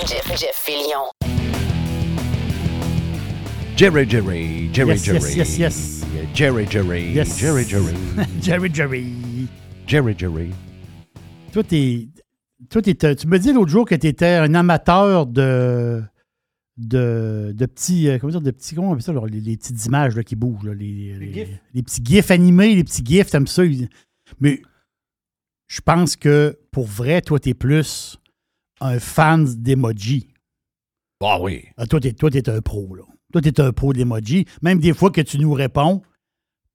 Jeff, 0.07 0.25
Jeff 0.29 0.53
Fillion. 0.53 1.03
Jerry, 3.75 4.09
Jerry, 4.09 4.69
Jerry, 4.73 4.91
Yes, 4.91 5.03
Jerry. 5.03 5.19
yes, 5.19 5.35
yes, 5.35 5.57
yes. 5.57 6.01
Jerry, 6.33 6.65
Jerry, 6.69 7.11
Yes. 7.11 7.37
Jerry, 7.37 7.65
Jerry, 7.67 7.93
Jerry, 8.41 8.69
Jerry. 8.73 9.13
Jerry, 9.85 10.15
Jerry. 10.17 10.51
Toi, 11.51 11.63
t'es- 11.63 12.07
toi 12.69 12.81
t'es- 12.81 12.95
tu 13.15 13.27
me 13.27 13.37
dis 13.37 13.51
l'autre 13.51 13.71
jour 13.71 13.85
que 13.85 13.95
tu 13.95 14.07
étais 14.07 14.35
un 14.35 14.53
amateur 14.55 15.25
de, 15.25 16.01
de, 16.77 17.53
de 17.55 17.65
petits. 17.65 18.07
euh, 18.09 18.17
Comment 18.19 18.31
dire, 18.31 18.41
de 18.41 18.51
petits. 18.51 18.75
Comment 18.75 18.89
on 18.89 18.93
appelle 18.93 19.03
ça, 19.03 19.13
les, 19.29 19.41
les 19.41 19.57
petites 19.57 19.85
images 19.85 20.15
là, 20.15 20.23
qui 20.23 20.35
bougent, 20.35 20.65
là, 20.65 20.73
les, 20.73 21.17
les, 21.17 21.47
les 21.73 21.83
petits 21.83 22.01
gifs 22.03 22.31
animés, 22.31 22.75
les 22.75 22.83
petits 22.83 23.03
gifs, 23.05 23.29
t'aimes 23.31 23.47
ça. 23.47 23.63
Mais 24.39 24.61
je 25.67 25.81
pense 25.81 26.15
que 26.15 26.57
pour 26.71 26.85
vrai, 26.85 27.21
toi, 27.21 27.39
t'es 27.39 27.53
plus 27.53 28.17
un 28.81 28.99
fan 28.99 29.45
d'emoji. 29.45 30.27
Ah 31.23 31.41
oui. 31.41 31.65
Ah, 31.77 31.87
toi, 31.87 31.99
t'es, 31.99 32.13
toi, 32.13 32.29
t'es 32.29 32.49
un 32.49 32.61
pro, 32.61 32.93
là. 32.95 33.03
Toi, 33.31 33.41
t'es 33.41 33.59
un 33.61 33.71
pro 33.71 33.93
d'emoji. 33.93 34.45
Même 34.61 34.79
des 34.79 34.93
fois 34.93 35.11
que 35.11 35.21
tu 35.21 35.39
nous 35.39 35.53
réponds 35.53 36.01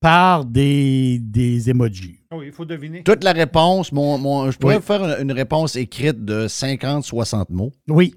par 0.00 0.46
des, 0.46 1.18
des 1.20 1.68
emojis. 1.68 2.20
Ah 2.30 2.36
Oui, 2.38 2.46
il 2.46 2.52
faut 2.52 2.64
deviner. 2.64 3.02
Toute 3.02 3.22
la 3.22 3.32
réponse, 3.32 3.92
mon, 3.92 4.16
mon- 4.16 4.50
je 4.50 4.56
pourrais 4.58 4.76
Oui. 4.76 4.80
vous 4.80 4.86
faire 4.86 5.04
une, 5.04 5.24
une 5.28 5.32
réponse 5.32 5.76
écrite 5.76 6.24
de 6.24 6.46
50-60 6.48 7.46
mots, 7.50 7.72
Oui, 7.86 8.14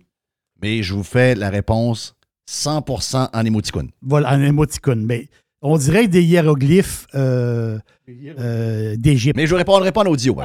mais 0.64 0.82
je 0.82 0.94
vous 0.94 1.04
fais 1.04 1.36
la 1.36 1.50
réponse 1.50 2.16
100% 2.50 3.30
en 3.34 3.46
émoticône. 3.46 3.90
voilà, 4.02 4.34
en 4.34 4.42
émoticône. 4.42 5.06
Mais 5.06 5.28
on 5.62 5.78
dirait 5.78 6.08
des 6.08 6.24
hiéroglyphes 6.24 7.06
euh, 7.16 7.78
euh, 8.10 8.96
d'Égypte. 8.98 9.36
Mais 9.36 9.46
je 9.46 9.54
ne 9.54 9.58
répondrai 9.60 9.92
pas 9.92 10.02
en 10.02 10.08
audio. 10.08 10.38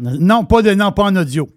Non, 0.00 0.44
pas 0.44 0.62
de 0.62 0.72
non, 0.74 0.92
pas 0.92 1.02
en 1.04 1.16
audio. 1.16 1.48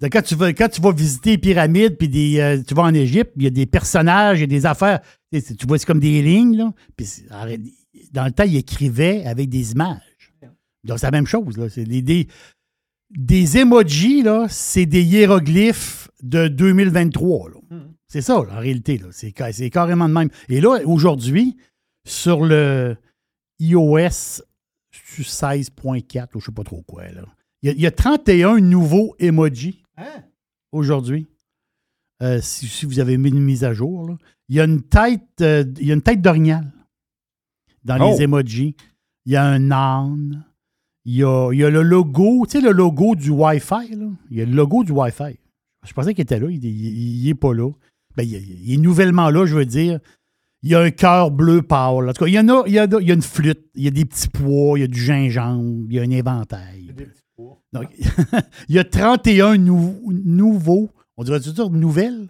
Quand 0.00 0.22
tu, 0.22 0.36
vas, 0.36 0.52
quand 0.52 0.68
tu 0.68 0.80
vas 0.80 0.92
visiter 0.92 1.30
les 1.32 1.38
pyramides, 1.38 1.96
puis 1.96 2.08
des, 2.08 2.38
euh, 2.38 2.62
tu 2.66 2.72
vas 2.74 2.82
en 2.82 2.94
Égypte, 2.94 3.32
il 3.36 3.42
y 3.42 3.46
a 3.48 3.50
des 3.50 3.66
personnages, 3.66 4.38
il 4.38 4.42
y 4.42 4.44
a 4.44 4.46
des 4.46 4.64
affaires. 4.64 5.00
Tu 5.32 5.40
sais, 5.40 5.54
tu 5.56 5.66
vois, 5.66 5.76
c'est 5.78 5.86
comme 5.86 5.98
des 5.98 6.22
lignes. 6.22 6.56
Là, 6.56 6.72
puis 6.96 7.06
dans 8.12 8.24
le 8.24 8.30
temps, 8.30 8.44
il 8.44 8.56
écrivait 8.56 9.24
avec 9.26 9.48
des 9.48 9.72
images. 9.72 9.98
Donc, 10.84 11.00
c'est 11.00 11.06
la 11.06 11.10
même 11.10 11.26
chose. 11.26 11.56
Là. 11.58 11.68
C'est 11.68 11.84
des, 11.84 12.02
des- 12.02 12.28
des 13.10 13.58
emojis, 13.58 14.22
là, 14.22 14.46
c'est 14.48 14.86
des 14.86 15.02
hiéroglyphes 15.02 16.07
de 16.22 16.48
2023. 16.48 17.50
là. 17.50 17.56
C'est 18.08 18.22
ça, 18.22 18.42
là, 18.44 18.54
en 18.56 18.60
réalité. 18.60 18.98
là. 18.98 19.08
C'est 19.12 19.34
c'est 19.52 19.70
carrément 19.70 20.08
de 20.08 20.14
même. 20.14 20.30
Et 20.48 20.60
là, 20.60 20.78
aujourd'hui, 20.86 21.56
sur 22.06 22.44
le 22.44 22.96
iOS 23.60 24.42
16.4, 24.92 26.36
ou 26.36 26.40
je 26.40 26.46
sais 26.46 26.52
pas 26.52 26.64
trop 26.64 26.82
quoi, 26.82 27.06
là, 27.08 27.22
il 27.62 27.68
y, 27.68 27.70
a- 27.70 27.74
il 27.74 27.80
y 27.80 27.86
a 27.86 27.90
31 27.90 28.60
nouveaux 28.60 29.14
emojis 29.18 29.82
aujourd'hui. 30.72 31.26
Euh, 32.22 32.40
si, 32.40 32.66
si 32.66 32.84
vous 32.86 32.98
avez 33.00 33.16
mis 33.16 33.28
une 33.30 33.40
mise 33.42 33.64
à 33.64 33.72
jour, 33.72 34.08
là. 34.08 34.16
il 34.48 34.56
y 34.56 34.60
a 34.60 34.64
une 34.64 34.82
tête, 34.82 35.22
euh, 35.40 35.64
il 35.78 35.86
y 35.86 35.90
a 35.90 35.94
une 35.94 36.02
tête 36.02 36.20
d'orignal 36.20 36.72
dans 37.84 37.96
Oh. 38.00 38.12
les 38.16 38.22
emojis. 38.24 38.74
Il 39.26 39.32
y 39.32 39.36
a 39.36 39.44
un 39.44 39.70
âne. 39.70 40.44
Il 41.04 41.14
y 41.16 41.22
a, 41.24 41.50
il 41.52 41.58
y 41.58 41.64
a 41.64 41.70
le 41.70 41.82
logo, 41.82 42.44
tu 42.46 42.52
sais, 42.52 42.60
le 42.60 42.72
logo 42.72 43.14
du 43.14 43.30
Wi-Fi. 43.30 43.94
là. 43.94 44.06
Il 44.30 44.36
y 44.36 44.42
a 44.42 44.44
le 44.44 44.52
logo 44.52 44.82
du 44.84 44.92
Wi-Fi. 44.92 45.38
Je 45.86 45.92
pensais 45.92 46.14
qu'il 46.14 46.22
était 46.22 46.38
là. 46.40 46.48
Il 46.50 47.24
n'est 47.24 47.34
pas 47.34 47.54
là. 47.54 47.70
Ben, 48.16 48.22
il, 48.24 48.34
il 48.34 48.74
est 48.74 48.78
nouvellement 48.78 49.30
là, 49.30 49.46
je 49.46 49.54
veux 49.54 49.66
dire. 49.66 50.00
Il 50.62 50.70
y 50.70 50.74
a 50.74 50.80
un 50.80 50.90
cœur 50.90 51.30
bleu 51.30 51.62
pâle. 51.62 52.08
En 52.08 52.12
tout 52.12 52.24
cas, 52.24 52.26
il 52.28 52.34
y 52.34 52.38
en 52.40 52.48
a, 52.48 52.64
il 52.66 52.72
y 52.72 52.78
a, 52.80 52.86
il 53.00 53.06
y 53.06 53.10
a 53.12 53.14
une 53.14 53.22
flûte, 53.22 53.64
il 53.76 53.84
y 53.84 53.88
a 53.88 53.92
des 53.92 54.04
petits 54.04 54.28
pois, 54.28 54.76
il 54.76 54.80
y 54.80 54.84
a 54.84 54.88
du 54.88 55.00
gingembre, 55.00 55.86
il 55.88 55.94
y 55.94 56.00
a 56.00 56.02
un 56.02 56.10
éventail. 56.10 56.92
Donc, 57.72 57.88
il 58.68 58.74
y 58.74 58.78
a 58.80 58.84
31 58.84 59.56
nou- 59.58 60.00
nouveaux, 60.24 60.90
on 61.16 61.22
dirait 61.22 61.38
dire 61.38 61.70
nouvelles, 61.70 62.28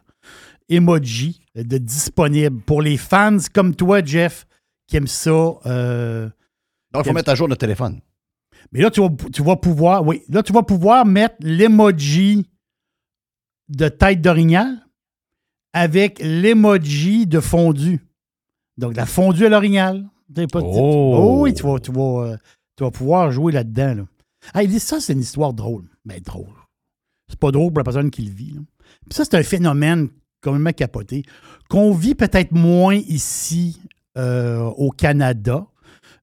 emojis 0.69 1.41
de 1.55 1.79
disponibles 1.79 2.61
pour 2.61 2.83
les 2.83 2.99
fans 2.99 3.39
comme 3.55 3.75
toi, 3.75 4.05
Jeff, 4.05 4.47
qui 4.87 4.97
aiment 4.99 5.07
ça. 5.07 5.31
euh, 5.65 6.29
Donc, 6.93 7.05
il 7.07 7.09
faut 7.09 7.15
mettre 7.15 7.31
à 7.31 7.35
jour 7.35 7.49
notre 7.49 7.61
téléphone. 7.61 8.01
mais 8.73 8.83
là, 8.83 8.91
tu 8.91 9.01
vas, 9.01 9.09
tu 9.33 9.43
vas 9.43 9.57
pouvoir, 9.57 10.07
oui, 10.07 10.21
là, 10.29 10.43
tu 10.43 10.53
vas 10.53 10.63
pouvoir 10.63 11.07
mettre 11.07 11.37
l'emoji 11.41 12.47
de 13.69 13.89
tête 13.89 14.21
d'orignal 14.21 14.87
avec 15.73 16.19
l'emoji 16.21 17.27
de 17.27 17.41
fondu. 17.41 18.01
Donc, 18.77 18.97
la 18.97 19.07
fondue 19.07 19.47
à 19.47 19.49
l'orignal. 19.49 20.09
Pas 20.35 20.61
Oh. 20.63 21.15
Oh 21.19 21.43
oui, 21.43 21.55
tu 21.55 21.63
vas, 21.63 21.79
tu 21.79 21.91
vas, 21.93 22.27
euh, 22.27 22.37
tu 22.77 22.85
vas 22.85 22.91
pouvoir 22.91 23.31
jouer 23.33 23.53
là-dedans. 23.53 23.95
Là. 23.95 24.03
Ah, 24.55 24.63
il 24.63 24.71
dit 24.71 24.81
ça, 24.81 25.01
c'est 25.01 25.13
une 25.13 25.21
histoire 25.21 25.53
drôle. 25.53 25.85
Mais 26.05 26.21
drôle. 26.21 26.47
C'est 27.29 27.39
pas 27.39 27.51
drôle 27.51 27.73
pour 27.73 27.79
la 27.79 27.85
personne 27.85 28.11
qui 28.11 28.23
le 28.23 28.33
vit. 28.33 28.53
là. 28.53 28.61
Puis 29.09 29.15
ça, 29.15 29.25
c'est 29.25 29.37
un 29.37 29.43
phénomène 29.43 30.09
complètement 30.43 30.73
capoté 30.73 31.23
qu'on 31.69 31.93
vit 31.93 32.15
peut-être 32.15 32.53
moins 32.53 32.95
ici 32.95 33.81
euh, 34.17 34.63
au 34.63 34.91
Canada. 34.91 35.67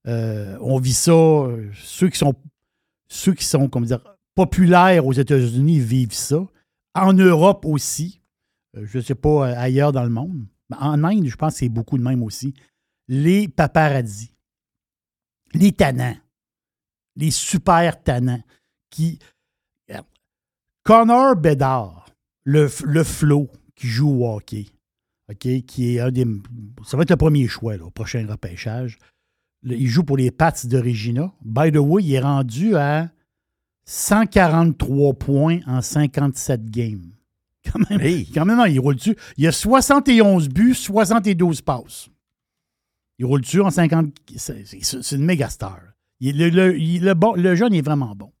Euh, 0.06 0.56
on 0.60 0.78
vit 0.78 0.94
ça, 0.94 1.12
ceux 1.74 2.08
qui 2.08 2.18
sont, 2.18 2.34
ceux 3.08 3.34
qui 3.34 3.44
sont 3.44 3.68
comment 3.68 3.86
dire, 3.86 4.00
populaires 4.34 5.06
aux 5.06 5.12
États-Unis 5.12 5.80
vivent 5.80 6.14
ça. 6.14 6.46
En 6.96 7.12
Europe 7.12 7.64
aussi. 7.66 8.20
Euh, 8.76 8.84
je 8.84 8.98
ne 8.98 9.02
sais 9.02 9.14
pas 9.14 9.48
euh, 9.48 9.54
ailleurs 9.56 9.92
dans 9.92 10.04
le 10.04 10.10
monde. 10.10 10.46
Mais 10.70 10.76
en 10.80 11.04
Inde, 11.04 11.26
je 11.26 11.36
pense 11.36 11.54
que 11.54 11.58
c'est 11.60 11.68
beaucoup 11.68 11.98
de 11.98 12.02
même 12.02 12.22
aussi. 12.22 12.54
Les 13.08 13.48
paparazzis. 13.48 14.32
Les 15.52 15.72
tannants. 15.72 16.16
Les 17.16 17.30
super 17.30 18.02
tannants. 18.02 18.42
Qui. 18.90 19.18
Regarde. 19.88 20.06
Connor 20.82 21.36
Bedard, 21.36 22.06
le, 22.44 22.68
le 22.84 23.04
flow 23.04 23.50
qui 23.74 23.88
joue 23.88 24.24
au 24.24 24.36
hockey, 24.36 24.66
OK, 25.28 25.38
qui 25.66 25.96
est 25.96 26.00
un 26.00 26.10
des. 26.10 26.26
Ça 26.84 26.96
va 26.96 27.02
être 27.02 27.10
le 27.10 27.16
premier 27.16 27.46
choix 27.46 27.74
au 27.76 27.90
prochain 27.90 28.26
repêchage. 28.28 28.98
Il 29.64 29.88
joue 29.88 30.04
pour 30.04 30.16
les 30.16 30.30
Pats 30.30 30.52
de 30.64 30.78
Regina. 30.78 31.32
By 31.44 31.72
the 31.72 31.78
way, 31.78 32.04
il 32.04 32.14
est 32.14 32.20
rendu 32.20 32.76
à 32.76 33.10
143 33.86 35.14
points 35.14 35.60
en 35.66 35.80
57 35.80 36.66
games. 36.70 37.12
Quand 37.64 37.78
même, 37.90 38.00
quand 38.32 38.44
même, 38.44 38.62
il 38.68 38.78
roule 38.78 38.94
dessus. 38.96 39.16
Il 39.36 39.44
y 39.44 39.46
a 39.48 39.52
71 39.52 40.48
buts, 40.48 40.74
72 40.74 41.62
passes. 41.62 42.08
Il 43.18 43.24
roule 43.24 43.40
dessus 43.40 43.60
en 43.60 43.70
50. 43.70 44.14
C'est 44.36 45.12
une 45.12 45.24
méga 45.24 45.48
star. 45.48 45.80
Il- 46.20 46.38
le, 46.38 46.48
le- 46.50 46.78
il- 46.78 47.02
le 47.02 47.14
bon- 47.14 47.34
le 47.34 47.54
jeune 47.56 47.74
est 47.74 47.82
vraiment 47.82 48.14
bon. 48.14 48.32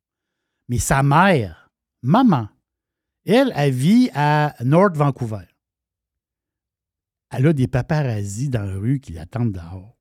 Mais 0.68 0.78
sa 0.78 1.02
mère, 1.02 1.70
maman, 2.02 2.48
elle, 3.24 3.52
elle 3.56 3.72
vit 3.72 4.10
à 4.14 4.54
North 4.64 4.96
Vancouver. 4.96 5.46
Elle 7.30 7.46
a 7.48 7.52
des 7.52 7.66
paparazzis 7.66 8.48
dans 8.48 8.62
la 8.64 8.76
rue 8.76 9.00
qui 9.00 9.12
l'attendent 9.12 9.52
dehors. 9.52 9.96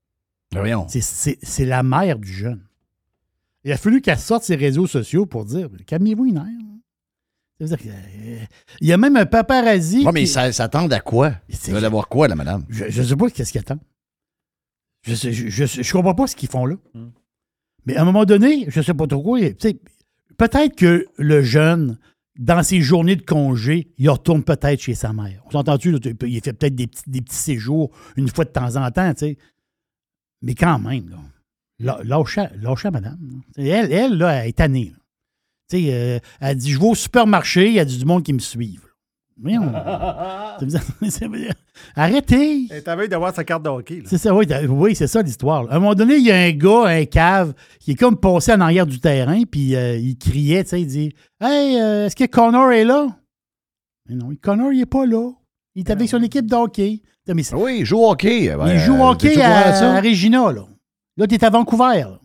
C'est 0.88 1.02
c'est 1.42 1.66
la 1.66 1.82
mère 1.84 2.20
du 2.20 2.32
jeune. 2.32 2.64
Il 3.66 3.72
a 3.72 3.78
fallu 3.78 4.00
qu'elle 4.02 4.20
sorte 4.20 4.44
ses 4.44 4.56
réseaux 4.56 4.88
sociaux 4.88 5.26
pour 5.26 5.44
dire 5.44 5.68
calmez-vous 5.86 6.26
une 6.26 6.38
heure. 6.38 6.46
Euh, 7.62 8.38
Il 8.82 8.88
y 8.88 8.94
a 8.94 8.98
même 8.98 9.16
un 9.16 9.26
paparazzi. 9.26 10.06
Ouais, 10.06 10.12
mais 10.12 10.22
qui- 10.22 10.28
ça 10.28 10.52
s'attend 10.52 10.88
à 10.90 11.00
quoi? 11.00 11.34
Ils 11.50 11.74
veulent 11.74 11.86
avoir 11.86 12.08
quoi, 12.08 12.28
la 12.28 12.36
madame? 12.36 12.66
Je 12.70 12.86
ne 12.86 13.06
sais 13.06 13.16
pas 13.16 13.30
qu'est-ce 13.30 13.52
qu'ils 13.52 13.62
attendent. 13.62 13.80
Je 15.04 15.12
ne 15.28 15.34
je, 15.34 15.66
je- 15.66 15.82
je 15.84 15.92
comprends 15.94 16.16
pas 16.16 16.28
ce 16.28 16.36
qu'ils 16.36 16.50
font 16.50 16.66
là. 16.66 16.76
Hmm. 16.94 17.10
Mais 17.86 17.96
à 17.96 18.02
un 18.02 18.06
moment 18.06 18.26
donné, 18.26 18.66
je 18.70 18.80
ne 18.80 18.84
sais 18.84 18.94
pas 18.94 19.08
trop 19.08 19.22
quoi. 19.22 19.40
Peut-être 20.38 20.76
que 20.76 21.06
le 21.18 21.42
jeune, 21.44 21.98
dans 22.38 22.62
ses 22.64 22.82
journées 22.82 23.16
de 23.16 23.22
congé, 23.24 23.94
il 23.98 24.10
retourne 24.10 24.44
peut-être 24.44 24.82
chez 24.82 24.96
sa 24.96 25.14
mère. 25.14 25.42
On 25.46 25.52
s'entend-tu? 25.52 25.96
Il 26.28 26.42
fait 26.42 26.54
peut-être 26.54 26.76
des 26.76 26.88
petits, 26.88 27.10
des 27.10 27.22
petits 27.22 27.36
séjours 27.36 27.92
une 28.18 28.28
fois 28.28 28.44
de 28.46 28.50
temps 28.50 28.76
en 28.76 28.92
temps, 28.92 29.14
tu 29.14 29.20
sais. 29.20 29.38
Mais 30.42 30.56
quand 30.56 30.78
même, 30.80 31.10
là, 31.10 31.18
la- 31.80 32.00
lâche 32.04 32.38
à- 32.38 32.50
lâche 32.62 32.86
à 32.86 32.92
madame. 32.92 33.18
Elle, 33.58 33.92
elle, 33.92 34.18
là, 34.18 34.34
elle 34.44 34.50
est 34.50 34.54
tannée. 34.58 34.92
là. 34.94 35.00
Tu 35.70 35.78
sais, 35.84 35.94
euh, 35.94 36.20
elle 36.40 36.58
dit, 36.58 36.72
je 36.72 36.80
vais 36.80 36.86
au 36.88 36.96
supermarché, 36.96 37.68
il 37.68 37.74
y 37.74 37.80
a 37.80 37.86
du 37.86 38.06
monde 38.06 38.24
qui 38.24 38.34
me 38.34 38.40
suivent. 38.40 38.82
Arrêtez! 41.96 42.68
Elle 42.70 42.78
est 42.78 42.88
à 42.88 42.96
veille 42.96 43.10
d'avoir 43.10 43.34
sa 43.36 43.44
carte 43.44 43.64
de 43.64 43.70
hockey. 43.70 44.02
C'est 44.06 44.18
ça, 44.18 44.34
oui, 44.34 44.96
c'est 44.96 45.08
ça 45.08 45.22
l'histoire. 45.22 45.70
À 45.70 45.76
un 45.76 45.80
moment 45.80 45.94
donné, 45.96 46.16
il 46.16 46.24
y 46.26 46.32
a 46.32 46.36
un 46.38 46.52
gars, 46.52 46.86
un 46.86 47.06
cave, 47.06 47.54
qui 47.80 47.92
est 47.92 47.96
comme 47.96 48.18
passé 48.18 48.54
en 48.54 48.62
arrière 48.62 48.86
du 48.88 49.00
terrain, 49.00 49.42
puis 49.50 49.76
euh, 49.76 49.98
il 49.98 50.18
criait, 50.18 50.64
tu 50.64 50.70
sais, 50.70 50.82
il 50.82 50.88
dit 50.88 51.12
Hey, 51.42 51.80
euh, 51.82 52.06
est-ce 52.06 52.16
que 52.16 52.26
Connor 52.26 52.72
est 52.72 52.86
là? 52.86 53.08
Mais 54.08 54.16
non, 54.16 54.30
Connor, 54.42 54.72
il 54.72 54.82
est 54.82 54.86
pas 54.86 55.06
là. 55.06 55.32
Il 55.76 55.82
est 55.82 55.92
avec 55.92 56.08
son 56.08 56.22
équipe 56.24 56.46
de 56.50 56.56
hockey. 56.56 57.02
Mais 57.28 57.44
Oui, 57.54 57.78
il 57.80 57.86
joue 57.86 57.98
au 57.98 58.12
hockey. 58.12 58.46
il 58.46 58.80
joue 58.80 58.94
au 58.96 59.08
euh, 59.08 59.10
hockey 59.12 59.42
à 59.42 60.00
Regina, 60.00 60.52
là. 60.52 60.66
Là, 61.18 61.28
t'es 61.28 61.44
à 61.44 61.50
Vancouver, 61.50 62.02
là. 62.04 62.20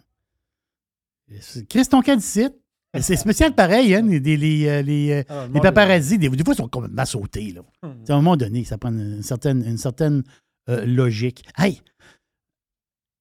Chris 1.69 1.87
ton 1.87 2.03
cas 2.03 2.17
d'ici. 2.17 2.49
C'est 3.01 3.15
spécial 3.17 3.55
pareil, 3.55 3.95
hein, 3.95 4.03
les, 4.03 4.19
les, 4.19 4.37
les, 4.37 4.67
euh, 4.69 4.83
les, 4.83 5.13
euh, 5.13 5.23
Ah, 5.29 5.47
les 5.55 5.61
paparazzis. 5.61 6.19
Des, 6.19 6.29
des 6.29 6.43
fois, 6.43 6.55
ils 6.55 6.57
sont 6.57 6.69
complètement 6.69 7.05
sautés, 7.05 7.53
là. 7.53 7.61
Hum. 7.83 8.03
À 8.09 8.13
un 8.13 8.17
moment 8.17 8.37
donné, 8.37 8.65
ça 8.65 8.79
prend 8.79 8.91
une 8.91 9.23
certaine, 9.23 9.65
une 9.65 9.79
certaine 9.79 10.25
euh, 10.69 10.85
logique. 10.87 11.45
Hey! 11.57 11.81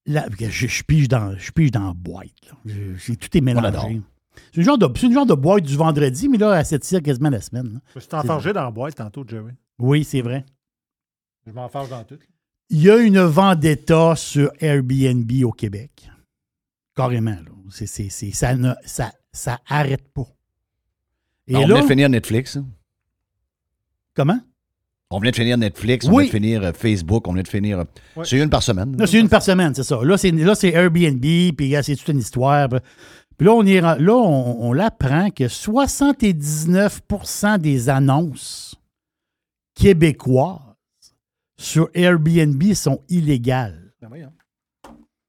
Là, 0.08 0.26
je, 0.40 0.66
je 0.66 0.84
pige 0.84 1.08
dans, 1.08 1.38
je 1.38 1.52
pige 1.52 1.70
dans 1.70 1.86
la 1.90 1.94
boîte. 1.94 2.30
Je- 2.66 3.14
tout 3.14 3.38
est 3.38 3.41
mélangé. 3.41 4.02
C'est 4.52 4.58
une, 4.58 4.64
genre 4.64 4.78
de, 4.80 4.88
genre 5.12 5.38
boîte 5.38 5.64
du 5.66 5.76
vendredi, 5.76 6.30
mais 6.30 6.38
là, 6.40 6.60
elle 6.60 6.66
s'étire 6.66 7.04
quasiment 7.04 7.30
la 7.30 7.41
semaine. 7.41 7.74
là. 7.74 7.80
Je 7.94 8.00
suis 8.00 8.10
enfargé 8.14 8.54
dans 8.54 8.64
la 8.64 8.72
boîte 8.72 8.96
tantôt, 8.96 9.24
Jerry. 9.28 9.52
Oui, 9.78 10.04
c'est 10.04 10.22
vrai. 10.22 10.46
Je 11.46 11.52
m'enfarge 11.52 11.90
dans 11.90 12.04
tout. 12.04 12.18
Il 12.70 12.82
y 12.84 12.90
a 12.90 12.98
une 12.98 13.20
vendetta 13.22 14.16
sur 14.16 14.52
Airbnb 14.60 15.32
au 15.44 15.52
Québec. 15.52 16.10
Carrément. 16.96 17.32
Là. 17.32 17.52
Ça, 17.70 18.56
ne, 18.56 18.74
ça, 18.86 19.12
ça 19.32 19.60
arrête 19.68 20.08
pas. 20.14 20.28
Et 21.48 21.56
on 21.56 21.62
là, 21.62 21.68
venait 21.68 21.82
de 21.82 21.88
finir 21.88 22.10
Netflix. 22.10 22.58
hein? 22.58 22.66
comment? 24.14 24.40
On 25.12 25.18
venait 25.20 25.32
de 25.32 25.38
finir 25.38 25.58
Netflix, 25.58 26.06
on 26.08 26.12
venait 26.12 26.26
de 26.26 26.30
finir 26.30 26.64
euh, 26.64 26.72
Facebook, 26.72 27.28
on 27.28 27.32
venait 27.32 27.41
de 27.41 27.48
finir. 27.48 27.80
euh. 27.80 27.84
C'est 28.24 28.38
une 28.38 28.52
par 28.52 28.62
semaine. 28.62 28.96
C'est 29.08 29.20
une 29.20 29.28
par 29.30 29.41
semaine, 29.41 29.74
c'est 29.74 29.82
ça. 29.84 30.00
Là, 30.04 30.18
c'est, 30.18 30.30
là, 30.30 30.54
c'est 30.54 30.70
Airbnb, 30.70 31.26
puis 31.58 31.70
là, 31.70 31.82
c'est 31.82 31.96
toute 31.96 32.10
une 32.10 32.20
histoire. 32.20 32.70
Puis 32.70 33.48
là, 33.48 33.54
on, 33.54 33.66
est, 33.66 33.82
là, 33.82 34.14
on, 34.16 34.68
on 34.68 34.72
l'apprend 34.74 35.32
que 35.32 35.46
79% 35.46 37.58
des 37.58 37.90
annonces 37.90 38.76
québécoises 39.74 40.60
sur 41.60 41.90
Airbnb 41.94 42.64
sont 42.73 43.03
illégales. 43.10 43.94
Ben. 44.02 44.31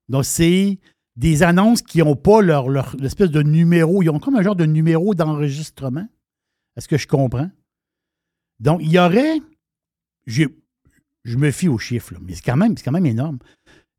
Donc, 0.08 0.24
c'est 0.24 0.78
des 1.16 1.42
annonces 1.42 1.82
qui 1.82 1.98
n'ont 1.98 2.14
pas 2.14 2.40
leur, 2.40 2.68
leur 2.68 2.94
l'espèce 2.96 3.30
de 3.30 3.42
numéro. 3.42 4.02
Ils 4.02 4.10
ont 4.10 4.20
comme 4.20 4.36
un 4.36 4.42
genre 4.42 4.54
de 4.54 4.64
numéro 4.64 5.14
d'enregistrement. 5.14 6.06
Est-ce 6.76 6.86
que 6.86 6.96
je 6.96 7.08
comprends? 7.08 7.50
Donc, 8.60 8.80
il 8.82 8.92
y 8.92 8.98
aurait. 8.98 9.40
je 10.26 10.46
me 11.36 11.50
fie 11.50 11.68
aux 11.68 11.78
chiffres, 11.78 12.14
là, 12.14 12.20
mais 12.22 12.34
c'est 12.34 12.42
quand, 12.42 12.56
même, 12.56 12.76
c'est 12.76 12.84
quand 12.84 12.92
même 12.92 13.06
énorme. 13.06 13.38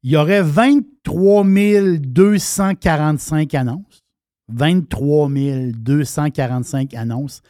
Il 0.02 0.12
y 0.12 0.16
aurait 0.16 0.42
23 0.42 1.44
245 1.44 3.54
annonces. 3.56 4.04
23 4.48 5.30
245 5.74 6.94
annonces 6.94 7.42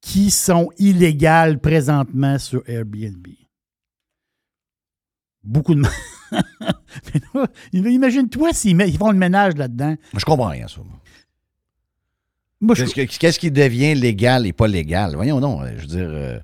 qui 0.00 0.30
sont 0.30 0.70
illégales 0.78 1.60
présentement 1.60 2.38
sur 2.38 2.68
Airbnb. 2.68 3.26
Beaucoup 5.48 5.74
de. 5.74 5.82
Imagine-toi 7.72 8.52
s'ils 8.52 8.96
font 8.98 9.10
le 9.10 9.18
ménage 9.18 9.54
là-dedans. 9.56 9.94
Je 10.16 10.24
comprends 10.24 10.48
rien, 10.48 10.68
ça. 10.68 10.80
moi. 10.84 11.00
Moi, 12.60 12.74
je- 12.74 12.84
Qu'est-ce 12.84 12.94
que- 12.94 13.18
qu'est-ce 13.18 13.38
qui 13.38 13.50
devient 13.50 13.94
légal 13.94 14.46
et 14.46 14.52
pas 14.52 14.66
légal? 14.68 15.14
Voyons 15.14 15.40
non, 15.40 15.60
je 15.76 15.80
veux 15.80 15.86
dire, 15.86 16.08
euh, 16.10 16.38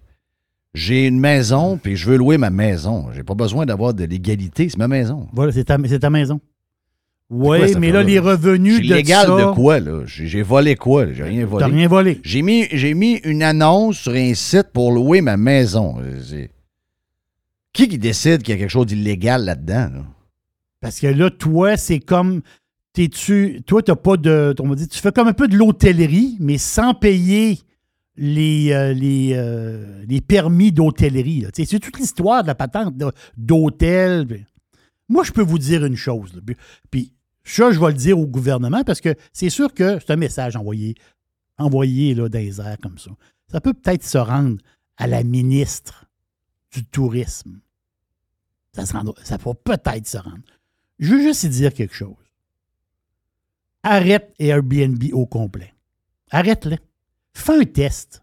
j'ai 0.73 1.07
une 1.07 1.19
maison, 1.19 1.77
puis 1.77 1.97
je 1.97 2.09
veux 2.09 2.17
louer 2.17 2.39
ma 2.39 2.51
maison. 2.51 3.09
J'ai 3.13 3.25
pas 3.25 3.35
besoin 3.35 3.67
d'avoir 3.67 3.93
de 3.95 4.05
l'égalité, 4.05 4.69
c'est 4.69 4.79
ma 4.79 4.89
maison. 4.89 5.29
Voilà, 5.33 5.53
c'est 5.53 5.65
ta, 5.65 5.77
maison. 6.11 6.41
Oui, 7.31 7.75
mais 7.79 7.91
là, 7.91 8.03
les 8.03 8.19
revenus 8.21 8.79
de 8.81 8.95
légal 8.95 9.27
ça, 9.27 9.37
de 9.37 9.55
quoi, 9.55 9.81
là? 9.81 10.03
J'ai 10.07 10.43
volé 10.43 10.77
quoi? 10.77 11.13
J'ai 11.13 11.25
rien 11.25 11.45
volé. 11.47 11.65
T'as 11.67 11.73
rien 11.73 11.89
volé. 11.89 12.21
J'ai 12.23 12.43
mis, 12.43 12.69
mis 12.95 13.15
une 13.25 13.43
annonce 13.43 13.97
sur 13.99 14.13
un 14.13 14.35
site 14.35 14.69
pour 14.73 14.93
louer 14.93 15.21
ma 15.21 15.37
maison. 15.37 15.97
Euh, 16.01 16.21
c'est- 16.23 16.51
Qui 17.75 17.89
qui 17.89 17.99
décide 17.99 18.43
qu'il 18.43 18.55
y 18.55 18.57
a 18.57 18.61
quelque 18.61 18.71
chose 18.71 18.87
d'illégal 18.87 19.45
là-dedans? 19.45 19.91
là? 19.93 20.05
Parce 20.81 21.01
que 21.01 21.09
là, 21.09 21.29
toi, 21.29 21.77
c'est 21.77 21.99
comme. 21.99 22.41
T'es-tu. 22.93 23.63
Toi, 23.67 23.83
t'as 23.83 23.97
pas 23.97 24.17
de. 24.17 24.55
On 24.61 24.75
dire, 24.75 24.89
tu 24.89 25.01
fais 25.01 25.13
comme 25.13 25.29
un 25.29 25.33
peu 25.33 25.49
de 25.49 25.57
l'hôtellerie, 25.57 26.37
mais 26.41 26.57
sans 26.57 26.95
payer 26.95 27.59
les, 28.17 28.73
euh, 28.73 28.93
les, 28.93 29.33
euh, 29.35 30.05
les 30.07 30.21
permis 30.21 30.71
d'hôtellerie. 30.71 31.47
C'est 31.53 31.81
toute 31.81 31.99
l'histoire 31.99 32.43
de 32.43 32.47
la 32.47 32.55
patente 32.55 32.95
d'hôtel. 33.37 34.47
Moi, 35.09 35.25
je 35.25 35.33
peux 35.33 35.43
vous 35.43 35.59
dire 35.59 35.85
une 35.85 35.97
chose. 35.97 36.41
Puis 36.91 37.13
ça, 37.43 37.73
je 37.73 37.81
vais 37.81 37.89
le 37.89 37.95
dire 37.95 38.19
au 38.19 38.27
gouvernement 38.27 38.85
parce 38.85 39.01
que 39.01 39.17
c'est 39.33 39.51
sûr 39.51 39.75
que 39.75 39.99
c'est 39.99 40.13
un 40.13 40.17
message 40.17 40.55
envoyé, 40.55 40.95
envoyé 41.59 42.15
là, 42.15 42.29
dans 42.29 42.39
les 42.39 42.61
airs 42.61 42.79
comme 42.81 42.99
ça. 42.99 43.11
Ça 43.51 43.61
peut 43.61 43.75
peut-être 43.75 44.05
se 44.05 44.19
rendre 44.19 44.59
à 44.97 45.09
la 45.09 45.25
ministre 45.25 46.07
du 46.73 46.85
tourisme. 46.85 47.59
Ça, 48.75 48.85
ça 48.87 49.37
va 49.37 49.55
peut-être 49.55 50.07
se 50.07 50.19
rendre. 50.19 50.43
Je 50.99 51.15
veux 51.15 51.23
juste 51.23 51.47
dire 51.47 51.73
quelque 51.73 51.95
chose. 51.95 52.17
Arrête 53.83 54.35
Airbnb 54.39 55.03
au 55.13 55.27
complet. 55.27 55.75
Arrête-le. 56.31 56.77
Fais 57.35 57.61
un 57.61 57.65
test. 57.65 58.23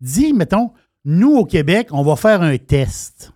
Dis, 0.00 0.32
mettons, 0.32 0.72
nous 1.04 1.32
au 1.34 1.44
Québec, 1.44 1.88
on 1.90 2.02
va 2.02 2.16
faire 2.16 2.42
un 2.42 2.56
test. 2.58 3.32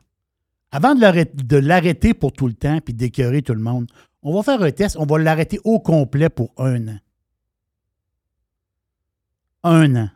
Avant 0.70 0.94
de 0.94 1.00
l'arrêter- 1.00 1.42
de 1.42 1.56
l'arrêter 1.56 2.14
pour 2.14 2.32
tout 2.32 2.46
le 2.46 2.54
temps 2.54 2.80
puis 2.80 2.94
d'écœurer 2.94 3.42
tout 3.42 3.54
le 3.54 3.60
monde, 3.60 3.90
on 4.22 4.34
va 4.34 4.42
faire 4.42 4.62
un 4.62 4.70
test. 4.70 4.96
On 4.98 5.06
va 5.06 5.18
l'arrêter 5.18 5.58
au 5.64 5.80
complet 5.80 6.28
pour 6.28 6.52
un 6.56 6.88
an. 6.88 6.98
Un 9.64 9.96
an. 9.96 10.10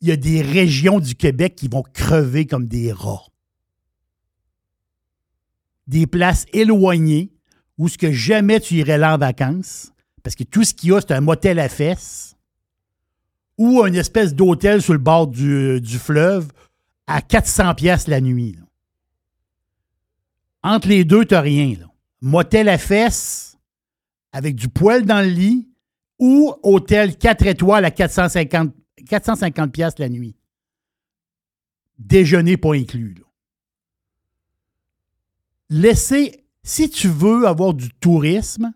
Il 0.00 0.08
y 0.08 0.12
a 0.12 0.16
des 0.16 0.42
régions 0.42 0.98
du 0.98 1.14
Québec 1.14 1.54
qui 1.54 1.68
vont 1.68 1.82
crever 1.82 2.46
comme 2.46 2.66
des 2.66 2.92
rats 2.92 3.26
des 5.86 6.06
places 6.06 6.46
éloignées 6.52 7.32
où 7.78 7.88
ce 7.88 7.98
que 7.98 8.12
jamais 8.12 8.60
tu 8.60 8.74
irais 8.74 8.98
là 8.98 9.14
en 9.14 9.18
vacances, 9.18 9.92
parce 10.22 10.36
que 10.36 10.44
tout 10.44 10.64
ce 10.64 10.74
qu'il 10.74 10.90
y 10.90 10.92
a, 10.92 11.00
c'est 11.00 11.12
un 11.12 11.20
motel 11.20 11.58
à 11.58 11.68
fesses 11.68 12.36
ou 13.58 13.84
une 13.84 13.94
espèce 13.94 14.34
d'hôtel 14.34 14.82
sur 14.82 14.92
le 14.92 14.98
bord 14.98 15.26
du, 15.26 15.80
fleuve 15.98 16.48
à 17.06 17.20
400 17.20 17.74
pièces 17.74 18.08
la 18.08 18.20
nuit. 18.20 18.58
Entre 20.62 20.88
les 20.88 21.04
deux, 21.04 21.24
tu 21.24 21.34
rien. 21.34 21.74
là. 21.78 21.86
Motel 22.20 22.68
à 22.68 22.78
fesses 22.78 23.58
avec 24.32 24.54
du 24.54 24.68
poêle 24.68 25.04
dans 25.04 25.20
le 25.20 25.30
lit 25.30 25.68
ou 26.18 26.54
hôtel 26.62 27.16
4 27.18 27.46
étoiles 27.46 27.84
à 27.84 27.90
450, 27.90 28.72
450 29.08 29.72
pièces 29.72 29.98
la 29.98 30.08
nuit. 30.08 30.36
Déjeuner 31.98 32.56
pas 32.56 32.74
inclus. 32.74 33.16
Laissez, 35.72 36.44
si 36.62 36.90
tu 36.90 37.08
veux 37.08 37.46
avoir 37.46 37.74
du 37.74 37.88
tourisme, 37.90 38.72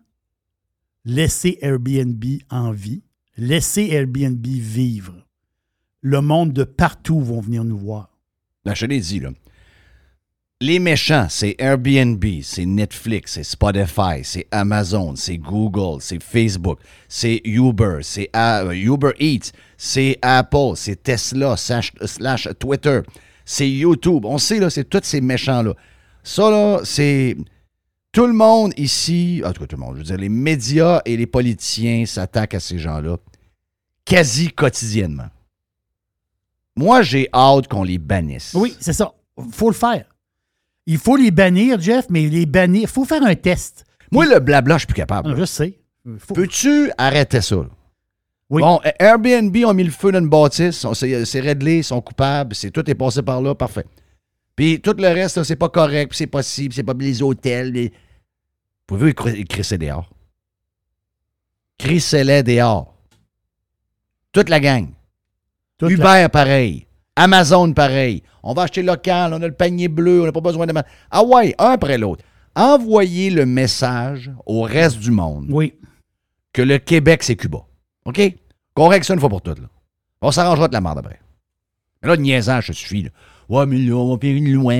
laissez 1.05 1.57
Airbnb 1.61 2.23
en 2.49 2.71
vie, 2.71 3.03
laissez 3.37 3.89
Airbnb 3.91 4.45
vivre. 4.45 5.13
Le 6.01 6.21
monde 6.21 6.53
de 6.53 6.63
partout 6.63 7.21
vont 7.21 7.39
venir 7.39 7.63
nous 7.63 7.77
voir. 7.77 8.09
Ben, 8.65 8.73
je 8.73 8.85
l'ai 8.85 8.99
dit, 8.99 9.19
là. 9.19 9.29
Les 10.59 10.79
méchants, 10.79 11.27
c'est 11.29 11.55
Airbnb, 11.59 12.23
c'est 12.41 12.65
Netflix, 12.65 13.33
c'est 13.33 13.43
Spotify, 13.43 14.23
c'est 14.23 14.47
Amazon, 14.49 15.15
c'est 15.15 15.37
Google, 15.37 16.01
c'est 16.01 16.21
Facebook, 16.21 16.79
c'est 17.07 17.41
Uber, 17.45 17.99
c'est 18.01 18.31
euh, 18.35 18.71
Uber 18.71 19.11
Eats, 19.19 19.51
c'est 19.77 20.17
Apple, 20.23 20.73
c'est 20.75 21.03
Tesla, 21.03 21.55
slash, 21.57 21.91
slash 22.03 22.47
Twitter, 22.57 23.01
c'est 23.45 23.69
YouTube. 23.69 24.25
On 24.25 24.39
sait, 24.39 24.59
là, 24.59 24.71
c'est 24.71 24.89
tous 24.89 25.03
ces 25.03 25.21
méchants-là. 25.21 25.75
Ça, 26.27 26.49
là, 26.51 26.79
c'est. 26.83 27.37
Tout 28.11 28.25
le 28.27 28.33
monde 28.33 28.73
ici, 28.77 29.41
en 29.45 29.51
tout 29.53 29.61
cas 29.61 29.67
tout 29.67 29.75
le 29.75 29.81
monde, 29.81 29.93
je 29.95 29.99
veux 29.99 30.03
dire, 30.05 30.17
les 30.17 30.29
médias 30.29 31.01
et 31.05 31.15
les 31.17 31.27
politiciens 31.27 32.05
s'attaquent 32.05 32.55
à 32.55 32.59
ces 32.59 32.79
gens-là 32.79 33.17
quasi 34.05 34.49
quotidiennement. 34.51 35.27
Moi, 36.75 37.01
j'ai 37.01 37.27
hâte 37.33 37.67
qu'on 37.67 37.83
les 37.83 37.97
bannisse. 37.97 38.53
Oui, 38.55 38.75
c'est 38.79 38.93
ça. 38.93 39.13
faut 39.51 39.69
le 39.69 39.75
faire. 39.75 40.05
Il 40.85 40.97
faut 40.97 41.15
les 41.17 41.31
bannir, 41.31 41.79
Jeff, 41.79 42.05
mais 42.09 42.27
les 42.27 42.45
bannir, 42.45 42.83
il 42.83 42.87
faut 42.87 43.05
faire 43.05 43.23
un 43.23 43.35
test. 43.35 43.83
Moi, 44.11 44.25
le 44.25 44.39
blabla, 44.39 44.75
je 44.75 44.79
suis 44.79 44.87
plus 44.87 44.93
capable. 44.95 45.31
Ah, 45.33 45.35
je 45.37 45.45
sais. 45.45 45.77
Faut- 46.19 46.33
Peux-tu 46.33 46.91
arrêter 46.97 47.41
ça? 47.41 47.55
là? 47.57 47.69
Oui. 48.49 48.61
Bon, 48.61 48.79
Airbnb 48.99 49.55
ont 49.65 49.73
mis 49.73 49.83
le 49.83 49.91
feu 49.91 50.11
dans 50.11 50.19
une 50.19 50.29
bâtisse, 50.29 50.85
c'est 50.93 51.39
réglé, 51.41 51.79
ils 51.79 51.83
sont 51.83 51.99
coupables, 51.99 52.55
c'est 52.55 52.71
tout 52.71 52.89
est 52.89 52.95
passé 52.95 53.21
par 53.21 53.41
là, 53.41 53.53
parfait. 53.53 53.85
Puis 54.57 54.81
tout 54.81 54.95
le 54.97 55.07
reste, 55.07 55.43
c'est 55.43 55.55
pas 55.55 55.69
correct, 55.69 56.09
puis 56.09 56.17
c'est 56.17 56.27
possible, 56.27 56.73
c'est 56.73 56.83
pas 56.83 56.95
les 56.97 57.21
hôtels. 57.21 57.71
Les... 57.71 57.93
Pouvez-vous 58.87 59.13
crisser 59.45 59.77
dehors? 59.77 60.09
Crissez-les 61.77 62.41
dehors. 62.41 62.95
Toute 64.31 64.49
la 64.49 64.59
gang. 64.59 64.89
Toute 65.77 65.91
Uber, 65.91 66.27
pareil. 66.33 66.87
Amazon, 67.15 67.71
pareil. 67.71 68.23
On 68.41 68.53
va 68.53 68.63
acheter 68.63 68.81
local, 68.81 69.33
on 69.33 69.41
a 69.43 69.47
le 69.47 69.53
panier 69.53 69.87
bleu, 69.87 70.23
on 70.23 70.25
n'a 70.25 70.31
pas 70.31 70.41
besoin 70.41 70.65
de... 70.65 70.73
Ah 71.11 71.23
ouais, 71.23 71.53
un 71.59 71.71
après 71.71 71.99
l'autre. 71.99 72.25
Envoyez 72.55 73.29
le 73.29 73.45
message 73.45 74.31
au 74.47 74.63
reste 74.63 74.97
du 74.97 75.11
monde 75.11 75.47
Oui. 75.51 75.75
que 76.51 76.63
le 76.63 76.79
Québec, 76.79 77.21
c'est 77.21 77.35
Cuba. 77.35 77.59
OK? 78.05 78.17
Règle 78.75 79.05
ça 79.05 79.13
une 79.13 79.19
fois 79.19 79.29
pour 79.29 79.43
toutes. 79.43 79.59
Là. 79.59 79.67
On 80.21 80.31
s'arrangera 80.31 80.67
de 80.67 80.73
la 80.73 80.81
merde 80.81 80.97
après. 80.97 81.19
Mais 82.01 82.09
là, 82.09 82.17
niaisage, 82.17 82.67
ça 82.67 82.73
suffit. 82.73 83.03
Là. 83.03 83.09
Ouais, 83.49 83.65
mais 83.65 83.77
là, 83.77 83.93
on 83.95 84.13
va 84.13 84.19
faire 84.19 84.35
une 84.35 84.51
loi. 84.51 84.73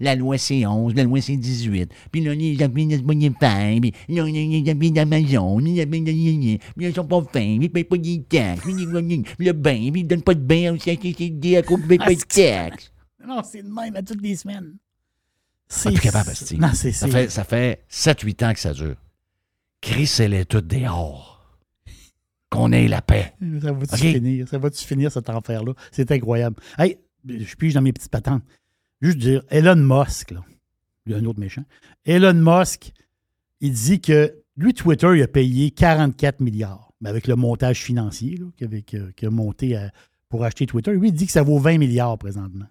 La 0.00 0.14
loi, 0.14 0.38
c'est 0.38 0.64
11, 0.64 0.94
la 0.94 1.04
loi, 1.04 1.20
c'est 1.20 1.36
18. 1.36 1.90
Puis 2.10 2.20
là, 2.22 2.34
les 2.34 2.62
amis 2.62 2.86
de 2.86 2.96
Spotify, 2.98 3.80
puis 3.80 3.92
là, 4.08 4.24
les 4.24 4.70
amis 4.70 4.90
d'Amazon, 4.92 5.58
les 5.58 5.80
amis 5.80 6.00
de... 6.02 6.12
Puis 6.12 6.58
là, 6.84 6.88
ils 6.88 6.94
sont 6.94 7.04
pas 7.06 7.22
fins, 7.32 7.40
ils 7.60 7.70
payent 7.70 7.84
pas 7.84 7.96
des 7.96 8.22
taxes. 8.22 8.62
Puis 8.62 8.74
le 8.74 9.52
bain, 9.52 9.90
puis 9.90 10.00
ils 10.02 10.06
donnent 10.06 10.22
pas 10.22 10.34
de 10.34 10.40
bain 10.40 10.74
au 10.74 10.78
CHCD 10.78 11.56
à 11.56 11.62
cause 11.62 11.80
payent 11.88 11.98
pas 11.98 12.14
de 12.14 12.20
taxes. 12.20 12.92
Non, 13.26 13.40
c'est 13.44 13.62
le 13.62 13.68
même 13.70 13.96
à 13.96 14.02
toutes 14.02 14.22
les 14.22 14.36
semaines. 14.36 14.76
Pas 15.84 15.90
plus 15.90 16.00
capable. 16.00 16.30
Non, 16.58 16.68
c'est 16.74 16.92
Ça 16.92 17.06
c'est- 17.06 17.12
fait, 17.12 17.30
ça 17.30 17.44
fait 17.44 17.84
7-8 17.88 18.42
ans 18.44 18.52
que 18.52 18.60
ça 18.60 18.72
dure. 18.74 18.96
Crissez-les 19.80 20.44
toutes 20.44 20.66
dehors. 20.68 21.30
Qu'on 22.50 22.70
ait 22.72 22.86
la 22.86 23.00
paix. 23.00 23.32
Ça 23.62 23.72
va-tu 23.72 23.96
finir? 23.96 24.46
Ça 24.48 24.58
va-tu 24.58 24.84
finir 24.84 25.10
cet 25.10 25.30
enfer-là? 25.30 25.72
C'est 25.90 26.10
incroyable. 26.12 26.56
Hey, 26.78 26.98
je 27.26 27.56
pige 27.56 27.74
dans 27.74 27.82
mes 27.82 27.92
petites 27.92 28.10
patentes. 28.10 28.42
Juste 29.00 29.18
dire, 29.18 29.42
Elon 29.48 29.76
Musk, 29.76 30.30
là, 30.30 30.44
il 31.06 31.12
y 31.12 31.14
a 31.14 31.18
un 31.18 31.24
autre 31.24 31.40
méchant. 31.40 31.64
Elon 32.04 32.34
Musk, 32.34 32.92
il 33.60 33.72
dit 33.72 34.00
que 34.00 34.34
lui, 34.56 34.74
Twitter, 34.74 35.08
il 35.16 35.22
a 35.22 35.28
payé 35.28 35.70
44 35.70 36.40
milliards. 36.40 36.92
Mais 37.00 37.08
avec 37.08 37.26
le 37.26 37.34
montage 37.36 37.82
financier 37.82 38.36
là, 38.36 38.46
avait- 38.62 38.82
qu'il 38.82 39.12
a 39.26 39.30
monté 39.30 39.76
à- 39.76 39.90
pour 40.28 40.44
acheter 40.44 40.66
Twitter, 40.66 40.92
lui, 40.92 41.08
il 41.08 41.12
dit 41.14 41.26
que 41.26 41.32
ça 41.32 41.42
vaut 41.42 41.58
20 41.58 41.78
milliards 41.78 42.16
présentement. 42.18 42.66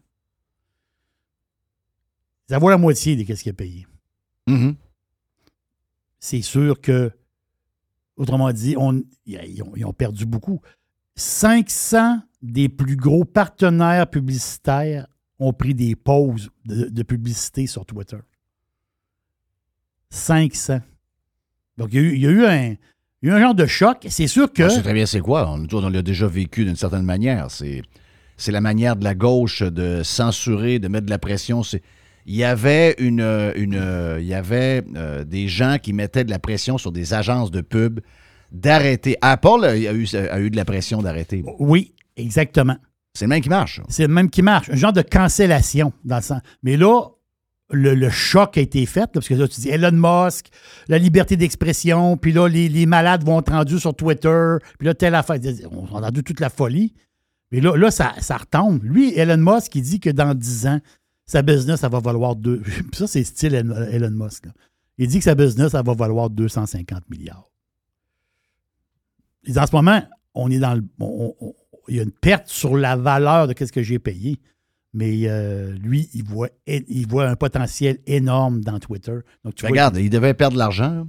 Ça 2.49 2.59
vaut 2.59 2.69
la 2.69 2.77
moitié 2.77 3.15
de 3.15 3.35
ce 3.35 3.43
qu'il 3.43 3.49
a 3.51 3.53
payé. 3.53 3.87
Mhm. 4.47 4.75
c'est 6.23 6.41
sûr 6.41 6.79
que, 6.81 7.11
autrement 8.15 8.51
dit, 8.53 8.75
on, 8.77 9.03
ils, 9.25 9.61
ont, 9.63 9.75
ils 9.75 9.85
ont 9.85 9.93
perdu 9.93 10.25
beaucoup. 10.25 10.61
500 11.15 12.21
des 12.41 12.69
plus 12.69 12.95
gros 12.95 13.25
partenaires 13.25 14.07
publicitaires 14.07 15.07
ont 15.39 15.53
pris 15.53 15.73
des 15.73 15.95
pauses 15.95 16.49
de, 16.65 16.85
de 16.85 17.03
publicité 17.03 17.67
sur 17.67 17.85
Twitter. 17.85 18.17
500. 20.09 20.81
Donc, 21.77 21.89
il 21.93 21.95
y 21.95 21.99
a 21.99 22.01
eu, 22.01 22.15
il 22.15 22.21
y 22.21 22.27
a 22.27 22.29
eu 22.29 22.45
un, 22.45 22.75
il 23.21 23.29
y 23.29 23.29
a 23.29 23.33
eu 23.33 23.37
un 23.37 23.41
genre 23.41 23.55
de 23.55 23.65
choc. 23.65 24.05
C'est 24.09 24.27
sûr 24.27 24.51
que. 24.51 24.63
On 24.63 24.69
sait 24.69 24.81
très 24.81 24.93
bien 24.93 25.05
c'est 25.05 25.19
quoi. 25.19 25.49
On, 25.49 25.67
on 25.71 25.89
l'a 25.89 26.01
déjà 26.01 26.27
vécu 26.27 26.65
d'une 26.65 26.75
certaine 26.75 27.03
manière. 27.05 27.49
C'est, 27.49 27.81
c'est 28.37 28.51
la 28.51 28.61
manière 28.61 28.95
de 28.95 29.03
la 29.03 29.15
gauche 29.15 29.63
de 29.63 30.03
censurer, 30.03 30.79
de 30.79 30.87
mettre 30.87 31.05
de 31.05 31.11
la 31.11 31.19
pression. 31.19 31.63
C'est, 31.63 31.81
il 32.25 32.35
y 32.35 32.43
avait, 32.43 32.95
une, 32.99 33.21
une, 33.55 34.17
il 34.19 34.25
y 34.25 34.33
avait 34.33 34.83
euh, 34.95 35.23
des 35.23 35.47
gens 35.47 35.77
qui 35.81 35.93
mettaient 35.93 36.23
de 36.23 36.29
la 36.29 36.39
pression 36.39 36.77
sur 36.77 36.91
des 36.91 37.13
agences 37.13 37.49
de 37.51 37.61
pub 37.61 37.99
d'arrêter. 38.51 39.17
Apple 39.21 39.63
a 39.63 39.75
eu, 39.75 40.07
a 40.15 40.39
eu 40.39 40.49
de 40.51 40.55
la 40.55 40.65
pression 40.65 41.01
d'arrêter. 41.01 41.43
Oui, 41.57 41.93
exactement. 42.21 42.77
C'est 43.13 43.25
le 43.25 43.29
même 43.29 43.41
qui 43.41 43.49
marche. 43.49 43.81
C'est 43.89 44.03
le 44.07 44.13
même 44.13 44.29
qui 44.29 44.41
marche. 44.41 44.69
Un 44.69 44.75
genre 44.75 44.93
de 44.93 45.01
cancellation 45.01 45.91
dans 46.05 46.17
le 46.17 46.21
sens. 46.21 46.41
Mais 46.63 46.77
là, 46.77 47.01
le, 47.71 47.93
le 47.93 48.09
choc 48.09 48.57
a 48.57 48.61
été 48.61 48.85
fait, 48.85 49.01
là, 49.01 49.07
parce 49.13 49.27
que 49.27 49.33
là, 49.33 49.47
tu 49.47 49.61
dis 49.61 49.69
Elon 49.69 49.91
Musk, 49.93 50.47
la 50.87 50.97
liberté 50.97 51.35
d'expression, 51.37 52.17
puis 52.17 52.31
là, 52.31 52.47
les, 52.47 52.69
les 52.69 52.85
malades 52.85 53.23
vont 53.23 53.39
être 53.39 53.51
rendus 53.51 53.79
sur 53.79 53.93
Twitter, 53.95 54.55
puis 54.77 54.87
là, 54.87 54.93
telle 54.93 55.15
affaire. 55.15 55.37
On 55.71 55.87
a 55.95 55.99
entendu 55.99 56.23
toute 56.23 56.39
la 56.39 56.49
folie. 56.49 56.93
Mais 57.51 57.59
là, 57.59 57.75
là 57.75 57.91
ça, 57.91 58.13
ça 58.19 58.37
retombe. 58.37 58.81
Lui, 58.83 59.13
Elon 59.17 59.37
Musk, 59.37 59.75
il 59.75 59.81
dit 59.81 59.99
que 59.99 60.09
dans 60.09 60.33
10 60.33 60.67
ans, 60.67 60.79
sa 61.25 61.41
business, 61.41 61.81
ça 61.81 61.89
va 61.89 61.99
valoir 61.99 62.35
deux. 62.35 62.59
Puis 62.61 62.83
ça, 62.93 63.07
c'est 63.07 63.23
style 63.23 63.53
Elon 63.55 64.11
Musk. 64.11 64.45
là. 64.45 64.51
Il 64.97 65.07
dit 65.07 65.17
que 65.17 65.23
sa 65.23 65.35
business, 65.35 65.71
ça 65.71 65.81
va 65.81 65.93
valoir 65.93 66.29
250 66.29 67.09
milliards. 67.09 67.49
Il 69.43 69.53
dit, 69.53 69.59
en 69.59 69.65
ce 69.65 69.75
moment, 69.75 70.01
on 70.33 70.51
est 70.51 70.59
dans 70.59 70.75
le. 70.75 70.83
on- 70.99 71.35
on- 71.39 71.53
il 71.91 71.97
y 71.97 71.99
a 71.99 72.03
une 72.03 72.11
perte 72.11 72.47
sur 72.47 72.77
la 72.77 72.95
valeur 72.95 73.47
de 73.47 73.53
ce 73.57 73.71
que 73.71 73.83
j'ai 73.83 73.99
payé. 73.99 74.39
Mais 74.93 75.21
euh, 75.25 75.71
lui, 75.73 76.09
il 76.13 76.23
voit, 76.23 76.49
il 76.67 77.07
voit 77.07 77.27
un 77.27 77.35
potentiel 77.35 77.99
énorme 78.07 78.61
dans 78.61 78.77
Twitter. 78.79 79.19
Donc, 79.45 79.55
tu 79.55 79.61
vois, 79.61 79.69
Regarde, 79.69 79.97
il 79.97 80.09
devait 80.09 80.33
perdre 80.33 80.53
de 80.55 80.59
l'argent. 80.59 81.05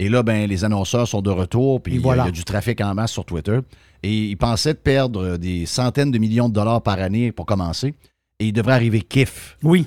Et 0.00 0.08
là, 0.08 0.24
ben, 0.24 0.48
les 0.48 0.64
annonceurs 0.64 1.06
sont 1.06 1.22
de 1.22 1.30
retour, 1.30 1.80
puis 1.80 1.92
Et 1.92 1.96
il 1.96 2.00
y 2.00 2.02
a- 2.02 2.02
voilà. 2.02 2.22
il 2.24 2.26
y 2.26 2.28
a 2.30 2.32
du 2.32 2.44
trafic 2.44 2.80
en 2.80 2.94
masse 2.94 3.12
sur 3.12 3.24
Twitter. 3.24 3.60
Et 4.02 4.12
il 4.30 4.36
pensait 4.36 4.74
de 4.74 4.78
perdre 4.78 5.36
des 5.36 5.66
centaines 5.66 6.10
de 6.10 6.18
millions 6.18 6.48
de 6.48 6.54
dollars 6.54 6.82
par 6.82 6.98
année 6.98 7.30
pour 7.30 7.46
commencer. 7.46 7.94
Et 8.40 8.46
il 8.48 8.52
devrait 8.52 8.74
arriver 8.74 9.00
kiff. 9.00 9.56
Oui, 9.62 9.86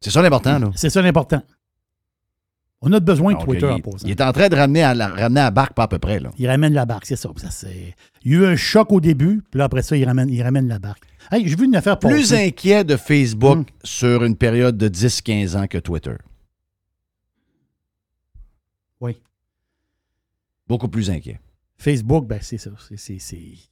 C'est 0.00 0.10
ça 0.10 0.22
l'important, 0.22 0.58
là. 0.58 0.70
c'est 0.76 0.90
ça 0.90 1.02
l'important. 1.02 1.42
On 2.82 2.90
a 2.92 3.00
besoin 3.00 3.34
de 3.34 3.38
Donc, 3.38 3.46
Twitter 3.46 3.66
il, 3.66 3.72
en 3.72 3.80
posant. 3.80 4.06
il 4.06 4.10
est 4.10 4.20
en 4.22 4.32
train 4.32 4.48
de 4.48 4.56
ramener 4.56 4.82
à, 4.82 4.94
la, 4.94 5.08
ramener 5.08 5.40
à 5.42 5.50
barque, 5.50 5.74
pas 5.74 5.82
à 5.82 5.88
peu 5.88 5.98
près, 5.98 6.18
là. 6.18 6.30
Il 6.38 6.46
ramène 6.48 6.72
la 6.72 6.86
barque, 6.86 7.04
c'est 7.04 7.16
ça. 7.16 7.30
ça 7.36 7.50
c'est... 7.50 7.94
Il 8.24 8.32
y 8.32 8.36
a 8.36 8.38
eu 8.38 8.46
un 8.46 8.56
choc 8.56 8.90
au 8.90 9.00
début, 9.02 9.42
puis 9.50 9.58
là, 9.58 9.64
après 9.64 9.82
ça, 9.82 9.96
il 9.98 10.04
ramène, 10.06 10.30
il 10.30 10.42
ramène 10.42 10.66
la 10.66 10.78
barque. 10.78 11.02
Hey, 11.30 11.44
une 11.62 11.76
affaire 11.76 11.98
Plus 11.98 12.32
inquiet 12.32 12.84
de 12.84 12.96
Facebook 12.96 13.58
Hum. 13.58 13.64
sur 13.84 14.24
une 14.24 14.34
période 14.34 14.78
de 14.78 14.88
10-15 14.88 15.56
ans 15.56 15.66
que 15.66 15.76
Twitter. 15.76 16.14
Oui. 19.00 19.20
Beaucoup 20.66 20.88
plus 20.88 21.10
inquiet. 21.10 21.38
Facebook, 21.76 22.26
ben 22.26 22.38
c'est 22.42 22.58
ça. 22.58 22.70
C'est, 22.88 22.96
c'est- 22.98 23.18
c'est- 23.18 23.68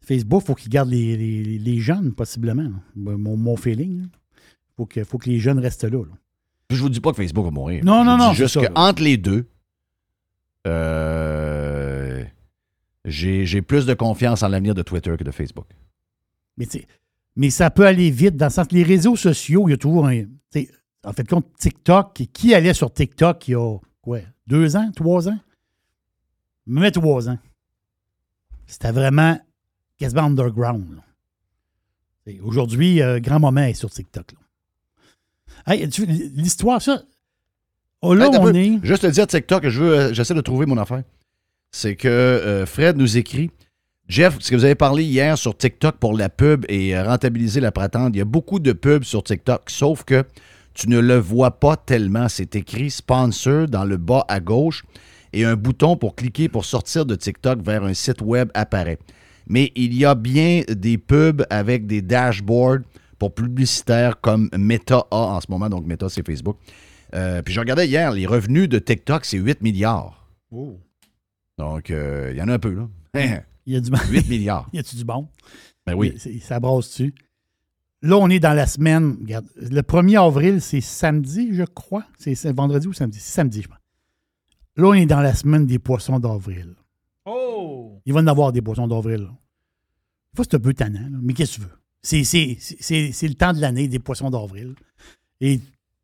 Facebook, 0.00 0.42
il 0.42 0.46
faut 0.46 0.54
qu'il 0.54 0.70
garde 0.70 0.88
les, 0.90 1.16
les- 1.16 1.58
les 1.58 1.78
jeunes, 1.80 2.12
possiblement. 2.12 2.62
là. 2.62 2.70
Mon, 2.94 3.36
mon 3.36 3.56
feeling. 3.56 4.02
Il 4.04 4.08
faut 4.76 4.86
que, 4.86 5.02
faut 5.04 5.18
que 5.18 5.28
les 5.28 5.38
jeunes 5.38 5.58
restent 5.58 5.84
là. 5.84 5.98
là. 5.98 6.18
Je 6.70 6.80
vous 6.82 6.88
dis 6.90 7.00
pas 7.00 7.10
que 7.10 7.16
Facebook 7.16 7.44
va 7.44 7.50
mourir. 7.50 7.82
Non, 7.84 8.04
non, 8.04 8.16
non, 8.18 8.32
juste 8.32 8.58
qu'entre 8.74 9.02
les 9.02 9.16
deux, 9.16 9.48
euh, 10.66 12.24
j'ai 13.04 13.62
plus 13.62 13.86
de 13.86 13.94
confiance 13.94 14.42
en 14.42 14.48
l'avenir 14.48 14.74
de 14.74 14.82
Twitter 14.82 15.16
que 15.18 15.24
de 15.24 15.30
Facebook. 15.30 15.66
Mais, 16.58 16.66
mais 17.36 17.50
ça 17.50 17.70
peut 17.70 17.86
aller 17.86 18.10
vite 18.10 18.36
dans 18.36 18.46
le 18.46 18.50
sens 18.50 18.66
que 18.68 18.74
les 18.74 18.82
réseaux 18.82 19.16
sociaux, 19.16 19.68
il 19.68 19.72
y 19.72 19.74
a 19.74 19.78
toujours 19.78 20.06
un. 20.06 20.24
En 21.04 21.12
fait, 21.12 21.26
compte 21.26 21.46
TikTok, 21.56 22.22
qui- 22.32 22.54
allait 22.54 22.74
sur 22.74 22.92
TikTok 22.92 23.46
il 23.48 23.52
y 23.52 23.54
a 23.54 23.78
quoi? 24.02 24.18
Deux 24.46 24.76
ans? 24.76 24.90
Trois 24.94 25.28
ans? 25.28 25.38
Mais 26.66 26.90
trois 26.90 27.28
ans. 27.30 27.38
C'était 28.66 28.90
vraiment 28.90 29.40
quasiment 29.96 30.24
underground. 30.24 31.00
Aujourd'hui, 32.42 33.00
euh, 33.00 33.20
grand 33.20 33.40
moment 33.40 33.62
est 33.62 33.74
sur 33.74 33.88
TikTok. 33.90 34.32
là. 34.32 34.38
Hey, 35.68 35.86
L'histoire, 36.34 36.80
ça? 36.80 37.02
Oh, 38.00 38.14
là, 38.14 38.26
Hey, 38.26 38.30
t'as 38.32 38.38
on 38.40 38.44
peu. 38.44 38.56
est. 38.56 38.78
Juste 38.82 39.02
te 39.02 39.06
dire 39.08 39.26
TikTok, 39.26 39.68
je 39.68 39.80
veux, 39.82 39.98
euh, 39.98 40.14
j'essaie 40.14 40.34
de 40.34 40.40
trouver 40.40 40.64
mon 40.66 40.78
affaire. 40.78 41.02
C'est 41.72 41.94
que 41.96 42.08
euh, 42.08 42.64
Fred 42.64 42.96
nous 42.96 43.18
écrit 43.18 43.50
Jeff, 44.08 44.36
ce 44.40 44.50
que 44.50 44.56
vous 44.56 44.64
avez 44.64 44.74
parlé 44.74 45.04
hier 45.04 45.36
sur 45.36 45.54
TikTok 45.56 45.96
pour 45.96 46.16
la 46.16 46.30
pub 46.30 46.64
et 46.70 46.96
euh, 46.96 47.04
rentabiliser 47.04 47.60
la 47.60 47.72
patente, 47.72 48.12
il 48.14 48.18
y 48.18 48.22
a 48.22 48.24
beaucoup 48.24 48.58
de 48.60 48.72
pubs 48.72 49.04
sur 49.04 49.22
TikTok, 49.22 49.68
sauf 49.68 50.04
que 50.04 50.24
tu 50.72 50.88
ne 50.88 50.98
le 50.98 51.16
vois 51.18 51.60
pas 51.60 51.76
tellement. 51.76 52.28
C'est 52.30 52.56
écrit 52.56 52.90
sponsor 52.90 53.66
dans 53.68 53.84
le 53.84 53.98
bas 53.98 54.24
à 54.28 54.40
gauche 54.40 54.84
et 55.34 55.44
un 55.44 55.56
bouton 55.56 55.96
pour 55.98 56.14
cliquer 56.14 56.48
pour 56.48 56.64
sortir 56.64 57.04
de 57.04 57.14
TikTok 57.16 57.60
vers 57.60 57.84
un 57.84 57.92
site 57.92 58.22
web 58.22 58.48
apparaît. 58.54 58.98
Mais 59.46 59.72
il 59.76 59.92
y 59.92 60.06
a 60.06 60.14
bien 60.14 60.62
des 60.68 60.96
pubs 60.96 61.44
avec 61.50 61.86
des 61.86 62.00
dashboards 62.00 62.80
pour 63.18 63.34
publicitaires 63.34 64.20
comme 64.20 64.48
Meta 64.56 65.06
a 65.10 65.16
en 65.16 65.40
ce 65.40 65.50
moment, 65.50 65.68
donc 65.68 65.86
Meta 65.86 66.08
c'est 66.08 66.24
Facebook. 66.24 66.56
Euh, 67.14 67.42
puis 67.42 67.54
je 67.54 67.60
regardais 67.60 67.86
hier, 67.86 68.12
les 68.12 68.26
revenus 68.26 68.68
de 68.68 68.78
TikTok, 68.78 69.24
c'est 69.24 69.38
8 69.38 69.62
milliards. 69.62 70.28
Donc, 71.58 71.90
euh, 71.90 72.30
il 72.32 72.38
y 72.38 72.42
en 72.42 72.48
a 72.48 72.54
un 72.54 72.58
peu, 72.58 72.72
là. 72.72 72.88
Il 73.66 73.72
y 73.74 73.76
a 73.76 73.80
du 73.80 73.90
8 73.90 74.28
milliards. 74.28 74.68
Y 74.72 74.78
a-tu 74.78 74.96
du 74.96 75.04
bon? 75.04 75.28
Ben 75.86 75.94
oui. 75.94 76.16
Ça 76.40 76.60
brasse 76.60 76.88
dessus. 76.88 77.14
Là, 78.02 78.16
on 78.16 78.28
est 78.28 78.38
dans 78.38 78.52
la 78.54 78.66
semaine. 78.66 79.16
Regarde, 79.20 79.46
le 79.56 79.80
1er 79.82 80.24
avril, 80.24 80.60
c'est 80.60 80.80
samedi, 80.80 81.50
je 81.52 81.64
crois. 81.64 82.04
C'est 82.16 82.34
c'est 82.34 82.52
vendredi 82.52 82.86
ou 82.86 82.92
samedi? 82.92 83.18
C'est 83.18 83.32
samedi, 83.32 83.62
je 83.62 83.68
pense. 83.68 83.78
Là, 84.76 84.88
on 84.88 84.94
est 84.94 85.06
dans 85.06 85.20
la 85.20 85.34
semaine 85.34 85.66
des 85.66 85.80
poissons 85.80 86.20
d'avril. 86.20 86.76
Oh! 87.24 88.00
Il 88.06 88.12
va 88.12 88.20
y 88.20 88.22
en 88.22 88.26
avoir 88.28 88.52
des 88.52 88.62
poissons 88.62 88.86
d'avril. 88.86 89.22
là. 89.22 89.30
Des 89.30 90.36
fois, 90.36 90.44
c'est 90.48 90.56
un 90.56 90.60
peu 90.60 90.74
tannant, 90.74 91.00
là, 91.00 91.18
mais 91.20 91.32
qu'est-ce 91.32 91.56
que 91.56 91.62
tu 91.62 91.68
veux? 91.68 91.77
C'est- 92.02 92.22
le 93.22 93.34
temps 93.34 93.52
de 93.52 93.60
l'année 93.60 93.88
des 93.88 93.98
poissons 93.98 94.30
d'avril. 94.30 94.74
Et 95.40 95.60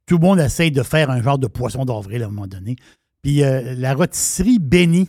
tout 0.07 0.17
le 0.19 0.23
monde 0.27 0.41
essaye 0.41 0.71
de 0.71 0.83
faire 0.83 1.11
un 1.11 1.23
genre 1.23 1.39
de 1.39 1.47
poisson 1.47 1.85
d'avril 1.85 2.23
à 2.23 2.27
un 2.27 2.29
moment 2.31 2.47
donné. 2.47 2.77
Puis 3.23 3.43
euh, 3.43 3.75
la 3.75 3.95
rôtisserie 3.95 4.59
Benny. 4.59 5.09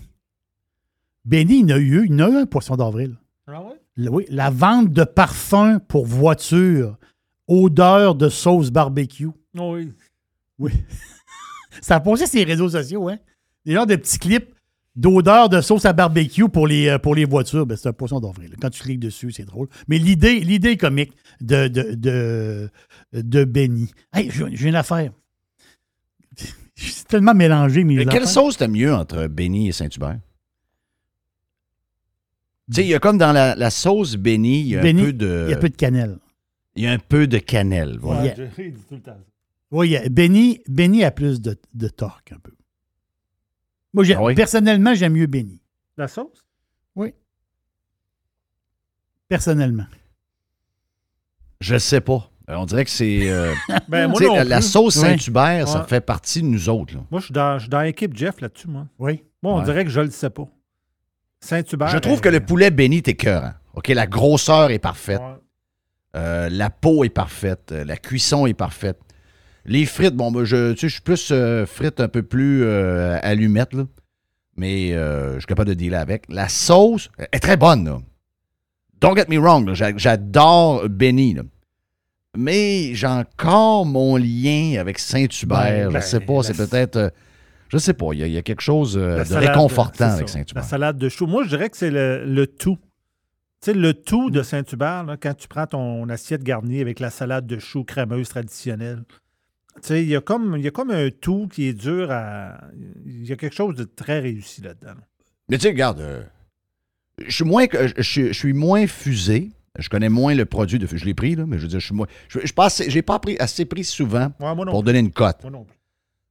Benny, 1.25 1.59
il 1.61 1.69
y 1.69 1.73
a 1.73 1.77
eu, 1.77 2.05
il 2.05 2.11
y 2.19 2.23
en 2.23 2.27
a 2.27 2.29
eu 2.29 2.35
un 2.37 2.45
poisson 2.45 2.75
d'avril. 2.75 3.17
Ah 3.47 3.61
ouais? 3.63 4.09
Oui, 4.09 4.25
la 4.29 4.49
vente 4.49 4.91
de 4.91 5.03
parfums 5.03 5.79
pour 5.87 6.05
voiture, 6.05 6.97
odeur 7.47 8.15
de 8.15 8.29
sauce 8.29 8.69
barbecue. 8.71 9.29
Oh 9.57 9.75
oui. 9.75 9.91
Oui. 10.59 10.71
Ça 11.81 11.95
a 11.95 11.99
posé 11.99 12.25
sur 12.27 12.39
les 12.39 12.45
réseaux 12.45 12.69
sociaux, 12.69 13.09
hein? 13.09 13.17
Des 13.65 13.73
genres 13.73 13.85
de 13.87 13.95
petits 13.95 14.19
clips 14.19 14.54
d'odeur 14.95 15.49
de 15.49 15.61
sauce 15.61 15.85
à 15.85 15.93
barbecue 15.93 16.47
pour 16.49 16.67
les, 16.67 16.87
euh, 16.87 16.97
pour 16.99 17.15
les 17.15 17.25
voitures. 17.25 17.65
Ben, 17.65 17.75
c'est 17.77 17.89
un 17.89 17.93
poisson 17.93 18.19
d'avril. 18.19 18.55
Quand 18.61 18.69
tu 18.69 18.81
cliques 18.81 18.99
dessus, 18.99 19.31
c'est 19.31 19.45
drôle. 19.45 19.67
Mais 19.87 19.97
l'idée, 19.97 20.39
l'idée 20.39 20.77
comique 20.77 21.13
de, 21.41 21.67
de, 21.67 21.93
de, 21.95 22.69
de 23.13 23.43
Benny. 23.43 23.91
Hey, 24.13 24.29
j'ai 24.31 24.67
une 24.69 24.75
affaire. 24.75 25.11
Suis 26.75 27.03
tellement 27.05 27.33
mélangé, 27.33 27.83
mes 27.83 27.95
Mais 27.95 28.05
quelle 28.05 28.23
affaires. 28.23 28.29
sauce 28.29 28.57
t'as 28.57 28.67
mieux 28.67 28.93
entre 28.93 29.27
Benny 29.27 29.69
et 29.69 29.71
Saint-Hubert? 29.71 30.19
Tu 32.69 32.75
sais, 32.77 32.81
il 32.83 32.89
y 32.89 32.95
a 32.95 32.99
comme 32.99 33.17
dans 33.19 33.31
la, 33.31 33.55
la 33.55 33.69
sauce 33.69 34.15
Benny, 34.15 34.61
il 34.61 34.67
y 34.67 34.77
a 34.77 34.81
Benny, 34.81 35.01
un 35.01 35.05
peu 35.05 35.13
de. 35.13 35.45
Il 35.47 35.51
y 35.51 35.53
a 35.53 35.57
un 35.57 35.61
peu 35.61 35.69
de 35.69 35.75
cannelle. 35.75 36.17
il 36.75 36.83
y 36.83 36.87
a 36.87 36.91
un 36.91 36.97
peu 36.97 37.27
de 37.27 37.37
cannelle. 37.37 37.97
Voilà. 38.01 38.23
Yeah. 38.25 38.35
Tout 38.35 38.95
le 38.95 39.01
temps. 39.01 39.17
Oui, 39.71 39.95
Benny, 40.09 40.61
Benny 40.67 41.03
a 41.03 41.11
plus 41.11 41.41
de, 41.41 41.57
de 41.73 41.87
torque 41.89 42.31
un 42.31 42.39
peu. 42.39 42.51
Moi, 43.95 44.03
j'ai- 44.03 44.13
Ah 44.15 44.21
oui? 44.23 44.35
personnellement, 44.35 44.93
j'aime 44.93 45.13
mieux 45.13 45.25
Benny. 45.25 45.59
La 45.97 46.07
sauce? 46.07 46.43
Personnellement. 49.27 49.85
Je 51.59 51.77
sais 51.77 52.01
pas. 52.01 52.29
Euh, 52.49 52.55
On 52.57 52.65
dirait 52.65 52.85
que 52.85 52.91
c'est. 52.91 53.27
euh, 53.29 53.53
Ben, 53.89 54.07
moi 54.07 54.17
tu 54.19 54.23
sais, 54.25 54.29
non 54.29 54.35
la, 54.35 54.43
la 54.43 54.57
plus. 54.57 54.67
sauce 54.69 54.97
Ouais. 54.97 55.17
Saint-Hubert, 55.17 55.67
ça 55.67 55.81
Ouais. 55.81 55.87
fait 55.87 56.01
partie 56.01 56.41
de 56.43 56.47
nous 56.47 56.69
autres. 56.69 56.93
là. 56.93 57.01
Moi, 57.09 57.19
je 57.19 57.25
suis 57.25 57.33
dans, 57.33 57.55
je 57.57 57.63
suis 57.63 57.69
dans 57.69 57.81
l'équipe 57.81 58.15
Jeff 58.15 58.39
là-dessus, 58.39 58.67
moi. 58.67 58.85
Oui. 58.99 59.23
Moi, 59.41 59.53
on 59.53 59.57
Ouais. 59.59 59.63
dirait 59.65 59.83
que 59.83 59.89
je 59.89 60.01
le 60.01 60.11
sais 60.11 60.29
pas. 60.29 60.47
Saint-Hubert. 61.39 61.87
Je 61.87 61.97
trouve 61.97 62.19
euh, 62.19 62.21
que 62.21 62.29
le 62.29 62.39
poulet 62.39 62.69
Benny 62.69 62.97
est 62.97 63.07
écœurant. 63.07 63.53
OK, 63.73 63.87
la 63.87 64.05
grosseur 64.05 64.69
est 64.69 64.77
parfaite. 64.79 65.19
ouais. 65.21 65.35
Euh, 66.17 66.49
la 66.49 66.69
peau 66.69 67.03
est 67.03 67.09
parfaite. 67.09 67.71
euh, 67.71 67.83
La 67.83 67.97
cuisson 67.97 68.45
est 68.45 68.53
parfaite. 68.53 68.99
Les 69.65 69.85
frites, 69.85 70.15
bon, 70.15 70.31
ben, 70.31 70.43
je, 70.43 70.73
tu 70.73 70.79
sais, 70.81 70.87
je 70.89 70.93
suis 70.93 71.01
plus 71.01 71.29
euh, 71.31 71.65
frites 71.65 71.99
un 71.99 72.07
peu 72.07 72.21
plus 72.23 72.63
euh, 72.63 73.17
allumettes, 73.23 73.73
là. 73.73 73.85
Mais 74.57 74.93
euh, 74.93 75.33
je 75.33 75.39
suis 75.39 75.47
capable 75.47 75.69
de 75.69 75.73
dealer 75.73 75.99
avec. 75.99 76.25
La 76.29 76.47
sauce 76.49 77.09
est 77.31 77.39
très 77.39 77.57
bonne, 77.57 77.83
là. 77.85 77.97
Don't 79.01 79.15
get 79.17 79.25
me 79.27 79.37
wrong, 79.37 79.73
j'adore 79.97 80.87
Benny, 80.89 81.33
là. 81.33 81.41
Mais 82.37 82.93
j'ai 82.95 83.07
encore 83.07 83.85
mon 83.85 84.17
lien 84.17 84.75
avec 84.79 84.99
Saint-Hubert. 84.99 85.89
Ben, 85.91 86.01
je 86.01 86.05
sais 86.05 86.19
pas, 86.19 86.43
c'est 86.43 86.55
peut-être. 86.55 86.95
euh, 86.97 87.09
je 87.69 87.77
sais 87.77 87.93
pas, 87.93 88.07
il 88.13 88.19
y, 88.19 88.23
a- 88.23 88.27
il 88.27 88.33
y 88.33 88.37
a 88.37 88.41
quelque 88.41 88.61
chose 88.61 88.97
euh, 88.97 89.19
de 89.19 89.23
salade, 89.23 89.49
réconfortant 89.49 90.05
avec. 90.11 90.29
Saint-Hubert. 90.29 90.61
La 90.63 90.67
salade 90.67 90.97
de 90.97 91.09
chou. 91.09 91.27
Moi, 91.27 91.43
je 91.43 91.49
dirais 91.49 91.69
que 91.69 91.77
c'est 91.77 91.91
le, 91.91 92.23
le 92.25 92.45
tout. 92.47 92.77
Tu 93.61 93.71
sais, 93.71 93.73
le 93.73 93.93
tout 93.93 94.29
de 94.31 94.41
Saint-Hubert, 94.43 95.05
quand 95.21 95.33
tu 95.33 95.47
prends 95.47 95.65
ton 95.65 96.07
assiette 96.09 96.43
garnie 96.43 96.81
avec 96.81 96.99
la 96.99 97.09
salade 97.09 97.47
de 97.47 97.57
chou 97.57 97.83
crémeuse 97.83 98.29
traditionnelle, 98.29 99.03
il 99.89 100.07
y, 100.07 100.15
a 100.15 100.21
comme- 100.21 100.55
il 100.57 100.63
y 100.63 100.67
a 100.67 100.71
comme 100.71 100.91
un 100.91 101.09
tout 101.09 101.47
qui 101.47 101.65
est 101.67 101.73
dur 101.73 102.09
à. 102.11 102.61
Il 103.05 103.25
y 103.25 103.31
a 103.31 103.35
quelque 103.35 103.55
chose 103.55 103.75
de 103.75 103.83
très 103.83 104.19
réussi 104.19 104.61
là-dedans. 104.61 104.93
Mais 105.49 105.57
tu 105.57 105.63
sais, 105.63 105.69
regarde, 105.69 105.99
euh, 105.99 106.23
je 107.25 107.31
suis 107.33 107.43
moins 107.45 107.67
que- 107.67 107.87
je, 107.87 107.93
je- 107.97 108.27
je 108.27 108.33
suis 108.33 108.53
moins 108.53 108.87
fusé. 108.87 109.51
Je 109.77 109.89
connais 109.89 110.07
moins 110.09 110.33
le 110.35 110.45
produit 110.45 110.79
de. 110.79 110.87
Je 110.87 111.03
l'ai 111.05 111.13
pris, 111.13 111.35
là, 111.35 111.45
mais 111.45 111.57
je 111.57 111.63
veux 111.63 111.67
dire, 111.67 111.79
je 111.81 111.85
suis 111.87 111.95
moins. 111.95 112.07
Je, 112.29 112.39
je 112.43 112.53
pense, 112.53 112.81
j'ai 112.87 113.01
pas 113.01 113.19
pris 113.19 113.35
assez 113.39 113.65
pris 113.65 113.83
souvent 113.83 114.31
Ouais, 114.39 114.55
moi 114.55 114.65
non 114.65 114.71
pour 114.71 114.81
plus. 114.81 114.85
donner 114.87 114.99
une 114.99 115.11
cote. 115.11 115.37
Moi 115.43 115.51
non 115.51 115.63
plus. 115.65 115.75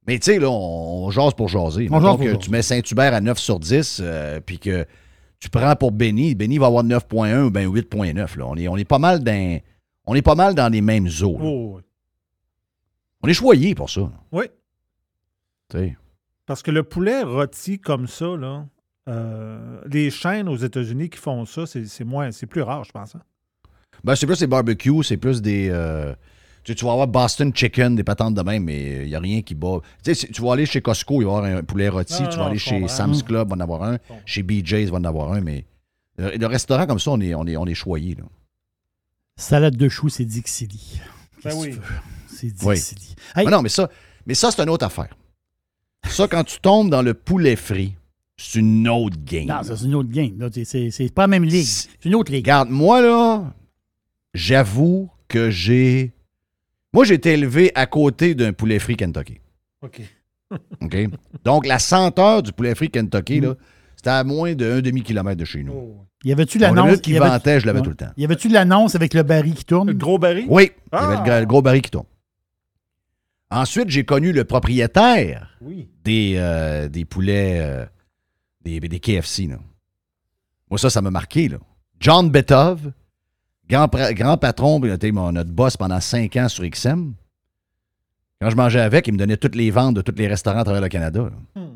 Mais 0.07 0.17
tu 0.19 0.31
sais, 0.33 0.39
là, 0.39 0.49
on, 0.49 1.05
on 1.05 1.11
jase 1.11 1.33
pour 1.35 1.47
jaser. 1.47 1.87
On 1.91 1.99
jase 1.99 2.09
pour 2.09 2.19
que 2.19 2.25
jaser. 2.25 2.37
tu 2.39 2.49
mets 2.51 2.61
Saint-Hubert 2.63 3.13
à 3.13 3.21
9 3.21 3.37
sur 3.39 3.59
10, 3.59 3.99
euh, 4.03 4.39
puis 4.43 4.57
que 4.59 4.85
tu 5.39 5.49
prends 5.49 5.75
pour 5.75 5.91
Benny, 5.91 6.33
Benny 6.35 6.57
va 6.57 6.65
avoir 6.67 6.83
9.1 6.83 7.43
ou 7.43 7.51
bien 7.51 7.67
8.9. 7.69 8.37
là. 8.37 8.47
On 8.47 8.55
est, 8.55 8.67
on 8.67 8.77
est 8.77 8.85
pas 8.85 8.99
mal 8.99 9.23
dans. 9.23 9.59
On 10.07 10.15
est 10.15 10.21
pas 10.23 10.35
mal 10.35 10.53
dans 10.55 10.71
les 10.71 10.81
mêmes 10.81 11.07
eaux. 11.21 11.37
Oh, 11.41 11.73
oui. 11.77 11.81
On 13.25 13.29
est 13.29 13.33
choyé 13.33 13.75
pour 13.75 13.89
ça. 13.89 14.09
Oui. 14.31 14.45
Parce 16.45 16.61
que 16.61 16.71
le 16.71 16.83
poulet 16.83 17.23
rôti 17.23 17.79
comme 17.79 18.07
ça, 18.07 18.35
là, 18.37 18.65
euh, 19.09 19.81
les 19.87 20.09
chaînes 20.11 20.47
aux 20.47 20.55
États-Unis 20.55 21.09
qui 21.09 21.17
font 21.17 21.45
ça, 21.45 21.65
c'est 21.65 22.03
moins, 22.03 22.31
c'est 22.31 22.45
plus 22.45 22.61
rare, 22.61 22.83
je 22.83 22.91
pense. 22.91 23.15
hein. 23.15 23.21
Ben, 24.03 24.15
c'est 24.15 24.27
plus 24.27 24.39
des 24.39 24.47
barbecues, 24.47 25.03
c'est 25.03 25.17
plus 25.17 25.41
des. 25.41 25.69
euh, 25.71 26.13
tu, 26.63 26.71
sais, 26.71 26.75
tu 26.75 26.85
vas 26.85 26.91
avoir 26.91 27.07
Boston 27.07 27.51
Chicken, 27.53 27.95
des 27.95 28.03
patentes 28.03 28.35
de 28.35 28.41
même, 28.41 28.63
mais 28.63 29.03
il 29.03 29.07
n'y 29.07 29.15
a 29.15 29.19
rien 29.19 29.41
qui 29.41 29.55
bat. 29.55 29.79
Tu 30.03 30.13
sais, 30.13 30.27
si- 30.27 30.31
tu 30.31 30.41
vas 30.41 30.53
aller 30.53 30.65
chez 30.65 30.81
Costco, 30.81 31.21
il 31.21 31.25
va 31.25 31.31
y 31.31 31.35
avoir 31.37 31.57
un 31.57 31.63
poulet 31.63 31.89
rôti. 31.89 32.21
Non, 32.21 32.29
tu 32.29 32.37
non, 32.37 32.43
vas 32.43 32.49
aller 32.49 32.59
chez 32.59 32.71
comprends. 32.79 32.87
Sam's 32.87 33.23
Mm. 33.23 33.25
Club, 33.25 33.47
il 33.47 33.49
va 33.51 33.55
en 33.55 33.59
avoir 33.61 33.83
un. 33.83 33.97
Chez 34.25 34.43
BJ's, 34.43 34.71
il 34.81 34.91
va 34.91 34.97
en 34.97 35.03
avoir 35.03 35.33
un, 35.33 35.41
mais. 35.41 35.65
Le, 36.17 36.37
le 36.37 36.45
restaurant 36.47 36.85
comme 36.85 36.99
ça, 36.99 37.11
on 37.11 37.19
est, 37.19 37.33
on 37.35 37.45
est, 37.47 37.57
on 37.57 37.65
est 37.65 37.73
choyé. 37.73 38.15
Là. 38.15 38.23
Salade 39.37 39.75
de 39.75 39.89
choux, 39.89 40.09
c'est 40.09 40.25
Dixili. 40.25 41.01
Ben 41.45 41.55
oui. 41.55 41.75
C'est 42.27 42.51
Oui. 42.63 42.75
Dixili. 42.75 43.15
Hey, 43.35 43.45
Mais 43.45 43.51
non, 43.51 43.61
mais 43.61 43.69
ça, 43.69 43.89
mais 44.25 44.33
ça 44.33 44.51
c'est 44.51 44.61
une 44.61 44.69
autre 44.69 44.85
affaire. 44.85 45.15
Ça, 46.09 46.27
quand 46.27 46.43
tu 46.43 46.59
tombes 46.59 46.89
dans 46.89 47.01
le 47.01 47.13
poulet 47.13 47.55
frit, 47.55 47.95
c'est 48.37 48.59
une 48.59 48.87
autre 48.87 49.17
game. 49.23 49.45
non, 49.47 49.63
ça, 49.63 49.75
c'est 49.77 49.85
une 49.85 49.95
autre 49.95 50.09
game. 50.09 50.37
là. 50.39 50.49
C'est- 50.53 50.65
C'est 50.65 50.91
c'est 50.91 51.09
pas 51.13 51.23
la 51.23 51.27
même 51.27 51.43
ligue. 51.45 51.65
C'est- 51.65 51.89
C'est 52.01 52.09
une 52.09 52.15
autre 52.15 52.31
ligue. 52.31 52.43
Regarde, 52.45 52.69
moi, 52.69 53.01
là, 53.01 53.53
j'avoue 54.33 55.09
que 55.27 55.49
j'ai. 55.49 56.11
Moi, 56.93 57.05
j'ai 57.05 57.15
été 57.15 57.33
élevé 57.33 57.71
à 57.75 57.85
côté 57.87 58.35
d'un 58.35 58.53
poulet 58.53 58.79
frit 58.79 58.95
Kentucky. 58.97 59.39
OK. 59.81 60.01
OK? 60.81 60.97
Donc, 61.43 61.65
la 61.65 61.79
senteur 61.79 62.43
du 62.43 62.53
poulet 62.53 62.75
frit 62.75 62.89
Kentucky, 62.89 63.39
là, 63.41 63.55
c'était 64.05 64.17
à 64.17 64.23
moins 64.23 64.53
d'un 64.53 64.81
demi-kilomètre 64.81 65.39
de 65.39 65.45
chez 65.45 65.63
nous. 65.63 65.73
Oh. 65.73 66.05
Y 66.23 66.31
avait-tu 66.31 66.59
l'annonce? 66.59 66.99
avait- 67.07 67.17
vantait, 67.17 67.59
je 67.59 67.65
l'avais 67.65 67.79
Ouais. 67.79 67.83
tout 67.83 67.89
le 67.89 67.95
temps. 67.95 68.11
Y 68.17 68.23
avait-tu 68.25 68.49
l'annonce 68.49 68.93
avec 68.93 69.15
le 69.15 69.23
baril 69.23 69.55
qui 69.55 69.65
tourne? 69.65 69.87
Le 69.87 69.93
gros 69.95 70.19
baril? 70.19 70.45
Oui, 70.47 70.71
il 70.93 70.95
y 70.95 70.97
avait 70.99 71.15
le, 71.15 71.31
Ah! 71.31 71.39
le 71.39 71.45
gros 71.47 71.63
baril 71.63 71.81
qui 71.81 71.89
tombe. 71.89 72.05
Ensuite, 73.49 73.89
j'ai 73.89 74.05
connu 74.05 74.31
le 74.31 74.43
propriétaire 74.43 75.57
Oui. 75.61 75.89
des, 76.03 76.35
euh, 76.37 76.87
des 76.87 77.03
poulets, 77.03 77.57
euh, 77.61 77.85
des, 78.63 78.79
des 78.79 78.99
KFC. 78.99 79.47
Là. 79.47 79.57
Moi, 80.69 80.77
ça, 80.77 80.91
ça 80.91 81.01
m'a 81.01 81.09
marqué. 81.09 81.47
Là. 81.47 81.57
John 81.99 82.29
Betov, 82.29 82.91
grand, 83.67 83.87
grand 83.87 84.37
patron, 84.37 84.79
puis 84.79 84.91
il 84.91 84.93
était 84.93 85.11
mon- 85.11 85.31
notre 85.31 85.51
boss 85.51 85.77
pendant 85.77 85.99
cinq 85.99 86.35
ans 86.35 86.47
sur 86.49 86.63
XM. 86.63 87.13
Quand 88.39 88.49
je 88.51 88.55
mangeais 88.55 88.81
avec, 88.81 89.07
il 89.07 89.13
me 89.13 89.17
donnait 89.17 89.37
toutes 89.37 89.55
les 89.55 89.71
ventes 89.71 89.95
de 89.95 90.01
tous 90.01 90.13
les 90.15 90.27
restaurants 90.27 90.59
à 90.59 90.63
travers 90.63 90.81
le 90.81 90.89
Canada. 90.89 91.21
là. 91.55 91.61
Hmm. 91.61 91.74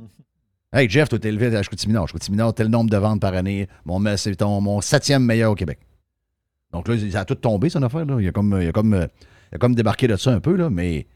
Hey, 0.72 0.88
Jeff, 0.88 1.10
toi, 1.10 1.18
t'es 1.18 1.30
élevé 1.30 1.56
à 1.56 1.64
Chicoutimi-Nord. 1.64 2.08
Chicoutimi-Nord, 2.10 2.54
tel 2.54 2.68
nombre 2.68 2.90
de 2.91 2.98
ventes 2.98 3.20
par 3.22 3.34
année. 3.34 3.68
Mon, 3.86 4.04
c'est 4.18 4.36
ton- 4.36 4.62
mon 4.62 4.82
septième 4.82 5.24
meilleur 5.24 5.52
au 5.52 5.56
Québec. 5.56 5.80
Donc 6.72 6.88
là, 6.88 6.96
ça 7.12 7.22
a 7.22 7.26
tout 7.26 7.36
tombé, 7.36 7.70
son 7.70 7.82
affaire. 7.82 8.06
Là. 8.06 8.22
Il, 8.22 8.28
a 8.28 8.32
comme, 8.32 8.60
il, 8.62 8.68
a 8.68 8.72
comme, 8.72 8.94
il 9.52 9.56
a 9.56 9.58
comme 9.58 9.74
débarqué 9.74 10.08
de 10.08 10.16
ça 10.16 10.32
un 10.32 10.40
peu, 10.40 10.56
là, 10.56 10.70
mais 10.70 11.08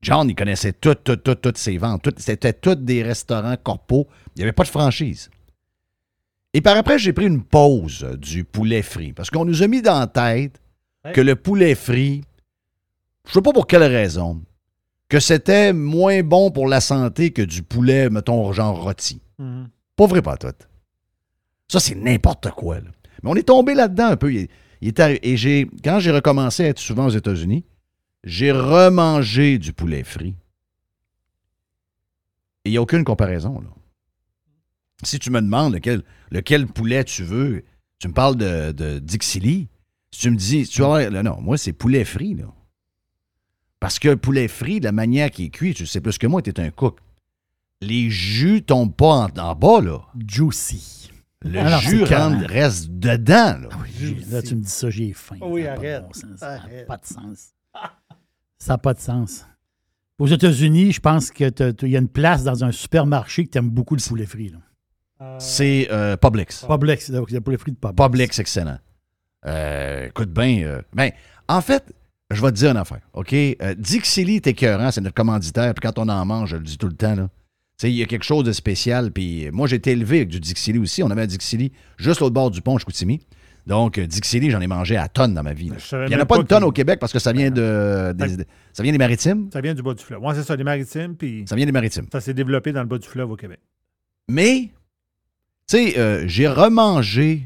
John, 0.00 0.28
il 0.30 0.34
connaissait 0.34 0.72
toutes, 0.72 1.04
toutes, 1.04 1.22
toutes, 1.22 1.42
toutes 1.42 1.58
ses 1.58 1.76
ventes. 1.76 2.02
Toutes- 2.02 2.20
C'était 2.20 2.54
tous 2.54 2.74
des 2.76 3.02
restaurants 3.02 3.56
corpaux. 3.62 4.06
Il 4.34 4.38
n'y 4.38 4.42
avait 4.44 4.52
pas 4.52 4.62
de 4.64 4.68
franchise. 4.68 5.28
Et 6.54 6.62
par 6.62 6.76
après, 6.78 6.98
j'ai 6.98 7.12
pris 7.12 7.26
une 7.26 7.42
pause 7.42 8.06
du 8.18 8.44
poulet 8.44 8.80
frit. 8.80 9.12
Parce 9.12 9.28
qu'on 9.28 9.44
nous 9.44 9.62
a 9.62 9.66
mis 9.68 9.82
dans 9.82 9.98
la 9.98 10.06
tête 10.06 10.58
que 11.12 11.20
le 11.20 11.36
poulet 11.36 11.74
frit, 11.74 12.22
je 13.26 13.30
ne 13.30 13.34
sais 13.34 13.42
pas 13.42 13.52
pour 13.52 13.66
quelle 13.66 13.82
raison, 13.82 14.42
que 15.08 15.20
c'était 15.20 15.72
moins 15.72 16.22
bon 16.22 16.50
pour 16.50 16.66
la 16.68 16.80
santé 16.80 17.30
que 17.32 17.42
du 17.42 17.62
poulet, 17.62 18.10
mettons, 18.10 18.52
genre 18.52 18.82
rôti. 18.82 19.20
Mhm. 19.38 19.68
Pas 19.96 20.06
vrai, 20.06 20.22
pas 20.22 20.36
tout. 20.36 20.48
Ça, 21.68 21.80
c'est 21.80 21.94
n'importe 21.94 22.50
quoi. 22.50 22.80
là. 22.80 22.90
Mais 23.22 23.30
on 23.30 23.34
est 23.34 23.42
tombé 23.46 23.74
là-dedans 23.74 24.06
un 24.08 24.16
peu. 24.16 24.32
Il- 24.32 24.48
il 24.82 24.88
est 24.88 24.98
arri- 25.00 25.18
et 25.22 25.36
j'ai, 25.36 25.70
quand 25.82 26.00
j'ai 26.00 26.10
recommencé 26.10 26.64
à 26.64 26.68
être 26.68 26.78
souvent 26.78 27.06
aux 27.06 27.10
États-Unis, 27.10 27.64
j'ai 28.24 28.52
remangé 28.52 29.58
du 29.58 29.72
poulet 29.72 30.02
frit. 30.04 30.34
Et 32.64 32.70
il 32.70 32.72
n'y 32.72 32.76
a 32.78 32.82
aucune 32.82 33.04
comparaison. 33.04 33.60
Là. 33.60 33.68
Si 35.02 35.18
tu 35.18 35.30
me 35.30 35.40
demandes 35.40 35.74
lequel, 35.74 36.02
lequel 36.30 36.66
poulet 36.66 37.04
tu 37.04 37.22
veux, 37.22 37.64
tu 37.98 38.08
me 38.08 38.12
parles 38.12 38.36
de, 38.36 38.72
de 38.72 38.98
Dixili. 38.98 39.68
Si 40.10 40.20
tu 40.22 40.30
me 40.30 40.36
dis, 40.36 40.66
tu 40.66 40.80
vas 40.82 40.86
voir, 40.88 41.10
là, 41.10 41.22
non, 41.22 41.40
moi, 41.40 41.56
c'est 41.58 41.72
poulet 41.72 42.04
frit. 42.04 42.34
Là. 42.34 42.46
Parce 43.80 43.98
que 43.98 44.08
le 44.08 44.16
poulet 44.16 44.48
frit, 44.48 44.80
la 44.80 44.92
manière 44.92 45.30
qu'il 45.30 45.46
est 45.46 45.50
cuit, 45.50 45.74
tu 45.74 45.86
sais 45.86 46.00
plus 46.00 46.18
que 46.18 46.26
moi, 46.26 46.42
tu 46.42 46.50
es 46.50 46.60
un 46.60 46.70
cook. 46.70 46.98
Les 47.82 48.08
jus 48.10 48.62
tombent 48.62 48.94
pas 48.94 49.28
en, 49.28 49.38
en 49.38 49.54
bas, 49.54 49.80
là. 49.82 49.98
Juicy. 50.26 51.10
Le 51.42 51.58
Alors, 51.60 51.80
jus 51.80 52.04
c'est 52.06 52.14
rentre- 52.16 52.46
reste 52.48 52.88
dedans. 52.90 53.58
Là. 53.60 53.68
J'ai- 53.98 54.14
Là, 54.30 54.40
tu 54.42 54.56
me 54.56 54.62
dis 54.62 54.70
ça, 54.70 54.88
j'ai 54.90 55.12
faim. 55.12 55.36
Oui, 55.42 55.64
Ça 55.64 55.68
pas 55.74 55.76
arrête. 55.78 56.02
bon 56.04 56.12
sens. 56.14 56.38
Ça 56.38 56.58
n'a 56.58 56.84
pas 56.86 56.96
de 56.96 57.06
sens. 57.06 57.48
Ça 58.58 58.72
n'a 58.72 58.78
pas 58.78 58.94
de 58.94 59.00
sens. 59.00 59.46
Aux 60.18 60.26
États-Unis, 60.26 60.92
je 60.92 61.00
pense 61.00 61.30
qu'il 61.30 61.52
y 61.82 61.96
a 61.96 61.98
une 61.98 62.08
place 62.08 62.42
dans 62.42 62.64
un 62.64 62.72
supermarché 62.72 63.44
que 63.44 63.50
tu 63.50 63.58
aimes 63.58 63.68
beaucoup 63.68 63.94
le 63.94 64.00
poulet 64.02 64.24
frit. 64.24 64.48
là. 64.48 64.58
Euh, 65.20 65.36
C'est 65.38 65.88
euh, 65.90 66.16
Publix. 66.16 66.64
Publix, 66.66 67.10
donc 67.10 67.30
le 67.30 67.40
poulet 67.42 67.58
frit 67.58 67.72
de 67.72 67.76
Publix. 67.76 67.96
Publix, 68.02 68.38
excellent. 68.38 68.78
Euh, 69.44 70.06
écoute 70.06 70.30
bien. 70.32 70.62
euh, 70.64 70.82
ben, 70.94 71.10
en 71.48 71.60
fait, 71.60 71.92
je 72.30 72.40
vais 72.42 72.50
te 72.50 72.56
dire 72.56 72.70
une 72.72 72.76
affaire, 72.76 73.00
OK? 73.12 73.32
Euh, 73.32 73.74
Dixili 73.76 74.36
est 74.36 74.46
écœurant, 74.46 74.90
c'est 74.90 75.00
notre 75.00 75.14
commanditaire, 75.14 75.72
puis 75.74 75.86
quand 75.88 75.98
on 75.98 76.08
en 76.08 76.24
mange, 76.24 76.50
je 76.50 76.56
le 76.56 76.62
dis 76.62 76.78
tout 76.78 76.88
le 76.88 76.96
temps, 76.96 77.14
là. 77.14 77.28
Tu 77.78 77.82
sais, 77.88 77.90
il 77.92 77.96
y 77.96 78.02
a 78.02 78.06
quelque 78.06 78.24
chose 78.24 78.42
de 78.44 78.52
spécial, 78.52 79.12
puis 79.12 79.50
moi, 79.52 79.66
j'ai 79.66 79.76
été 79.76 79.90
élevé 79.90 80.18
avec 80.18 80.28
du 80.30 80.40
Dixili 80.40 80.78
aussi. 80.78 81.02
On 81.02 81.10
avait 81.10 81.22
un 81.22 81.26
Dixili 81.26 81.72
juste 81.98 82.20
l'autre 82.20 82.32
bord 82.32 82.50
du 82.50 82.62
pont, 82.62 82.78
Chicoutimi. 82.78 83.20
Donc, 83.66 83.98
euh, 83.98 84.06
Dixili, 84.06 84.50
j'en 84.50 84.60
ai 84.62 84.66
mangé 84.66 84.96
à 84.96 85.08
tonnes 85.08 85.34
dans 85.34 85.42
ma 85.42 85.52
vie. 85.52 85.70
Il 85.92 85.98
n'y 86.08 86.14
en 86.16 86.20
a 86.20 86.24
pas 86.24 86.36
pas 86.36 86.40
une 86.40 86.46
tonne 86.46 86.60
qu'il- 86.60 86.68
au 86.68 86.72
Québec 86.72 86.98
parce 87.00 87.12
que 87.12 87.18
ça 87.18 87.32
vient 87.32 87.50
de, 87.50 88.12
des, 88.16 88.44
ça 88.72 88.82
vient 88.82 88.92
des 88.92 88.98
maritimes. 88.98 89.50
Ça 89.52 89.60
vient 89.60 89.74
du 89.74 89.82
bas 89.82 89.92
du 89.92 90.02
fleuve. 90.02 90.20
Moi, 90.20 90.34
c'est 90.34 90.42
ça, 90.44 90.56
les 90.56 90.64
maritimes, 90.64 91.16
puis 91.16 91.44
Ça 91.46 91.54
vient 91.54 91.66
des 91.66 91.72
maritimes. 91.72 92.06
ça 92.10 92.20
s'est 92.22 92.32
développé 92.32 92.72
dans 92.72 92.80
le 92.80 92.86
bas 92.86 92.96
du 92.96 93.06
fleuve 93.06 93.30
au 93.32 93.36
Québec. 93.36 93.60
Mais, 94.28 94.70
tu 95.68 95.76
sais, 95.76 95.98
euh, 95.98 96.24
j'ai 96.26 96.48
remangé. 96.48 97.42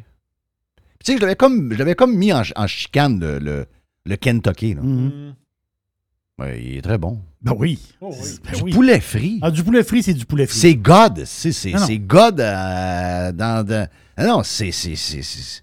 Tu 1.04 1.10
sais, 1.12 1.16
je 1.16 1.22
l'avais 1.22 1.36
comme, 1.36 1.72
je 1.72 1.78
l'avais 1.78 1.94
comme 1.96 2.14
mis 2.14 2.32
en, 2.32 2.42
en 2.54 2.66
chicane, 2.68 3.18
le, 3.18 3.38
le, 3.40 3.66
le 4.06 4.16
Kentucky. 4.16 4.74
là. 4.74 4.82
Mhm. 4.82 5.06
Mm. 5.06 5.34
Ouais, 6.38 6.62
il 6.62 6.76
est 6.78 6.82
très 6.82 6.96
bon. 6.96 7.20
Ben 7.42 7.52
oui. 7.56 7.78
Oh 8.00 8.14
oui. 8.18 8.28
Ben 8.44 8.52
du 8.56 8.62
oui. 8.62 8.72
poulet 8.72 9.00
frit. 9.00 9.38
Ah, 9.42 9.50
du 9.50 9.62
poulet 9.62 9.82
frit, 9.84 10.02
c'est 10.02 10.14
du 10.14 10.24
poulet 10.24 10.46
frit. 10.46 10.58
C'est 10.58 10.74
God. 10.74 11.24
C'est, 11.26 11.52
c'est, 11.52 11.72
Ah 11.74 11.86
God 11.98 12.40
euh, 12.40 13.32
dans, 13.32 13.66
dans- 13.66 13.88
Ah 14.16 14.26
non, 14.26 14.42
c'est. 14.42 14.72
c'est, 14.72 14.96
c'est, 14.96 15.22
c'est- 15.22 15.62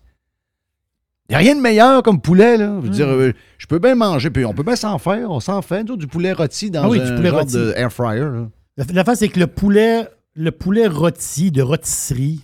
Il 1.29 1.31
n'y 1.31 1.35
a 1.35 1.39
rien 1.39 1.55
de 1.55 1.61
meilleur 1.61 2.03
comme 2.03 2.21
poulet, 2.21 2.57
là. 2.57 2.77
Je 2.77 2.81
veux 2.83 2.89
Mm. 2.89 2.91
dire, 2.93 3.07
euh, 3.07 3.33
je 3.57 3.65
peux 3.65 3.79
bien 3.79 3.95
manger, 3.95 4.29
puis 4.29 4.45
on 4.45 4.53
peut 4.53 4.63
bien 4.63 4.75
s'en 4.75 4.97
faire. 4.99 5.29
On 5.31 5.39
s'en 5.39 5.61
fait, 5.63 5.83
du 5.83 6.07
poulet 6.07 6.31
rôti 6.31 6.69
dans 6.71 6.83
Ah 6.83 6.89
oui, 6.89 6.99
un 7.01 7.05
du 7.09 7.15
poulet 7.15 7.29
genre 7.29 7.39
rôti. 7.39 7.53
de 7.55 7.73
air 7.75 7.91
fryer. 7.91 8.19
là. 8.21 8.47
La, 8.77 8.85
la 8.93 9.03
face, 9.03 9.19
c'est 9.19 9.29
que 9.29 9.39
le 9.39 9.47
poulet, 9.47 10.07
le 10.35 10.51
poulet 10.51 10.87
rôti 10.87 11.49
de 11.51 11.63
rôtisserie, 11.63 12.41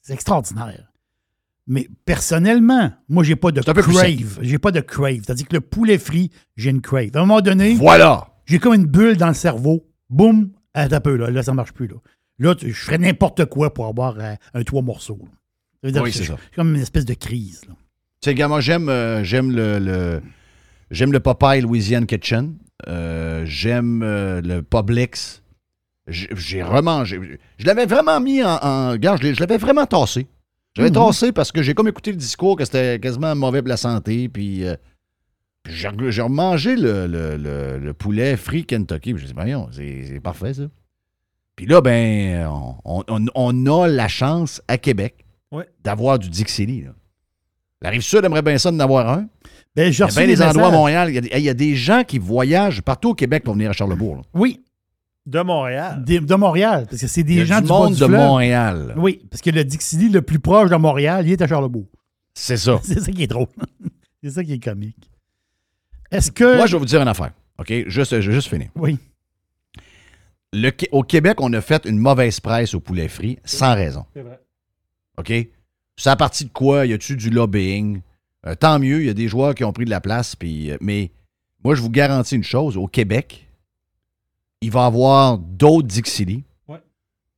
c'est 0.00 0.12
extraordinaire. 0.14 0.89
Mais 1.72 1.88
personnellement, 2.04 2.90
moi, 3.08 3.22
j'ai 3.22 3.36
pas 3.36 3.52
de 3.52 3.60
crave. 3.62 4.38
J'ai 4.42 4.58
pas 4.58 4.72
de 4.72 4.80
crave. 4.80 5.20
C'est-à-dire 5.24 5.46
que 5.46 5.54
le 5.54 5.60
poulet 5.60 5.98
frit, 5.98 6.30
j'ai 6.56 6.70
une 6.70 6.80
crave. 6.80 7.10
À 7.14 7.18
un 7.18 7.20
moment 7.20 7.40
donné, 7.40 7.74
Voilà! 7.74 8.26
j'ai 8.44 8.58
comme 8.58 8.74
une 8.74 8.86
bulle 8.86 9.16
dans 9.16 9.28
le 9.28 9.34
cerveau. 9.34 9.86
Boum! 10.08 10.50
Attends 10.74 10.96
un 10.96 11.00
peu, 11.00 11.14
là. 11.16 11.30
Là, 11.30 11.44
ça 11.44 11.54
marche 11.54 11.72
plus, 11.72 11.86
là. 11.86 11.94
Là, 12.40 12.56
tu- 12.56 12.72
je 12.72 12.80
ferais 12.84 12.98
n'importe 12.98 13.44
quoi 13.44 13.72
pour 13.72 13.86
avoir 13.86 14.18
euh, 14.18 14.34
un 14.52 14.62
trois 14.64 14.82
morceaux. 14.82 15.20
là. 15.84 15.92
Ça 15.94 16.02
Oui, 16.02 16.12
c'est 16.12 16.24
ça. 16.24 16.36
C'est 16.50 16.56
comme 16.56 16.74
une 16.74 16.80
espèce 16.82 17.04
de 17.04 17.14
crise, 17.14 17.60
là. 17.68 17.74
Tu 18.20 18.28
sais, 18.30 18.34
gars, 18.34 18.48
moi, 18.48 18.60
j'aime, 18.60 18.88
euh, 18.88 19.22
j'aime 19.22 19.52
le, 19.54 19.78
le- 19.78 20.20
j'aime 20.90 21.12
le 21.12 21.20
Popeye 21.20 21.60
Louisiane 21.60 22.06
Kitchen. 22.06 22.56
Euh, 22.88 23.42
j'aime 23.46 24.00
le 24.02 24.60
Publix. 24.62 25.42
J'ai, 26.08 26.28
j'ai 26.34 26.62
remangé. 26.64 27.20
Je 27.58 27.64
l'avais 27.66 27.86
vraiment 27.86 28.18
mis 28.20 28.42
en. 28.42 28.58
en 28.60 28.90
regarde, 28.90 29.22
je 29.22 29.38
l'avais 29.38 29.58
vraiment 29.58 29.86
tassé. 29.86 30.26
J'avais 30.76 30.90
tassé 30.90 31.32
parce 31.32 31.50
que 31.52 31.62
j'ai 31.62 31.74
comme 31.74 31.88
écouté 31.88 32.10
le 32.12 32.16
discours 32.16 32.56
que 32.56 32.64
c'était 32.64 32.98
quasiment 33.00 33.34
mauvais 33.34 33.60
pour 33.60 33.68
la 33.68 33.76
santé. 33.76 34.28
Puis, 34.28 34.64
euh, 34.64 34.76
puis 35.62 35.74
j'ai, 35.74 36.22
remangé 36.22 36.76
le, 36.76 37.06
le- 37.06 37.36
le- 37.36 37.78
le 37.78 37.92
poulet 37.94 38.36
frit 38.36 38.64
Kentucky. 38.64 39.12
Puis 39.14 39.22
j'ai 39.22 39.26
dit, 39.28 39.34
voyons, 39.34 39.68
c'est, 39.72 40.20
parfait, 40.20 40.54
ça. 40.54 40.62
Puis 41.56 41.66
là, 41.66 41.80
ben, 41.80 42.46
on, 42.84 43.02
on- 43.08 43.26
on 43.34 43.66
a 43.66 43.88
la 43.88 44.08
chance 44.08 44.62
à 44.68 44.78
Québec 44.78 45.24
Ouais. 45.52 45.68
d'avoir 45.82 46.18
du 46.18 46.28
Dixili. 46.30 46.84
La 47.82 47.90
Rive-Sud 47.90 48.24
aimerait 48.24 48.42
bien 48.42 48.56
ça 48.56 48.70
d'en 48.70 48.78
avoir 48.78 49.08
un. 49.08 49.26
Ben, 49.74 49.92
des 50.26 50.36
des 50.36 50.42
endroits 50.42 50.68
à. 50.68 50.70
Montréal. 50.70 51.08
Il 51.10 51.14
y, 51.14 51.18
a 51.18 51.20
des, 51.20 51.28
hey, 51.28 51.40
il 51.42 51.44
y 51.44 51.48
a 51.48 51.54
des 51.54 51.74
gens 51.74 52.04
qui 52.04 52.18
voyagent 52.18 52.82
partout 52.82 53.10
au 53.10 53.14
Québec 53.14 53.42
pour 53.42 53.54
venir 53.54 53.70
à 53.70 53.72
Charlebourg. 53.72 54.16
là. 54.16 54.22
Oui, 54.34 54.60
De 55.26 55.40
Montréal. 55.42 56.02
des- 56.04 56.20
de 56.20 56.34
Montréal. 56.34 56.86
Parce 56.88 57.02
que 57.02 57.06
c'est 57.06 57.22
des 57.22 57.34
Il 57.34 57.38
y 57.38 57.42
a 57.42 57.44
gens 57.44 57.56
du 57.56 57.62
du, 57.64 57.68
bas 57.68 57.74
monde 57.78 57.94
du 57.94 58.00
de 58.00 58.06
fleuve. 58.06 58.20
Montréal. 58.20 58.94
Oui, 58.96 59.20
parce 59.30 59.42
que 59.42 59.50
le 59.50 59.62
Dixili 59.64 60.08
le 60.08 60.22
plus 60.22 60.40
proche 60.40 60.70
de 60.70 60.76
Montréal, 60.76 61.26
il 61.26 61.32
est 61.32 61.42
à 61.42 61.46
Charlebourg. 61.46 61.86
C'est 62.34 62.56
ça. 62.56 62.80
C'est 62.82 63.00
ça 63.00 63.12
qui 63.12 63.22
est 63.24 63.26
drôle. 63.26 63.46
c'est 64.22 64.30
ça 64.30 64.42
qui 64.44 64.52
est 64.54 64.62
comique. 64.62 65.10
Est-ce 66.10 66.30
que. 66.30 66.56
Moi, 66.56 66.66
je 66.66 66.72
vais 66.72 66.78
vous 66.78 66.84
dire 66.86 67.00
une 67.02 67.08
affaire. 67.08 67.32
OK? 67.58 67.72
Juste, 67.86 68.20
je 68.20 68.28
vais 68.30 68.34
juste 68.34 68.48
finir. 68.48 68.70
Oui. 68.76 68.98
Le 70.52 70.72
au 70.90 71.02
Québec, 71.02 71.40
on 71.40 71.52
a 71.52 71.60
fait 71.60 71.84
une 71.86 71.98
mauvaise 71.98 72.40
presse 72.40 72.74
au 72.74 72.80
poulet 72.80 73.08
frit 73.08 73.38
sans 73.44 73.74
raison. 73.74 74.04
C'est 74.14 74.22
vrai. 74.22 74.40
OK? 75.18 75.32
C'est 75.96 76.10
à 76.10 76.16
partir 76.16 76.46
de 76.48 76.52
quoi? 76.52 76.86
Y 76.86 76.94
a-tu 76.94 77.14
du 77.16 77.30
lobbying? 77.30 78.00
Euh, 78.46 78.54
tant 78.54 78.78
mieux, 78.78 79.00
il 79.00 79.06
y 79.06 79.10
a 79.10 79.14
des 79.14 79.28
joueurs 79.28 79.54
qui 79.54 79.64
ont 79.64 79.72
pris 79.72 79.84
de 79.84 79.90
la 79.90 80.00
place, 80.00 80.34
puis, 80.34 80.70
euh, 80.70 80.78
mais 80.80 81.12
moi, 81.62 81.74
je 81.74 81.82
vous 81.82 81.90
garantis 81.90 82.34
une 82.36 82.42
chose, 82.42 82.76
au 82.78 82.86
Québec, 82.86 83.46
il 84.60 84.70
va 84.70 84.86
avoir 84.86 85.38
d'autres 85.38 85.88
Dixili. 85.88 86.44
Ouais. 86.68 86.80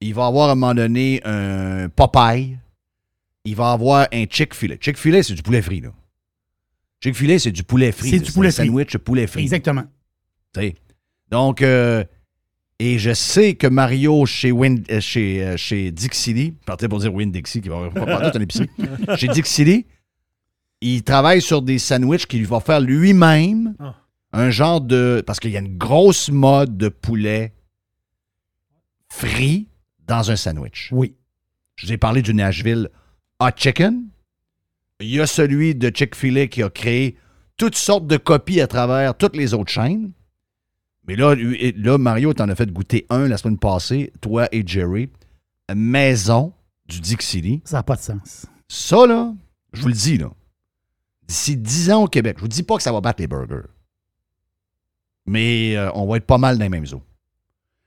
Il 0.00 0.14
va 0.14 0.26
avoir 0.26 0.48
à 0.48 0.52
un 0.52 0.54
moment 0.54 0.74
donné 0.74 1.20
un 1.24 1.88
Popeye. 1.88 2.58
Il 3.44 3.56
va 3.56 3.72
avoir 3.72 4.06
un 4.12 4.24
Chick-fil-A. 4.28 4.76
Chick-fil-A, 4.80 5.22
c'est 5.22 5.34
du 5.34 5.42
poulet 5.42 5.62
frit, 5.62 5.80
là. 5.80 5.90
Chick-fil-A, 7.02 7.38
c'est 7.38 7.52
du 7.52 7.64
poulet 7.64 7.90
frit. 7.90 8.10
C'est 8.10 8.20
du 8.20 8.32
poulet 8.32 8.48
un 8.48 8.52
frit. 8.52 8.66
sandwich 8.66 8.96
poulet 8.98 9.26
frit. 9.26 9.42
Exactement. 9.42 9.84
Tu 10.54 10.60
sais. 10.60 10.74
Donc, 11.30 11.62
euh, 11.62 12.04
et 12.78 12.98
je 12.98 13.14
sais 13.14 13.54
que 13.54 13.66
Mario 13.66 14.26
chez, 14.26 14.52
Win, 14.52 14.84
euh, 14.90 15.00
chez, 15.00 15.42
euh, 15.42 15.56
chez 15.56 15.90
Dixili, 15.90 16.54
je 16.60 16.64
partais 16.66 16.88
pour 16.88 16.98
dire 16.98 17.12
Win 17.12 17.30
Dixie, 17.30 17.60
qui 17.60 17.68
va 17.68 17.90
pas 17.90 18.06
parler 18.06 18.30
d'un 18.30 18.40
épicerie, 18.40 18.68
chez 19.16 19.28
Dixili, 19.28 19.86
il 20.80 21.02
travaille 21.02 21.40
sur 21.40 21.62
des 21.62 21.78
sandwichs 21.78 22.26
qu'il 22.26 22.46
va 22.46 22.60
faire 22.60 22.80
lui-même. 22.80 23.74
Ah. 23.78 23.94
Un 24.32 24.50
genre 24.50 24.80
de. 24.80 25.22
Parce 25.26 25.40
qu'il 25.40 25.50
y 25.50 25.56
a 25.56 25.60
une 25.60 25.76
grosse 25.76 26.30
mode 26.30 26.76
de 26.76 26.88
poulet 26.88 27.52
frit 29.08 29.68
dans 30.06 30.30
un 30.30 30.36
sandwich. 30.36 30.88
Oui. 30.92 31.14
Je 31.76 31.86
vous 31.86 31.92
ai 31.92 31.98
parlé 31.98 32.22
du 32.22 32.34
Nashville 32.34 32.90
Hot 33.40 33.50
Chicken. 33.56 34.08
Il 35.00 35.08
y 35.08 35.20
a 35.20 35.26
celui 35.26 35.74
de 35.74 35.90
Chick-fil-A 35.94 36.46
qui 36.46 36.62
a 36.62 36.70
créé 36.70 37.16
toutes 37.56 37.74
sortes 37.76 38.06
de 38.06 38.16
copies 38.16 38.60
à 38.60 38.66
travers 38.66 39.16
toutes 39.16 39.36
les 39.36 39.52
autres 39.54 39.70
chaînes. 39.70 40.12
Mais 41.06 41.16
là, 41.16 41.98
Mario 41.98 42.32
t'en 42.32 42.48
a 42.48 42.54
fait 42.54 42.70
goûter 42.72 43.06
un 43.10 43.26
la 43.26 43.36
semaine 43.36 43.58
passée, 43.58 44.12
toi 44.20 44.48
et 44.52 44.62
Jerry. 44.66 45.10
Maison 45.74 46.52
du 46.86 47.00
Dixili. 47.00 47.62
Ça 47.64 47.78
n'a 47.78 47.82
pas 47.82 47.96
de 47.96 48.02
sens. 48.02 48.46
Ça, 48.68 49.06
là, 49.06 49.34
je 49.72 49.82
vous 49.82 49.88
le 49.88 49.94
dis, 49.94 50.18
là, 50.18 50.30
d'ici 51.26 51.56
10 51.56 51.90
ans 51.90 52.04
au 52.04 52.08
Québec, 52.08 52.36
je 52.38 52.42
vous 52.42 52.48
dis 52.48 52.62
pas 52.62 52.76
que 52.76 52.82
ça 52.82 52.92
va 52.92 53.00
battre 53.00 53.20
les 53.20 53.26
burgers. 53.26 53.68
Mais 55.26 55.76
euh, 55.76 55.90
on 55.94 56.06
va 56.06 56.16
être 56.16 56.26
pas 56.26 56.38
mal 56.38 56.58
dans 56.58 56.64
les 56.64 56.68
mêmes 56.68 56.86
eaux. 56.92 57.02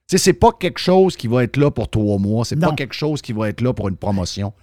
Tu 0.08 0.18
sais, 0.18 0.18
c'est 0.18 0.34
pas 0.34 0.52
quelque 0.60 0.80
chose 0.80 1.18
qui 1.18 1.28
va 1.28 1.44
être 1.44 1.58
là 1.58 1.72
pour 1.72 1.90
trois 1.90 2.18
mois. 2.20 2.46
C'est 2.46 2.56
pas 2.56 2.74
quelque 2.76 2.94
chose 2.94 3.22
qui 3.22 3.34
va 3.34 3.50
être 3.50 3.62
là 3.62 3.74
pour 3.74 3.90
une 3.90 3.98
promotion. 3.98 4.54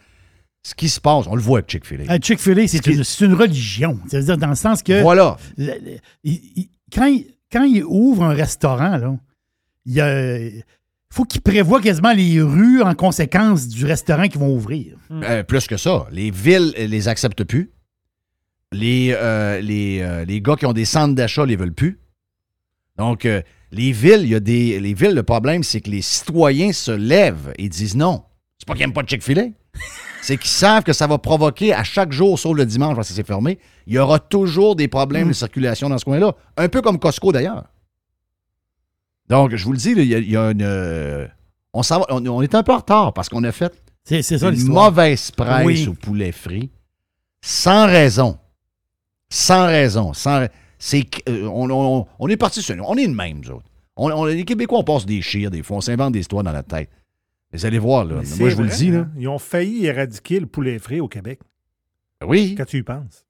Ce 0.62 0.74
qui 0.74 0.89
se 0.89 1.01
passe, 1.01 1.27
on 1.27 1.35
le 1.35 1.43
voit 1.43 1.59
avec 1.59 1.70
Chick-fil-A. 1.70 2.12
Euh, 2.12 2.19
Chick-fil-A, 2.23 2.69
c'est 2.69 2.78
qui- 2.78 2.93
une, 2.93 3.03
c'est 3.03 3.24
une 3.24 3.35
religion. 3.35 3.99
C'est-à-dire 4.09 4.39
dans 4.39 4.47
le 4.51 4.55
sens 4.55 4.81
que 4.82 5.03
Voilà. 5.03 5.36
le- 5.59 5.66
le- 5.66 5.99
il- 6.23 6.40
il- 6.55 6.69
quand, 6.94 7.07
il, 7.07 7.27
quand 7.51 7.65
il 7.65 7.82
ouvre 7.85 8.23
un 8.23 8.35
restaurant, 8.35 8.97
là, 8.97 9.16
il 9.85 9.93
y 9.94 10.01
a- 10.01 10.39
faut 11.11 11.24
qu'il 11.24 11.40
prévoit 11.40 11.81
quasiment 11.81 12.12
les 12.12 12.40
rues 12.40 12.81
en 12.81 12.94
conséquence 12.94 13.66
du 13.66 13.85
restaurant 13.85 14.28
qu'ils 14.28 14.39
vont 14.40 14.55
ouvrir. 14.55 14.97
Euh, 15.11 15.43
plus 15.43 15.66
que 15.66 15.77
ça. 15.77 16.07
Les 16.12 16.31
villes 16.31 16.73
euh, 16.78 16.86
les 16.86 17.09
acceptent 17.09 17.43
plus. 17.43 17.73
Les, 18.70 19.12
euh, 19.19 19.61
les, 19.61 19.99
euh, 20.01 20.24
les 20.24 20.40
gars 20.40 20.55
qui 20.57 20.65
ont 20.66 20.73
des 20.73 20.85
centres 20.86 21.15
d'achat 21.16 21.44
les 21.44 21.57
veulent 21.57 21.74
plus. 21.74 21.99
Donc, 22.98 23.24
euh, 23.24 23.40
les 23.70 23.93
villes, 23.93 24.20
il 24.23 24.28
y 24.28 24.35
a 24.35 24.40
des. 24.40 24.78
Les 24.81 24.94
villes, 24.94 25.14
le 25.14 25.23
problème, 25.23 25.62
c'est 25.62 25.81
que 25.81 25.90
les 25.90 26.02
citoyens 26.02 26.73
se 26.73 26.90
lèvent 26.93 27.52
et 27.59 27.69
disent 27.69 27.97
non. 27.97 28.24
C'est 28.59 28.66
pas 28.66 28.74
qu'ils 28.74 28.82
n'aiment 28.82 28.93
pas 28.93 29.02
de 29.02 29.09
Chick-fil-A. 29.09 29.44
c'est 30.23 30.36
qu'ils 30.36 30.51
savent 30.51 30.82
que 30.85 30.93
ça 30.93 31.06
va 31.06 31.19
provoquer 31.19 31.73
à 31.73 31.82
chaque 31.82 32.12
jour, 32.12 32.39
sauf 32.39 32.56
le 32.56 32.66
dimanche, 32.66 32.94
parce 32.94 33.09
que 33.09 33.14
c'est 33.14 33.27
fermé, 33.27 33.59
il 33.86 33.94
y 33.94 33.98
aura 33.98 34.19
toujours 34.19 34.77
des 34.77 34.86
problèmes 34.89 35.28
de 35.28 35.32
circulation 35.32 35.89
dans 35.89 35.98
ce 35.98 36.05
coin-là. 36.05 36.35
Un 36.56 36.69
peu 36.69 36.82
comme 36.82 36.98
Costco 36.98 37.32
d'ailleurs. 37.32 37.64
Donc, 39.28 39.55
je 39.56 39.64
vous 39.64 39.73
le 39.73 39.78
dis, 39.78 39.90
il 39.93 40.05
y 40.05 40.14
a, 40.14 40.19
il 40.19 40.31
y 40.31 40.36
a 40.36 40.51
une. 40.51 40.62
euh, 40.62 41.27
on, 41.73 41.82
s'en 41.82 42.01
va- 42.01 42.06
on, 42.10 42.24
on 42.27 42.43
est 42.43 42.55
un 42.55 42.62
peu 42.62 42.73
en 42.73 42.77
retard 42.78 43.12
parce 43.14 43.28
qu'on 43.28 43.43
a 43.44 43.52
fait 43.52 43.73
ça 44.05 44.48
une 44.51 44.69
mauvaise 44.69 45.31
presse 45.31 45.64
Oui. 45.64 45.86
au 45.89 45.94
poulet 45.94 46.32
frit. 46.32 46.70
Sans 47.40 47.86
raison. 47.86 48.39
Sans 49.31 49.66
raison. 49.66 50.12
Sans, 50.12 50.40
ra- 50.40 50.48
c'est, 50.85 51.03
que, 51.05 51.31
euh, 51.31 51.47
on, 51.49 52.29
est 52.29 52.37
parti 52.37 52.61
sur 52.61 52.75
nous. 52.75 52.83
On 52.89 52.97
est 52.97 53.07
le 53.07 53.15
même, 53.15 53.39
nous 53.39 53.51
autres. 53.53 53.67
On, 53.95 54.11
on- 54.11 54.25
les 54.25 54.45
Québécois, 54.45 54.81
on 54.81 54.83
passe 54.85 55.07
des 55.07 55.23
chires 55.23 55.49
des 55.51 55.63
fois. 55.63 55.77
On 55.77 55.81
s'invente 55.81 56.13
des 56.13 56.19
histoires 56.19 56.43
dans 56.43 56.53
notre 56.53 56.67
tête. 56.67 56.91
Mais 57.53 57.59
vous 57.61 57.67
allez 57.67 57.79
voir, 57.79 58.05
là. 58.05 58.17
Moi, 58.41 58.49
je 58.49 58.57
vous 58.57 58.63
le 58.65 58.69
dis, 58.69 58.91
là. 58.91 58.99
hein. 59.01 59.11
Ils 59.17 59.29
ont 59.29 59.39
failli 59.39 59.87
éradiquer 59.87 60.41
le 60.41 60.47
poulet 60.47 60.81
frit 60.81 61.01
au 61.01 61.07
Québec, 61.07 61.39
Oui. 62.27 62.57
quand 62.59 62.65
tu 62.65 62.79
y 62.79 62.83
penses? 62.83 63.25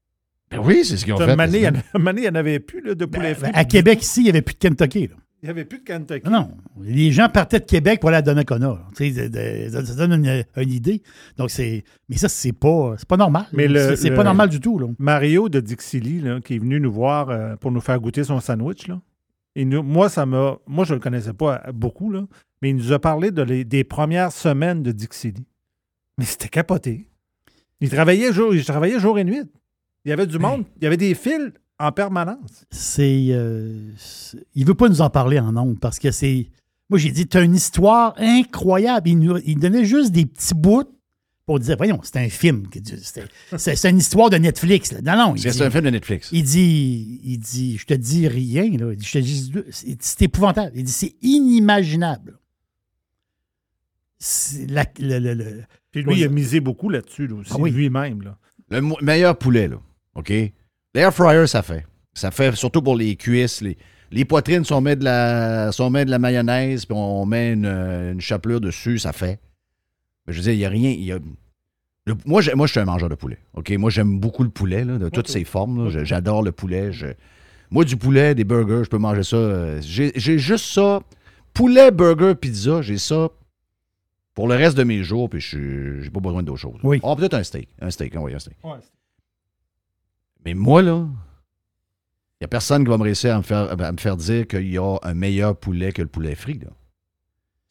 Ben 0.51 0.61
oui, 0.61 0.83
c'est 0.85 0.97
ce 0.97 1.05
qu'ils 1.05 1.13
ont 1.13 1.19
fait. 1.19 1.27
donné, 1.37 1.59
il 1.59 2.15
n'y 2.23 2.29
en 2.31 2.35
avait 2.35 2.59
plus 2.59 2.81
là, 2.81 2.95
de 2.95 3.05
poulet 3.05 3.35
frit. 3.35 3.51
Ben, 3.53 3.53
à 3.55 3.65
Québec, 3.67 4.03
ici, 4.03 4.21
il 4.21 4.25
n'y 4.25 4.29
avait 4.31 4.41
plus 4.43 4.55
de 4.55 4.59
Kentucky. 4.59 5.09
là. 5.09 5.17
Il 5.43 5.47
n'y 5.47 5.51
avait 5.51 5.65
plus 5.65 5.79
de 5.81 5.85
Kentucky. 5.85 6.29
Non, 6.31 6.41
non. 6.43 6.57
Les 6.83 7.11
gens 7.11 7.29
partaient 7.29 7.59
de 7.59 7.65
Québec 7.65 7.99
pour 7.99 8.11
aller 8.11 8.19
à 8.19 8.23
Donnacona. 8.23 8.69
là. 8.69 8.87
Tu 8.97 9.13
sais, 9.13 9.29
de- 9.29 9.71
de- 9.81 9.85
Ça 9.85 9.95
donne 9.97 10.25
une, 10.25 10.45
une 10.57 10.71
idée. 10.73 11.03
Donc, 11.37 11.51
c'est. 11.51 11.83
Mais 12.09 12.17
ça, 12.17 12.29
c'est 12.29 12.53
pas, 12.53 12.95
c'est 12.97 13.09
pas 13.09 13.17
normal. 13.17 13.47
Mais 13.53 13.67
le- 13.67 13.97
c'est 13.97 14.11
le- 14.11 14.15
pas 14.15 14.23
normal 14.23 14.49
du 14.49 14.61
tout. 14.61 14.79
Là. 14.79 14.87
Mario 15.01 15.49
de 15.49 15.59
Dixili, 15.59 16.21
là, 16.21 16.41
qui 16.41 16.55
est 16.55 16.59
venu 16.59 16.79
nous 16.79 16.93
voir 16.93 17.31
euh, 17.31 17.57
pour 17.57 17.73
nous 17.73 17.81
faire 17.81 17.99
goûter 17.99 18.23
son 18.23 18.39
sandwich, 18.39 18.87
là. 18.87 19.01
Et 19.57 19.65
nous- 19.65 19.83
moi, 19.83 20.09
ça 20.09 20.27
m'a. 20.27 20.59
Moi, 20.69 20.85
je 20.85 20.93
ne 20.93 20.99
le 20.99 21.03
connaissais 21.03 21.33
pas 21.35 21.61
euh, 21.67 21.73
beaucoup, 21.73 22.13
là, 22.13 22.23
mais 22.63 22.71
il 22.71 22.77
nous 22.77 22.93
a 22.93 23.01
parlé 23.01 23.33
de 23.33 23.43
les- 23.43 23.65
des 23.65 23.83
premières 23.83 24.31
semaines 24.31 24.85
de 24.85 24.93
Dixili. 24.93 25.45
Mais 26.19 26.25
c'était 26.25 26.49
capoté. 26.49 27.09
Il 27.81 27.91
travaillait 27.91 28.33
jour, 28.33 28.55
il 28.55 28.65
travaillait 28.65 29.01
jour 29.01 29.19
et 29.19 29.25
nuit. 29.25 29.43
Il 30.05 30.11
y 30.11 30.13
avait 30.13 30.27
du 30.29 30.39
monde, 30.39 30.65
il 30.77 30.85
y 30.85 30.87
avait 30.87 30.97
des 30.97 31.15
fils 31.15 31.53
en 31.83 31.93
permanence. 31.93 32.65
C'est. 32.71 33.27
euh, 33.31 33.91
il 34.55 34.65
veut 34.67 34.75
pas 34.75 34.89
nous 34.89 35.01
en 35.01 35.11
parler 35.11 35.39
en 35.39 35.53
nombre 35.53 35.79
parce 35.81 35.99
que 35.99 36.11
c'est. 36.11 36.49
Moi, 36.91 36.99
j'ai 36.99 37.11
dit, 37.11 37.27
tu 37.27 37.37
as 37.39 37.43
une 37.43 37.55
histoire 37.55 38.15
incroyable. 38.19 39.09
Il, 39.09 39.19
nous, 39.19 39.39
il 39.45 39.59
donnait 39.59 39.85
juste 39.85 40.13
des 40.13 40.27
petits 40.27 40.55
bouts 40.55 40.85
pour 41.47 41.59
dire, 41.59 41.77
voyons, 41.77 41.99
c'est 42.03 42.17
un 42.19 42.29
film. 42.29 42.67
C'est 43.57 43.75
c'est 43.77 43.91
une 43.91 43.99
histoire 43.99 44.31
de 44.31 44.37
Netflix. 44.37 44.93
là. 44.93 45.01
Non, 45.03 45.17
non. 45.29 45.35
il 45.35 45.41
C'est 45.43 45.51
dit- 45.51 45.59
c'est 45.59 45.65
un 45.65 45.71
film 45.71 45.85
de 45.85 45.91
Netflix. 45.91 46.29
Il 46.33 46.45
dit, 46.45 47.21
il 47.25 47.39
dit, 47.39 47.79
je 47.79 47.87
te 47.87 47.95
dis 47.95 48.29
rien, 48.29 48.65
là. 48.77 48.93
Il 48.93 48.97
dit, 48.97 49.05
je 49.07 49.13
te 49.13 49.19
dis, 49.19 49.53
c'est 49.71 49.97
c'est 50.03 50.23
épouvantable. 50.23 50.73
Il 50.75 50.85
dit, 50.85 50.93
c'est 50.93 51.15
inimaginable. 51.23 52.39
C'est 54.19 54.67
la- 54.71 54.87
le- 55.01 55.19
le- 55.19 55.35
le- 55.35 55.63
Puis 55.91 56.03
lui, 56.03 56.19
il 56.21 56.25
a 56.25 56.29
misé 56.29 56.61
beaucoup 56.61 56.89
là-dessus, 56.89 57.27
là, 57.27 57.35
aussi, 57.37 57.51
Ah 57.53 57.57
oui. 57.59 57.71
lui-même. 57.73 58.23
Là. 58.23 58.39
Le 58.71 58.81
meilleur 59.03 59.37
poulet, 59.37 59.67
là. 59.69 59.77
OK? 60.15 60.33
L'air 60.95 61.13
fryer, 61.15 61.47
ça 61.47 61.63
fait. 61.63 61.87
Ça 62.15 62.31
fait 62.31 62.55
surtout 62.55 62.83
pour 62.83 62.97
les 62.97 63.17
cuisses. 63.17 63.61
Les, 63.63 63.77
les 64.11 64.25
poitrines, 64.25 64.65
si 64.65 64.73
on 64.73 64.81
met 64.81 64.97
de 64.97 65.05
la, 65.05 65.73
si 65.73 65.81
on 65.81 65.91
met 65.91 66.05
de 66.05 66.11
la 66.11 66.19
mayonnaise 66.19 66.85
puis 66.85 66.95
on 66.97 67.25
met 67.25 67.53
une, 67.55 67.65
euh, 67.67 68.13
une 68.13 68.21
chapelure 68.21 68.61
dessus, 68.61 68.99
ça 68.99 69.13
fait. 69.13 69.41
Mais 70.27 70.33
je 70.33 70.39
veux 70.39 70.43
dire, 70.45 70.53
il 70.53 70.59
n'y 70.59 70.65
a 70.67 70.69
rien. 70.69 70.91
il 70.91 71.05
y 71.05 71.13
a- 71.13 71.19
le- 72.05 72.17
moi, 72.27 72.41
je 72.43 72.51
suis 72.67 72.81
un 72.81 72.85
mangeur 72.85 73.09
de 73.09 73.15
poulet. 73.15 73.39
OK? 73.55 73.71
Moi, 73.79 73.89
j'aime 73.91 74.19
beaucoup 74.19 74.43
le 74.43 74.51
poulet, 74.51 74.85
là, 74.85 74.99
de 74.99 75.09
toutes 75.09 75.29
ses 75.29 75.45
formes. 75.45 75.89
J'adore 76.05 76.43
le 76.43 76.53
poulet. 76.53 76.93
Je- 76.93 77.07
moi, 77.71 77.85
du 77.85 77.97
poulet, 77.97 78.35
des 78.35 78.45
burgers, 78.45 78.85
je 78.85 78.91
peux 78.91 78.99
manger 78.99 79.23
ça. 79.23 79.37
euh, 79.37 79.81
J'ai 79.83 80.39
juste 80.39 80.67
ça. 80.67 81.01
Poulet, 81.55 81.91
burger, 81.91 82.35
pizza, 82.35 82.83
j'ai 82.83 82.99
ça 82.99 83.29
pour 84.35 84.49
le 84.49 84.55
reste 84.57 84.77
de 84.77 84.85
mes 84.85 85.03
jours, 85.03 85.29
puis 85.31 85.41
je 85.41 86.01
j'ai 86.03 86.11
pas 86.11 86.21
besoin 86.21 86.43
d'autre 86.43 86.59
chose. 86.61 86.79
Oui. 86.83 86.99
Oh, 87.03 87.15
peut-être 87.17 87.35
un 87.35 87.43
steak. 87.43 87.69
Un 87.81 87.91
steak, 87.91 88.15
oui, 88.19 88.35
un 88.35 88.39
steak. 88.39 88.57
Mais 90.45 90.55
moi, 90.55 90.83
là, 90.83 91.07
il 92.41 92.43
n'y 92.43 92.45
a 92.47 92.49
personne 92.49 92.83
qui 92.85 92.91
va 92.91 92.99
me 92.99 93.03
réussir 93.05 93.35
à 93.35 93.39
me 93.39 93.43
faire, 93.43 93.71
à 93.81 93.93
me 93.93 93.99
faire 93.99 94.17
dire 94.17 94.47
qu'il 94.47 94.71
y 94.71 94.79
a 94.79 94.97
un 95.03 95.15
meilleur 95.15 95.57
poulet 95.57 95.93
que 95.93 96.03
le 96.03 96.09
poulet 96.09 96.35
frit. 96.35 96.59
Là. 96.59 96.71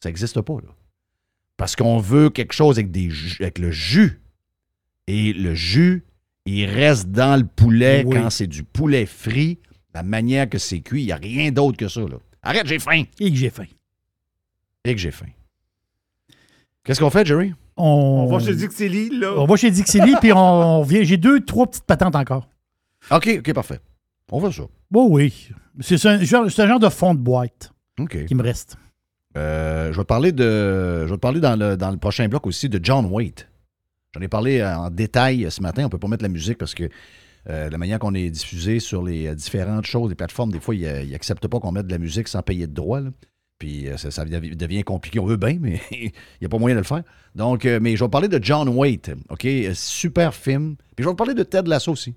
Ça 0.00 0.08
n'existe 0.08 0.40
pas. 0.40 0.54
Là. 0.54 0.68
Parce 1.56 1.76
qu'on 1.76 1.98
veut 1.98 2.30
quelque 2.30 2.54
chose 2.54 2.78
avec, 2.78 2.90
des 2.90 3.10
jus- 3.10 3.42
avec 3.42 3.58
le 3.58 3.70
jus. 3.70 4.20
Et 5.06 5.32
le 5.32 5.54
jus, 5.54 6.04
il 6.46 6.64
reste 6.66 7.08
dans 7.10 7.38
le 7.38 7.46
poulet 7.46 8.04
Oui. 8.06 8.16
quand 8.16 8.30
c'est 8.30 8.46
du 8.46 8.62
poulet 8.64 9.04
frit. 9.06 9.58
La 9.94 10.02
manière 10.02 10.48
que 10.48 10.56
c'est 10.58 10.80
cuit, 10.80 11.02
il 11.02 11.06
n'y 11.06 11.12
a 11.12 11.16
rien 11.16 11.52
d'autre 11.52 11.76
que 11.76 11.88
ça. 11.88 12.00
Là. 12.00 12.16
Arrête, 12.42 12.66
j'ai 12.66 12.78
faim. 12.78 13.02
Et 13.20 13.30
que 13.30 13.36
j'ai 13.36 13.50
faim. 13.50 13.66
Et 14.84 14.94
que 14.94 15.00
j'ai 15.00 15.10
faim. 15.10 15.26
Qu'est-ce 16.84 16.98
qu'on 16.98 17.10
fait, 17.10 17.26
Jerry? 17.26 17.52
On, 17.76 17.84
On 17.84 18.26
va 18.26 18.38
chez 18.38 18.54
Dixili, 18.54 19.10
là. 19.18 19.34
on 19.36 19.44
va 19.46 19.56
chez 19.56 19.70
Dixili, 19.70 20.14
puis 20.20 20.32
on, 20.32 20.38
on 20.38 20.82
vient. 20.82 21.02
J'ai 21.04 21.16
deux, 21.16 21.40
trois 21.44 21.66
petites 21.66 21.84
patentes 21.84 22.16
encore. 22.16 22.48
OK, 23.10 23.28
OK, 23.38 23.52
parfait. 23.52 23.80
On 24.30 24.40
fait 24.40 24.52
ça. 24.56 24.66
Bon, 24.90 25.08
oui. 25.10 25.48
C'est 25.80 26.04
un, 26.06 26.22
genre- 26.22 26.50
c'est 26.50 26.62
un 26.62 26.68
genre 26.68 26.80
de 26.80 26.88
fond 26.88 27.14
de 27.14 27.20
boîte 27.20 27.72
qui 28.26 28.34
me 28.34 28.42
reste. 28.42 28.76
Euh, 29.36 29.92
je 29.92 29.96
vais 29.96 30.02
te 30.04 30.06
parler 30.08 30.32
de. 30.32 31.02
Je 31.06 31.10
vais 31.10 31.16
te 31.16 31.20
parler 31.20 31.40
dans 31.40 31.56
le, 31.56 31.76
dans 31.76 31.90
le 31.90 31.96
prochain 31.96 32.28
bloc 32.28 32.46
aussi 32.46 32.68
de 32.68 32.78
John 32.82 33.06
Waite. 33.06 33.48
J'en 34.14 34.20
ai 34.20 34.28
parlé 34.28 34.60
euh, 34.60 34.76
en 34.76 34.90
détail 34.90 35.46
ce 35.50 35.62
matin. 35.62 35.84
On 35.86 35.88
peut 35.88 35.98
pas 35.98 36.08
mettre 36.08 36.22
la 36.22 36.28
musique 36.28 36.58
parce 36.58 36.74
que 36.74 36.88
euh, 37.48 37.70
la 37.70 37.78
manière 37.78 37.98
qu'on 37.98 38.14
est 38.14 38.30
diffusé 38.30 38.78
sur 38.78 39.02
les 39.02 39.26
euh, 39.26 39.34
différentes 39.34 39.86
choses, 39.86 40.10
les 40.10 40.14
plateformes, 40.14 40.52
des 40.52 40.60
fois, 40.60 40.74
ils 40.74 41.10
n'acceptent 41.10 41.48
pas 41.48 41.58
qu'on 41.60 41.72
mette 41.72 41.86
de 41.86 41.92
la 41.92 41.98
musique 41.98 42.28
sans 42.28 42.42
payer 42.42 42.66
de 42.66 42.74
droit. 42.74 43.00
là. 43.00 43.10
Puis 43.58 43.88
euh, 43.88 43.96
ça, 43.96 44.10
ça 44.10 44.24
devi- 44.26 44.54
devient 44.54 44.82
compliqué. 44.84 45.18
On 45.18 45.24
veut 45.26 45.36
bien, 45.38 45.56
mais 45.60 45.80
il 45.92 46.12
n'y 46.40 46.46
a 46.46 46.48
pas 46.50 46.58
moyen 46.58 46.76
de 46.76 46.80
le 46.80 46.86
faire. 46.86 47.02
Donc, 47.34 47.64
euh, 47.64 47.78
mais 47.80 47.96
je 47.96 48.04
vais 48.04 48.10
parler 48.10 48.28
de 48.28 48.38
John 48.42 48.68
Waite. 48.68 49.12
OK? 49.30 49.44
Euh, 49.46 49.72
Super 49.74 50.34
film. 50.34 50.76
Puis 50.94 51.04
je 51.04 51.08
vais 51.08 51.12
te 51.14 51.18
parler 51.18 51.34
de 51.34 51.42
Ted 51.42 51.68
Lasso 51.68 51.92
aussi. 51.92 52.14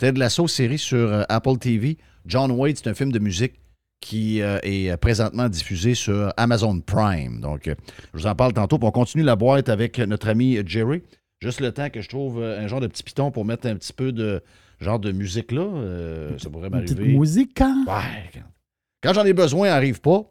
Ted 0.00 0.18
Lasso, 0.18 0.48
série 0.48 0.78
sur 0.78 0.96
euh, 1.12 1.22
Apple 1.28 1.58
TV. 1.58 1.98
John 2.26 2.50
Waite, 2.50 2.78
c'est 2.82 2.88
un 2.90 2.94
film 2.94 3.12
de 3.12 3.18
musique 3.18 3.60
qui 4.00 4.40
euh, 4.40 4.58
est 4.62 4.96
présentement 4.96 5.48
diffusé 5.48 5.94
sur 5.94 6.32
Amazon 6.38 6.80
Prime. 6.80 7.40
Donc, 7.40 7.68
euh, 7.68 7.74
je 8.14 8.18
vous 8.20 8.26
en 8.26 8.34
parle 8.34 8.54
tantôt. 8.54 8.78
Puis 8.78 8.88
on 8.88 8.92
continue 8.92 9.22
la 9.22 9.36
boîte 9.36 9.68
avec 9.68 9.98
notre 9.98 10.28
ami 10.30 10.58
Jerry. 10.66 11.02
Juste 11.42 11.60
le 11.60 11.70
temps 11.72 11.90
que 11.90 12.00
je 12.00 12.08
trouve 12.08 12.40
euh, 12.42 12.62
un 12.62 12.66
genre 12.66 12.80
de 12.80 12.86
petit 12.86 13.02
piton 13.02 13.30
pour 13.30 13.44
mettre 13.44 13.66
un 13.66 13.74
petit 13.76 13.92
peu 13.92 14.10
de. 14.12 14.42
genre 14.80 14.98
de 14.98 15.12
musique-là, 15.12 15.62
euh, 15.62 16.38
ça 16.38 16.48
pourrait 16.48 16.70
m'arriver. 16.70 17.16
musique, 17.16 17.60
hein? 17.60 17.84
Ouais. 17.86 18.30
Quand, 18.32 18.40
quand 19.02 19.12
j'en 19.14 19.24
ai 19.24 19.34
besoin, 19.34 19.66
elle 19.68 19.74
n'arrive 19.74 20.00
pas. 20.00 20.22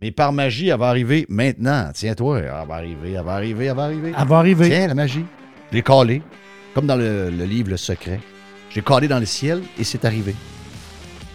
Mais 0.00 0.10
par 0.10 0.32
magie, 0.32 0.68
elle 0.68 0.78
va 0.78 0.88
arriver 0.88 1.26
maintenant. 1.28 1.90
Tiens-toi, 1.94 2.40
elle 2.40 2.44
va 2.46 2.74
arriver, 2.74 3.12
elle 3.12 3.24
va 3.24 3.32
arriver, 3.32 3.64
elle 3.66 3.76
va 3.76 3.84
arriver. 3.84 4.12
Elle 4.18 4.28
va 4.28 4.38
arriver. 4.38 4.68
Tiens, 4.68 4.86
la 4.86 4.94
magie. 4.94 5.24
Je 5.72 5.76
l'ai 5.76 5.82
comme 5.82 6.86
dans 6.86 6.96
le, 6.96 7.30
le 7.30 7.44
livre 7.44 7.70
Le 7.70 7.76
Secret. 7.76 8.20
J'ai 8.70 8.82
calé 8.82 9.08
dans 9.08 9.18
le 9.18 9.26
ciel 9.26 9.62
et 9.78 9.84
c'est 9.84 10.04
arrivé. 10.04 10.34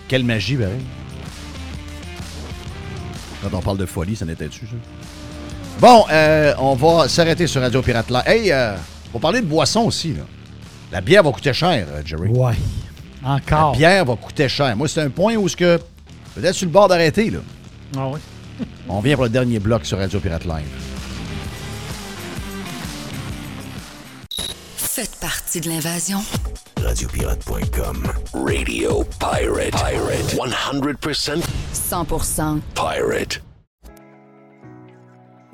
Quelle 0.08 0.24
magie, 0.24 0.56
pareil. 0.56 0.82
Quand 3.42 3.58
on 3.58 3.62
parle 3.62 3.78
de 3.78 3.86
folie, 3.86 4.16
ça 4.16 4.26
n'était 4.26 4.48
dessus, 4.48 4.68
ça? 4.68 4.76
Bon, 5.80 6.06
euh, 6.12 6.54
on 6.60 6.76
va 6.76 7.08
s'arrêter 7.10 7.48
sur 7.48 7.62
Radio 7.62 7.82
Pirate 7.82 8.10
là. 8.10 8.24
Hey, 8.30 8.52
euh, 8.52 8.76
on 9.12 9.18
va 9.18 9.22
parler 9.22 9.42
de 9.42 9.46
boisson 9.48 9.82
aussi, 9.82 10.14
là. 10.14 10.22
La 10.92 11.02
bière 11.02 11.24
va 11.24 11.32
coûter 11.32 11.52
cher, 11.54 11.88
euh, 11.92 12.02
Jerry. 12.06 12.30
Ouais. 12.30 12.54
La 13.24 13.32
Encore. 13.36 13.76
bière 13.76 14.06
va 14.06 14.16
coûter 14.16 14.48
cher. 14.48 14.76
Moi, 14.78 14.88
c'est 14.88 15.02
un 15.02 15.10
point 15.10 15.36
où 15.36 15.50
ce 15.50 15.56
que 15.58 15.80
peut-être 16.36 16.54
sur 16.54 16.68
le 16.68 16.72
bord 16.72 16.88
d'arrêter, 16.88 17.32
là. 17.32 17.40
Ah 17.98 18.08
oui. 18.08 18.20
On 18.88 19.00
vient 19.00 19.16
pour 19.16 19.24
le 19.24 19.30
dernier 19.30 19.60
bloc 19.60 19.86
sur 19.86 19.98
Radio 19.98 20.20
Pirate 20.20 20.46
Live. 20.46 20.93
Faites 24.96 25.16
partie 25.16 25.60
de 25.60 25.70
l'invasion. 25.70 26.20
Radiopirate.com. 26.80 28.04
Radio 28.32 29.04
Pirate. 29.20 29.72
Pirate. 29.72 30.36
100% 30.36 31.42
100% 31.74 32.60
pirate. 32.76 33.42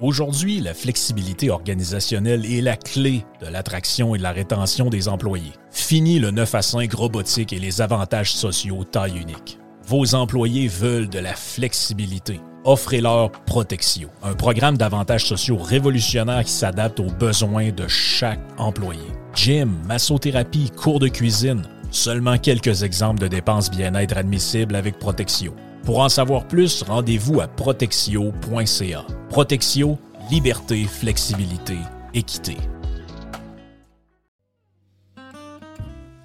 Aujourd'hui, 0.02 0.60
la 0.60 0.74
flexibilité 0.74 1.52
organisationnelle 1.52 2.45
est 2.45 2.60
la 2.60 2.76
clé 2.76 3.24
de 3.40 3.48
l'attraction 3.48 4.14
et 4.14 4.18
de 4.18 4.24
la 4.24 4.34
rétention 4.34 4.90
des 4.90 5.07
employés. 5.07 5.53
Fini 5.72 6.20
le 6.20 6.32
9 6.32 6.56
à 6.56 6.61
5 6.61 6.94
robotique 6.94 7.53
et 7.53 7.60
les 7.60 7.80
avantages 7.80 8.34
sociaux 8.34 8.84
taille 8.84 9.22
unique. 9.22 9.57
Vos 9.86 10.16
employés 10.16 10.68
veulent 10.68 11.07
de 11.07 11.20
la 11.20 11.34
flexibilité. 11.34 12.41
Offrez-leur 12.66 13.32
Protexio, 13.45 14.10
un 14.22 14.34
programme 14.34 14.78
d'avantages 14.78 15.26
sociaux 15.26 15.56
révolutionnaire 15.56 16.44
qui 16.44 16.52
s'adapte 16.52 16.99
aux 16.99 17.10
besoins 17.10 17.72
de 17.72 17.88
chaque 17.88 18.41
employé. 18.57 18.99
Gym, 19.35 19.77
massothérapie, 19.88 20.72
cours 20.72 20.99
de 20.99 21.07
cuisine, 21.07 21.64
seulement 21.91 22.38
quelques 22.38 22.84
exemples 22.84 23.22
de 23.22 23.27
dépenses 23.27 23.72
bien-être 23.72 24.18
admissibles 24.18 24.76
avec 24.76 24.99
Protexio. 24.99 25.53
Pour 25.84 25.99
en 25.99 26.10
savoir 26.10 26.45
plus, 26.45 26.84
rendez-vous 26.84 27.39
à 27.39 27.47
protexio.ca. 27.47 29.06
Protexio, 29.30 29.97
liberté, 30.30 30.84
flexibilité, 30.85 31.77
équité. 32.14 32.57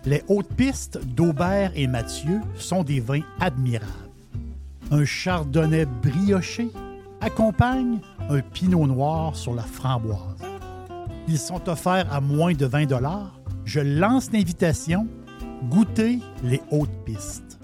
Les 0.07 0.23
hautes 0.29 0.53
pistes 0.55 0.99
d'Aubert 1.03 1.73
et 1.75 1.87
Mathieu 1.87 2.41
sont 2.59 2.85
des 2.85 3.01
vins 3.01 3.23
admirables. 3.41 3.91
Un 4.91 5.05
chardonnay 5.05 5.87
brioché 6.03 6.69
accompagne 7.23 8.01
un 8.29 8.41
pinot 8.41 8.87
noir 8.87 9.35
sur 9.35 9.55
la 9.55 9.63
framboise. 9.63 10.54
Ils 11.27 11.39
sont 11.39 11.69
offerts 11.69 12.13
à 12.13 12.21
moins 12.21 12.53
de 12.53 12.67
20 12.67 12.87
Je 13.65 13.81
lance 13.81 14.31
l'invitation. 14.33 15.07
Goûtez 15.71 16.19
les 16.43 16.61
hautes 16.71 17.05
pistes. 17.05 17.59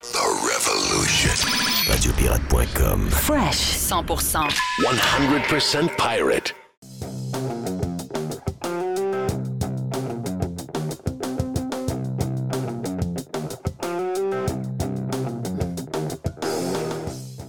The 0.00 0.16
Revolution. 0.16 1.48
Radiopirate.com. 1.88 3.08
Fresh 3.10 3.76
100%. 3.78 4.48
100% 4.80 5.88
pirate. 5.96 6.54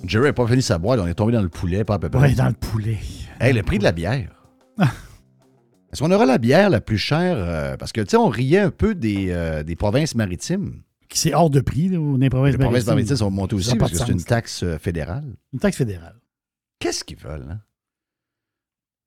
Jerry 0.05 0.25
n'a 0.25 0.33
pas 0.33 0.45
fini 0.45 0.61
sa 0.61 0.77
boîte, 0.77 0.99
on 0.99 1.07
est 1.07 1.13
tombé 1.13 1.31
dans 1.31 1.41
le 1.41 1.47
poulet, 1.47 1.85
pas 1.85 1.93
à 1.93 1.99
peu 1.99 2.09
près. 2.09 2.19
Ouais, 2.19 2.33
dans 2.33 2.47
le 2.47 2.53
poulet. 2.53 2.97
Hey, 3.41 3.53
le 3.53 3.63
prix 3.63 3.79
de 3.79 3.83
la 3.83 3.91
bière. 3.91 4.35
Est-ce 4.77 6.01
qu'on 6.01 6.11
aura 6.11 6.25
la 6.25 6.37
bière 6.37 6.69
la 6.69 6.79
plus 6.79 6.97
chère? 6.97 7.35
euh, 7.37 7.75
parce 7.75 7.91
que, 7.91 8.01
tu 8.01 8.11
sais, 8.11 8.17
on 8.17 8.29
riait 8.29 8.59
un 8.59 8.69
peu 8.71 8.93
des, 8.95 9.31
euh, 9.31 9.63
des 9.63 9.75
provinces 9.75 10.15
maritimes. 10.15 10.83
Qui 11.09 11.17
c'est 11.19 11.33
hors 11.33 11.49
de 11.49 11.59
prix, 11.59 11.89
là, 11.89 11.99
ou 11.99 12.17
des 12.17 12.29
provinces 12.29 12.51
Les 12.53 12.57
provinces 12.57 12.85
maritimes? 12.85 12.93
maritimes 12.93 13.15
sont 13.17 13.31
montées 13.31 13.55
aussi 13.55 13.75
parce 13.75 13.91
que 13.91 13.97
c'est 13.97 14.11
une 14.11 14.23
taxe 14.23 14.63
euh, 14.63 14.77
fédérale. 14.77 15.35
Une 15.53 15.59
taxe 15.59 15.75
fédérale. 15.77 16.15
Qu'est-ce 16.79 17.03
qu'ils 17.03 17.17
veulent? 17.17 17.47
hein? 17.49 17.59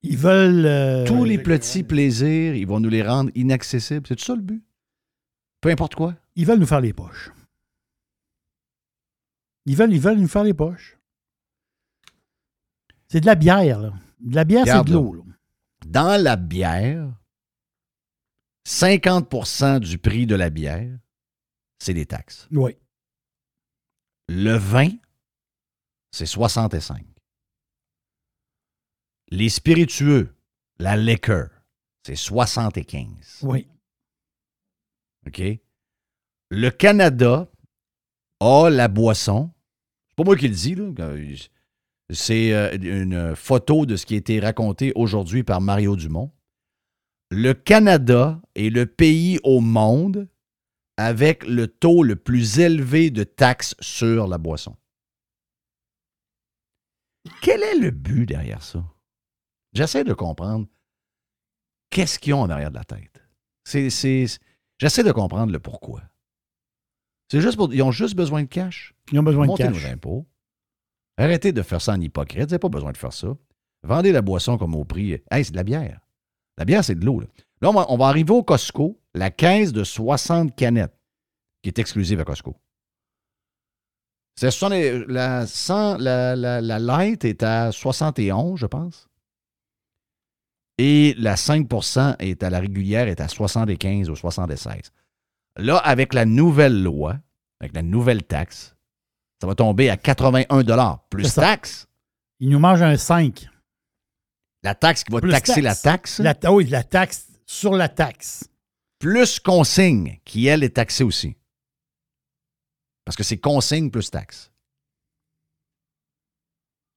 Ils 0.02 0.18
veulent. 0.18 0.66
euh, 0.66 1.06
Tous 1.06 1.24
les 1.24 1.38
petits 1.38 1.82
plaisirs, 1.82 2.54
ils 2.54 2.66
vont 2.66 2.80
nous 2.80 2.90
les 2.90 3.02
rendre 3.02 3.30
inaccessibles. 3.34 4.06
C'est 4.06 4.20
ça 4.20 4.34
le 4.34 4.42
but? 4.42 4.62
Peu 5.62 5.70
importe 5.70 5.94
quoi. 5.94 6.14
Ils 6.36 6.44
veulent 6.44 6.58
nous 6.58 6.66
faire 6.66 6.82
les 6.82 6.92
poches. 6.92 7.30
Ils 9.64 9.76
veulent, 9.76 9.92
ils 9.94 10.00
veulent 10.00 10.18
nous 10.18 10.28
faire 10.28 10.44
les 10.44 10.52
poches. 10.52 10.98
C'est 13.08 13.20
de 13.20 13.26
la 13.26 13.34
bière, 13.36 13.80
là. 13.80 13.92
De 14.24 14.34
la 14.34 14.44
bière, 14.44 14.64
c'est 14.66 14.84
de 14.84 14.92
l'eau. 14.92 15.24
Dans 15.86 16.20
la 16.20 16.36
bière, 16.36 17.14
50% 18.66 19.80
du 19.80 19.98
prix 19.98 20.26
de 20.26 20.34
la 20.34 20.48
bière, 20.48 20.98
c'est 21.78 21.92
des 21.92 22.06
taxes. 22.06 22.48
Oui. 22.50 22.76
Le 24.28 24.54
vin, 24.56 24.88
c'est 26.10 26.24
65. 26.24 27.04
Les 29.28 29.50
spiritueux, 29.50 30.34
la 30.78 30.96
liquor, 30.96 31.48
c'est 32.06 32.16
75. 32.16 33.40
Oui. 33.42 33.68
OK? 35.26 35.42
Le 36.50 36.70
Canada 36.70 37.50
a 38.40 38.70
la 38.70 38.88
boisson. 38.88 39.52
C'est 40.08 40.16
pas 40.16 40.24
moi 40.24 40.36
qui 40.36 40.48
le 40.48 40.54
dis, 40.54 40.74
là. 40.74 40.90
C'est 42.12 42.52
euh, 42.52 42.76
une 42.80 43.34
photo 43.34 43.86
de 43.86 43.96
ce 43.96 44.06
qui 44.06 44.14
a 44.14 44.18
été 44.18 44.40
raconté 44.40 44.92
aujourd'hui 44.94 45.42
par 45.42 45.60
Mario 45.60 45.96
Dumont. 45.96 46.30
Le 47.30 47.52
Canada 47.54 48.40
est 48.54 48.70
le 48.70 48.86
pays 48.86 49.40
au 49.42 49.60
monde 49.60 50.28
avec 50.96 51.44
le 51.46 51.66
taux 51.66 52.02
le 52.02 52.16
plus 52.16 52.60
élevé 52.60 53.10
de 53.10 53.24
taxes 53.24 53.74
sur 53.80 54.28
la 54.28 54.38
boisson. 54.38 54.76
Quel 57.40 57.62
est 57.62 57.78
le 57.78 57.90
but 57.90 58.26
derrière 58.26 58.62
ça? 58.62 58.84
J'essaie 59.72 60.04
de 60.04 60.12
comprendre 60.12 60.66
qu'est-ce 61.90 62.18
qu'ils 62.18 62.34
ont 62.34 62.42
en 62.42 62.50
arrière 62.50 62.70
de 62.70 62.76
la 62.76 62.84
tête. 62.84 63.22
J'essaie 63.66 65.02
de 65.02 65.12
comprendre 65.12 65.52
le 65.52 65.58
pourquoi. 65.58 66.02
C'est 67.30 67.40
juste 67.40 67.56
pour, 67.56 67.72
ils 67.72 67.82
ont 67.82 67.90
juste 67.90 68.14
besoin 68.14 68.42
de 68.42 68.48
cash. 68.48 68.94
Ils 69.10 69.18
ont 69.18 69.22
besoin 69.22 69.46
de 69.46 69.56
cash. 69.56 69.72
nos 69.74 69.86
impôts. 69.90 70.26
Arrêtez 71.16 71.52
de 71.52 71.62
faire 71.62 71.80
ça 71.80 71.92
en 71.92 72.00
hypocrite. 72.00 72.42
Vous 72.42 72.46
n'avez 72.46 72.58
pas 72.58 72.68
besoin 72.68 72.92
de 72.92 72.96
faire 72.96 73.12
ça. 73.12 73.28
Vendez 73.82 74.12
la 74.12 74.22
boisson 74.22 74.58
comme 74.58 74.74
au 74.74 74.84
prix. 74.84 75.12
Hey, 75.30 75.44
c'est 75.44 75.52
de 75.52 75.56
la 75.56 75.62
bière. 75.62 76.00
La 76.58 76.64
bière, 76.64 76.84
c'est 76.84 76.94
de 76.94 77.04
l'eau. 77.04 77.20
Là, 77.60 77.70
on, 77.70 77.96
va, 77.96 78.06
arriver 78.06 78.32
au 78.32 78.42
Costco, 78.42 79.00
la 79.14 79.30
caisse 79.30 79.72
de 79.72 79.84
60 79.84 80.54
canettes, 80.54 80.96
qui 81.62 81.68
est 81.68 81.78
exclusive 81.78 82.20
à 82.20 82.24
Costco. 82.24 82.56
C'est 84.36 84.50
60 84.50 85.06
la, 85.08 85.46
100 85.46 85.98
la, 85.98 86.34
la, 86.34 86.60
la 86.60 86.78
light 86.78 87.24
est 87.24 87.42
à 87.42 87.70
71, 87.70 88.58
je 88.58 88.66
pense. 88.66 89.08
Et 90.78 91.14
la 91.18 91.36
5% 91.36 92.16
est 92.18 92.42
à 92.42 92.50
la 92.50 92.58
régulière 92.58 93.06
est 93.06 93.20
à 93.20 93.28
75 93.28 94.10
ou 94.10 94.16
76. 94.16 94.90
Là, 95.56 95.76
avec 95.76 96.14
la 96.14 96.24
nouvelle 96.24 96.82
loi, 96.82 97.16
avec 97.60 97.74
la 97.74 97.82
nouvelle 97.82 98.24
taxe, 98.24 98.73
ça 99.40 99.46
va 99.46 99.54
tomber 99.54 99.90
à 99.90 99.96
81 99.96 100.98
plus 101.10 101.34
taxe. 101.34 101.86
Ils 102.40 102.48
nous 102.48 102.58
mangent 102.58 102.82
un 102.82 102.96
5. 102.96 103.48
La 104.62 104.74
taxe 104.74 105.04
qui 105.04 105.12
va 105.12 105.20
Plus 105.20 105.30
taxer 105.30 105.62
taxe. 105.62 105.64
la 105.64 105.74
taxe, 105.74 106.18
La, 106.20 106.52
oui, 106.52 106.64
la 106.66 106.82
taxe 106.82 107.28
sur 107.46 107.74
la 107.74 107.88
taxe. 107.88 108.48
plus 108.98 109.38
consigne, 109.38 110.18
qui, 110.24 110.46
elle, 110.46 110.64
est 110.64 110.76
taxée 110.76 111.04
aussi. 111.04 111.36
Parce 113.04 113.16
que 113.16 113.22
c'est 113.22 113.36
consigne 113.38 113.90
plus 113.90 114.10
taxe. 114.10 114.50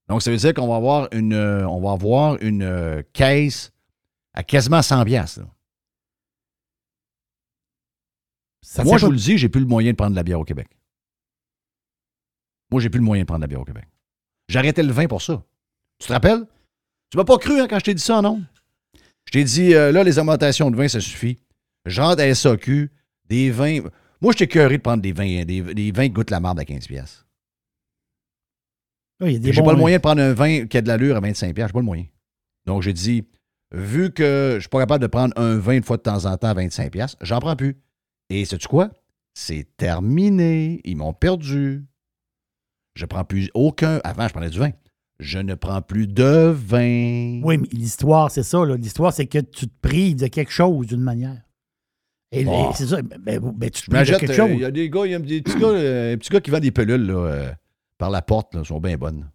Donc, 0.08 0.22
ça 0.22 0.32
veut 0.32 0.38
dire 0.38 0.54
qu'on 0.54 0.68
va 0.70 0.78
avoir 0.78 1.10
une, 1.12 1.34
euh, 1.34 1.68
on 1.68 1.82
va 1.82 1.92
avoir 1.92 2.42
une 2.42 2.64
euh, 2.64 3.04
caisse 3.12 3.74
à 4.34 4.44
quasiment 4.44 4.82
100 4.82 5.04
piastres, 5.04 5.42
là. 5.42 5.48
Ça 8.62 8.84
Moi, 8.84 8.98
je 8.98 9.06
vous 9.06 9.12
le 9.12 9.18
dis, 9.18 9.38
j'ai 9.38 9.50
plus 9.50 9.62
le 9.62 9.68
moyen 9.68 9.92
de 9.92 9.96
prendre 9.96 10.12
de 10.12 10.16
la 10.16 10.24
bière 10.24 10.40
au 10.40 10.44
Québec. 10.44 10.68
Moi, 12.72 12.82
j'ai 12.82 12.90
plus 12.90 13.00
le 13.00 13.06
moyen 13.06 13.24
de 13.24 13.28
prendre 13.28 13.42
la 13.42 13.48
bière 13.48 13.62
au 13.62 13.66
Québec. 13.66 13.86
Arrêté 14.54 14.82
le 14.84 14.92
vin 14.94 15.08
pour 15.08 15.22
ça. 15.22 15.44
Tu 16.00 16.08
te 16.08 16.14
rappelles? 16.14 16.46
Tu 17.10 17.18
m'as 17.18 17.24
pas 17.24 17.38
cru 17.38 17.60
hein, 17.60 17.68
quand 17.70 17.80
je 17.80 17.86
t'ai 17.86 17.94
dit 17.94 18.02
ça, 18.02 18.22
non? 18.22 18.44
Je 19.26 19.32
t'ai 19.32 19.44
dit, 19.44 19.74
euh, 19.74 19.92
là, 19.92 20.04
les 20.04 20.20
augmentations 20.20 20.72
de 20.72 20.76
vin, 20.76 20.88
ça 20.88 21.00
suffit. 21.02 21.38
Je 21.86 22.02
rentre 22.02 22.22
à 22.22 22.34
SAQ, 22.34 22.90
des 23.26 23.52
vins. 23.52 23.80
Moi, 24.22 24.34
je 24.34 24.38
t'ai 24.40 24.48
curé 24.48 24.78
de 24.78 24.82
prendre 24.82 25.02
des 25.02 25.12
vins, 25.12 25.44
des, 25.44 25.62
des 25.62 25.92
vins 25.92 26.04
qui 26.04 26.12
goûtent 26.12 26.32
la 26.32 26.40
marde 26.40 26.60
à 26.60 26.66
15 26.66 26.88
piastres. 26.88 27.28
Oui, 29.20 29.40
J'ai 29.42 29.62
pas 29.62 29.72
le 29.72 29.78
moyen 29.80 29.98
de 29.98 30.02
prendre 30.02 30.22
un 30.22 30.34
vin 30.34 30.68
qui 30.68 30.78
a 30.78 30.82
de 30.82 30.88
l'allure 30.88 31.16
à 31.16 31.20
25 31.20 31.54
piastres. 31.54 31.70
J'ai 31.70 31.74
pas 31.74 31.80
le 31.80 31.86
moyen. 31.86 32.06
Donc, 32.66 32.84
j'ai 32.84 32.94
dit, 32.94 33.26
vu 33.72 34.12
que 34.12 34.54
je 34.56 34.62
suis 34.62 34.70
pas 34.70 34.80
capable 34.80 35.02
de 35.02 35.08
prendre 35.08 35.34
un 35.38 35.58
vin 35.58 35.74
une 35.74 35.84
fois 35.84 35.98
de 35.98 36.04
temps 36.04 36.26
en 36.26 36.38
temps 36.38 36.50
à 36.50 36.54
25$, 36.54 36.90
piastres, 36.90 37.18
j'en 37.22 37.40
prends 37.40 37.56
plus. 37.56 37.78
Et 38.30 38.46
sais-tu 38.46 38.68
quoi? 38.68 38.92
C'est 39.34 39.68
terminé. 39.78 40.82
Ils 40.84 40.98
m'ont 40.98 41.14
perdu. 41.14 41.86
Je 42.98 43.06
prends 43.06 43.24
plus 43.24 43.52
aucun. 43.54 44.00
Avant, 44.04 44.28
je 44.28 44.34
prenais 44.34 44.50
du 44.50 44.58
vin. 44.58 44.72
Je 45.20 45.38
ne 45.38 45.54
prends 45.54 45.84
plus 45.84 46.08
de 46.08 46.48
vin. 46.52 47.42
Oui, 47.44 47.58
mais 47.60 47.68
l'histoire, 47.72 48.32
c'est 48.32 48.42
ça. 48.42 48.66
L'histoire, 48.66 49.14
c'est 49.14 49.28
que 49.28 49.38
tu 49.38 49.68
te 49.68 49.74
prives 49.82 50.16
de 50.16 50.28
quelque 50.28 50.52
chose 50.52 50.88
d'une 50.88 51.02
manière. 51.02 51.42
Et 52.32 52.44
Bon. 52.44 52.72
et 52.72 52.74
c'est 52.74 52.88
ça. 52.88 53.02
Ben, 53.04 53.20
ben, 53.20 53.40
ben, 53.40 53.70
tu 53.70 53.84
te 53.84 53.92
prives 53.92 54.14
de 54.14 54.18
quelque 54.18 54.32
euh, 54.32 54.36
chose. 54.36 54.50
Il 54.52 54.62
y 54.62 54.66
a 54.66 54.72
des 54.72 54.90
gars, 54.90 55.06
il 55.06 55.12
y 55.12 55.16
a 55.16 55.20
des 55.20 55.42
petits 55.44 55.60
gars, 55.60 55.68
euh, 55.68 56.14
un 56.16 56.18
petit 56.18 56.30
gars 56.30 56.42
qui 56.42 56.50
vend 56.50 56.60
des 56.60 56.72
pelules 56.72 57.06
là, 57.06 57.14
euh, 57.14 57.52
par 58.00 58.10
la 58.10 58.24
porte. 58.24 58.56
Là, 58.56 58.64
sont 58.64 58.80
bien 58.80 58.98
bonnes. 58.98 59.30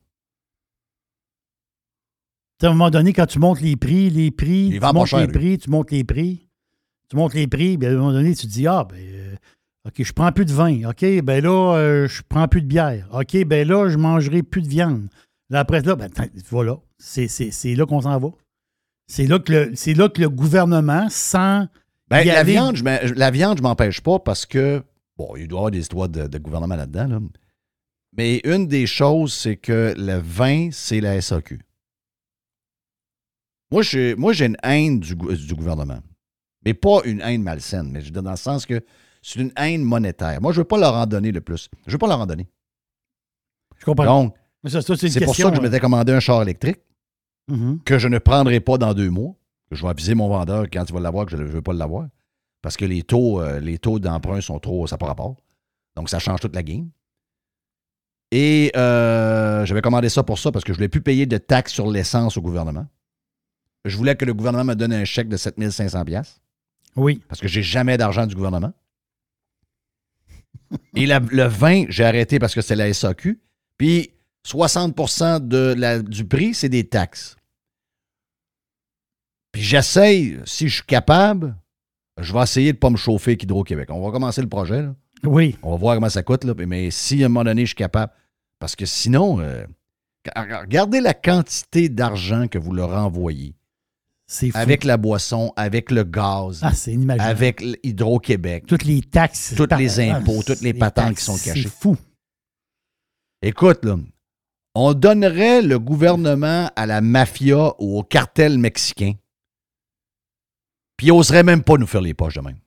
À 2.62 2.66
un 2.66 2.70
moment 2.70 2.90
donné, 2.90 3.12
quand 3.12 3.26
tu 3.26 3.38
montes 3.38 3.60
les 3.60 3.76
prix, 3.76 4.10
les 4.10 4.32
prix, 4.32 4.70
tu 4.72 4.80
montes 4.80 5.12
les 5.12 5.28
prix, 5.28 5.58
tu 5.58 5.70
montes 5.70 5.90
les 5.90 6.04
prix, 6.04 6.48
tu 7.08 7.16
montes 7.16 7.34
les 7.34 7.46
prix, 7.46 7.76
bien, 7.76 7.90
à 7.90 7.92
un 7.92 7.96
moment 7.96 8.12
donné, 8.12 8.34
tu 8.34 8.46
te 8.46 8.52
dis, 8.52 8.66
ah, 8.66 8.86
ben, 8.88 8.98
OK, 9.86 10.02
je 10.02 10.12
prends 10.12 10.30
plus 10.32 10.44
de 10.44 10.52
vin. 10.52 10.88
OK, 10.90 11.04
ben 11.22 11.42
là, 11.42 11.74
euh, 11.76 12.08
je 12.08 12.22
prends 12.28 12.46
plus 12.48 12.62
de 12.62 12.66
bière. 12.66 13.08
OK, 13.12 13.44
ben 13.44 13.66
là, 13.66 13.88
je 13.88 13.96
mangerai 13.96 14.42
plus 14.42 14.62
de 14.62 14.68
viande. 14.68 15.08
Là, 15.50 15.60
après 15.60 15.80
là, 15.82 15.96
ben, 15.96 16.04
attends, 16.06 16.26
voilà, 16.50 16.76
c'est, 16.98 17.26
là 17.74 17.84
qu'on 17.86 18.00
s'en 18.02 18.18
va. 18.18 18.28
C'est 19.08 19.26
là, 19.26 19.38
que 19.38 19.52
le, 19.52 19.72
c'est 19.74 19.94
là 19.94 20.08
que 20.08 20.20
le 20.20 20.28
gouvernement, 20.30 21.08
sans 21.10 21.66
Ben, 22.08 22.24
la, 22.24 22.38
aller- 22.40 22.52
viande, 22.52 22.76
je 22.76 22.84
la 23.14 23.30
viande, 23.30 23.58
je 23.58 23.62
m'empêche 23.62 24.00
pas 24.00 24.18
parce 24.20 24.46
que, 24.46 24.82
bon, 25.16 25.34
il 25.36 25.48
doit 25.48 25.56
y 25.56 25.60
avoir 25.60 25.70
des 25.72 25.80
histoires 25.80 26.08
de, 26.08 26.26
de 26.28 26.38
gouvernement 26.38 26.76
là-dedans. 26.76 27.08
là. 27.08 27.20
Mais 28.16 28.40
une 28.44 28.68
des 28.68 28.86
choses, 28.86 29.32
c'est 29.34 29.56
que 29.56 29.94
le 29.96 30.18
vin, 30.18 30.68
c'est 30.70 31.00
la 31.00 31.20
SAQ. 31.20 31.60
Moi, 33.70 33.82
j'ai, 33.82 34.14
moi, 34.14 34.32
j'ai 34.32 34.46
une 34.46 34.56
haine 34.62 35.00
du, 35.00 35.14
du 35.16 35.54
gouvernement. 35.54 36.00
Mais 36.64 36.74
pas 36.74 37.00
une 37.04 37.20
haine 37.20 37.42
malsaine, 37.42 37.90
mais 37.90 38.02
je 38.02 38.12
dans 38.12 38.30
le 38.30 38.36
sens 38.36 38.66
que 38.66 38.80
c'est 39.22 39.40
une 39.40 39.52
haine 39.56 39.82
monétaire. 39.82 40.40
Moi, 40.42 40.52
je 40.52 40.58
veux 40.58 40.64
pas 40.64 40.78
leur 40.78 40.94
en 40.94 41.06
donner 41.06 41.30
le 41.30 41.40
plus. 41.40 41.68
Je 41.86 41.92
veux 41.92 41.98
pas 41.98 42.08
leur 42.08 42.20
en 42.20 42.26
donner. 42.26 42.48
Je 43.78 43.84
comprends. 43.84 44.04
Donc, 44.04 44.36
c'est 44.64 45.24
pour 45.24 45.34
ça 45.34 45.50
que 45.50 45.56
je 45.56 45.60
euh, 45.60 45.62
m'étais 45.62 45.80
commandé 45.80 46.12
un 46.12 46.20
char 46.20 46.42
électrique 46.42 46.80
mhm. 47.48 47.80
que 47.84 47.98
je 47.98 48.08
ne 48.08 48.18
prendrai 48.18 48.60
pas 48.60 48.78
dans 48.78 48.94
deux 48.94 49.10
mois. 49.10 49.34
que 49.70 49.76
Je 49.76 49.82
vais 49.82 49.88
aviser 49.88 50.14
mon 50.14 50.28
vendeur 50.28 50.66
quand 50.72 50.84
il 50.86 50.92
va 50.92 51.00
l'avoir 51.00 51.26
que 51.26 51.32
je 51.32 51.36
ne 51.36 51.44
veux 51.44 51.62
pas 51.62 51.72
l'avoir. 51.72 52.08
Parce 52.62 52.76
que 52.76 52.84
les 52.84 53.02
taux, 53.02 53.40
euh, 53.40 53.60
les 53.60 53.78
taux 53.78 53.98
d'emprunt 53.98 54.40
sont 54.40 54.58
trop. 54.58 54.86
Ça 54.86 54.98
pas 54.98 55.06
rapport. 55.06 55.36
Donc, 55.96 56.10
ça 56.10 56.18
change 56.18 56.40
toute 56.40 56.54
la 56.54 56.62
game. 56.62 56.90
Et 58.32 58.72
euh, 58.76 59.64
j'avais 59.66 59.82
commandé 59.82 60.08
ça 60.08 60.22
pour 60.22 60.38
ça 60.38 60.50
parce 60.50 60.64
que 60.64 60.72
je 60.72 60.74
ne 60.74 60.78
voulais 60.78 60.88
plus 60.88 61.02
payer 61.02 61.26
de 61.26 61.38
taxes 61.38 61.72
sur 61.72 61.88
l'essence 61.88 62.36
au 62.36 62.40
gouvernement. 62.40 62.86
Je 63.84 63.96
voulais 63.96 64.16
que 64.16 64.24
le 64.24 64.34
gouvernement 64.34 64.64
me 64.64 64.74
donne 64.74 64.92
un 64.92 65.04
chèque 65.04 65.28
de 65.28 65.36
7500 65.36 66.04
pièces 66.04 66.40
Oui. 66.96 67.20
parce 67.28 67.40
que 67.40 67.48
j'ai 67.48 67.62
jamais 67.62 67.98
d'argent 67.98 68.26
du 68.26 68.34
gouvernement. 68.34 68.72
Et 70.94 71.06
la- 71.06 71.18
le 71.20 71.44
vin, 71.44 71.84
j'ai 71.88 72.04
arrêté 72.04 72.38
parce 72.38 72.54
que 72.54 72.60
c'est 72.60 72.76
la 72.76 72.88
SAQ. 72.92 73.40
Puis 73.78 74.10
60% 74.46 75.40
de 75.40 75.74
la- 75.76 76.00
du 76.02 76.24
prix, 76.24 76.54
c'est 76.54 76.68
des 76.68 76.84
taxes. 76.84 77.36
Puis 79.52 79.62
j'essaye, 79.62 80.38
si 80.44 80.68
je 80.68 80.76
suis 80.76 80.86
capable, 80.86 81.54
je 82.18 82.32
vais 82.32 82.42
essayer 82.42 82.72
de 82.72 82.76
ne 82.76 82.80
pas 82.80 82.90
me 82.90 82.96
chauffer 82.96 83.32
avec 83.32 83.42
Hydro-Québec. 83.42 83.88
On 83.90 84.02
va 84.04 84.10
commencer 84.10 84.40
le 84.40 84.48
projet. 84.48 84.82
là. 84.82 84.94
Oui. 85.24 85.56
On 85.62 85.70
va 85.72 85.76
voir 85.76 85.94
comment 85.96 86.08
ça 86.08 86.22
coûte. 86.22 86.44
Là. 86.44 86.54
Mais 86.66 86.90
si 86.90 87.22
à 87.22 87.26
un 87.26 87.28
moment 87.28 87.44
donné, 87.44 87.62
je 87.62 87.66
suis 87.68 87.74
capable. 87.76 88.12
Parce 88.58 88.74
que 88.76 88.86
sinon, 88.86 89.40
euh, 89.40 89.64
regardez 90.36 91.00
la 91.00 91.14
quantité 91.14 91.88
d'argent 91.88 92.48
que 92.48 92.58
vous 92.58 92.72
leur 92.72 92.90
envoyez. 92.90 93.54
C'est. 94.34 94.56
Avec 94.56 94.84
la 94.84 94.96
boisson, 94.96 95.52
avec 95.56 95.90
le 95.90 96.04
gaz, 96.04 96.60
Ah, 96.62 96.72
c'est 96.72 96.92
inimaginable. 96.94 97.30
avec 97.30 97.62
Hydro-Québec, 97.82 98.64
Toutes 98.66 98.84
les 98.84 99.02
taxes. 99.02 99.52
tous 99.54 99.66
par- 99.66 99.78
les 99.78 100.00
impôts, 100.00 100.38
ah, 100.40 100.44
toutes 100.46 100.62
les 100.62 100.72
les 100.72 100.78
patentes 100.78 101.08
taxes, 101.08 101.18
qui 101.18 101.24
sont 101.26 101.36
C'est 101.36 101.50
cachées. 101.52 101.68
fou. 101.68 101.98
Écoute, 103.42 103.84
là, 103.84 103.96
on 104.74 104.94
donnerait 104.94 105.60
le 105.60 105.78
gouvernement 105.78 106.70
à 106.76 106.86
la 106.86 107.02
mafia 107.02 107.74
ou 107.78 107.98
au 107.98 108.02
cartel 108.02 108.56
mexicain, 108.58 109.12
puis 110.96 111.08
ils 111.08 111.12
n'oseraient 111.12 111.42
même 111.42 111.62
pas 111.62 111.76
nous 111.76 111.86
faire 111.86 112.00
les 112.00 112.14
poches 112.14 112.36
de 112.36 112.40
même. 112.40 112.58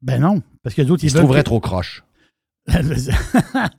Ben 0.00 0.18
non, 0.20 0.42
parce 0.62 0.74
que 0.74 0.80
les 0.82 0.90
autres, 0.90 1.04
Ils 1.04 1.08
ils 1.08 1.10
se 1.10 1.18
trouveraient 1.18 1.40
que- 1.40 1.44
trop 1.46 1.60
croches. 1.60 2.02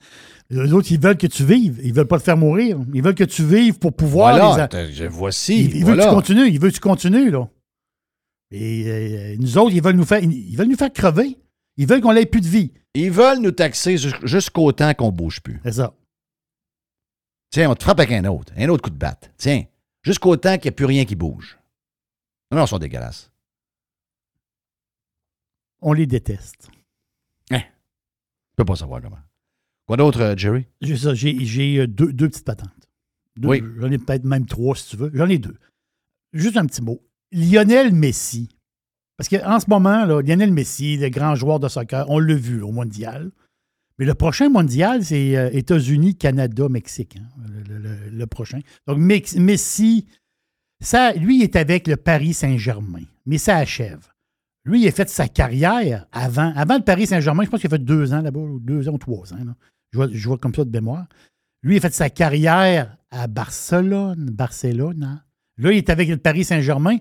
les 0.50 0.72
autres, 0.72 0.90
ils 0.92 1.00
veulent 1.00 1.16
que 1.16 1.26
tu 1.26 1.44
vives. 1.44 1.80
Ils 1.82 1.92
veulent 1.94 2.06
pas 2.06 2.18
te 2.18 2.24
faire 2.24 2.36
mourir. 2.36 2.78
Ils 2.92 3.02
veulent 3.02 3.14
que 3.14 3.24
tu 3.24 3.44
vives 3.44 3.78
pour 3.78 3.94
pouvoir. 3.94 4.36
Voilà, 4.36 4.68
les- 4.72 5.08
voici, 5.08 5.64
Ils, 5.64 5.76
ils 5.76 5.84
veulent 5.84 5.96
que 5.96 6.02
tu 6.02 6.14
continues. 6.14 6.48
Ils 6.48 6.60
veulent 6.60 6.70
que 6.70 6.74
tu 6.76 6.80
continues, 6.80 7.30
là. 7.30 7.48
Et 8.50 8.84
euh, 8.86 9.36
nous 9.38 9.58
autres, 9.58 9.74
ils 9.74 9.82
veulent 9.82 9.96
nous 9.96 10.04
faire, 10.04 10.22
ils 10.22 10.56
veulent 10.56 10.68
nous 10.68 10.76
faire 10.76 10.92
crever. 10.92 11.38
Ils 11.76 11.86
veulent 11.88 12.00
qu'on 12.00 12.12
ait 12.14 12.26
plus 12.26 12.40
de 12.42 12.46
vie. 12.46 12.72
Ils 12.94 13.10
veulent 13.10 13.40
nous 13.40 13.50
taxer 13.50 13.96
jus- 13.98 14.12
jusqu'au 14.22 14.70
temps 14.72 14.92
qu'on 14.94 15.10
bouge 15.10 15.40
plus. 15.40 15.60
C'est 15.64 15.72
ça. 15.72 15.94
Tiens, 17.50 17.70
on 17.70 17.74
te 17.74 17.82
frappe 17.82 17.98
avec 18.00 18.12
un 18.12 18.24
autre, 18.26 18.52
un 18.56 18.68
autre 18.68 18.82
coup 18.82 18.90
de 18.90 18.98
batte. 18.98 19.32
Tiens, 19.38 19.64
jusqu'au 20.02 20.36
temps 20.36 20.54
qu'il 20.56 20.64
n'y 20.68 20.74
a 20.74 20.76
plus 20.76 20.84
rien 20.84 21.04
qui 21.04 21.16
bouge. 21.16 21.58
Non, 22.52 22.58
non, 22.58 22.64
ils 22.66 22.68
sont 22.68 22.78
dégueulasses. 22.78 23.32
On 25.80 25.92
les 25.92 26.06
déteste. 26.06 26.68
Je 27.50 28.56
peux 28.56 28.64
pas 28.64 28.76
savoir 28.76 29.02
comment. 29.02 29.18
Quoi 29.86 29.96
d'autre, 29.96 30.20
euh, 30.20 30.34
Jerry? 30.36 30.66
J'ai 30.80 30.96
ça. 30.96 31.14
J'ai, 31.14 31.44
j'ai, 31.44 31.78
euh, 31.80 31.86
deux, 31.86 32.12
deux 32.12 32.28
petites 32.28 32.44
patentes. 32.44 32.70
Deux- 33.36 33.48
Oui. 33.48 33.62
J'en 33.78 33.90
ai 33.90 33.98
peut-être 33.98 34.24
même 34.24 34.46
trois, 34.46 34.74
si 34.76 34.88
tu 34.90 34.96
veux. 34.96 35.10
J'en 35.14 35.28
ai 35.28 35.38
deux. 35.38 35.56
Juste 36.32 36.56
un 36.56 36.66
petit 36.66 36.82
mot. 36.82 37.02
Lionel 37.32 37.92
Messi. 37.92 38.48
Parce 39.16 39.28
qu'en 39.28 39.60
ce 39.60 39.66
moment, 39.68 40.04
là, 40.04 40.20
Lionel 40.22 40.52
Messi, 40.52 40.96
le 40.96 41.08
grand 41.08 41.34
joueur 41.34 41.60
de 41.60 41.68
soccer, 41.68 42.04
on 42.08 42.18
l'a 42.18 42.34
vu 42.34 42.58
là, 42.58 42.66
au 42.66 42.72
mondial. 42.72 43.30
Mais 43.98 44.06
le 44.06 44.14
prochain 44.14 44.48
mondial, 44.48 45.04
c'est 45.04 45.36
euh, 45.36 45.50
États-Unis, 45.52 46.16
Canada, 46.16 46.68
Mexique. 46.68 47.16
hein, 47.20 47.28
le, 47.68 47.74
le- 47.74 47.78
le- 47.78 48.10
le 48.10 48.26
prochain. 48.26 48.58
Donc, 48.88 48.98
Messi, 48.98 50.06
ça, 50.82 51.12
lui, 51.12 51.38
il 51.38 51.42
est 51.44 51.56
avec 51.56 51.86
le 51.86 51.96
Paris 51.96 52.34
Saint-Germain. 52.34 53.04
Mais 53.26 53.38
ça 53.38 53.56
achève. 53.56 54.08
Lui, 54.64 54.82
il 54.82 54.88
a 54.88 54.92
fait 54.92 55.08
sa 55.10 55.28
carrière 55.28 56.06
avant, 56.10 56.52
avant 56.56 56.76
le 56.78 56.82
Paris 56.82 57.06
Saint-Germain. 57.06 57.44
Je 57.44 57.50
pense 57.50 57.60
qu'il 57.60 57.68
a 57.68 57.76
fait 57.76 57.84
deux 57.84 58.12
ans 58.14 58.22
là-bas, 58.22 58.40
deux 58.60 58.88
ans 58.88 58.94
ou 58.94 58.98
trois 58.98 59.32
ans. 59.32 59.44
là. 59.44 59.54
Je, 59.94 60.28
vois, 60.28 60.38
comme 60.38 60.54
ça 60.54 60.64
de 60.64 60.70
mémoire. 60.70 61.06
Lui, 61.62 61.76
il 61.76 61.78
a 61.78 61.80
fait 61.80 61.94
sa 61.94 62.10
carrière 62.10 62.96
à 63.10 63.26
Barcelone. 63.26 64.30
Barcelone. 64.30 65.22
Là, 65.56 65.72
il 65.72 65.78
est 65.78 65.90
avec 65.90 66.08
le 66.08 66.16
Paris 66.16 66.44
Saint-Germain. 66.44 66.98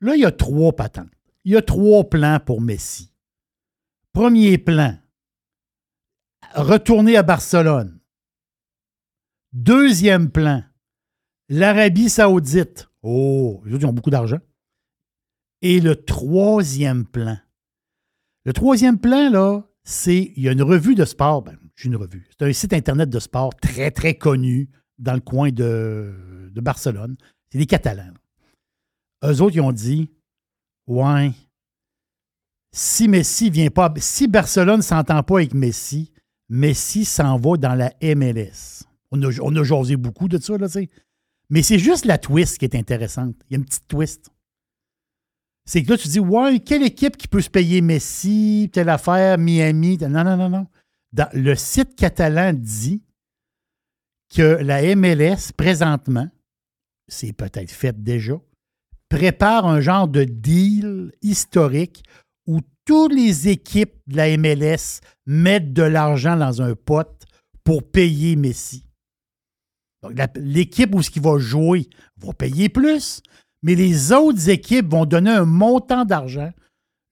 Là, 0.00 0.14
il 0.14 0.20
y 0.20 0.24
a 0.24 0.32
trois 0.32 0.74
patentes. 0.74 1.10
Il 1.44 1.52
y 1.52 1.56
a 1.56 1.62
trois 1.62 2.08
plans 2.08 2.38
pour 2.44 2.60
Messi. 2.60 3.12
Premier 4.12 4.58
plan, 4.58 4.96
retourner 6.54 7.16
à 7.16 7.22
Barcelone. 7.22 7.98
Deuxième 9.52 10.30
plan, 10.30 10.62
l'Arabie 11.48 12.10
Saoudite. 12.10 12.88
Oh, 13.02 13.62
ils 13.66 13.84
ont 13.86 13.92
beaucoup 13.92 14.10
d'argent. 14.10 14.38
Et 15.62 15.80
le 15.80 15.96
troisième 15.96 17.06
plan. 17.06 17.38
Le 18.44 18.52
troisième 18.52 18.98
plan, 18.98 19.30
là, 19.30 19.62
c'est, 19.84 20.32
il 20.36 20.42
y 20.42 20.48
a 20.48 20.52
une 20.52 20.62
revue 20.62 20.94
de 20.94 21.04
sport. 21.04 21.42
Ben, 21.42 21.56
j'ai 21.76 21.88
une 21.88 21.96
revue. 21.96 22.28
C'est 22.30 22.46
un 22.46 22.52
site 22.52 22.72
Internet 22.72 23.08
de 23.10 23.18
sport 23.18 23.54
très, 23.54 23.90
très 23.90 24.14
connu 24.14 24.68
dans 24.98 25.14
le 25.14 25.20
coin 25.20 25.50
de, 25.50 26.50
de 26.52 26.60
Barcelone. 26.60 27.16
C'est 27.50 27.58
des 27.58 27.66
Catalans. 27.66 28.14
Eux 29.24 29.40
autres, 29.40 29.56
ils 29.56 29.60
ont 29.60 29.72
dit, 29.72 30.10
ouais, 30.86 31.32
si 32.72 33.08
Messi 33.08 33.50
vient 33.50 33.70
pas, 33.70 33.92
si 33.98 34.28
Barcelone 34.28 34.78
ne 34.78 34.82
s'entend 34.82 35.22
pas 35.22 35.36
avec 35.36 35.54
Messi, 35.54 36.12
Messi 36.48 37.04
s'en 37.04 37.36
va 37.36 37.56
dans 37.56 37.74
la 37.74 37.92
MLS. 38.02 38.84
On 39.10 39.22
a, 39.22 39.30
on 39.42 39.54
a 39.56 39.62
jasé 39.62 39.96
beaucoup 39.96 40.28
de 40.28 40.38
ça, 40.38 40.56
là, 40.56 40.66
tu 40.66 40.72
sais. 40.72 40.90
Mais 41.50 41.62
c'est 41.62 41.78
juste 41.78 42.06
la 42.06 42.16
twist 42.16 42.58
qui 42.58 42.64
est 42.64 42.74
intéressante. 42.74 43.36
Il 43.48 43.52
y 43.52 43.56
a 43.56 43.58
une 43.58 43.64
petite 43.66 43.86
twist. 43.86 44.30
C'est 45.66 45.82
que 45.82 45.90
là, 45.90 45.98
tu 45.98 46.08
dis, 46.08 46.18
ouais, 46.18 46.60
quelle 46.60 46.82
équipe 46.82 47.16
qui 47.16 47.28
peut 47.28 47.42
se 47.42 47.50
payer 47.50 47.82
Messi, 47.82 48.70
telle 48.72 48.88
affaire, 48.88 49.38
Miami. 49.38 49.98
Non, 49.98 50.24
non, 50.24 50.36
non, 50.36 50.48
non. 50.48 50.66
Le 51.34 51.54
site 51.54 51.94
catalan 51.94 52.52
dit 52.54 53.02
que 54.34 54.58
la 54.62 54.94
MLS, 54.96 55.52
présentement, 55.56 56.28
c'est 57.06 57.32
peut-être 57.32 57.70
fait 57.70 58.02
déjà, 58.02 58.34
prépare 59.08 59.66
un 59.66 59.80
genre 59.80 60.08
de 60.08 60.24
deal 60.24 61.12
historique 61.20 62.02
où 62.46 62.60
toutes 62.86 63.12
les 63.12 63.48
équipes 63.48 63.94
de 64.06 64.16
la 64.16 64.36
MLS 64.36 65.00
mettent 65.26 65.72
de 65.72 65.82
l'argent 65.82 66.36
dans 66.36 66.62
un 66.62 66.74
pot 66.74 67.26
pour 67.62 67.88
payer 67.90 68.36
Messi. 68.36 68.86
L'équipe 70.34 70.94
où 70.94 71.02
ce 71.02 71.10
qu'il 71.10 71.22
va 71.22 71.38
jouer 71.38 71.88
va 72.16 72.32
payer 72.32 72.68
plus, 72.68 73.22
mais 73.62 73.74
les 73.74 74.12
autres 74.12 74.48
équipes 74.48 74.90
vont 74.90 75.04
donner 75.04 75.30
un 75.30 75.44
montant 75.44 76.04
d'argent 76.04 76.50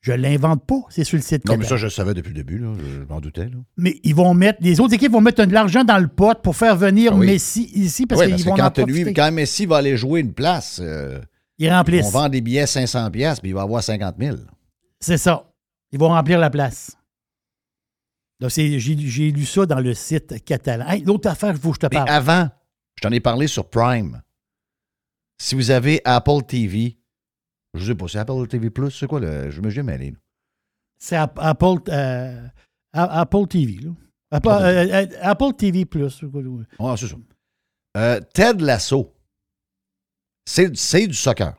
Je 0.03 0.13
l'invente 0.13 0.65
pas, 0.65 0.81
c'est 0.89 1.05
sur 1.05 1.17
le 1.19 1.23
site. 1.23 1.45
Non, 1.47 1.59
mais 1.59 1.67
ça, 1.67 1.77
je 1.77 1.85
le 1.85 1.91
savais 1.91 2.15
depuis 2.15 2.31
le 2.31 2.35
début, 2.37 2.59
là. 2.59 2.73
je 2.79 3.01
m'en 3.05 3.21
doutais. 3.21 3.45
Là. 3.51 3.59
Mais 3.77 4.01
ils 4.03 4.15
vont 4.15 4.33
mettre, 4.33 4.59
les 4.63 4.81
autres 4.81 4.95
équipes 4.95 5.13
vont 5.13 5.21
mettre 5.21 5.45
de 5.45 5.53
l'argent 5.53 5.85
dans 5.85 5.99
le 5.99 6.09
pot 6.09 6.41
pour 6.43 6.57
faire 6.57 6.75
venir 6.75 7.13
Ah 7.15 7.19
oui. 7.19 7.27
Messi 7.27 7.65
ici 7.75 8.07
parce 8.07 8.23
Oui, 8.23 8.35
qu'ils 8.35 8.47
vont 8.47 8.55
quand, 8.57 8.79
lui, 8.87 9.13
quand 9.13 9.31
Messi 9.31 9.67
va 9.67 9.77
aller 9.77 9.99
jouer 9.99 10.21
une 10.21 10.33
place, 10.33 10.81
euh, 10.83 11.21
Ils 11.59 11.69
on 11.69 11.73
remplissent. 11.73 12.11
vend 12.11 12.31
des 12.31 12.41
billets 12.41 12.67
500 12.67 13.11
pièces 13.11 13.41
puis 13.41 13.51
il 13.51 13.55
va 13.55 13.61
avoir 13.63 13.83
50 13.83 14.15
000. 14.19 14.37
C'est 15.01 15.19
ça. 15.19 15.53
Ils 15.93 15.99
vont 15.99 16.09
remplir 16.09 16.39
la 16.39 16.49
place. 16.49 16.97
Donc, 18.41 18.51
j'ai 18.51 19.31
lu 19.31 19.45
ça 19.45 19.67
dans 19.67 19.81
le 19.81 19.93
site 19.93 20.43
catalan. 20.47 20.87
Hey, 20.89 21.03
L'autre 21.03 21.29
affaire, 21.29 21.51
il 21.51 21.59
faut 21.61 21.73
que 21.73 21.77
je 21.77 21.81
te 21.81 21.95
Mais 21.95 21.99
parle. 21.99 22.09
avant, 22.09 22.49
je 22.97 23.03
t'en 23.03 23.11
ai 23.13 23.21
parlé 23.21 23.47
sur 23.47 23.69
Prime. 23.69 24.23
Si 25.37 25.55
vous 25.55 25.71
avez 25.71 26.01
Apple 26.07 26.43
TV, 26.49 26.97
je 27.75 27.85
sais 27.87 27.95
pas, 27.95 28.07
c'est 28.09 28.19
Apple 28.19 28.47
TV 28.49 28.71
Plus, 28.71 28.91
c'est 28.91 29.07
quoi 29.07 29.21
le. 29.21 29.51
Je 29.51 29.61
me 29.61 29.71
suis 29.71 29.83
mêlé. 29.83 30.15
C'est 30.99 31.17
App- 31.17 31.39
Apple, 31.41 31.77
euh, 31.89 32.47
Apple 32.93 33.47
TV. 33.47 33.75
là. 33.83 33.91
Apple, 34.33 34.49
euh, 34.49 34.87
euh, 34.93 35.07
Apple 35.23 35.53
TV 35.57 35.85
Plus. 35.85 36.25
Ah, 36.79 36.95
c'est 36.97 37.09
ça. 37.09 37.17
Euh, 37.97 38.21
Ted 38.33 38.63
Lasso, 38.65 39.13
c'est 40.45 40.69
du 41.07 41.15
soccer. 41.15 41.55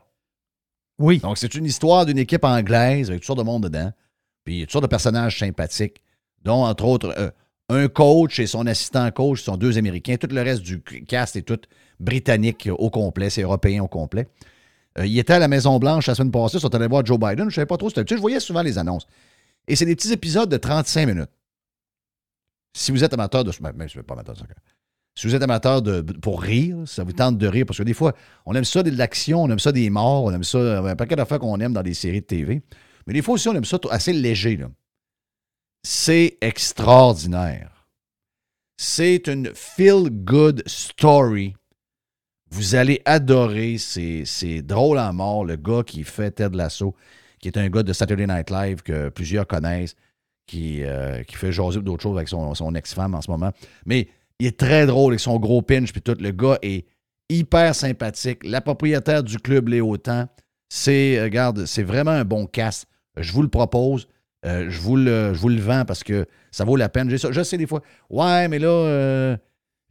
Oui. 0.98 1.18
Donc, 1.18 1.38
c'est 1.38 1.54
une 1.54 1.64
histoire 1.64 2.06
d'une 2.06 2.18
équipe 2.18 2.44
anglaise 2.44 3.08
avec 3.10 3.20
toutes 3.20 3.26
sortes 3.26 3.38
de 3.38 3.44
monde 3.44 3.64
dedans, 3.64 3.92
puis 4.44 4.62
toutes 4.62 4.72
sortes 4.72 4.84
de 4.84 4.88
personnages 4.88 5.38
sympathiques, 5.38 6.02
dont, 6.42 6.64
entre 6.64 6.84
autres, 6.84 7.14
euh, 7.18 7.30
un 7.68 7.88
coach 7.88 8.38
et 8.38 8.46
son 8.46 8.66
assistant 8.66 9.10
coach 9.10 9.42
sont 9.42 9.56
deux 9.56 9.78
Américains. 9.78 10.16
Tout 10.16 10.28
le 10.30 10.42
reste 10.42 10.62
du 10.62 10.80
cast 10.82 11.36
est 11.36 11.42
tout 11.42 11.60
britannique 12.00 12.68
au 12.70 12.90
complet, 12.90 13.30
c'est 13.30 13.42
européen 13.42 13.82
au 13.82 13.88
complet. 13.88 14.28
Euh, 14.98 15.06
il 15.06 15.18
était 15.18 15.32
à 15.34 15.38
la 15.38 15.48
Maison-Blanche 15.48 16.06
la 16.06 16.14
semaine 16.14 16.30
passée, 16.30 16.58
ils 16.58 16.60
sont 16.60 16.74
allés 16.74 16.86
voir 16.86 17.04
Joe 17.04 17.18
Biden. 17.18 17.38
Je 17.38 17.44
ne 17.44 17.50
savais 17.50 17.66
pas 17.66 17.76
trop, 17.76 17.88
c'était 17.88 18.04
je 18.14 18.20
voyais 18.20 18.40
souvent 18.40 18.62
les 18.62 18.78
annonces. 18.78 19.06
Et 19.68 19.76
c'est 19.76 19.86
des 19.86 19.96
petits 19.96 20.12
épisodes 20.12 20.48
de 20.48 20.56
35 20.56 21.06
minutes. 21.06 21.30
Si 22.74 22.90
vous 22.90 23.04
êtes 23.04 23.12
amateur 23.12 23.44
de. 23.44 23.52
Même 23.60 23.88
si 23.88 23.94
vous 23.94 24.00
n'êtes 24.00 24.06
pas 24.06 24.14
amateur 24.14 24.34
de 24.34 24.40
soccer. 24.40 24.56
Si 25.14 25.26
vous 25.26 25.34
êtes 25.34 25.42
amateur 25.42 25.82
de, 25.82 26.00
pour 26.00 26.40
rire, 26.40 26.78
ça 26.86 27.04
vous 27.04 27.12
tente 27.12 27.36
de 27.36 27.46
rire, 27.46 27.66
parce 27.66 27.78
que 27.78 27.82
des 27.82 27.92
fois, 27.92 28.14
on 28.46 28.54
aime 28.54 28.64
ça 28.64 28.82
de 28.82 28.90
l'action, 28.90 29.42
on 29.42 29.50
aime 29.50 29.58
ça 29.58 29.70
des 29.70 29.90
morts, 29.90 30.24
on 30.24 30.32
aime 30.32 30.44
ça, 30.44 30.80
un 30.80 30.96
paquet 30.96 31.16
d'affaires 31.16 31.38
qu'on 31.38 31.60
aime 31.60 31.74
dans 31.74 31.82
des 31.82 31.92
séries 31.92 32.22
de 32.22 32.26
TV. 32.26 32.62
Mais 33.06 33.12
des 33.12 33.20
fois 33.20 33.34
aussi, 33.34 33.48
on 33.48 33.54
aime 33.54 33.64
ça 33.64 33.78
assez 33.90 34.14
léger. 34.14 34.58
C'est 35.82 36.38
extraordinaire. 36.40 37.88
C'est 38.78 39.26
une 39.28 39.52
feel-good 39.54 40.62
story. 40.66 41.54
Vous 42.52 42.74
allez 42.74 43.00
adorer. 43.06 43.78
C'est 43.78 44.60
drôle 44.60 44.98
à 44.98 45.10
mort. 45.10 45.46
Le 45.46 45.56
gars 45.56 45.82
qui 45.86 46.04
fait 46.04 46.32
Ted 46.32 46.54
Lasso, 46.54 46.94
qui 47.40 47.48
est 47.48 47.56
un 47.56 47.70
gars 47.70 47.82
de 47.82 47.94
Saturday 47.94 48.26
Night 48.26 48.50
Live 48.50 48.82
que 48.82 49.08
plusieurs 49.08 49.46
connaissent, 49.46 49.96
qui, 50.46 50.84
euh, 50.84 51.22
fait 51.32 51.50
jaser 51.50 51.80
d'autres 51.80 52.02
choses 52.02 52.18
avec 52.18 52.28
son, 52.28 52.74
ex-femme 52.74 53.14
en 53.14 53.22
ce 53.22 53.30
moment. 53.30 53.52
Mais 53.86 54.06
il 54.38 54.48
est 54.48 54.58
très 54.58 54.84
drôle 54.84 55.14
avec 55.14 55.20
son 55.20 55.38
gros 55.38 55.62
pinch 55.62 55.92
puis 55.92 56.02
tout. 56.02 56.14
Le 56.20 56.30
gars 56.30 56.58
est 56.60 56.84
hyper 57.30 57.74
sympathique. 57.74 58.40
La 58.44 58.60
propriétaire 58.60 59.22
du 59.22 59.38
club 59.38 59.70
autant. 59.82 60.28
C'est, 60.68 61.18
euh, 61.18 61.24
regarde, 61.24 61.64
c'est 61.64 61.82
vraiment 61.82 62.10
un 62.10 62.26
bon 62.26 62.44
cast. 62.44 62.86
Je 63.16 63.32
vous 63.32 63.42
le 63.42 63.48
propose. 63.48 64.08
Euh, 64.44 64.68
je, 64.68 64.78
vous 64.78 64.96
le, 64.96 65.32
je 65.32 65.46
le 65.46 65.60
vends 65.60 65.86
parce 65.86 66.04
que 66.04 66.26
ça 66.50 66.64
vaut 66.64 66.76
la 66.76 66.90
peine. 66.90 67.08
Je 67.08 67.42
sais 67.42 67.56
des 67.56 67.66
fois, 67.66 67.80
ouais, 68.10 68.46
mais 68.48 68.58
là, 68.58 69.38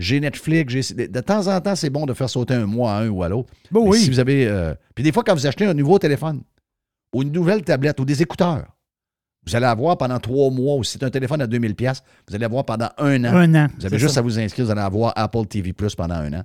j'ai 0.02 0.20
Netflix. 0.20 0.74
j'ai- 0.74 0.94
De, 0.96 1.06
de 1.12 1.20
temps 1.22 1.48
en 1.48 1.60
temps, 1.62 1.76
c'est 1.76 1.90
bon 1.90 2.06
de 2.06 2.14
faire 2.14 2.30
sauter 2.30 2.54
un 2.54 2.66
mois 2.66 2.94
à 2.94 3.02
un 3.02 3.10
ou 3.10 3.24
à 3.24 3.30
l'autre. 3.30 3.52
Bon, 3.72 3.84
Mais 3.86 3.90
oui. 3.92 4.00
Si 4.00 4.10
vous 4.10 4.20
avez. 4.20 4.48
euh, 4.48 4.74
Puis 4.96 5.04
des 5.04 5.12
fois, 5.12 5.24
quand 5.24 5.34
vous 5.34 5.48
achetez 5.48 5.66
un 5.66 5.74
nouveau 5.74 6.00
téléphone 6.00 6.42
ou 7.14 7.22
une 7.24 7.32
nouvelle 7.32 7.64
tablette 7.64 8.00
ou 8.00 8.06
des 8.06 8.22
écouteurs, 8.22 8.66
vous 9.46 9.56
allez 9.56 9.66
avoir 9.66 9.98
pendant 9.98 10.20
trois 10.20 10.52
mois, 10.52 10.76
ou 10.76 10.84
si 10.84 10.94
c'est 10.94 11.04
un 11.04 11.10
téléphone 11.10 11.42
à 11.42 11.48
2000$, 11.48 11.74
pièces, 11.74 12.04
vous 12.28 12.36
allez 12.36 12.46
avoir 12.46 12.64
pendant 12.66 12.90
un 12.98 13.24
an. 13.26 13.34
Un 13.36 13.56
an, 13.56 13.68
Vous 13.80 13.86
avez 13.88 13.98
juste 13.98 14.14
ça. 14.14 14.20
à 14.20 14.24
vous 14.24 14.38
inscrire, 14.40 14.66
vous 14.66 14.72
allez 14.72 14.82
avoir 14.82 15.14
Apple 15.16 15.46
TV 15.48 15.74
Plus 15.74 15.96
pendant 15.96 16.16
un 16.16 16.32
an. 16.34 16.44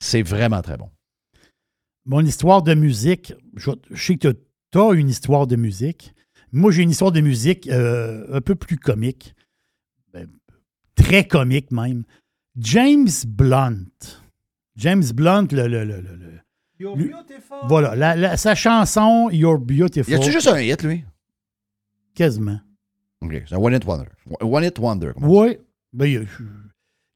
C'est 0.00 0.22
vraiment 0.22 0.62
très 0.62 0.76
bon. 0.76 0.88
Mon 2.06 2.24
histoire 2.24 2.62
de 2.62 2.74
musique, 2.74 3.34
je, 3.56 3.70
je 3.90 4.02
sais 4.02 4.16
que 4.16 4.28
tu 4.72 4.78
as 4.78 4.92
une 4.94 5.08
histoire 5.10 5.46
de 5.46 5.56
musique. 5.56 6.14
Moi, 6.52 6.70
j'ai 6.72 6.82
une 6.82 6.90
histoire 6.90 7.12
de 7.12 7.20
musique 7.20 7.68
euh, 7.68 8.24
un 8.32 8.40
peu 8.40 8.54
plus 8.54 8.78
comique. 8.78 9.34
Ben, 10.14 10.26
très 10.94 11.26
comique 11.26 11.70
même. 11.70 12.04
James 12.58 13.08
Blunt. 13.26 13.86
James 14.76 15.04
Blunt, 15.14 15.48
le. 15.52 15.66
le- 15.68 15.84
le- 15.84 16.00
le- 16.00 16.16
le- 16.16 16.94
lui- 16.94 17.12
voilà, 17.66 17.94
la- 17.96 18.14
la- 18.14 18.36
sa 18.36 18.54
chanson 18.54 19.28
You're 19.30 19.58
Beautiful. 19.58 20.12
Y 20.12 20.16
a-tu 20.16 20.30
juste 20.32 20.46
un 20.48 20.60
hit, 20.60 20.82
lui? 20.82 21.04
Quasiment. 22.14 22.60
OK, 23.20 23.42
c'est 23.48 23.54
un 23.54 23.58
One 23.58 23.74
Hit 23.74 23.84
Wonder. 23.84 24.06
One 24.40 24.64
Hit 24.64 24.78
Wonder. 24.78 25.12
Oui. 25.16 25.58
Ben, 25.92 26.06
il 26.06 26.12
y 26.12 26.16
a- 26.18 26.22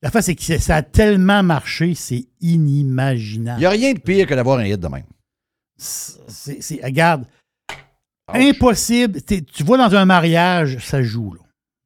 la 0.02 0.10
face, 0.10 0.26
c'est 0.26 0.34
que 0.34 0.58
ça 0.58 0.76
a 0.76 0.82
tellement 0.82 1.42
marché, 1.44 1.94
c'est 1.94 2.26
inimaginable. 2.40 3.58
Il 3.58 3.62
n'y 3.62 3.66
a 3.66 3.70
rien 3.70 3.92
de 3.92 4.00
pire 4.00 4.26
que 4.26 4.34
d'avoir 4.34 4.58
un 4.58 4.64
hit 4.64 4.80
de 4.80 4.88
même. 4.88 5.04
C'est, 5.76 6.60
c'est- 6.60 6.84
regarde, 6.84 7.24
impossible. 8.28 9.20
T'es- 9.22 9.42
tu 9.42 9.62
vois 9.62 9.78
dans 9.78 9.94
un 9.94 10.04
mariage, 10.04 10.78
ça 10.84 11.02
joue. 11.02 11.34
Là. 11.34 11.40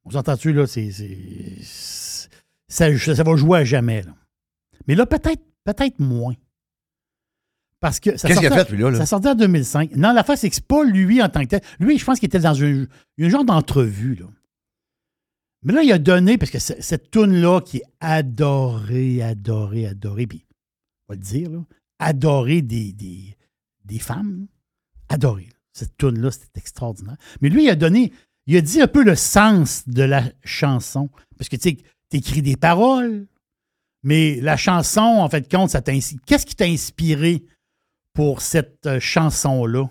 Vous 0.05 0.17
entendez 0.17 0.53
là, 0.53 0.67
c'est, 0.67 0.91
c'est- 0.91 1.59
c'est- 1.63 2.06
ça, 2.77 2.97
ça 3.15 3.23
va 3.23 3.37
jouer 3.37 3.61
à 3.61 3.65
jamais. 3.65 4.03
là. 4.03 4.15
Mais 4.87 4.95
là, 4.95 5.07
peut-être, 5.07 5.43
peut-être 5.65 5.99
moins. 5.99 6.35
Parce 7.81 8.01
que 8.01 8.17
ça 8.17 8.27
Qu'est-ce 8.29 8.41
qu'il 8.41 8.47
a 8.49 8.51
sortait- 8.51 8.65
fait, 8.71 8.77
lui, 8.77 8.83
là, 8.83 8.91
là? 8.91 8.99
Ça 8.99 9.07
sortait 9.07 9.29
en 9.29 9.35
2005. 9.35 9.95
Non, 9.97 10.13
la 10.13 10.25
face, 10.25 10.41
c'est 10.41 10.49
que 10.49 10.55
c'est 10.55 10.67
pas 10.67 10.83
lui 10.85 11.23
en 11.23 11.29
tant 11.29 11.41
que 11.43 11.47
tel. 11.49 11.61
Lui, 11.79 11.99
je 11.99 12.05
pense 12.05 12.19
qu'il 12.19 12.27
était 12.27 12.39
dans 12.41 12.63
un, 12.63 12.85
un 13.21 13.29
genre 13.29 13.45
d'entrevue. 13.45 14.15
Là. 14.17 14.27
Mais 15.63 15.73
là, 15.73 15.83
il 15.83 15.93
a 15.93 15.99
donné, 15.99 16.39
parce 16.39 16.51
que 16.51 16.59
cette 16.59 17.11
toune-là 17.11 17.61
qui 17.61 17.79
est 17.79 17.85
adorée, 18.01 19.23
adorée, 19.23 19.87
adorée, 19.87 20.27
puis 20.27 20.45
on 21.09 21.13
va 21.13 21.17
le 21.17 21.23
dire, 21.23 21.51
là, 21.51 21.65
adorée 21.99 22.63
des, 22.63 22.93
des, 22.93 23.37
des 23.85 23.99
femmes. 23.99 24.41
là. 24.41 24.47
Adorée. 25.15 25.45
là. 25.47 25.53
Cette 25.73 25.97
toune-là, 25.99 26.31
c'était 26.31 26.61
extraordinaire. 26.61 27.17
Mais 27.43 27.51
lui, 27.51 27.65
il 27.65 27.71
a 27.71 27.77
donné, 27.77 28.13
il 28.47 28.57
a 28.57 28.61
dit 28.63 28.81
un 28.81 28.89
peu 28.89 29.05
le 29.05 29.15
sens 29.17 29.87
de 29.87 30.03
la 30.03 30.25
chanson. 30.45 31.11
Parce 31.37 31.49
que, 31.51 31.57
tu 31.57 31.71
sais, 31.71 31.77
t'écris 32.09 32.43
des 32.43 32.57
paroles, 32.57 33.27
mais 34.03 34.41
la 34.41 34.57
chanson, 34.57 35.01
en 35.01 35.29
fait, 35.29 35.51
compte, 35.51 35.71
ça 35.71 35.81
t'inspire. 35.83 36.21
Qu'est-ce 36.27 36.47
qui 36.47 36.55
t'a 36.55 36.67
inspiré 36.67 37.43
pour 38.13 38.41
cette 38.41 38.87
euh, 38.87 39.01
chanson-là? 39.01 39.89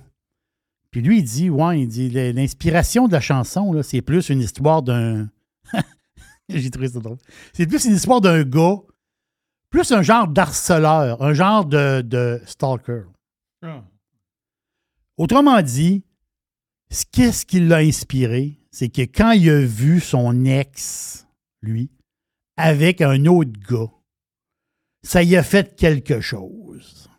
Puis 0.92 1.02
lui, 1.02 1.20
il 1.20 1.24
dit, 1.24 1.50
ouais, 1.50 1.82
il 1.82 1.88
dit, 1.88 2.10
l'inspiration 2.10 3.08
de 3.08 3.12
la 3.14 3.20
chanson, 3.20 3.74
là, 3.74 3.84
c'est 3.84 4.02
plus 4.02 4.30
une 4.30 4.40
histoire 4.40 4.82
d'un. 4.82 5.30
J'ai 6.50 6.70
trouvé 6.70 6.88
ça 6.88 7.00
drôle. 7.00 7.18
C'est 7.54 7.68
plus 7.68 7.84
une 7.86 7.96
histoire 7.96 8.22
d'un 8.22 8.44
gars, 8.44 8.78
plus 9.70 9.92
un 9.92 10.02
genre 10.04 10.28
d'harceleur, 10.28 11.22
un 11.22 11.34
genre 11.34 11.66
de, 11.66 12.02
de 12.02 12.42
stalker. 12.46 13.02
Autrement 15.18 15.62
dit, 15.62 16.04
ce- 16.90 17.04
qu'est-ce 17.12 17.46
qui 17.46 17.60
l'a 17.60 17.78
inspiré? 17.78 18.60
C'est 18.72 18.90
que 18.90 19.02
quand 19.02 19.32
il 19.32 19.50
a 19.50 19.60
vu 19.62 20.00
son 20.00 20.46
ex, 20.46 21.28
lui, 21.62 21.90
avec 22.58 23.02
un 23.02 23.26
autre 23.26 23.52
gars, 23.70 23.92
ça 25.04 25.24
y 25.24 25.36
a 25.36 25.44
fait 25.44 25.76
quelque 25.76 26.22
chose 26.22 27.10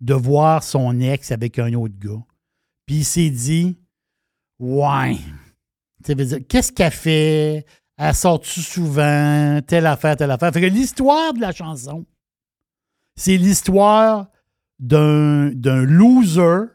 de 0.00 0.14
voir 0.14 0.62
son 0.62 1.00
ex 1.00 1.32
avec 1.32 1.58
un 1.58 1.72
autre 1.74 1.98
gars. 1.98 2.24
Puis 2.86 2.96
il 2.96 3.04
s'est 3.04 3.30
dit, 3.30 3.78
ouais, 4.58 5.16
qu'est-ce 6.48 6.72
qu'elle 6.72 6.92
fait? 6.92 7.66
Elle 7.96 8.14
sort-tu 8.14 8.60
souvent? 8.60 9.60
Telle 9.66 9.86
affaire, 9.86 10.16
telle 10.16 10.30
affaire. 10.30 10.52
Fait 10.52 10.70
l'histoire 10.70 11.34
de 11.34 11.40
la 11.40 11.52
chanson, 11.52 12.06
c'est 13.16 13.36
l'histoire 13.36 14.28
d'un, 14.78 15.50
d'un 15.50 15.82
loser 15.82 16.66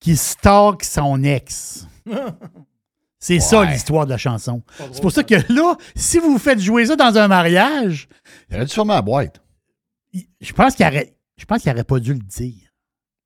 qui 0.00 0.16
stalk 0.16 0.84
son 0.84 1.22
ex. 1.24 1.86
C'est 3.26 3.40
ça 3.40 3.64
l'histoire 3.64 4.04
de 4.06 4.10
la 4.10 4.18
chanson. 4.18 4.62
C'est 4.92 5.00
pour 5.02 5.12
ça 5.12 5.24
que 5.24 5.34
là, 5.52 5.76
si 5.94 6.18
vous 6.18 6.38
faites 6.38 6.60
jouer 6.60 6.86
ça 6.86 6.96
dans 6.96 7.16
un 7.18 7.28
mariage, 7.28 8.08
Il 8.50 8.56
aurait 8.56 8.66
dû 8.66 8.72
fermer 8.72 8.94
la 8.94 9.02
boîte. 9.02 9.40
je 10.40 10.52
pense 10.52 10.74
qu'il 10.76 10.86
aurait, 10.86 11.14
je 11.36 11.44
pense 11.44 11.62
qu'il 11.62 11.72
aurait 11.72 11.84
pas 11.84 11.98
dû 11.98 12.12
le 12.14 12.20
dire. 12.20 12.70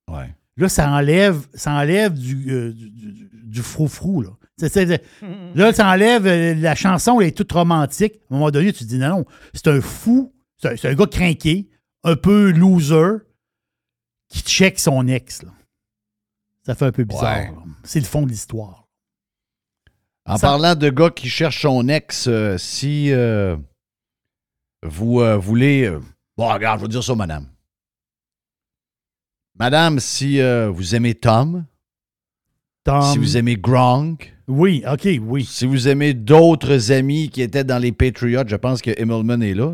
Ouais. 0.09 0.33
Là, 0.57 0.69
ça 0.69 0.89
enlève, 0.91 1.47
ça 1.53 1.73
enlève 1.73 2.13
du, 2.13 2.51
euh, 2.51 2.73
du, 2.73 2.89
du- 2.89 3.29
du 3.43 3.61
frou-frou. 3.61 4.21
Là. 4.21 4.29
Là, 5.55 5.73
ça 5.73 5.87
enlève 5.89 6.27
euh, 6.27 6.53
la 6.55 6.75
chanson, 6.75 7.19
elle 7.21 7.27
est 7.27 7.37
toute 7.37 7.51
romantique. 7.51 8.15
À 8.29 8.33
un 8.33 8.37
moment 8.37 8.51
donné, 8.51 8.71
tu 8.73 8.79
te 8.83 8.89
dis 8.89 8.97
non, 8.97 9.09
non, 9.09 9.25
c'est 9.53 9.67
un 9.67 9.81
fou, 9.81 10.33
c'est 10.57 10.85
un, 10.85 10.93
gars 10.95 11.05
craqué, 11.07 11.69
un 12.03 12.15
peu 12.15 12.51
loser, 12.51 13.17
qui 14.29 14.41
check 14.41 14.79
son 14.79 15.07
ex. 15.07 15.43
là. 15.43 15.51
Ça 16.65 16.75
fait 16.75 16.85
un 16.85 16.91
peu 16.91 17.03
bizarre. 17.05 17.23
Ouais. 17.39 17.51
C'est 17.83 17.99
le 17.99 18.05
fond 18.05 18.21
de 18.23 18.29
l'histoire. 18.29 18.80
En 20.25 20.37
Ça- 20.37 20.47
parlant 20.47 20.75
de 20.75 20.89
gars 20.89 21.09
qui 21.09 21.29
cherchent 21.29 21.61
son 21.63 21.87
ex, 21.89 22.27
euh, 22.27 22.57
si 22.57 23.11
euh, 23.11 23.57
vous 24.83 25.19
euh, 25.21 25.37
voulez. 25.37 25.91
bon, 26.37 26.47
regarde, 26.53 26.79
je 26.79 26.85
vais 26.85 26.89
dire 26.89 27.03
ça, 27.03 27.15
madame. 27.15 27.47
Madame, 29.57 29.99
si 29.99 30.39
vous 30.69 30.95
aimez 30.95 31.13
Tom, 31.15 31.65
Tom. 32.83 33.01
Si 33.03 33.17
vous 33.19 33.37
aimez 33.37 33.57
Gronk. 33.57 34.33
Oui, 34.47 34.83
OK, 34.91 35.07
oui. 35.21 35.45
Si 35.45 35.67
vous 35.67 35.87
aimez 35.87 36.15
d'autres 36.15 36.91
amis 36.91 37.29
qui 37.29 37.43
étaient 37.43 37.63
dans 37.63 37.77
les 37.77 37.91
Patriots, 37.91 38.43
je 38.47 38.55
pense 38.55 38.81
que 38.81 38.89
Immelman 38.99 39.43
est 39.43 39.53
là. 39.53 39.71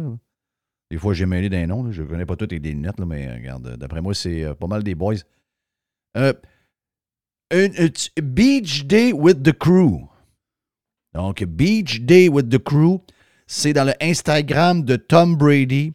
Des 0.92 0.98
fois, 0.98 1.14
j'ai 1.14 1.26
mêlé 1.26 1.48
des 1.50 1.66
noms. 1.68 1.84
là. 1.84 1.92
Je 1.92 2.02
ne 2.02 2.08
connais 2.08 2.26
pas 2.26 2.36
tous 2.36 2.46
avec 2.46 2.62
des 2.62 2.72
lunettes, 2.72 3.00
là, 3.00 3.06
mais 3.06 3.34
regarde, 3.34 3.78
d'après 3.78 4.02
moi, 4.02 4.14
c'est 4.14 4.54
pas 4.56 4.68
mal 4.68 4.84
des 4.84 4.94
boys. 4.96 5.16
Un- 6.16 6.34
un 7.52 7.70
t- 7.70 8.22
Beach 8.22 8.84
Day 8.86 9.14
with 9.14 9.42
the 9.42 9.54
Crew. 9.58 10.02
Donc, 11.18 11.44
Beach 11.44 12.02
Day 12.02 12.30
with 12.30 12.48
the 12.48 12.60
Crew, 12.60 13.00
c'est 13.48 13.74
dans 13.74 13.86
le 13.86 13.94
Instagram 14.00 14.84
de 14.84 14.98
Tom 14.98 15.36
Brady. 15.36 15.94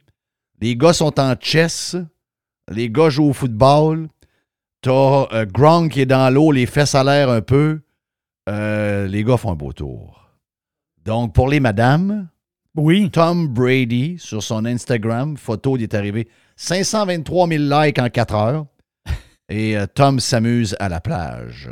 Les 0.61 0.77
gars 0.77 0.93
sont 0.93 1.21
en 1.21 1.37
chess. 1.39 1.95
Les 2.69 2.91
gars 2.91 3.09
jouent 3.09 3.29
au 3.29 3.33
football. 3.33 4.09
T'as 4.81 5.29
euh, 5.33 5.47
Gronk 5.47 5.93
qui 5.93 6.01
est 6.01 6.07
dans 6.07 6.29
l'eau, 6.35 6.51
les 6.51 6.67
fesses 6.67 6.97
à 6.97 7.05
l'air 7.05 7.31
un 7.31 7.41
peu. 7.41 7.83
Euh, 8.49 9.07
les 9.07 9.23
gars 9.23 9.37
font 9.37 9.53
un 9.53 9.55
beau 9.55 9.73
tour. 9.73 10.29
Donc, 11.05 11.37
pour 11.37 11.49
les 11.49 11.61
madames, 11.61 12.29
Oui. 12.75 13.09
Tom 13.09 13.47
Brady, 13.47 14.17
sur 14.19 14.43
son 14.43 14.65
Instagram, 14.65 15.37
photo, 15.37 15.77
il 15.77 15.85
est 15.85 15.95
arrivé 15.95 16.27
523 16.57 17.47
000 17.47 17.63
likes 17.63 18.01
en 18.01 18.09
4 18.09 18.35
heures. 18.35 18.67
Et 19.49 19.79
euh, 19.79 19.87
Tom 19.87 20.19
s'amuse 20.19 20.75
à 20.81 20.89
la 20.89 21.01
plage. 21.01 21.71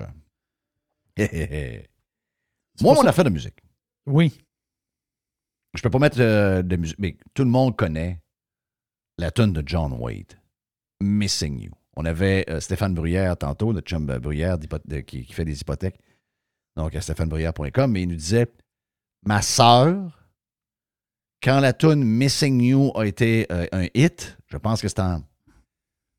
Hé, 1.17 1.25
hé, 1.25 1.49
hé. 1.51 1.90
Moi, 2.83 2.95
mon 2.95 3.03
ça- 3.03 3.09
affaire 3.11 3.25
de 3.25 3.31
musique. 3.31 3.59
Oui. 4.07 4.39
Je 5.75 5.83
peux 5.83 5.91
pas 5.91 5.99
mettre 5.99 6.21
euh, 6.21 6.63
de 6.63 6.77
musique, 6.77 6.99
mais 6.99 7.17
tout 7.35 7.45
le 7.45 7.51
monde 7.51 7.77
connaît 7.77 8.21
la 9.19 9.31
tune 9.31 9.53
de 9.53 9.63
John 9.65 9.93
Wade, 9.99 10.35
Missing 11.03 11.61
You. 11.61 11.71
On 11.97 12.05
avait 12.05 12.45
euh, 12.51 12.61
Stéphane 12.61 12.95
Bruyère 12.95 13.37
tantôt, 13.37 13.73
le 13.73 13.81
chum 13.81 14.09
euh, 14.11 14.19
Bruyère 14.19 14.59
de- 14.59 15.01
qui, 15.01 15.25
qui 15.25 15.33
fait 15.33 15.45
des 15.45 15.61
hypothèques, 15.61 15.99
donc 16.77 16.95
à 16.95 17.01
stéphanebruyère.com, 17.01 17.91
mais 17.91 18.03
il 18.03 18.09
nous 18.09 18.17
disait 18.17 18.47
Ma 19.27 19.43
sœur, 19.43 20.19
quand 21.43 21.61
la 21.61 21.73
tune 21.73 22.03
Missing 22.03 22.61
You 22.63 22.93
a 22.97 23.07
été 23.07 23.47
euh, 23.53 23.67
un 23.73 23.87
hit, 23.95 24.39
je 24.47 24.57
pense 24.57 24.81
que 24.81 24.89
c'était 24.89 25.03
en 25.03 25.23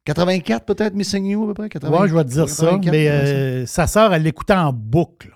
84 0.05 0.65
peut-être, 0.65 0.93
Missing 0.93 1.25
You 1.25 1.43
à 1.43 1.47
peu 1.47 1.53
près 1.55 1.69
80, 1.69 1.99
Ouais, 2.01 2.07
je 2.07 2.15
vais 2.15 2.23
te 2.23 2.29
dire 2.29 2.49
ça. 2.49 2.65
84, 2.67 2.91
Mais 2.91 3.09
euh, 3.09 3.65
sa 3.65 3.87
sœur, 3.87 4.13
elle 4.13 4.23
l'écoutait 4.23 4.53
en 4.53 4.71
boucle. 4.73 5.35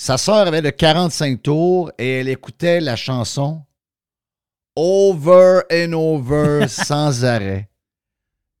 Sa 0.00 0.16
sœur 0.16 0.46
avait 0.46 0.62
le 0.62 0.70
45 0.70 1.42
tours 1.42 1.92
et 1.98 2.20
elle 2.20 2.30
écoutait 2.30 2.80
la 2.80 2.96
chanson 2.96 3.66
over 4.74 5.60
and 5.70 5.92
over 5.92 6.68
sans 6.68 7.22
arrêt. 7.22 7.68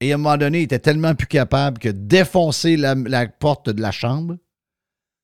Et 0.02 0.12
à 0.12 0.16
un 0.16 0.18
moment 0.18 0.36
donné, 0.36 0.58
il 0.58 0.62
était 0.64 0.78
tellement 0.78 1.14
plus 1.14 1.26
capable 1.26 1.78
que 1.78 1.88
défoncer 1.88 2.76
la, 2.76 2.94
la 2.94 3.26
porte 3.26 3.70
de 3.70 3.80
la 3.80 3.90
chambre. 3.90 4.36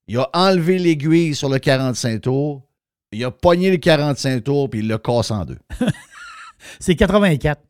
Il 0.06 0.16
a 0.16 0.30
enlevé 0.32 0.78
l'aiguille 0.78 1.34
sur 1.34 1.50
le 1.50 1.58
45 1.58 2.22
tours. 2.22 2.66
Il 3.12 3.22
a 3.22 3.30
pogné 3.30 3.70
le 3.70 3.76
45 3.76 4.42
tours 4.42 4.70
puis 4.70 4.80
il 4.80 4.88
l'a 4.88 4.96
cassé 4.96 5.34
en 5.34 5.44
deux. 5.44 5.58
C'est 6.80 6.96
84. 6.96 7.60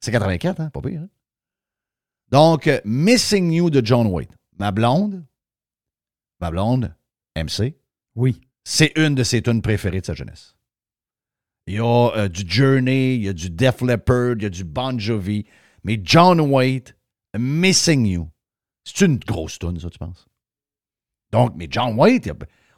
C'est 0.00 0.10
84, 0.10 0.60
hein? 0.60 0.70
Pas 0.70 0.80
pire. 0.80 1.02
hein? 1.02 1.08
Donc, 2.32 2.66
euh, 2.66 2.80
Missing 2.84 3.52
You 3.52 3.70
de 3.70 3.80
John 3.86 4.08
Waite. 4.08 4.32
Ma 4.58 4.72
blonde, 4.72 5.24
ma 6.40 6.50
blonde, 6.50 6.92
MC, 7.36 7.76
Oui. 8.14 8.40
c'est 8.64 8.92
une 8.96 9.14
de 9.14 9.22
ses 9.24 9.42
tunes 9.42 9.62
préférées 9.62 10.00
de 10.00 10.06
sa 10.06 10.14
jeunesse. 10.14 10.54
Il 11.66 11.74
y 11.74 11.78
a 11.78 12.10
euh, 12.16 12.28
du 12.28 12.42
Journey, 12.46 13.14
il 13.16 13.24
y 13.24 13.28
a 13.28 13.32
du 13.32 13.50
Def 13.50 13.80
Leppard, 13.82 14.34
il 14.36 14.42
y 14.42 14.46
a 14.46 14.50
du 14.50 14.64
Bon 14.64 14.98
Jovi, 14.98 15.46
mais 15.84 16.00
John 16.02 16.40
Waite, 16.40 16.96
Missing 17.38 18.06
You, 18.06 18.28
c'est 18.84 19.04
une 19.06 19.18
grosse 19.18 19.58
tune, 19.58 19.78
ça, 19.78 19.88
tu 19.88 19.98
penses? 19.98 20.26
Donc, 21.30 21.52
mais 21.56 21.68
John 21.70 21.94
Waite, 21.98 22.30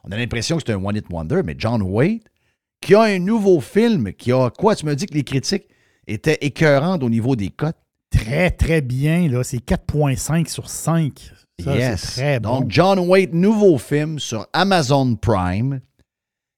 on 0.04 0.12
a 0.12 0.16
l'impression 0.16 0.56
que 0.56 0.62
c'est 0.66 0.72
un 0.72 0.84
one-hit 0.84 1.06
wonder, 1.10 1.40
mais 1.44 1.56
John 1.58 1.82
Waite, 1.82 2.26
qui 2.80 2.94
a 2.94 3.02
un 3.02 3.18
nouveau 3.18 3.60
film, 3.60 4.12
qui 4.12 4.30
a 4.32 4.50
quoi? 4.50 4.76
Tu 4.76 4.84
me 4.86 4.94
dis 4.94 5.06
que 5.06 5.14
les 5.14 5.24
critiques 5.24 5.66
étaient 6.06 6.38
écœurantes 6.42 7.02
au 7.02 7.08
niveau 7.10 7.34
des 7.34 7.48
cotes? 7.48 7.78
Très, 8.10 8.50
très 8.50 8.82
bien. 8.82 9.28
là. 9.28 9.42
C'est 9.42 9.58
4,5 9.64 10.48
sur 10.48 10.68
5. 10.68 11.32
Ça, 11.62 11.76
yes. 11.76 12.00
C'est 12.00 12.20
très 12.20 12.40
bon. 12.40 12.60
Donc, 12.60 12.70
John 12.70 12.98
Waite, 12.98 13.32
nouveau 13.32 13.78
film 13.78 14.18
sur 14.18 14.46
Amazon 14.52 15.14
Prime. 15.16 15.80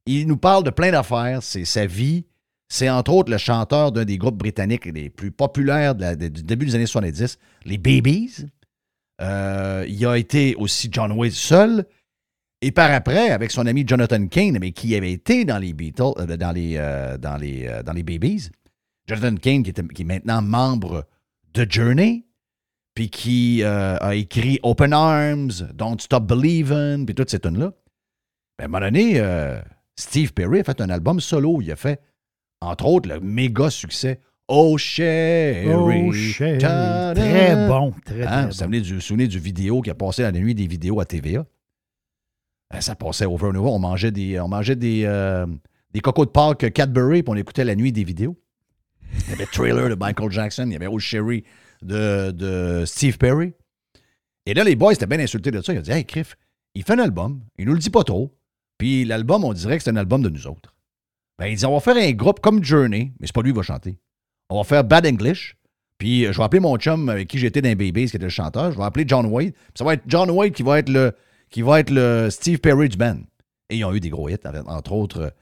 Il 0.06 0.27
nous 0.27 0.36
parle 0.36 0.64
de 0.64 0.70
plein 0.70 0.90
d'affaires. 0.93 1.43
C'est 1.43 1.64
sa 1.64 1.86
vie. 1.86 2.24
C'est 2.68 2.89
entre 2.90 3.12
autres 3.12 3.31
le 3.31 3.39
chanteur 3.39 3.93
d'un 3.93 4.05
des 4.05 4.18
groupes 4.18 4.36
britanniques 4.39 4.86
les 4.86 5.10
plus 5.10 5.31
populaires 5.31 5.94
de 5.94 6.01
la- 6.01 6.16
de- 6.16 6.28
du 6.28 6.43
début 6.43 6.66
des 6.66 6.74
années 6.74 6.86
70, 6.86 7.39
les 7.64 7.78
Babies. 7.78 8.47
Euh, 9.20 9.85
il 9.89 10.05
a 10.06 10.16
été 10.18 10.55
aussi 10.56 10.89
John 10.90 11.12
Waite 11.12 11.32
seul. 11.32 11.85
Et 12.62 12.73
par 12.73 12.90
après, 12.90 13.31
avec 13.31 13.51
son 13.51 13.66
ami 13.66 13.85
Jonathan 13.86 14.27
Kane, 14.27 14.59
mais 14.59 14.73
qui 14.73 14.94
avait 14.97 15.12
été 15.12 15.44
dans 15.44 15.59
les 15.59 15.73
Beatles, 15.74 16.02
euh, 16.18 16.36
dans 16.36 16.52
les, 16.52 16.74
euh, 16.77 17.16
dans 17.18 17.36
les, 17.36 17.70
dans 17.85 17.93
les 17.93 18.02
Babies. 18.02 18.48
Jonathan 19.09 19.36
Kane, 19.36 19.62
qui, 19.62 19.70
était- 19.70 19.86
qui 19.86 20.02
est 20.02 20.06
maintenant 20.06 20.43
membre 20.43 21.06
de 21.55 21.66
Journey, 21.68 22.24
puis 22.97 23.10
qui 23.10 23.62
euh, 23.62 23.97
a 24.01 24.14
écrit 24.14 24.59
Open 24.62 24.93
Arms, 24.94 25.52
Don't 25.74 25.98
Stop 26.01 26.24
Believin', 26.24 27.05
puis 27.05 27.14
toutes 27.14 27.31
ces 27.31 27.39
tunes-là. 27.39 27.73
Ben, 28.59 28.62
à 28.62 28.64
un 28.64 28.68
moment 28.68 28.81
donné, 28.86 29.20
euh, 29.20 29.60
Steve 29.97 30.32
Perry 30.32 30.60
a 30.60 30.64
fait 30.64 30.81
un 30.81 30.89
album 30.89 31.20
solo. 31.20 31.60
Il 31.60 31.70
a 31.70 31.77
fait, 31.77 32.01
entre 32.62 32.86
autres, 32.86 33.09
le 33.10 33.20
méga 33.20 33.68
succès 33.68 34.18
Oh 34.48 34.78
Sherry. 34.78 35.68
Oh, 36.09 36.12
Sherry. 36.12 36.59
Très 36.59 37.68
bon. 37.68 37.93
Très, 38.05 38.23
Hein, 38.23 38.27
très 38.27 38.36
vous 38.36 38.40
vous 38.43 38.47
bon. 38.47 38.52
souvenez 38.52 38.81
du, 38.81 38.94
vous 38.94 39.01
souvenez 39.01 39.28
du 39.28 39.39
vidéo 39.39 39.82
qui 39.82 39.90
a 39.90 39.94
passé 39.94 40.23
la 40.23 40.32
nuit 40.32 40.55
des 40.55 40.66
vidéos 40.66 40.98
à 40.98 41.05
TVA? 41.05 41.44
Ben, 42.73 42.81
ça 42.81 42.94
passait 42.94 43.27
over 43.27 43.48
and 43.48 43.56
over. 43.56 43.68
On 43.68 43.78
mangeait 43.78 44.10
des, 44.10 44.40
on 44.40 44.48
mangeait 44.48 44.74
des, 44.77 45.02
euh, 45.05 45.47
des 45.93 46.01
cocos 46.01 46.24
de 46.24 46.31
Pâques 46.31 46.73
Cadbury, 46.73 47.23
puis 47.23 47.31
on 47.31 47.36
écoutait 47.36 47.64
la 47.64 47.74
nuit 47.74 47.93
des 47.93 48.05
vidéos. 48.05 48.39
Il 49.27 49.31
y 49.31 49.32
avait 49.35 49.47
Trailer 49.47 49.90
de 49.90 49.94
Michael 49.97 50.31
Jackson, 50.31 50.64
il 50.66 50.73
y 50.73 50.77
avait 50.77 50.86
Oh 50.86 50.98
Sherry 50.98 51.44
de, 51.82 52.85
Steve 52.86 53.19
Perry. 53.19 53.53
Et 54.47 54.55
là, 54.55 54.65
les 54.65 54.77
boys 54.77 54.93
étaient 54.93 55.07
bien 55.07 55.20
insultés 55.20 55.51
de 55.51 55.61
ça. 55.61 55.73
Ils 55.73 55.78
ont 55.78 55.82
dit 55.82 55.90
Hey, 55.90 56.05
Criff, 56.05 56.36
il 56.74 56.85
fait 56.85 56.93
un 56.93 56.98
album, 56.98 57.40
il 57.59 57.66
nous 57.66 57.73
le 57.73 57.78
dit 57.78 57.90
pas 57.90 58.05
trop. 58.05 58.36
Puis 58.78 59.05
l'album, 59.05 59.44
on 59.44 59.53
dirait 59.53 59.78
que 59.78 59.85
c'est 59.85 59.90
un 59.90 59.97
album 59.97 60.23
de 60.23 60.28
nous 60.28 60.47
autres. 60.47 60.74
Ben, 61.39 61.47
il 61.47 61.57
dit 61.57 61.66
On 61.66 61.74
va 61.74 61.81
faire 61.81 61.97
un 61.97 62.12
groupe 62.12 62.40
comme 62.40 62.62
Journey, 62.62 63.12
mais 63.19 63.27
c'est 63.27 63.35
pas 63.35 63.43
lui 63.43 63.53
qui 63.53 63.57
va 63.57 63.62
chanter. 63.62 63.98
On 64.48 64.59
va 64.59 64.65
faire 64.65 64.85
Bad 64.85 65.07
English. 65.07 65.57
Puis 65.98 66.27
euh, 66.27 66.32
je 66.32 66.39
vais 66.39 66.44
appeler 66.44 66.61
mon 66.61 66.77
chum 66.77 67.09
avec 67.09 67.28
qui 67.28 67.39
j'étais 67.39 67.62
dans 67.62 67.74
Babies, 67.74 68.07
qui 68.11 68.16
était 68.16 68.19
le 68.19 68.28
chanteur. 68.28 68.73
Je 68.73 68.78
vais 68.78 68.85
appeler 68.85 69.05
John 69.07 69.27
Wade. 69.27 69.53
Puis 69.53 69.73
ça 69.74 69.85
va 69.85 69.94
être 69.94 70.05
John 70.07 70.31
Wade 70.31 70.53
qui 70.53 70.62
va 70.62 70.78
être 70.78 70.89
le, 70.89 71.12
qui 71.51 71.62
va 71.62 71.81
être 71.81 71.90
le 71.90 72.28
Steve 72.31 72.59
Perry 72.59 72.89
du 72.89 72.97
band. 72.97 73.19
Et 73.70 73.78
ils 73.78 73.85
ont 73.85 73.94
eu 73.94 74.01
des 74.01 74.11
gros 74.11 74.28
hits, 74.28 74.36
entre 74.66 74.93
autres. 74.93 75.32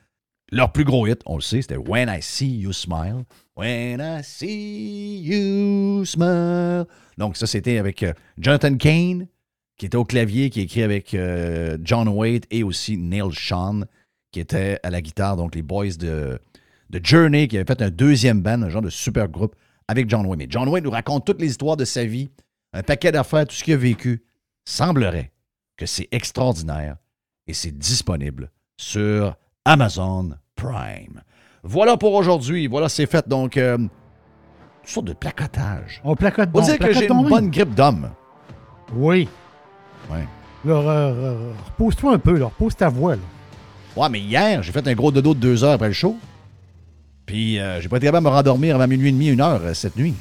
Leur 0.52 0.72
plus 0.72 0.84
gros 0.84 1.06
hit, 1.06 1.20
on 1.26 1.36
le 1.36 1.42
sait, 1.42 1.62
c'était 1.62 1.76
When 1.76 2.08
I 2.08 2.22
See 2.22 2.58
You 2.58 2.72
Smile. 2.72 3.24
When 3.56 4.00
I 4.00 4.22
See 4.22 5.22
You 5.22 6.04
Smile. 6.04 6.86
Donc, 7.18 7.36
ça, 7.36 7.46
c'était 7.46 7.78
avec 7.78 8.02
euh, 8.02 8.12
Jonathan 8.38 8.76
Kane, 8.76 9.26
qui 9.76 9.86
était 9.86 9.96
au 9.96 10.04
clavier, 10.04 10.50
qui 10.50 10.60
écrit 10.60 10.82
avec 10.82 11.14
euh, 11.14 11.78
John 11.82 12.08
Waite 12.08 12.46
et 12.50 12.62
aussi 12.62 12.96
Neil 12.96 13.32
Sean, 13.32 13.82
qui 14.32 14.40
était 14.40 14.78
à 14.82 14.90
la 14.90 15.00
guitare. 15.00 15.36
Donc, 15.36 15.54
les 15.54 15.62
boys 15.62 15.94
de, 15.98 16.38
de 16.90 17.00
Journey, 17.02 17.48
qui 17.48 17.56
avaient 17.56 17.66
fait 17.66 17.82
un 17.82 17.90
deuxième 17.90 18.42
band, 18.42 18.62
un 18.62 18.68
genre 18.68 18.82
de 18.82 18.90
super 18.90 19.28
groupe 19.28 19.56
avec 19.88 20.08
John 20.08 20.26
Wayne. 20.26 20.38
Mais 20.38 20.46
John 20.48 20.68
Wayne 20.68 20.84
nous 20.84 20.90
raconte 20.90 21.24
toutes 21.24 21.40
les 21.40 21.48
histoires 21.48 21.76
de 21.76 21.84
sa 21.84 22.04
vie, 22.04 22.30
un 22.72 22.82
paquet 22.82 23.12
d'affaires, 23.12 23.46
tout 23.46 23.54
ce 23.54 23.64
qu'il 23.64 23.74
a 23.74 23.78
vécu. 23.78 24.24
Semblerait 24.64 25.32
que 25.76 25.86
c'est 25.86 26.08
extraordinaire 26.10 26.96
et 27.46 27.52
c'est 27.52 27.76
disponible 27.76 28.50
sur 28.76 29.36
Amazon 29.64 30.30
Prime. 30.56 31.22
Voilà 31.62 31.96
pour 31.96 32.12
aujourd'hui. 32.14 32.66
Voilà, 32.66 32.88
c'est 32.88 33.06
fait. 33.06 33.26
Donc, 33.28 33.56
euh, 33.56 33.78
une 33.78 33.88
sorte 34.84 35.06
de 35.06 35.12
placotage. 35.14 36.00
On 36.04 36.14
placote 36.14 36.50
On 36.52 36.60
dirait 36.60 36.78
que 36.78 36.92
j'ai 36.92 37.08
une 37.08 37.28
bonne 37.28 37.50
grippe 37.50 37.74
d'homme. 37.74 38.10
Oui. 38.94 39.28
Re- 40.10 40.24
re- 40.66 41.36
repose-toi 41.66 42.14
un 42.14 42.18
peu, 42.18 42.38
là. 42.38 42.46
repose 42.46 42.76
ta 42.76 42.88
voix. 42.88 43.16
Là. 43.16 43.22
Ouais, 43.96 44.08
mais 44.08 44.20
hier, 44.20 44.62
j'ai 44.62 44.72
fait 44.72 44.86
un 44.86 44.94
gros 44.94 45.10
dodo 45.10 45.34
de 45.34 45.40
deux 45.40 45.64
heures 45.64 45.72
après 45.72 45.88
le 45.88 45.94
show. 45.94 46.16
Puis, 47.26 47.58
euh, 47.58 47.80
j'ai 47.80 47.88
pas 47.88 47.96
été 47.96 48.06
capable 48.06 48.24
de 48.26 48.30
me 48.30 48.34
rendormir 48.34 48.74
avant 48.74 48.86
minuit 48.86 49.08
et 49.08 49.12
demi, 49.12 49.28
une 49.28 49.40
heure 49.40 49.60
euh, 49.62 49.74
cette 49.74 49.96
nuit. 49.96 50.14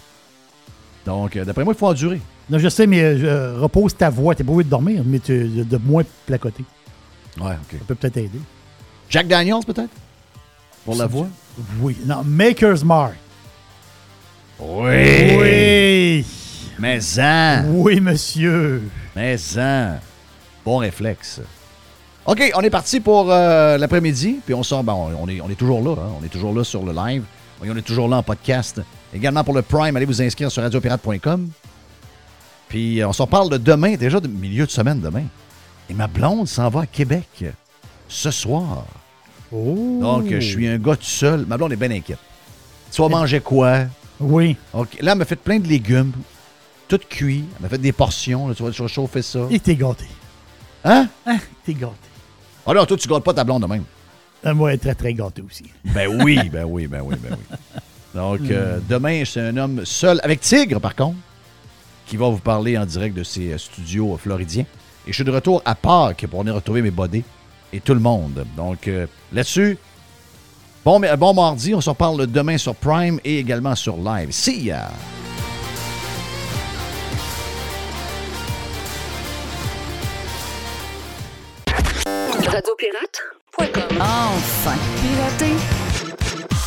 Donc, 1.06 1.36
euh, 1.36 1.44
d'après 1.44 1.64
moi, 1.66 1.74
il 1.76 1.80
faut 1.80 1.88
endurer. 1.88 2.22
Non, 2.50 2.58
je 2.60 2.70
sais, 2.70 2.88
mais 2.88 3.02
euh, 3.02 3.58
repose 3.60 3.96
ta 3.96 4.10
voix. 4.10 4.36
T'es 4.36 4.44
pas 4.44 4.52
obligé 4.52 4.66
de 4.66 4.70
dormir, 4.70 5.04
mais 5.06 5.20
tu, 5.20 5.48
de 5.48 5.78
moins 5.78 6.04
placoter. 6.26 6.64
Ouais, 7.40 7.52
OK. 7.54 7.78
Ça 7.80 7.86
peut 7.88 7.96
peut-être 7.96 8.18
aider. 8.18 8.40
Jack 9.14 9.28
Daniels, 9.28 9.64
peut-être? 9.64 9.92
Pour 10.84 10.96
la 10.96 11.06
voix? 11.06 11.28
Oui. 11.80 11.96
Non, 12.04 12.24
Maker's 12.26 12.84
Mark. 12.84 13.14
Oui! 14.60 15.38
Oui. 15.38 16.26
Mais 16.80 17.00
en! 17.20 17.64
Oui, 17.68 18.02
monsieur. 18.02 18.90
Mais 19.16 19.38
en! 19.56 20.00
Bon 20.66 20.78
réflexe. 20.78 21.42
OK, 22.26 22.52
on 22.56 22.62
est 22.62 22.72
parti 22.72 23.00
pour 23.00 23.32
euh, 23.32 23.78
l'après-midi. 23.78 24.40
Puis 24.44 24.56
on 24.56 24.64
sort, 24.64 24.84
ben, 24.84 24.94
on, 24.94 25.30
est, 25.30 25.42
on 25.42 25.50
est 25.52 25.60
toujours 25.60 25.84
là. 25.84 25.92
hein? 26.02 26.10
On 26.20 26.26
est 26.26 26.30
toujours 26.30 26.52
là 26.56 26.64
sur 26.64 26.84
le 26.84 26.92
live. 26.92 27.24
On 27.62 27.78
est 27.78 27.84
toujours 27.84 28.10
là 28.10 28.18
en 28.18 28.24
podcast. 28.24 28.82
Également 29.14 29.44
pour 29.44 29.54
le 29.54 29.62
Prime, 29.62 29.96
allez 29.96 30.08
vous 30.08 30.24
inscrire 30.24 30.52
sur 30.52 30.64
radiopirate.com. 30.64 31.50
Puis 32.68 33.00
euh, 33.00 33.10
on 33.10 33.14
s'en 33.14 33.28
parle 33.28 33.52
de 33.52 33.58
demain, 33.58 33.94
déjà 33.94 34.20
de 34.20 34.28
milieu 34.28 34.66
de 34.66 34.72
semaine 34.72 35.02
demain. 35.02 35.26
Et 35.88 35.94
ma 35.94 36.08
blonde 36.08 36.48
s'en 36.48 36.70
va 36.70 36.82
à 36.82 36.86
Québec 36.88 37.46
ce 38.08 38.32
soir. 38.32 38.86
Oh. 39.54 40.00
Donc, 40.02 40.30
je 40.30 40.40
suis 40.40 40.68
un 40.68 40.78
gars 40.78 40.96
tout 40.96 41.04
seul. 41.04 41.46
Ma 41.46 41.58
blonde 41.58 41.74
est 41.74 41.78
bien 41.78 41.92
inquiète. 41.92 42.20
Tu 42.92 43.02
vas 43.02 43.10
manger 43.10 43.40
quoi? 43.40 43.86
Oui. 44.20 44.56
OK. 44.74 44.98
Là, 45.02 45.12
elle 45.12 45.18
m'a 45.18 45.26
fait 45.26 45.36
plein 45.36 45.60
de 45.60 45.68
légumes, 45.68 46.12
tout 46.88 47.00
cuit. 47.10 47.44
Elle 47.56 47.64
m'a 47.64 47.70
fait 47.70 47.78
des 47.78 47.92
portions. 47.92 48.48
là, 48.48 48.56
tu, 48.56 48.64
vas, 48.64 48.88
chauffer 48.88 49.22
ça. 49.22 49.48
Et 49.52 49.60
t'es 49.60 49.76
gâté. 49.76 50.06
Hein? 50.84 51.08
Hein? 51.26 51.38
T'es 51.66 51.74
gâté. 51.74 51.94
Ah 52.66 52.74
non, 52.74 52.86
toi, 52.86 52.98
tu 52.98 53.08
gâtes 53.08 53.24
pas 53.24 53.34
ta 53.34 53.44
blonde 53.44 53.62
de 53.64 53.68
même. 53.68 53.84
Euh, 54.46 54.54
Moi, 54.54 54.78
très, 54.78 54.96
très 54.96 55.14
gâté 55.14 55.42
aussi. 55.42 55.66
Ben 55.86 56.24
oui, 56.24 56.40
ben 56.52 56.66
oui, 56.66 56.88
ben 56.88 57.02
oui, 57.04 57.16
ben 57.22 57.38
oui. 57.38 57.58
Donc, 58.14 58.42
euh, 58.50 58.80
demain, 58.88 59.24
c'est 59.26 59.42
un 59.42 59.58
homme 59.58 59.86
seul, 59.86 60.20
avec 60.24 60.40
Tigre, 60.42 60.80
par 60.80 60.96
contre, 60.96 61.18
qui 62.06 62.18
va 62.18 62.30
vous 62.30 62.38
parler 62.38 62.78
en 62.78 62.86
direct 62.86 63.16
de 63.16 63.24
ses 63.24 63.54
euh, 63.54 63.58
studios 63.58 64.18
floridiens. 64.18 64.66
Et 65.06 65.12
je 65.12 65.16
suis 65.16 65.24
de 65.24 65.32
retour 65.32 65.62
à 65.66 65.76
Pâques 65.76 66.26
pour 66.30 66.42
venir 66.42 66.56
retrouver 66.56 66.82
mes 66.82 66.92
bodés 66.92 67.24
et 67.74 67.82
tout 67.82 67.94
le 67.94 68.00
monde. 68.00 68.46
Donc, 68.56 68.88
euh, 68.88 69.08
là-dessus, 69.34 69.78
bon, 70.86 71.00
mais- 71.00 71.16
bon 71.18 71.34
mardi. 71.34 71.74
On 71.76 71.82
se 71.82 71.90
reparle 71.90 72.28
demain 72.28 72.58
sur 72.58 72.76
Prime 72.76 73.20
et 73.26 73.40
également 73.40 73.76
sur 73.76 73.98
Live. 73.98 74.32
See 74.32 74.66
ya! 74.66 74.90
Radiopirate.com. 82.54 83.98
Enfin, 84.00 84.76
pirater, 85.02 85.54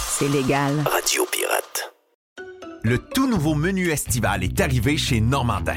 c'est 0.09 0.29
légal. 0.29 0.73
Radio 0.91 1.27
Pirate. 1.31 1.95
Le 2.83 2.99
tout 2.99 3.29
nouveau 3.29 3.55
menu 3.55 3.91
estival 3.91 4.45
est 4.45 4.61
arrivé 4.61 4.97
chez 4.97 5.21
Normandin. 5.21 5.77